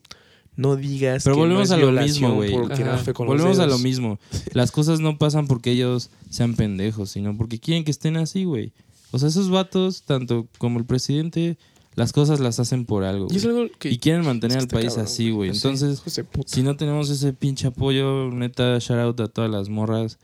no 0.57 0.77
digas 0.77 1.25
Pero 1.25 1.37
que 1.37 1.41
volvemos 1.43 1.69
no 1.69 1.75
a 1.75 1.79
lo 1.79 1.93
mismo, 1.93 2.35
güey. 2.35 2.53
volvemos 2.53 3.59
a 3.59 3.67
lo 3.67 3.79
mismo. 3.79 4.19
Las 4.53 4.73
cosas 4.73 5.01
no 5.01 5.19
pasan 5.19 5.47
porque 5.47 5.71
ellos 5.73 6.11
sean 6.31 6.55
pendejos, 6.55 7.11
sino 7.11 7.37
porque 7.37 7.59
quieren 7.59 7.85
que 7.85 7.91
estén 7.91 8.17
así, 8.17 8.45
güey. 8.45 8.73
O 9.13 9.19
sea, 9.19 9.29
esos 9.29 9.51
vatos, 9.51 10.03
tanto 10.03 10.49
como 10.59 10.79
el 10.79 10.85
presidente, 10.87 11.59
las 11.95 12.13
cosas 12.13 12.41
las 12.41 12.59
hacen 12.61 12.85
por 12.87 13.05
algo. 13.05 13.27
Y 13.31 13.37
es 13.37 13.45
algo 13.45 13.67
que... 13.79 13.91
Y 13.91 13.99
quieren 13.99 14.25
mantener 14.25 14.59
al 14.59 14.69
país 14.69 14.91
cabrón, 14.91 15.05
así, 15.05 15.31
güey. 15.31 15.51
Entonces, 15.51 16.03
si 16.47 16.63
no 16.63 16.77
tenemos 16.77 17.11
ese 17.11 17.33
pinche 17.33 17.67
apoyo, 17.67 18.31
neta, 18.31 18.79
shout 18.79 18.99
out 19.01 19.21
a 19.21 19.29
todas 19.29 19.51
las 19.51 19.69
morras. 19.69 20.19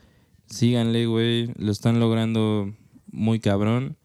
Síganle, 0.47 1.05
güey. 1.05 1.51
Lo 1.57 1.71
están 1.71 1.99
logrando 1.99 2.73
muy 3.11 3.39
cabrón. 3.39 3.97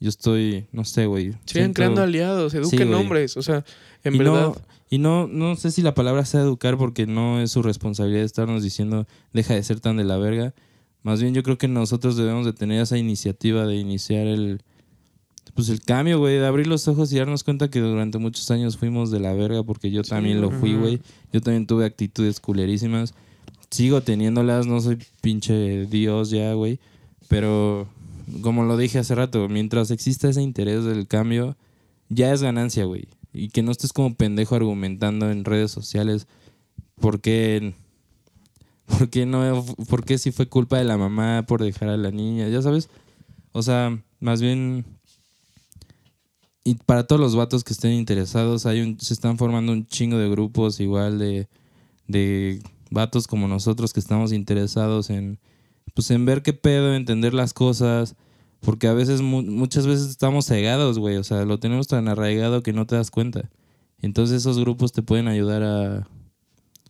Yo 0.00 0.08
estoy, 0.08 0.66
no 0.72 0.84
sé, 0.84 1.06
güey. 1.06 1.26
Sigan 1.32 1.44
siento- 1.46 1.74
creando 1.74 2.02
aliados, 2.02 2.54
eduquen 2.54 2.92
hombres. 2.94 3.36
O 3.36 3.42
sea, 3.42 3.64
en 4.02 4.14
y 4.14 4.18
verdad... 4.18 4.40
No, 4.48 4.56
y 4.92 4.98
no, 4.98 5.28
no 5.28 5.54
sé 5.56 5.70
si 5.70 5.82
la 5.82 5.94
palabra 5.94 6.24
sea 6.24 6.40
educar 6.40 6.76
porque 6.76 7.06
no 7.06 7.40
es 7.40 7.52
su 7.52 7.62
responsabilidad 7.62 8.24
estarnos 8.24 8.62
diciendo 8.62 9.06
deja 9.32 9.54
de 9.54 9.62
ser 9.62 9.78
tan 9.78 9.96
de 9.98 10.04
la 10.04 10.16
verga. 10.16 10.52
Más 11.02 11.22
bien 11.22 11.32
yo 11.32 11.42
creo 11.44 11.58
que 11.58 11.68
nosotros 11.68 12.16
debemos 12.16 12.44
de 12.44 12.52
tener 12.52 12.80
esa 12.82 12.98
iniciativa 12.98 13.66
de 13.66 13.76
iniciar 13.76 14.26
el 14.26 14.62
pues 15.54 15.68
el 15.68 15.80
cambio, 15.80 16.18
güey, 16.18 16.38
de 16.38 16.46
abrir 16.46 16.66
los 16.66 16.86
ojos 16.88 17.12
y 17.12 17.18
darnos 17.18 17.44
cuenta 17.44 17.70
que 17.70 17.80
durante 17.80 18.18
muchos 18.18 18.50
años 18.50 18.76
fuimos 18.76 19.10
de 19.10 19.20
la 19.20 19.32
verga 19.32 19.62
porque 19.62 19.90
yo 19.90 20.02
Sí, 20.04 20.10
también 20.10 20.40
lo 20.40 20.50
fui, 20.50 20.74
güey. 20.74 21.00
Yo 21.32 21.40
también 21.40 21.66
tuve 21.66 21.84
actitudes 21.84 22.40
culerísimas. 22.40 23.14
Sigo 23.70 24.02
teniéndolas, 24.02 24.66
no 24.66 24.80
soy 24.80 24.98
pinche 25.20 25.86
dios 25.86 26.30
ya, 26.30 26.52
güey. 26.54 26.80
Pero 27.28 27.88
como 28.42 28.64
lo 28.64 28.76
dije 28.76 28.98
hace 28.98 29.14
rato, 29.14 29.48
mientras 29.48 29.90
exista 29.90 30.28
ese 30.28 30.42
interés 30.42 30.84
del 30.84 31.06
cambio, 31.06 31.56
ya 32.08 32.32
es 32.32 32.42
ganancia, 32.42 32.84
güey. 32.84 33.08
Y 33.32 33.48
que 33.48 33.62
no 33.62 33.70
estés 33.70 33.92
como 33.92 34.14
pendejo 34.14 34.56
argumentando 34.56 35.30
en 35.30 35.44
redes 35.44 35.70
sociales 35.70 36.26
por 37.00 37.20
qué, 37.20 37.74
por 38.86 39.08
qué 39.08 39.26
no, 39.26 39.64
por 39.88 40.04
qué 40.04 40.18
si 40.18 40.32
fue 40.32 40.46
culpa 40.46 40.78
de 40.78 40.84
la 40.84 40.98
mamá 40.98 41.44
por 41.46 41.62
dejar 41.62 41.90
a 41.90 41.96
la 41.96 42.10
niña, 42.10 42.48
ya 42.48 42.62
sabes. 42.62 42.88
O 43.52 43.62
sea, 43.62 44.02
más 44.18 44.40
bien 44.40 44.84
y 46.62 46.74
para 46.74 47.04
todos 47.06 47.20
los 47.20 47.36
vatos 47.36 47.64
que 47.64 47.72
estén 47.72 47.92
interesados, 47.92 48.66
hay 48.66 48.80
un, 48.80 49.00
se 49.00 49.14
están 49.14 49.38
formando 49.38 49.72
un 49.72 49.86
chingo 49.86 50.18
de 50.18 50.28
grupos 50.28 50.78
igual 50.80 51.18
de, 51.18 51.48
de 52.06 52.62
vatos 52.90 53.26
como 53.26 53.48
nosotros 53.48 53.92
que 53.92 54.00
estamos 54.00 54.32
interesados 54.32 55.10
en, 55.10 55.38
pues 55.94 56.10
en 56.10 56.24
ver 56.24 56.42
qué 56.42 56.52
pedo, 56.52 56.94
entender 56.94 57.34
las 57.34 57.52
cosas, 57.52 58.16
porque 58.60 58.88
a 58.88 58.92
veces, 58.92 59.22
mu- 59.22 59.42
muchas 59.42 59.86
veces 59.86 60.08
estamos 60.10 60.46
cegados, 60.46 60.98
güey, 60.98 61.16
o 61.16 61.24
sea, 61.24 61.44
lo 61.44 61.58
tenemos 61.58 61.86
tan 61.86 62.08
arraigado 62.08 62.62
que 62.62 62.72
no 62.72 62.86
te 62.86 62.96
das 62.96 63.10
cuenta. 63.10 63.50
Entonces 64.02 64.38
esos 64.38 64.58
grupos 64.58 64.92
te 64.92 65.02
pueden 65.02 65.28
ayudar 65.28 65.62
a, 65.62 66.08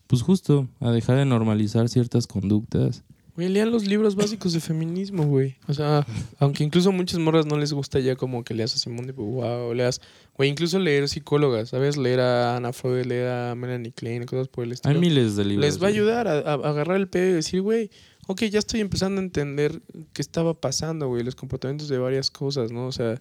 pues 0.07 0.22
justo, 0.22 0.68
a 0.80 0.90
dejar 0.90 1.16
de 1.16 1.24
normalizar 1.24 1.88
ciertas 1.88 2.26
conductas. 2.26 3.05
Güey, 3.36 3.48
lean 3.48 3.70
los 3.70 3.86
libros 3.86 4.16
básicos 4.16 4.52
de 4.52 4.60
feminismo, 4.60 5.24
güey. 5.24 5.56
O 5.68 5.74
sea, 5.74 6.06
aunque 6.38 6.64
incluso 6.64 6.88
a 6.90 6.92
muchas 6.92 7.18
morras 7.18 7.46
no 7.46 7.56
les 7.58 7.72
gusta 7.72 7.98
ya 8.00 8.16
como 8.16 8.42
que 8.44 8.54
leas 8.54 8.74
a 8.74 8.78
Simone 8.78 9.06
de 9.08 9.12
Beauvoir 9.12 9.60
o 9.70 9.74
leas... 9.74 10.00
Güey, 10.36 10.48
incluso 10.50 10.78
leer 10.78 11.08
psicólogas, 11.08 11.68
¿sabes? 11.70 11.96
Leer 11.96 12.20
a 12.20 12.56
Ana 12.56 12.72
Freud, 12.72 13.04
leer 13.06 13.28
a 13.28 13.54
Melanie 13.54 13.92
Klein, 13.92 14.24
cosas 14.24 14.48
por 14.48 14.64
el 14.64 14.72
estilo. 14.72 14.94
Hay 14.94 15.00
miles 15.00 15.36
de 15.36 15.44
libros. 15.44 15.64
les 15.66 15.82
va 15.82 15.86
a 15.86 15.90
ayudar 15.90 16.28
a, 16.28 16.38
a- 16.38 16.54
a 16.54 16.70
agarrar 16.70 16.96
el 16.96 17.08
pedo 17.08 17.28
y 17.28 17.32
decir, 17.32 17.60
güey, 17.62 17.90
ok, 18.26 18.44
ya 18.44 18.58
estoy 18.58 18.80
empezando 18.80 19.20
a 19.20 19.24
entender 19.24 19.82
qué 20.12 20.22
estaba 20.22 20.54
pasando, 20.54 21.08
güey, 21.08 21.22
los 21.22 21.34
comportamientos 21.36 21.88
de 21.88 21.98
varias 21.98 22.30
cosas, 22.30 22.72
¿no? 22.72 22.86
O 22.86 22.92
sea, 22.92 23.20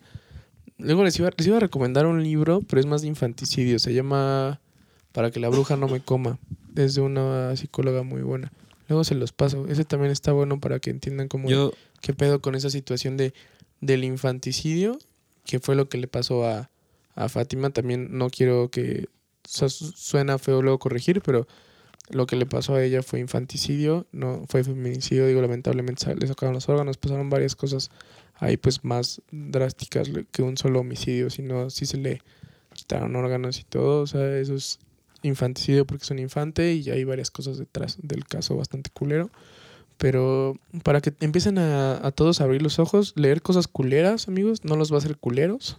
luego 0.77 1.03
les 1.03 1.19
iba, 1.19 1.29
les 1.37 1.47
iba 1.47 1.57
a 1.57 1.59
recomendar 1.59 2.05
un 2.05 2.23
libro, 2.23 2.61
pero 2.67 2.79
es 2.79 2.85
más 2.85 3.01
de 3.01 3.07
infanticidio, 3.09 3.79
se 3.79 3.93
llama 3.93 4.61
Para 5.11 5.29
que 5.31 5.39
la 5.41 5.49
bruja 5.49 5.75
no 5.75 5.87
me 5.89 5.99
coma, 5.99 6.39
es 6.75 6.95
de 6.95 7.01
una 7.01 7.53
psicóloga 7.57 8.03
muy 8.03 8.21
buena. 8.21 8.51
Luego 8.89 9.03
se 9.03 9.15
los 9.15 9.31
paso, 9.31 9.67
ese 9.67 9.85
también 9.85 10.11
está 10.11 10.33
bueno 10.33 10.59
para 10.59 10.79
que 10.79 10.89
entiendan 10.89 11.27
cómo 11.27 11.47
Yo, 11.47 11.71
qué 12.01 12.13
pedo 12.13 12.41
con 12.41 12.55
esa 12.55 12.69
situación 12.69 13.15
de 13.15 13.33
del 13.81 14.03
infanticidio, 14.03 14.99
que 15.45 15.59
fue 15.59 15.75
lo 15.75 15.87
que 15.87 15.97
le 15.97 16.07
pasó 16.07 16.45
a, 16.45 16.69
a 17.15 17.29
Fátima. 17.29 17.69
También 17.69 18.17
no 18.17 18.29
quiero 18.29 18.69
que 18.69 19.07
o 19.45 19.47
sea, 19.47 19.69
suena 19.69 20.37
feo 20.37 20.61
luego 20.61 20.79
corregir, 20.79 21.21
pero 21.21 21.47
lo 22.09 22.25
que 22.25 22.35
le 22.35 22.45
pasó 22.45 22.75
a 22.75 22.83
ella 22.83 23.03
fue 23.03 23.19
infanticidio, 23.19 24.07
no 24.11 24.45
fue 24.49 24.63
feminicidio, 24.63 25.27
digo, 25.27 25.41
lamentablemente 25.41 26.13
le 26.15 26.27
sacaron 26.27 26.55
los 26.55 26.67
órganos, 26.67 26.97
pasaron 26.97 27.29
varias 27.29 27.55
cosas 27.55 27.91
ahí 28.35 28.57
pues 28.57 28.83
más 28.83 29.21
drásticas 29.31 30.09
que 30.31 30.41
un 30.41 30.57
solo 30.57 30.79
homicidio, 30.79 31.29
sino 31.29 31.69
sí 31.69 31.85
se 31.85 31.97
le 31.97 32.21
quitaron 32.73 33.15
órganos 33.15 33.59
y 33.59 33.63
todo, 33.63 34.01
o 34.01 34.07
sea, 34.07 34.37
eso 34.37 34.55
es 34.55 34.79
infanticidio 35.23 35.85
porque 35.85 36.03
es 36.03 36.11
un 36.11 36.19
infante 36.19 36.73
y 36.73 36.89
hay 36.89 37.03
varias 37.03 37.31
cosas 37.31 37.57
detrás 37.57 37.97
del 38.01 38.25
caso 38.25 38.55
bastante 38.55 38.89
culero. 38.91 39.29
Pero 39.97 40.57
para 40.83 41.01
que 41.01 41.13
empiecen 41.19 41.57
a, 41.57 42.05
a 42.05 42.11
todos 42.11 42.39
a 42.39 42.45
abrir 42.45 42.61
los 42.61 42.79
ojos, 42.79 43.13
leer 43.15 43.41
cosas 43.41 43.67
culeras, 43.67 44.27
amigos, 44.27 44.63
no 44.63 44.75
los 44.75 44.91
va 44.91 44.95
a 44.95 44.99
hacer 44.99 45.17
culeros. 45.17 45.77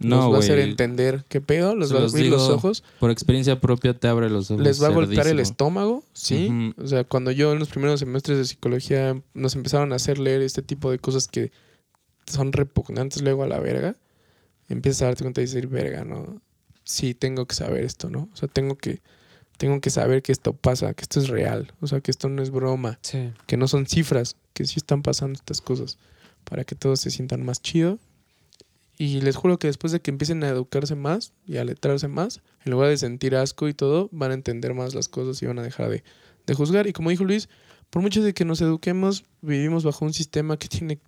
No, 0.00 0.16
los 0.16 0.32
va 0.32 0.36
a 0.36 0.38
hacer 0.38 0.58
entender 0.60 1.24
qué 1.28 1.42
pedo, 1.42 1.74
los 1.74 1.88
Se 1.88 1.94
va 1.94 2.00
a 2.00 2.04
abrir 2.04 2.30
los 2.30 2.48
ojos, 2.48 2.82
Por 3.00 3.10
experiencia 3.10 3.60
propia 3.60 3.92
te 3.92 4.08
abre 4.08 4.30
los 4.30 4.50
ojos. 4.50 4.64
les 4.64 4.82
va 4.82 4.86
a 4.86 4.90
golpear 4.90 5.26
el 5.26 5.40
estómago, 5.40 6.02
¿sí? 6.14 6.72
O 6.78 6.86
sea, 6.86 7.04
cuando 7.04 7.30
yo 7.32 7.52
en 7.52 7.58
los 7.58 7.68
primeros 7.68 8.00
semestres 8.00 8.38
de 8.38 8.46
psicología 8.46 9.20
nos 9.34 9.54
empezaron 9.56 9.92
a 9.92 9.96
hacer 9.96 10.18
leer 10.18 10.40
este 10.40 10.62
tipo 10.62 10.90
de 10.90 10.98
cosas 10.98 11.28
que 11.28 11.52
son 12.26 12.52
repugnantes 12.52 13.20
luego 13.20 13.42
a 13.42 13.46
la 13.46 13.60
verga, 13.60 13.94
empiezas 14.68 15.02
a 15.02 15.06
darte 15.06 15.22
cuenta 15.24 15.42
y 15.42 15.44
decir, 15.44 15.66
verga, 15.66 16.04
¿no? 16.04 16.40
Sí, 16.90 17.14
tengo 17.14 17.46
que 17.46 17.54
saber 17.54 17.84
esto, 17.84 18.10
¿no? 18.10 18.28
O 18.32 18.36
sea, 18.36 18.48
tengo 18.48 18.76
que, 18.76 19.00
tengo 19.58 19.80
que 19.80 19.90
saber 19.90 20.22
que 20.22 20.32
esto 20.32 20.52
pasa, 20.54 20.92
que 20.94 21.02
esto 21.02 21.20
es 21.20 21.28
real, 21.28 21.72
o 21.80 21.86
sea, 21.86 22.00
que 22.00 22.10
esto 22.10 22.28
no 22.28 22.42
es 22.42 22.50
broma, 22.50 22.98
Sí. 23.02 23.30
que 23.46 23.56
no 23.56 23.68
son 23.68 23.86
cifras, 23.86 24.34
que 24.54 24.66
sí 24.66 24.74
están 24.78 25.02
pasando 25.02 25.34
estas 25.38 25.60
cosas, 25.60 25.98
para 26.44 26.64
que 26.64 26.74
todos 26.74 26.98
se 27.00 27.10
sientan 27.10 27.44
más 27.44 27.62
chido. 27.62 27.98
Y 28.98 29.20
les 29.20 29.36
juro 29.36 29.58
que 29.58 29.68
después 29.68 29.92
de 29.92 30.00
que 30.00 30.10
empiecen 30.10 30.42
a 30.42 30.48
educarse 30.48 30.94
más 30.96 31.32
y 31.46 31.58
a 31.58 31.64
letrarse 31.64 32.08
más, 32.08 32.40
en 32.64 32.72
lugar 32.72 32.88
de 32.90 32.98
sentir 32.98 33.36
asco 33.36 33.68
y 33.68 33.72
todo, 33.74 34.08
van 34.12 34.32
a 34.32 34.34
entender 34.34 34.74
más 34.74 34.94
las 34.94 35.08
cosas 35.08 35.40
y 35.42 35.46
van 35.46 35.58
a 35.58 35.62
dejar 35.62 35.88
de, 35.90 36.02
de 36.46 36.54
juzgar. 36.54 36.86
Y 36.88 36.92
como 36.92 37.10
dijo 37.10 37.24
Luis, 37.24 37.48
por 37.88 38.02
mucho 38.02 38.20
de 38.22 38.34
que 38.34 38.44
nos 38.44 38.60
eduquemos, 38.60 39.24
vivimos 39.42 39.84
bajo 39.84 40.04
un 40.04 40.12
sistema 40.12 40.56
que 40.58 40.68
tiene 40.68 40.98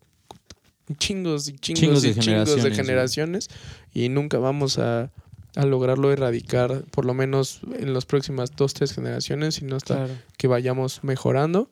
chingos 0.99 1.49
y 1.49 1.53
chingos, 1.59 1.81
Chingos 1.81 2.03
de 2.03 2.09
y 2.11 2.15
chingos 2.15 2.25
de 2.25 2.55
generaciones, 2.71 2.77
generaciones 2.77 3.49
y 3.95 4.09
nunca 4.09 4.39
vamos 4.39 4.79
a, 4.79 5.11
a 5.57 5.67
lograrlo 5.67 6.11
erradicar, 6.13 6.85
por 6.91 7.05
lo 7.05 7.15
menos 7.15 7.61
en 7.79 7.93
las 7.95 8.07
próximas 8.07 8.53
dos, 8.57 8.73
tres 8.75 8.93
generaciones, 8.95 9.57
sino 9.57 9.77
hasta 9.77 9.95
Claro. 10.07 10.15
que 10.39 10.47
vayamos 10.49 11.05
mejorando. 11.05 11.71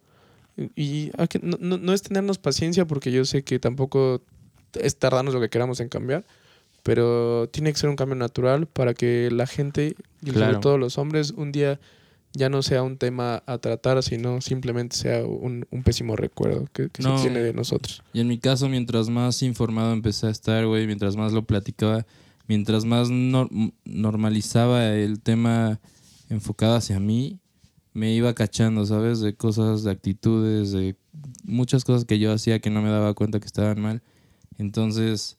Y 0.76 1.10
hay 1.16 1.28
que- 1.28 1.38
no, 1.38 1.56
no- 1.60 1.78
no 1.78 1.92
es 1.94 2.02
tenernos 2.02 2.38
paciencia 2.38 2.84
porque 2.86 3.10
yo 3.10 3.24
sé 3.24 3.42
que 3.42 3.58
tampoco 3.58 4.20
es 4.74 4.96
tardarnos 4.96 5.32
lo 5.32 5.40
que 5.40 5.48
queramos 5.48 5.80
en 5.80 5.88
cambiar, 5.88 6.24
pero 6.82 7.48
tiene 7.50 7.72
que 7.72 7.78
ser 7.78 7.88
un 7.90 7.96
cambio 7.96 8.16
natural 8.16 8.66
para 8.66 8.94
que 8.94 9.30
la 9.30 9.46
gente, 9.46 9.96
y 10.22 10.30
Claro. 10.30 10.46
sobre 10.52 10.62
todo 10.62 10.78
los 10.78 10.98
hombres, 10.98 11.30
un 11.32 11.52
día 11.52 11.80
ya 12.32 12.48
no 12.48 12.62
sea 12.62 12.82
un 12.82 12.96
tema 12.96 13.42
a 13.46 13.58
tratar, 13.58 14.02
sino 14.02 14.40
simplemente 14.40 14.96
sea 14.96 15.24
un, 15.24 15.66
un 15.70 15.82
pésimo 15.82 16.14
recuerdo 16.14 16.66
que, 16.72 16.88
que 16.90 17.02
No. 17.02 17.16
se 17.16 17.24
tiene 17.24 17.40
de 17.40 17.52
nosotros. 17.52 18.02
Y 18.12 18.20
en 18.20 18.28
mi 18.28 18.38
caso, 18.38 18.68
mientras 18.68 19.08
más 19.08 19.42
informado 19.42 19.92
empecé 19.92 20.26
a 20.26 20.30
estar, 20.30 20.64
güey, 20.66 20.86
mientras 20.86 21.16
más 21.16 21.32
lo 21.32 21.42
platicaba, 21.44 22.06
mientras 22.50 22.84
más 22.84 23.10
nor- 23.10 23.72
normalizaba 23.84 24.92
el 24.96 25.20
tema 25.20 25.78
enfocado 26.28 26.74
hacia 26.74 26.98
mí, 26.98 27.38
me 27.92 28.12
iba 28.12 28.34
cachando, 28.34 28.84
¿sabes? 28.86 29.20
De 29.20 29.36
cosas, 29.36 29.84
de 29.84 29.92
actitudes, 29.92 30.72
de 30.72 30.96
muchas 31.44 31.84
cosas 31.84 32.04
que 32.04 32.18
yo 32.18 32.32
hacía 32.32 32.58
que 32.58 32.68
no 32.68 32.82
me 32.82 32.90
daba 32.90 33.14
cuenta 33.14 33.38
que 33.38 33.46
estaban 33.46 33.80
mal. 33.80 34.02
Entonces, 34.58 35.38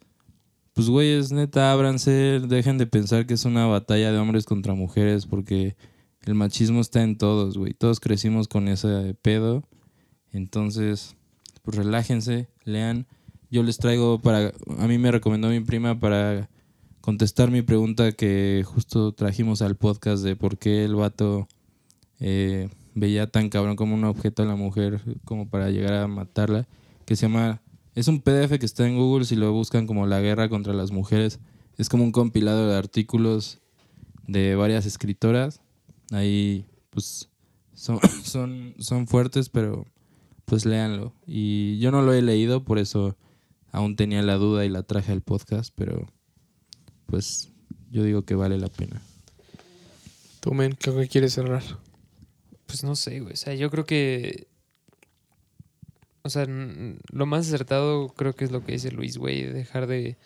pues, 0.72 0.88
güeyes, 0.88 1.34
neta, 1.34 1.74
ábranse, 1.74 2.40
dejen 2.48 2.78
de 2.78 2.88
pensar 2.88 3.26
que 3.26 3.34
es 3.34 3.44
una 3.44 3.66
batalla 3.66 4.14
de 4.14 4.18
hombres 4.18 4.46
contra 4.46 4.74
mujeres, 4.74 5.26
porque 5.26 5.76
el 6.22 6.36
machismo 6.36 6.80
está 6.80 7.04
en 7.04 7.18
todos, 7.18 7.58
güey. 7.58 7.74
Todos 7.74 8.00
crecimos 8.00 8.48
con 8.48 8.70
ese 8.70 9.18
pedo. 9.22 9.68
Entonces, 10.32 11.18
pues 11.62 11.76
relájense, 11.76 12.48
lean. 12.64 13.06
Yo 13.50 13.64
les 13.64 13.80
traigo 13.80 14.22
para. 14.22 14.54
A 14.78 14.88
mí 14.88 14.98
me 14.98 15.12
recomendó 15.12 15.50
mi 15.50 15.60
prima 15.60 16.00
para 16.00 16.50
contestar 17.02 17.52
mi 17.52 17.64
pregunta 17.64 18.12
que 18.12 18.64
justo 18.66 19.12
trajimos 19.12 19.62
al 19.62 19.76
podcast 19.76 20.24
de 20.24 20.36
por 20.36 20.58
qué 20.58 20.86
el 20.86 20.96
vato 20.96 21.48
eh, 22.20 22.70
veía 22.94 23.30
tan 23.30 23.50
cabrón 23.50 23.76
como 23.76 23.96
un 23.96 24.06
objeto 24.06 24.44
a 24.44 24.46
la 24.46 24.56
mujer 24.56 25.02
como 25.26 25.50
para 25.50 25.72
llegar 25.72 25.94
a 25.94 26.08
matarla. 26.08 26.68
Que 27.06 27.16
se 27.16 27.24
llama. 27.24 27.62
Es 27.96 28.08
un 28.08 28.22
PDF 28.22 28.58
que 28.58 28.66
está 28.66 28.88
en 28.88 28.98
Google 28.98 29.26
si 29.26 29.36
lo 29.36 29.52
buscan 29.52 29.86
como 29.86 30.06
La 30.08 30.22
guerra 30.22 30.48
contra 30.48 30.74
las 30.74 30.92
mujeres. 30.92 31.40
Es 31.78 31.90
como 31.90 32.04
un 32.04 32.12
compilado 32.12 32.70
de 32.70 32.78
artículos 32.78 33.60
de 34.28 34.56
varias 34.56 34.86
escritoras. 34.86 35.62
Ahí, 36.12 36.66
pues, 36.92 37.30
son, 37.74 38.00
son, 38.24 38.76
son 38.78 39.08
fuertes, 39.08 39.50
pero 39.50 39.88
pues 40.46 40.66
léanlo. 40.66 41.14
Y 41.26 41.80
yo 41.80 41.92
no 41.92 42.02
lo 42.02 42.14
he 42.14 42.22
leído, 42.22 42.64
por 42.64 42.78
eso 42.78 43.18
aún 43.72 43.96
tenía 43.96 44.22
la 44.22 44.36
duda 44.36 44.66
y 44.66 44.70
la 44.70 44.84
traje 44.84 45.12
al 45.12 45.22
podcast, 45.22 45.74
pero 45.76 46.08
pues 47.12 47.52
yo 47.92 48.04
digo 48.04 48.24
que 48.24 48.36
vale 48.36 48.58
la 48.58 48.70
pena. 48.70 49.02
Tú, 50.40 50.54
men, 50.54 50.72
¿qué 50.80 50.92
que 50.92 51.08
quieres 51.10 51.34
cerrar? 51.34 51.62
Pues 52.66 52.84
no 52.86 52.96
sé, 52.96 53.20
güey. 53.20 53.34
O 53.34 53.38
sea, 53.38 53.54
yo 53.54 53.70
creo 53.70 53.86
que. 53.86 54.48
O 56.24 56.30
sea, 56.30 56.46
lo 56.48 57.26
más 57.26 57.48
acertado 57.48 58.08
creo 58.10 58.34
que 58.34 58.46
es 58.46 58.52
lo 58.52 58.64
que 58.64 58.72
dice 58.72 58.92
Luis, 58.92 59.18
güey. 59.18 59.44
Dejar 59.44 59.88
de, 59.88 60.18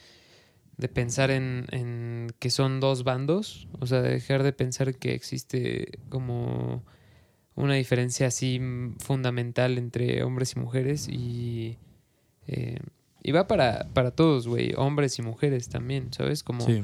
de 0.77 0.87
pensar 0.87 1.31
en, 1.31 1.65
en 1.71 2.31
que 2.37 2.51
son 2.51 2.79
dos 2.79 3.03
bandos. 3.03 3.67
O 3.79 3.87
sea, 3.87 4.01
dejar 4.01 4.43
de 4.43 4.53
pensar 4.53 4.95
que 4.95 5.15
existe 5.15 5.99
como 6.09 6.83
una 7.55 7.73
diferencia 7.73 8.27
así 8.27 8.61
fundamental 8.99 9.79
entre 9.79 10.21
hombres 10.23 10.53
y 10.55 10.59
mujeres. 10.59 11.07
Y. 11.09 11.79
eh, 12.47 12.77
y 13.27 13.31
va 13.31 13.47
para, 13.47 13.87
para 13.93 14.11
todos, 14.11 14.47
güey. 14.47 14.73
Hombres 14.77 15.17
y 15.19 15.21
mujeres 15.21 15.67
también, 15.69 16.13
¿sabes? 16.13 16.43
Como. 16.43 16.65
Sí, 16.65 16.83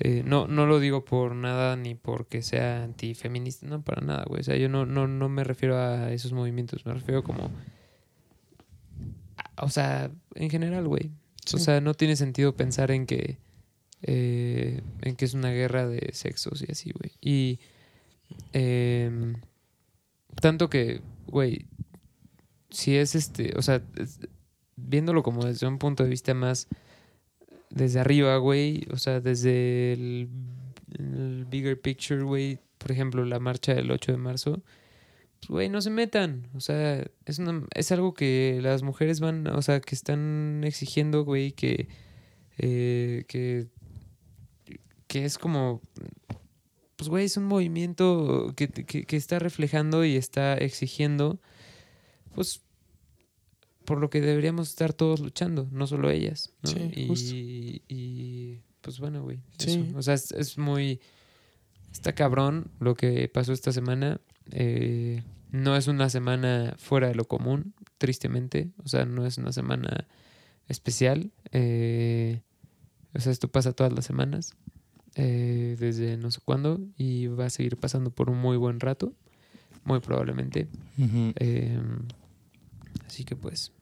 Eh, 0.00 0.22
no, 0.24 0.46
no 0.46 0.66
lo 0.66 0.78
digo 0.78 1.04
por 1.04 1.34
nada 1.34 1.74
ni 1.76 1.94
porque 1.96 2.42
sea 2.42 2.84
antifeminista, 2.84 3.66
no, 3.66 3.82
para 3.82 4.00
nada, 4.04 4.24
güey. 4.28 4.40
O 4.40 4.44
sea, 4.44 4.56
yo 4.56 4.68
no, 4.68 4.86
no, 4.86 5.06
no 5.08 5.28
me 5.28 5.42
refiero 5.42 5.76
a 5.76 6.12
esos 6.12 6.32
movimientos, 6.32 6.86
me 6.86 6.94
refiero 6.94 7.24
como... 7.24 7.50
a- 9.36 9.64
o 9.64 9.68
sea, 9.70 10.10
en 10.34 10.50
general, 10.50 10.86
güey. 10.86 11.10
O 11.56 11.58
sea, 11.58 11.80
no 11.80 11.94
tiene 11.94 12.14
sentido 12.16 12.54
pensar 12.54 12.90
en 12.92 13.06
que... 13.06 13.38
eh, 14.02 14.82
en 15.02 15.16
que 15.16 15.24
es 15.24 15.34
una 15.34 15.50
guerra 15.50 15.88
de 15.88 16.10
sexos 16.12 16.62
y 16.66 16.70
así, 16.70 16.92
güey. 16.92 17.12
Y... 17.20 17.58
em, 18.52 19.34
tanto 20.40 20.68
que, 20.70 21.00
güey, 21.26 21.66
si 22.70 22.96
es 22.96 23.14
este... 23.14 23.52
O 23.56 23.62
sea, 23.62 23.82
viéndolo 24.86 25.22
como 25.22 25.44
desde 25.44 25.66
un 25.66 25.78
punto 25.78 26.04
de 26.04 26.10
vista 26.10 26.34
más 26.34 26.68
desde 27.70 28.00
arriba, 28.00 28.36
güey, 28.38 28.86
o 28.90 28.96
sea, 28.96 29.20
desde 29.20 29.92
el, 29.92 30.28
bigger 31.50 31.80
picture, 31.80 32.22
güey, 32.22 32.58
por 32.78 32.92
ejemplo, 32.92 33.24
la 33.24 33.38
marcha 33.38 33.74
del 33.74 33.90
8 33.90 34.12
de 34.12 34.18
marzo, 34.18 34.62
pues, 35.40 35.48
güey, 35.48 35.68
no 35.68 35.80
se 35.80 35.90
metan, 35.90 36.48
o 36.54 36.60
sea, 36.60 37.04
es, 37.26 37.38
una, 37.38 37.66
es 37.74 37.92
algo 37.92 38.14
que 38.14 38.58
las 38.62 38.82
mujeres 38.82 39.20
van, 39.20 39.46
o 39.48 39.62
sea, 39.62 39.80
que 39.80 39.94
están 39.94 40.62
exigiendo, 40.64 41.24
güey, 41.24 41.52
que, 41.52 41.88
eh, 42.56 43.24
que, 43.28 43.68
que 45.06 45.24
es 45.24 45.38
como, 45.38 45.82
pues, 46.96 47.10
güey, 47.10 47.26
es 47.26 47.36
un 47.36 47.44
movimiento 47.44 48.54
que, 48.56 48.68
que, 48.68 49.04
que 49.04 49.16
está 49.16 49.38
reflejando 49.38 50.04
y 50.04 50.16
está 50.16 50.54
exigiendo, 50.54 51.38
pues, 52.34 52.62
por 53.88 54.00
lo 54.00 54.10
que 54.10 54.20
deberíamos 54.20 54.68
estar 54.68 54.92
todos 54.92 55.20
luchando, 55.20 55.66
no 55.72 55.86
solo 55.86 56.10
ellas, 56.10 56.52
¿no? 56.62 56.68
Sí, 56.68 56.90
y, 56.94 57.08
justo. 57.08 57.34
y, 57.34 58.60
pues 58.82 59.00
bueno, 59.00 59.22
güey. 59.22 59.38
Sí. 59.56 59.94
O 59.96 60.02
sea, 60.02 60.12
es, 60.12 60.30
es 60.32 60.58
muy... 60.58 61.00
Está 61.90 62.14
cabrón 62.14 62.70
lo 62.80 62.94
que 62.94 63.26
pasó 63.28 63.54
esta 63.54 63.72
semana. 63.72 64.20
Eh, 64.50 65.22
no 65.52 65.74
es 65.74 65.86
una 65.88 66.10
semana 66.10 66.74
fuera 66.76 67.08
de 67.08 67.14
lo 67.14 67.24
común, 67.24 67.72
tristemente. 67.96 68.68
O 68.84 68.88
sea, 68.88 69.06
no 69.06 69.24
es 69.24 69.38
una 69.38 69.52
semana 69.52 70.06
especial. 70.68 71.30
Eh, 71.52 72.42
o 73.14 73.20
sea, 73.20 73.32
esto 73.32 73.48
pasa 73.48 73.72
todas 73.72 73.94
las 73.94 74.04
semanas. 74.04 74.54
eh, 75.14 75.76
desde 75.78 76.18
no 76.18 76.30
sé 76.30 76.40
cuándo. 76.44 76.78
Y 76.98 77.28
va 77.28 77.46
a 77.46 77.50
seguir 77.50 77.78
pasando 77.78 78.10
por 78.10 78.28
un 78.28 78.36
muy 78.36 78.58
buen 78.58 78.80
rato. 78.80 79.14
Muy 79.84 80.00
probablemente. 80.00 80.68
Eh, 80.98 81.80
así 83.06 83.24
que 83.24 83.34
pues 83.34 83.72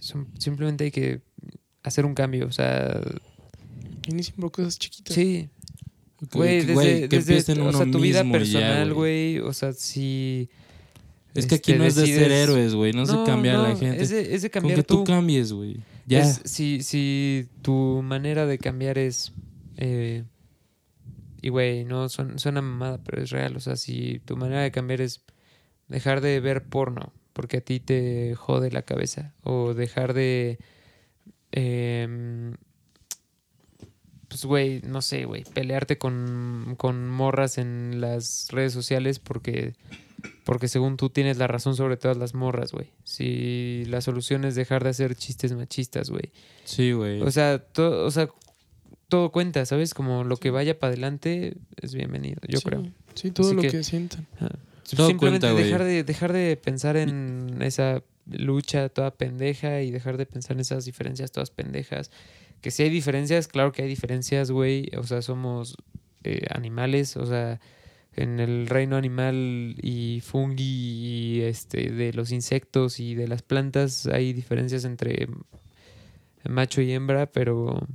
son- 0.00 0.28
simplemente 0.38 0.84
hay 0.84 0.90
que 0.90 1.20
hacer 1.82 2.04
un 2.06 2.14
cambio. 2.14 2.46
O 2.46 2.52
sea, 2.52 3.00
Inicien 4.08 4.36
por 4.36 4.50
cosas 4.52 4.78
chiquitas. 4.78 5.14
sí, 5.14 5.48
güey, 6.32 6.58
desde, 6.60 6.74
güey, 6.74 7.08
que 7.08 7.20
desde 7.20 7.60
o 7.60 7.72
sea, 7.72 7.90
tu 7.90 7.98
vida 8.00 8.22
ya, 8.24 8.30
personal, 8.32 8.94
güey. 8.94 9.38
O 9.40 9.52
sea, 9.52 9.72
si... 9.72 10.48
Es 11.34 11.46
que 11.46 11.56
aquí 11.56 11.72
este, 11.72 11.78
no 11.78 11.84
es 11.84 11.96
de 11.96 12.06
ser 12.06 12.30
héroes, 12.30 12.74
güey. 12.74 12.92
No, 12.92 13.06
se 13.06 13.16
cambia 13.26 13.58
a 13.58 13.62
la 13.62 13.68
no, 13.70 13.76
gente. 13.76 14.00
Es 14.02 14.10
de, 14.10 14.34
es 14.34 14.42
de 14.42 14.50
Con 14.50 14.60
cambiar 14.62 14.78
que 14.78 14.82
tú, 14.84 14.94
tú. 14.98 15.04
cambies, 15.04 15.52
güey. 15.52 15.78
Ya. 16.06 16.20
Es- 16.20 16.40
si, 16.44 16.82
si 16.82 17.48
tu 17.62 18.02
manera 18.04 18.46
de 18.46 18.58
cambiar 18.58 18.98
es... 18.98 19.32
eh, 19.76 20.22
y, 21.42 21.48
güey, 21.48 21.84
no 21.84 22.08
suena, 22.08 22.38
suena 22.38 22.62
mamada, 22.62 23.02
pero 23.04 23.22
es 23.22 23.30
real. 23.30 23.56
O 23.56 23.60
sea, 23.60 23.76
si 23.76 24.20
tu 24.24 24.36
manera 24.36 24.62
de 24.62 24.70
cambiar 24.70 25.00
es 25.00 25.22
dejar 25.88 26.20
de 26.20 26.40
ver 26.40 26.64
porno 26.64 27.12
porque 27.34 27.58
a 27.58 27.60
ti 27.60 27.78
te 27.80 28.34
jode 28.34 28.70
la 28.70 28.82
cabeza. 28.82 29.34
O 29.42 29.74
dejar 29.74 30.14
de... 30.14 30.58
em, 31.52 32.54
pues, 34.28 34.44
güey, 34.46 34.80
no 34.82 35.02
sé, 35.02 35.26
güey, 35.26 35.44
pelearte 35.44 35.98
con, 35.98 36.74
con 36.78 37.08
morras 37.08 37.58
en 37.58 38.00
las 38.00 38.48
redes 38.50 38.72
sociales 38.72 39.18
porque 39.18 39.74
Porque 40.44 40.68
según 40.68 40.96
tú 40.96 41.10
tienes 41.10 41.36
la 41.38 41.46
razón 41.46 41.76
sobre 41.76 41.96
todas 41.98 42.16
las 42.16 42.34
morras, 42.34 42.72
güey. 42.72 42.90
Si 43.04 43.84
la 43.86 44.00
solución 44.00 44.44
es 44.44 44.54
dejar 44.54 44.82
de 44.82 44.90
hacer 44.90 45.14
chistes 45.14 45.52
machistas, 45.52 46.08
güey. 46.10 46.32
Sí, 46.64 46.92
güey. 46.92 47.20
O 47.22 47.30
sea, 47.30 47.58
todo, 47.58 48.06
o 48.06 48.10
sea, 48.10 48.28
todo 49.08 49.30
cuenta, 49.30 49.64
¿sabes? 49.66 49.92
Como 49.94 50.24
lo 50.24 50.36
que 50.38 50.50
vaya 50.50 50.78
para 50.78 50.92
adelante 50.92 51.56
es 51.80 51.94
bienvenido, 51.94 52.40
yo 52.48 52.58
Sí, 52.58 52.64
creo. 52.64 52.86
Sí, 53.14 53.30
todo 53.30 53.46
Así 53.48 53.56
lo 53.56 53.62
que, 53.62 53.68
que- 53.68 53.84
sientan. 53.84 54.26
Todo 54.96 55.08
Simplemente 55.08 55.46
cuenta, 55.46 55.62
dejar 55.62 55.84
de, 55.84 56.04
dejar 56.04 56.32
de 56.32 56.56
pensar 56.56 56.96
en 56.96 57.60
esa 57.62 58.02
lucha 58.26 58.88
toda 58.88 59.12
pendeja 59.12 59.82
y 59.82 59.90
dejar 59.90 60.16
de 60.16 60.26
pensar 60.26 60.56
en 60.56 60.60
esas 60.60 60.84
diferencias 60.84 61.32
todas 61.32 61.50
pendejas. 61.50 62.10
Que 62.60 62.70
si 62.70 62.82
hay 62.82 62.90
diferencias, 62.90 63.48
claro 63.48 63.72
que 63.72 63.82
hay 63.82 63.88
diferencias, 63.88 64.50
güey. 64.50 64.90
O 64.96 65.02
sea, 65.02 65.22
somos 65.22 65.76
eh, 66.22 66.46
animales, 66.50 67.16
o 67.16 67.26
sea, 67.26 67.60
en 68.16 68.40
el 68.40 68.66
reino 68.66 68.96
animal 68.96 69.76
y 69.82 70.20
fungi 70.20 70.62
y 70.64 71.40
este 71.42 71.90
de 71.90 72.12
los 72.12 72.30
insectos 72.30 73.00
y 73.00 73.14
de 73.14 73.28
las 73.28 73.42
plantas 73.42 74.06
hay 74.06 74.32
diferencias 74.32 74.84
entre 74.84 75.28
macho 76.48 76.80
y 76.80 76.92
hembra, 76.92 77.26
pero 77.26 77.86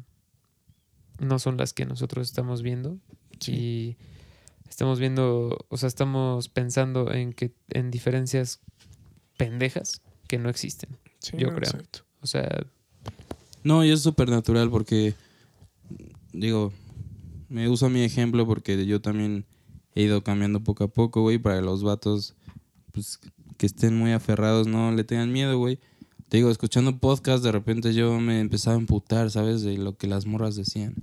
no 1.19 1.39
son 1.39 1.57
las 1.57 1.73
que 1.73 1.85
nosotros 1.85 2.27
estamos 2.27 2.61
viendo. 2.61 2.97
Sí. 3.39 3.53
Y 3.53 3.97
estamos 4.79 4.97
viendo, 4.97 5.65
o 5.67 5.75
sea, 5.75 5.87
estamos 5.87 6.47
pensando 6.47 7.11
en 7.11 7.33
que 7.33 7.51
en 7.71 7.91
diferencias 7.91 8.61
pendejas 9.35 10.01
que 10.25 10.37
no 10.37 10.47
existen. 10.49 10.97
Sí, 11.19 11.33
yo 11.37 11.47
no, 11.47 11.55
creo. 11.57 11.69
exacto. 11.69 12.05
O 12.21 12.27
sea, 12.27 12.65
No, 13.61 13.83
y 13.83 13.91
es 13.91 14.01
súper 14.01 14.29
natural 14.29 14.69
porque, 14.69 15.15
digo, 16.31 16.71
me 17.49 17.67
uso 17.67 17.89
mi 17.89 18.03
ejemplo 18.03 18.47
porque 18.47 18.85
yo 18.85 19.01
también 19.01 19.45
he 19.95 20.03
ido 20.03 20.23
cambiando 20.23 20.63
poco 20.63 20.85
a 20.85 20.87
poco, 20.87 21.23
güey, 21.23 21.39
para 21.39 21.59
los 21.59 21.83
vatos, 21.83 22.37
pues, 22.93 23.19
que 23.57 23.65
estén 23.65 23.97
muy 23.97 24.13
aferrados, 24.13 24.65
no 24.67 24.93
le 24.93 25.03
tengan 25.03 25.33
miedo, 25.33 25.57
güey. 25.57 25.77
Te 26.29 26.37
digo, 26.37 26.51
escuchando 26.51 26.99
podcast, 26.99 27.43
de 27.43 27.51
repente 27.51 27.93
yo 27.93 28.17
me 28.21 28.39
empezaba 28.39 28.77
a 28.77 28.79
emputar, 28.79 29.29
¿sabes? 29.29 29.61
De 29.61 29.77
lo 29.77 29.97
que 29.97 30.07
las 30.07 30.25
morras 30.25 30.55
decían. 30.55 30.95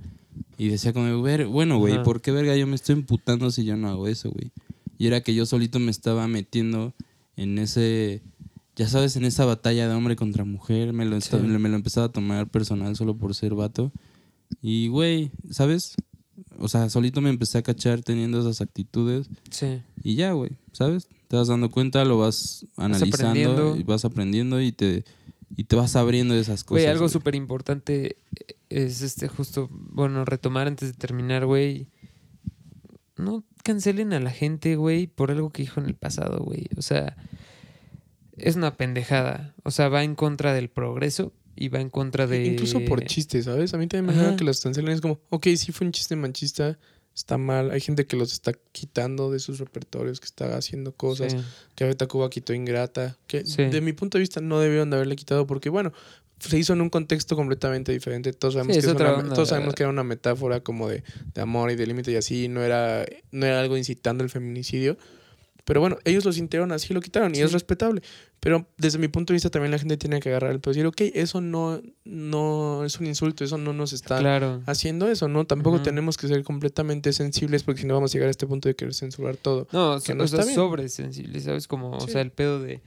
Y 0.58 0.68
decía 0.68 0.92
como, 0.92 1.20
"Ver- 1.22 1.46
bueno, 1.46 1.78
güey. 1.78 2.02
¿por 2.02 2.20
qué 2.20 2.30
verga 2.30 2.56
yo 2.56 2.66
me 2.66 2.74
estoy 2.76 2.94
emputando 2.94 3.50
si 3.50 3.64
yo 3.64 3.76
no 3.76 3.88
hago 3.88 4.08
eso, 4.08 4.30
güey? 4.30 4.50
Y 4.98 5.06
era 5.06 5.20
que 5.20 5.34
yo 5.34 5.44
solito 5.46 5.78
me 5.78 5.90
estaba 5.90 6.26
metiendo 6.28 6.94
en 7.36 7.58
ese, 7.58 8.22
ya 8.76 8.88
sabes, 8.88 9.16
en 9.16 9.24
esa 9.24 9.44
batalla 9.44 9.88
de 9.88 9.94
hombre 9.94 10.16
contra 10.16 10.44
mujer. 10.44 10.92
Me 10.92 11.04
lo, 11.04 11.16
esta- 11.16 11.38
Sí. 11.40 11.46
me 11.46 11.68
lo 11.68 11.76
empezaba 11.76 12.06
a 12.06 12.12
tomar 12.12 12.48
personal 12.48 12.96
solo 12.96 13.14
por 13.16 13.34
ser 13.34 13.54
vato. 13.54 13.92
Y, 14.62 14.88
güey, 14.88 15.30
¿sabes? 15.50 15.94
O 16.58 16.68
sea, 16.68 16.88
solito 16.88 17.20
me 17.20 17.28
empecé 17.30 17.58
a 17.58 17.62
cachar 17.62 18.00
teniendo 18.02 18.40
esas 18.40 18.60
actitudes. 18.60 19.28
sí. 19.50 19.80
Y 20.02 20.14
ya, 20.14 20.32
güey, 20.32 20.52
¿sabes? 20.72 21.08
Te 21.28 21.36
vas 21.36 21.48
dando 21.48 21.70
cuenta, 21.70 22.04
lo 22.04 22.18
vas 22.18 22.64
analizando, 22.76 23.76
y 23.76 23.82
vas 23.82 24.04
aprendiendo 24.04 24.60
y 24.62 24.70
te, 24.72 25.04
y 25.54 25.64
te 25.64 25.76
vas 25.76 25.96
abriendo 25.96 26.34
de 26.34 26.40
esas 26.40 26.64
cosas. 26.64 26.82
Güey, 26.82 26.86
algo 26.86 27.08
súper 27.08 27.34
importante 27.34 28.16
es 28.68 29.02
este 29.02 29.28
justo, 29.28 29.68
bueno, 29.70 30.24
retomar 30.24 30.66
antes 30.66 30.88
de 30.88 30.94
terminar, 30.94 31.46
güey. 31.46 31.88
No 33.16 33.44
cancelen 33.62 34.12
a 34.12 34.20
la 34.20 34.30
gente, 34.30 34.76
güey, 34.76 35.06
por 35.06 35.30
algo 35.30 35.50
que 35.50 35.62
dijo 35.62 35.80
en 35.80 35.86
el 35.86 35.94
pasado, 35.94 36.44
güey. 36.44 36.68
O 36.76 36.82
sea, 36.82 37.16
es 38.36 38.56
una 38.56 38.76
pendejada. 38.76 39.54
O 39.62 39.70
sea, 39.70 39.88
va 39.88 40.04
en 40.04 40.14
contra 40.14 40.52
del 40.52 40.68
progreso 40.68 41.32
y 41.54 41.68
va 41.68 41.80
en 41.80 41.88
contra 41.88 42.26
de... 42.26 42.44
Incluso 42.44 42.84
por 42.84 43.04
chistes, 43.04 43.46
¿sabes? 43.46 43.72
A 43.72 43.78
mí 43.78 43.86
también 43.86 44.14
me 44.14 44.22
gusta 44.22 44.36
que 44.36 44.44
los 44.44 44.60
cancelen. 44.60 44.92
Es 44.92 45.00
como, 45.00 45.20
ok, 45.30 45.46
sí 45.56 45.72
fue 45.72 45.86
un 45.86 45.92
chiste 45.92 46.16
machista, 46.16 46.78
está 47.16 47.38
mal. 47.38 47.70
Hay 47.72 47.80
gente 47.80 48.06
que 48.06 48.16
los 48.16 48.32
está 48.32 48.52
quitando 48.72 49.30
de 49.32 49.38
sus 49.40 49.58
repertorios, 49.58 50.20
que 50.20 50.26
está 50.26 50.56
haciendo 50.56 50.92
cosas. 50.92 51.32
Sí. 51.32 51.38
Que 51.74 51.84
ahorita 51.84 52.06
Cuba 52.06 52.30
quitó 52.30 52.52
Ingrata. 52.54 53.16
Que 53.26 53.44
Sí. 53.44 53.64
de 53.64 53.80
mi 53.80 53.92
punto 53.92 54.18
de 54.18 54.20
vista 54.20 54.40
no 54.40 54.60
debieron 54.60 54.90
de 54.90 54.96
haberle 54.96 55.16
quitado 55.16 55.46
porque, 55.46 55.68
bueno, 55.70 55.92
se 56.38 56.58
hizo 56.58 56.74
en 56.74 56.82
un 56.82 56.90
contexto 56.90 57.34
completamente 57.34 57.90
diferente. 57.92 58.32
Todos 58.34 58.54
sabemos, 58.54 58.76
Sí, 58.76 58.82
que, 58.82 58.86
es 58.88 58.94
una- 58.94 59.14
onda. 59.14 59.34
todos 59.34 59.48
sabemos 59.48 59.74
que 59.74 59.82
era 59.84 59.90
una 59.90 60.04
metáfora 60.04 60.60
como 60.60 60.88
de, 60.88 61.02
de 61.34 61.40
amor 61.40 61.70
y 61.70 61.76
de 61.76 61.86
límite 61.86 62.12
y 62.12 62.16
así. 62.16 62.48
No 62.48 62.62
era, 62.62 63.06
no 63.32 63.46
era 63.46 63.58
algo 63.60 63.76
incitando 63.78 64.22
el 64.22 64.28
feminicidio. 64.30 64.98
Pero 65.66 65.80
bueno, 65.80 65.98
ellos 66.04 66.24
lo 66.24 66.32
sintieron 66.32 66.70
así 66.72 66.86
y 66.90 66.94
lo 66.94 67.00
quitaron 67.02 67.32
y 67.32 67.38
Sí. 67.38 67.42
es 67.42 67.52
respetable. 67.52 68.00
Pero 68.40 68.66
desde 68.78 68.98
mi 68.98 69.08
punto 69.08 69.32
de 69.32 69.34
vista 69.34 69.50
también 69.50 69.72
la 69.72 69.78
gente 69.78 69.96
tiene 69.96 70.20
que 70.20 70.28
agarrar 70.28 70.52
el 70.52 70.60
pedo 70.60 70.70
y 70.72 70.74
decir, 70.76 70.86
ok, 70.86 71.00
eso 71.14 71.40
no, 71.40 71.82
no 72.04 72.84
es 72.84 72.98
un 73.00 73.06
insulto, 73.06 73.42
eso 73.44 73.58
no 73.58 73.72
nos 73.72 73.92
está 73.92 74.18
Claro. 74.20 74.62
haciendo 74.66 75.08
eso, 75.10 75.26
¿no? 75.28 75.44
Tampoco 75.44 75.82
tenemos 75.82 76.16
que 76.16 76.28
ser 76.28 76.44
completamente 76.44 77.12
sensibles 77.12 77.64
porque 77.64 77.80
si 77.80 77.86
no 77.88 77.94
vamos 77.94 78.12
a 78.12 78.14
llegar 78.14 78.28
a 78.28 78.30
este 78.30 78.46
punto 78.46 78.68
de 78.68 78.76
querer 78.76 78.94
censurar 78.94 79.36
todo. 79.36 79.66
No, 79.72 79.98
que 80.00 80.12
o 80.12 80.14
no 80.14 80.26
sea, 80.28 80.38
está 80.38 80.44
bien. 80.44 80.54
sobre 80.54 80.88
sensible, 80.88 81.40
¿sabes? 81.40 81.66
Como, 81.66 81.90
o 81.96 82.08
sea, 82.08 82.20
el 82.20 82.30
pedo 82.30 82.60
de 82.62 82.80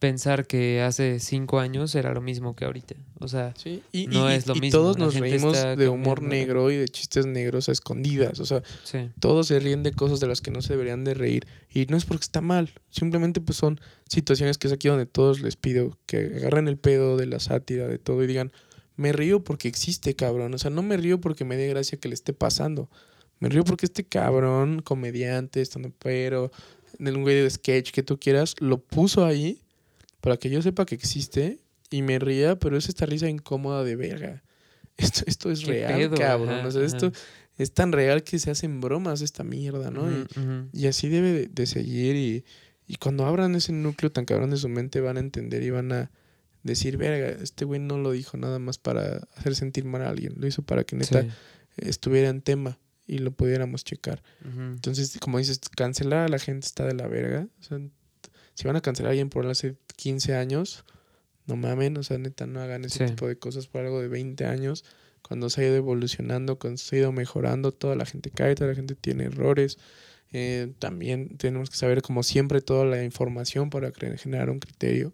pensar 0.00 0.46
que 0.48 0.80
hace 0.80 1.20
cinco 1.20 1.60
años 1.60 1.94
era 1.94 2.12
lo 2.12 2.20
mismo 2.20 2.56
que 2.56 2.64
ahorita. 2.64 2.96
O 3.20 3.28
sea, 3.28 3.54
Sí, 3.56 3.82
y, 3.92 4.06
No 4.08 4.28
y- 4.28 4.34
es 4.34 4.46
lo 4.48 4.56
y 4.56 4.60
mismo, 4.60 4.78
todos 4.80 4.98
la 4.98 5.04
nos 5.04 5.14
reímos 5.14 5.56
de 5.76 5.88
humor 5.88 6.22
negro 6.22 6.70
y 6.72 6.76
de 6.76 6.88
chistes 6.88 7.26
negros 7.26 7.68
a 7.68 7.72
escondidas. 7.72 8.40
O 8.40 8.46
sea, 8.46 8.62
sí. 8.82 9.10
todos 9.20 9.46
se 9.46 9.60
ríen 9.60 9.82
de 9.84 9.92
cosas 9.92 10.18
de 10.18 10.26
las 10.26 10.40
que 10.40 10.50
no 10.50 10.62
se 10.62 10.72
deberían 10.72 11.04
de 11.04 11.14
reír. 11.14 11.46
Y 11.72 11.86
no 11.86 11.96
es 11.96 12.04
porque 12.06 12.24
está 12.24 12.40
mal. 12.40 12.70
Simplemente 12.90 13.40
pues 13.40 13.58
son 13.58 13.78
situaciones 14.08 14.58
que 14.58 14.66
es 14.66 14.72
aquí 14.72 14.88
donde 14.88 15.06
todos 15.06 15.40
les 15.40 15.54
pido 15.56 15.96
que 16.06 16.32
agarren 16.38 16.66
el 16.66 16.78
pedo 16.78 17.16
de 17.16 17.26
la 17.26 17.38
sátira, 17.38 17.86
de 17.86 17.98
todo 17.98 18.24
y 18.24 18.26
digan, 18.26 18.50
me 18.96 19.12
río 19.12 19.44
porque 19.44 19.68
existe, 19.68 20.16
cabrón. 20.16 20.52
O 20.54 20.58
sea, 20.58 20.70
no 20.70 20.82
me 20.82 20.96
río 20.96 21.20
porque 21.20 21.44
me 21.44 21.56
dé 21.56 21.68
gracia 21.68 21.98
que 22.00 22.08
le 22.08 22.14
esté 22.14 22.32
pasando. 22.32 22.88
Me 23.38 23.48
río 23.50 23.64
porque 23.64 23.86
este 23.86 24.04
cabrón, 24.04 24.82
comediante, 24.82 25.60
estando 25.60 25.92
pero, 25.98 26.50
en 26.98 27.16
un 27.16 27.22
güey 27.22 27.36
de 27.36 27.48
sketch 27.50 27.90
que 27.92 28.02
tú 28.02 28.18
quieras, 28.18 28.54
lo 28.60 28.78
puso 28.78 29.24
ahí 29.24 29.60
para 30.20 30.36
que 30.36 30.50
yo 30.50 30.62
sepa 30.62 30.86
que 30.86 30.94
existe 30.94 31.60
y 31.90 32.02
me 32.02 32.18
ría, 32.18 32.58
pero 32.58 32.76
es 32.76 32.88
esta 32.88 33.06
risa 33.06 33.28
incómoda 33.28 33.84
de 33.84 33.96
verga. 33.96 34.42
Esto, 34.96 35.22
esto 35.26 35.50
es 35.50 35.60
¿Qué 35.60 35.66
real, 35.86 35.94
pedo? 35.98 36.16
cabrón. 36.16 36.50
Ajá, 36.50 36.68
o 36.68 36.70
sea, 36.70 36.82
esto 36.84 37.06
ajá. 37.06 37.18
es 37.56 37.72
tan 37.72 37.90
real 37.92 38.22
que 38.22 38.38
se 38.38 38.50
hacen 38.50 38.82
bromas 38.82 39.22
esta 39.22 39.44
mierda, 39.44 39.90
¿no? 39.90 40.10
Y- 40.10 40.82
y 40.82 40.86
así 40.88 41.08
debe 41.08 41.32
de, 41.32 41.46
de 41.48 41.66
seguir 41.66 42.16
y, 42.16 42.44
y 42.86 42.96
cuando 42.96 43.24
abran 43.24 43.54
ese 43.54 43.72
núcleo 43.72 44.12
tan 44.12 44.26
cabrón 44.26 44.50
de 44.50 44.58
su 44.58 44.68
mente 44.68 45.00
van 45.00 45.16
a 45.16 45.20
entender 45.20 45.62
y 45.62 45.70
van 45.70 45.90
a 45.92 46.10
decir, 46.64 46.98
verga, 46.98 47.42
este 47.42 47.64
güey 47.64 47.80
no 47.80 47.96
lo 47.96 48.10
dijo 48.10 48.36
nada 48.36 48.58
más 48.58 48.76
para 48.76 49.26
hacer 49.36 49.56
sentir 49.56 49.86
mal 49.86 50.02
a 50.02 50.10
alguien, 50.10 50.34
lo 50.36 50.46
hizo 50.46 50.60
para 50.62 50.84
que 50.84 50.96
neta 50.96 51.22
Sí. 51.22 51.28
estuviera 51.78 52.28
en 52.28 52.42
tema 52.42 52.78
y 53.06 53.18
lo 53.18 53.30
pudiéramos 53.30 53.84
checar. 53.84 54.22
Entonces, 54.44 55.16
como 55.18 55.38
dices, 55.38 55.60
cancelar 55.74 56.26
a 56.26 56.28
la 56.28 56.38
gente 56.38 56.66
está 56.66 56.84
de 56.84 56.92
la 56.94 57.06
verga. 57.08 57.48
O 57.58 57.62
sea, 57.62 57.80
si 58.60 58.66
van 58.66 58.76
a 58.76 58.80
cancelar 58.80 59.08
a 59.08 59.12
alguien 59.12 59.30
por 59.30 59.46
hace 59.46 59.76
15 59.96 60.34
años, 60.34 60.84
no 61.46 61.56
mamen, 61.56 61.96
o 61.96 62.02
sea, 62.02 62.18
neta, 62.18 62.46
no 62.46 62.60
hagan 62.60 62.84
ese 62.84 63.06
Sí. 63.06 63.12
tipo 63.14 63.26
de 63.26 63.36
cosas 63.36 63.66
por 63.66 63.80
algo 63.82 64.00
de 64.00 64.08
20 64.08 64.44
años. 64.44 64.84
Cuando 65.22 65.50
se 65.50 65.62
ha 65.62 65.66
ido 65.66 65.76
evolucionando, 65.76 66.58
cuando 66.58 66.78
se 66.78 66.96
ha 66.96 66.98
ido 67.00 67.12
mejorando, 67.12 67.72
toda 67.72 67.94
la 67.96 68.06
gente 68.06 68.30
cae, 68.30 68.54
toda 68.54 68.70
la 68.70 68.74
gente 68.76 68.94
tiene 68.94 69.24
errores. 69.24 69.78
Eh, 70.32 70.72
también 70.78 71.36
tenemos 71.38 71.70
que 71.70 71.76
saber, 71.76 72.02
como 72.02 72.22
siempre, 72.22 72.60
toda 72.60 72.84
la 72.84 73.02
información 73.04 73.68
para 73.70 73.90
generar 74.16 74.48
un 74.50 74.60
criterio. 74.60 75.12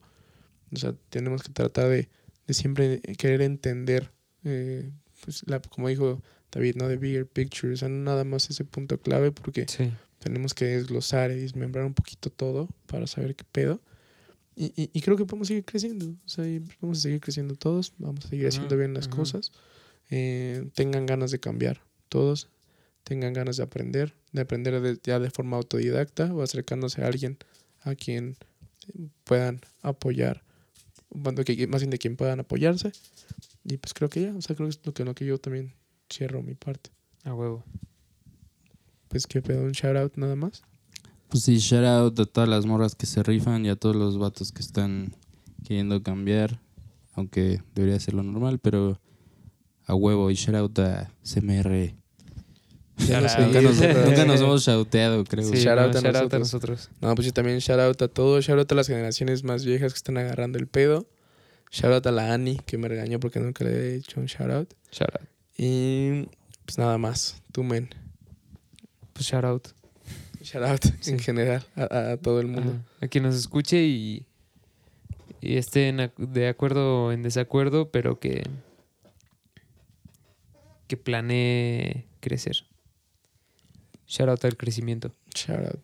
O 0.73 0.77
sea, 0.77 0.94
tenemos 1.10 1.43
que 1.43 1.52
tratar 1.52 1.89
de, 1.89 2.09
de 2.47 2.55
siempre 2.55 3.01
querer 3.18 3.40
entender, 3.43 4.10
eh, 4.44 4.90
pues, 5.24 5.43
la, 5.47 5.60
como 5.60 5.89
dijo 5.89 6.23
David, 6.52 6.77
¿no? 6.77 6.89
The 6.89 6.97
bigger 6.97 7.27
picture. 7.27 7.73
O 7.73 7.77
sea, 7.77 7.89
no 7.89 7.97
nada 8.05 8.24
más 8.24 8.51
ese 8.51 8.64
punto 8.64 8.98
clave 9.01 9.32
porque 9.32 9.66
Sí. 9.68 9.90
Tenemos 10.18 10.55
que 10.55 10.64
desglosar 10.66 11.30
y 11.30 11.36
desmembrar 11.40 11.84
un 11.84 11.94
poquito 11.94 12.30
todo 12.30 12.68
para 12.86 13.06
saber 13.06 13.34
qué 13.36 13.44
pedo. 13.51 13.80
Y, 14.55 14.66
y, 14.80 14.90
y 14.93 15.01
creo 15.02 15.16
que 15.16 15.26
podemos 15.26 15.48
seguir 15.48 15.64
creciendo. 15.64 16.06
O 16.06 16.28
sea, 16.28 16.44
vamos 16.80 16.98
a 16.98 17.01
seguir 17.02 17.20
creciendo 17.20 17.55
todos, 17.56 17.93
vamos 17.98 18.24
a 18.24 18.28
seguir 18.28 18.47
haciendo 18.48 18.76
bien 18.76 18.94
las 18.94 19.06
ujú. 19.06 19.16
cosas. 19.16 19.52
Eh, 20.10 20.68
tengan 20.74 21.05
ganas 21.06 21.30
de 21.30 21.40
cambiar, 21.40 21.82
todos. 22.09 22.48
Tengan 23.05 23.34
ganas 23.34 23.56
de 23.56 23.62
aprender, 23.62 24.14
de 24.32 24.40
aprender 24.40 24.80
de- 24.80 24.98
ya 25.02 25.18
de 25.20 25.30
forma 25.30 25.56
autodidacta 25.59 26.32
o 26.34 26.43
acercándose 26.43 27.02
a 27.02 27.06
alguien 27.06 27.36
a 27.82 27.94
quien 27.94 28.36
puedan 29.24 29.60
apoyar, 29.82 30.43
bueno, 31.10 31.44
que- 31.44 31.66
más 31.68 31.82
bien 31.82 31.90
de 31.90 31.98
quien 31.98 32.16
puedan 32.16 32.40
apoyarse. 32.40 32.90
Y 33.64 33.76
pues 33.76 33.94
creo 33.94 34.09
que 34.09 34.22
ya, 34.22 34.34
o 34.34 34.40
sea, 34.43 34.56
creo 34.56 34.68
que 34.68 34.70
es 34.76 34.80
lo 34.84 34.93
que, 34.94 35.05
lo 35.05 35.14
que 35.14 35.24
yo 35.26 35.38
también 35.38 35.72
cierro 36.12 36.43
mi 36.43 36.55
parte. 36.55 36.90
A 37.24 37.34
huevo. 37.34 37.62
Pues 39.16 39.26
que 39.26 39.40
pedo, 39.43 39.62
un 39.62 39.72
shout 39.72 39.97
out 39.97 40.12
nada 40.16 40.36
más. 40.36 40.62
Pues 41.28 41.43
sí, 41.44 41.56
shout 41.59 41.84
out 41.84 42.20
a 42.20 42.26
todas 42.26 42.48
las 42.48 42.66
morras 42.66 42.94
que 42.94 43.06
se 43.06 43.22
rifan 43.22 43.64
y 43.64 43.70
a 43.70 43.76
todos 43.76 43.97
los 43.97 44.18
vatos 44.18 44.52
que 44.52 44.60
están 44.60 45.14
queriendo 45.64 46.02
cambiar. 46.02 46.60
Aunque 47.14 47.62
debería 47.74 47.98
ser 47.98 48.12
lo 48.14 48.22
normal, 48.22 48.59
pero 48.59 49.01
a 49.86 49.94
huevo. 49.94 50.30
Y 50.30 50.34
shout 50.34 50.55
out 50.56 50.78
a 50.80 51.10
CMR. 51.24 51.94
Ya 53.09 53.20
no 53.20 53.28
sé. 53.28 53.40
Nunca 53.40 53.60
nos, 53.62 53.78
ya 53.78 53.93
no- 53.94 54.06
nunca 54.06 54.24
nos 54.26 54.40
hemos 54.40 54.64
shouteado, 54.66 55.24
creo. 55.24 55.44
Sí, 55.51 55.56
shout 55.62 55.76
no, 55.76 55.82
out 55.84 55.97
a 55.97 56.01
shout 56.01 56.16
out 56.16 56.34
a 56.34 56.38
nosotros. 56.38 56.78
nosotros. 56.80 56.90
No, 57.01 57.14
pues 57.14 57.26
yo 57.26 57.32
también 57.32 57.59
shout 57.59 57.80
out 57.80 58.01
a 58.02 58.09
todos, 58.09 58.44
shout 58.44 58.59
out 58.59 58.70
a 58.70 58.74
las 58.74 58.86
generaciones 58.86 59.44
más 59.44 59.64
viejas 59.64 59.93
que 59.93 59.97
están 59.97 60.18
agarrando 60.18 60.59
el 60.59 60.66
pedo. 60.66 61.06
Shout 61.70 61.93
out 61.93 62.06
a 62.06 62.10
la 62.12 62.32
Ani 62.32 62.59
que 62.66 62.78
me 62.78 62.88
regañó 62.88 63.18
porque 63.18 63.40
nunca 63.40 63.64
le 63.64 63.70
he 63.72 63.97
hecho 63.97 64.20
un 64.20 64.26
shout 64.26 64.51
out. 64.51 64.72
Shout 64.93 65.10
out. 65.20 65.28
Y 65.59 66.26
pues 66.64 66.78
nada 66.78 66.97
más, 66.98 67.43
tú 67.52 67.64
men. 67.64 67.88
Pues 69.16 69.26
shout 69.28 69.44
out. 69.44 69.68
Shout 70.43 70.62
out 70.64 70.84
Sí. 71.01 71.10
en 71.12 71.18
general 71.18 71.64
a, 71.74 72.12
a 72.12 72.16
todo 72.18 72.40
el 72.40 72.47
mundo. 72.47 72.72
Ajá. 72.72 73.05
A 73.06 73.09
quien 73.09 73.24
nos 73.24 73.34
escuche 73.34 73.82
y, 73.84 74.26
y 75.40 75.56
esté 75.56 75.88
en 75.88 76.12
de 76.18 76.48
acuerdo 76.48 77.06
o 77.06 77.12
en 77.12 77.22
desacuerdo, 77.22 77.90
pero 77.90 78.20
que, 78.20 78.43
que 80.86 80.97
planee 80.97 82.06
crecer. 82.20 82.64
Shout 84.06 84.28
out 84.28 84.44
al 84.44 84.56
crecimiento. 84.56 85.12
Shout 85.34 85.59
out. 85.66 85.80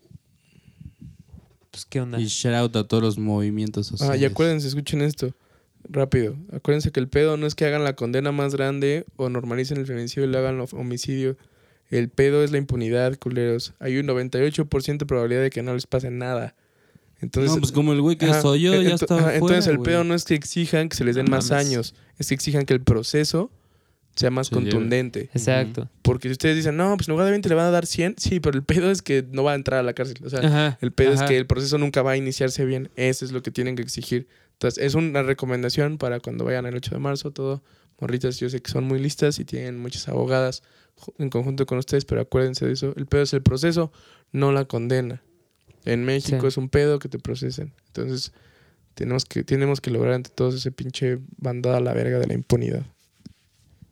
Pues, 1.70 1.84
¿qué 1.86 2.00
onda? 2.00 2.20
Y 2.20 2.26
shout 2.26 2.54
out 2.54 2.76
a 2.76 2.86
todos 2.86 3.02
los 3.02 3.18
movimientos 3.18 3.86
sociales. 3.88 4.14
Ah, 4.14 4.20
y 4.22 4.24
acuérdense, 4.24 4.68
escuchen 4.68 5.02
esto. 5.02 5.34
Rápido. 5.84 6.36
Acuérdense 6.52 6.92
que 6.92 7.00
el 7.00 7.08
pedo 7.08 7.36
no 7.36 7.46
es 7.46 7.56
que 7.56 7.64
hagan 7.64 7.82
la 7.82 7.96
condena 7.96 8.30
más 8.30 8.54
grande 8.54 9.04
o 9.16 9.28
normalicen 9.28 9.78
el 9.78 9.86
feminicidio 9.86 10.28
y 10.28 10.30
le 10.30 10.38
hagan 10.38 10.64
homicidio. 10.72 11.36
El 11.92 12.08
pedo 12.08 12.42
es 12.42 12.50
la 12.50 12.56
impunidad, 12.58 13.18
culeros. 13.18 13.74
Hay 13.78 13.98
un 13.98 14.06
98% 14.06 14.96
de 14.96 15.04
probabilidad 15.06 15.42
de 15.42 15.50
que 15.50 15.62
no 15.62 15.74
les 15.74 15.86
pase 15.86 16.10
nada. 16.10 16.54
Entonces, 17.20 17.52
no, 17.52 17.58
pues 17.60 17.70
como 17.70 17.92
el 17.92 18.00
güey 18.00 18.16
que 18.16 18.24
Ajá, 18.26 18.40
soy 18.40 18.62
yo, 18.62 18.80
ya 18.80 18.94
está 18.94 19.14
ajá, 19.14 19.22
fuera, 19.24 19.34
Entonces 19.36 19.66
el 19.66 19.76
güey. 19.76 19.90
pedo 19.90 20.02
no 20.02 20.14
es 20.14 20.24
que 20.24 20.34
exijan 20.34 20.88
que 20.88 20.96
se 20.96 21.04
les 21.04 21.16
den 21.16 21.26
No 21.26 21.32
más 21.32 21.50
mames. 21.50 21.66
años, 21.66 21.94
es 22.18 22.28
que 22.28 22.34
exijan 22.34 22.64
que 22.64 22.72
el 22.72 22.80
proceso 22.80 23.50
sea 24.16 24.30
más 24.30 24.48
contundente. 24.50 25.28
Exacto. 25.34 25.88
Porque 26.00 26.28
si 26.28 26.32
ustedes 26.32 26.56
dicen, 26.56 26.76
no, 26.78 26.96
pues 26.96 27.08
en 27.08 27.12
lugar 27.12 27.26
de 27.26 27.32
20 27.32 27.48
le 27.50 27.54
van 27.54 27.66
a 27.66 27.70
dar 27.70 27.84
100, 27.86 28.14
sí, 28.18 28.40
pero 28.40 28.56
el 28.56 28.64
pedo 28.64 28.90
es 28.90 29.02
que 29.02 29.24
no 29.30 29.44
va 29.44 29.52
a 29.52 29.54
entrar 29.54 29.80
a 29.80 29.82
la 29.82 29.92
cárcel. 29.92 30.16
O 30.24 30.30
sea, 30.30 30.40
Ajá. 30.40 30.78
el 30.80 30.92
pedo 30.92 31.12
ajá. 31.12 31.24
es 31.24 31.30
que 31.30 31.36
el 31.36 31.46
proceso 31.46 31.76
nunca 31.78 32.00
va 32.02 32.12
a 32.12 32.16
iniciarse 32.16 32.64
bien. 32.64 32.90
Eso 32.96 33.24
es 33.26 33.32
lo 33.32 33.42
que 33.42 33.50
tienen 33.50 33.76
que 33.76 33.82
exigir. 33.82 34.26
Entonces, 34.54 34.82
es 34.82 34.94
una 34.94 35.22
recomendación 35.22 35.98
para 35.98 36.20
cuando 36.20 36.44
vayan 36.46 36.64
el 36.66 36.74
8 36.74 36.94
de 36.94 37.00
marzo, 37.00 37.30
todo. 37.32 37.62
Morritas, 38.00 38.38
yo 38.40 38.48
sé 38.50 38.60
que 38.62 38.70
son 38.70 38.84
muy 38.84 38.98
listas 38.98 39.38
y 39.38 39.44
tienen 39.44 39.78
muchas 39.78 40.08
abogadas 40.08 40.62
en 41.18 41.30
conjunto 41.30 41.66
con 41.66 41.78
ustedes, 41.78 42.04
pero 42.04 42.20
acuérdense 42.20 42.66
de 42.66 42.72
eso. 42.72 42.92
El 42.96 43.06
pedo 43.06 43.22
es 43.22 43.32
el 43.32 43.42
proceso, 43.42 43.92
no 44.32 44.52
la 44.52 44.64
condena. 44.66 45.22
En 45.84 46.04
México 46.04 46.42
Sí. 46.42 46.46
es 46.46 46.56
un 46.56 46.68
pedo 46.68 46.98
que 47.00 47.08
te 47.08 47.18
procesen. 47.18 47.72
Entonces, 47.88 48.32
tenemos 48.94 49.24
que, 49.24 49.42
tenemos 49.42 49.80
que 49.80 49.90
lograr 49.90 50.14
ante 50.14 50.30
todos 50.30 50.54
ese 50.54 50.70
pinche 50.70 51.18
bandada 51.38 51.78
a 51.78 51.80
la 51.80 51.92
verga 51.92 52.18
de 52.20 52.26
la 52.28 52.34
impunidad. 52.34 52.86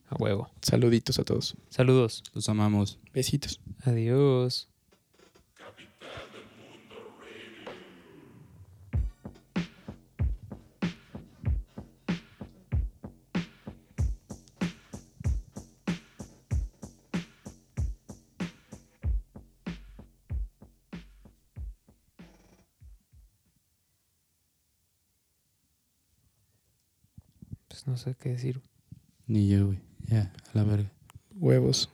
A 0.08 0.16
huevo. 0.16 0.50
Saluditos 0.62 1.18
a 1.18 1.24
todos. 1.24 1.56
Saludos. 1.68 2.22
Los 2.34 2.48
amamos. 2.48 2.98
Besitos. 3.12 3.60
Adiós. 3.84 4.69
Sé 28.00 28.16
qué 28.18 28.30
decir. 28.30 28.60
Ni 29.26 29.48
yo, 29.48 29.66
güey. 29.66 29.78
Ya, 30.08 30.32
a 30.52 30.58
la 30.58 30.64
verga. 30.64 30.90
Huevos. 31.36 31.88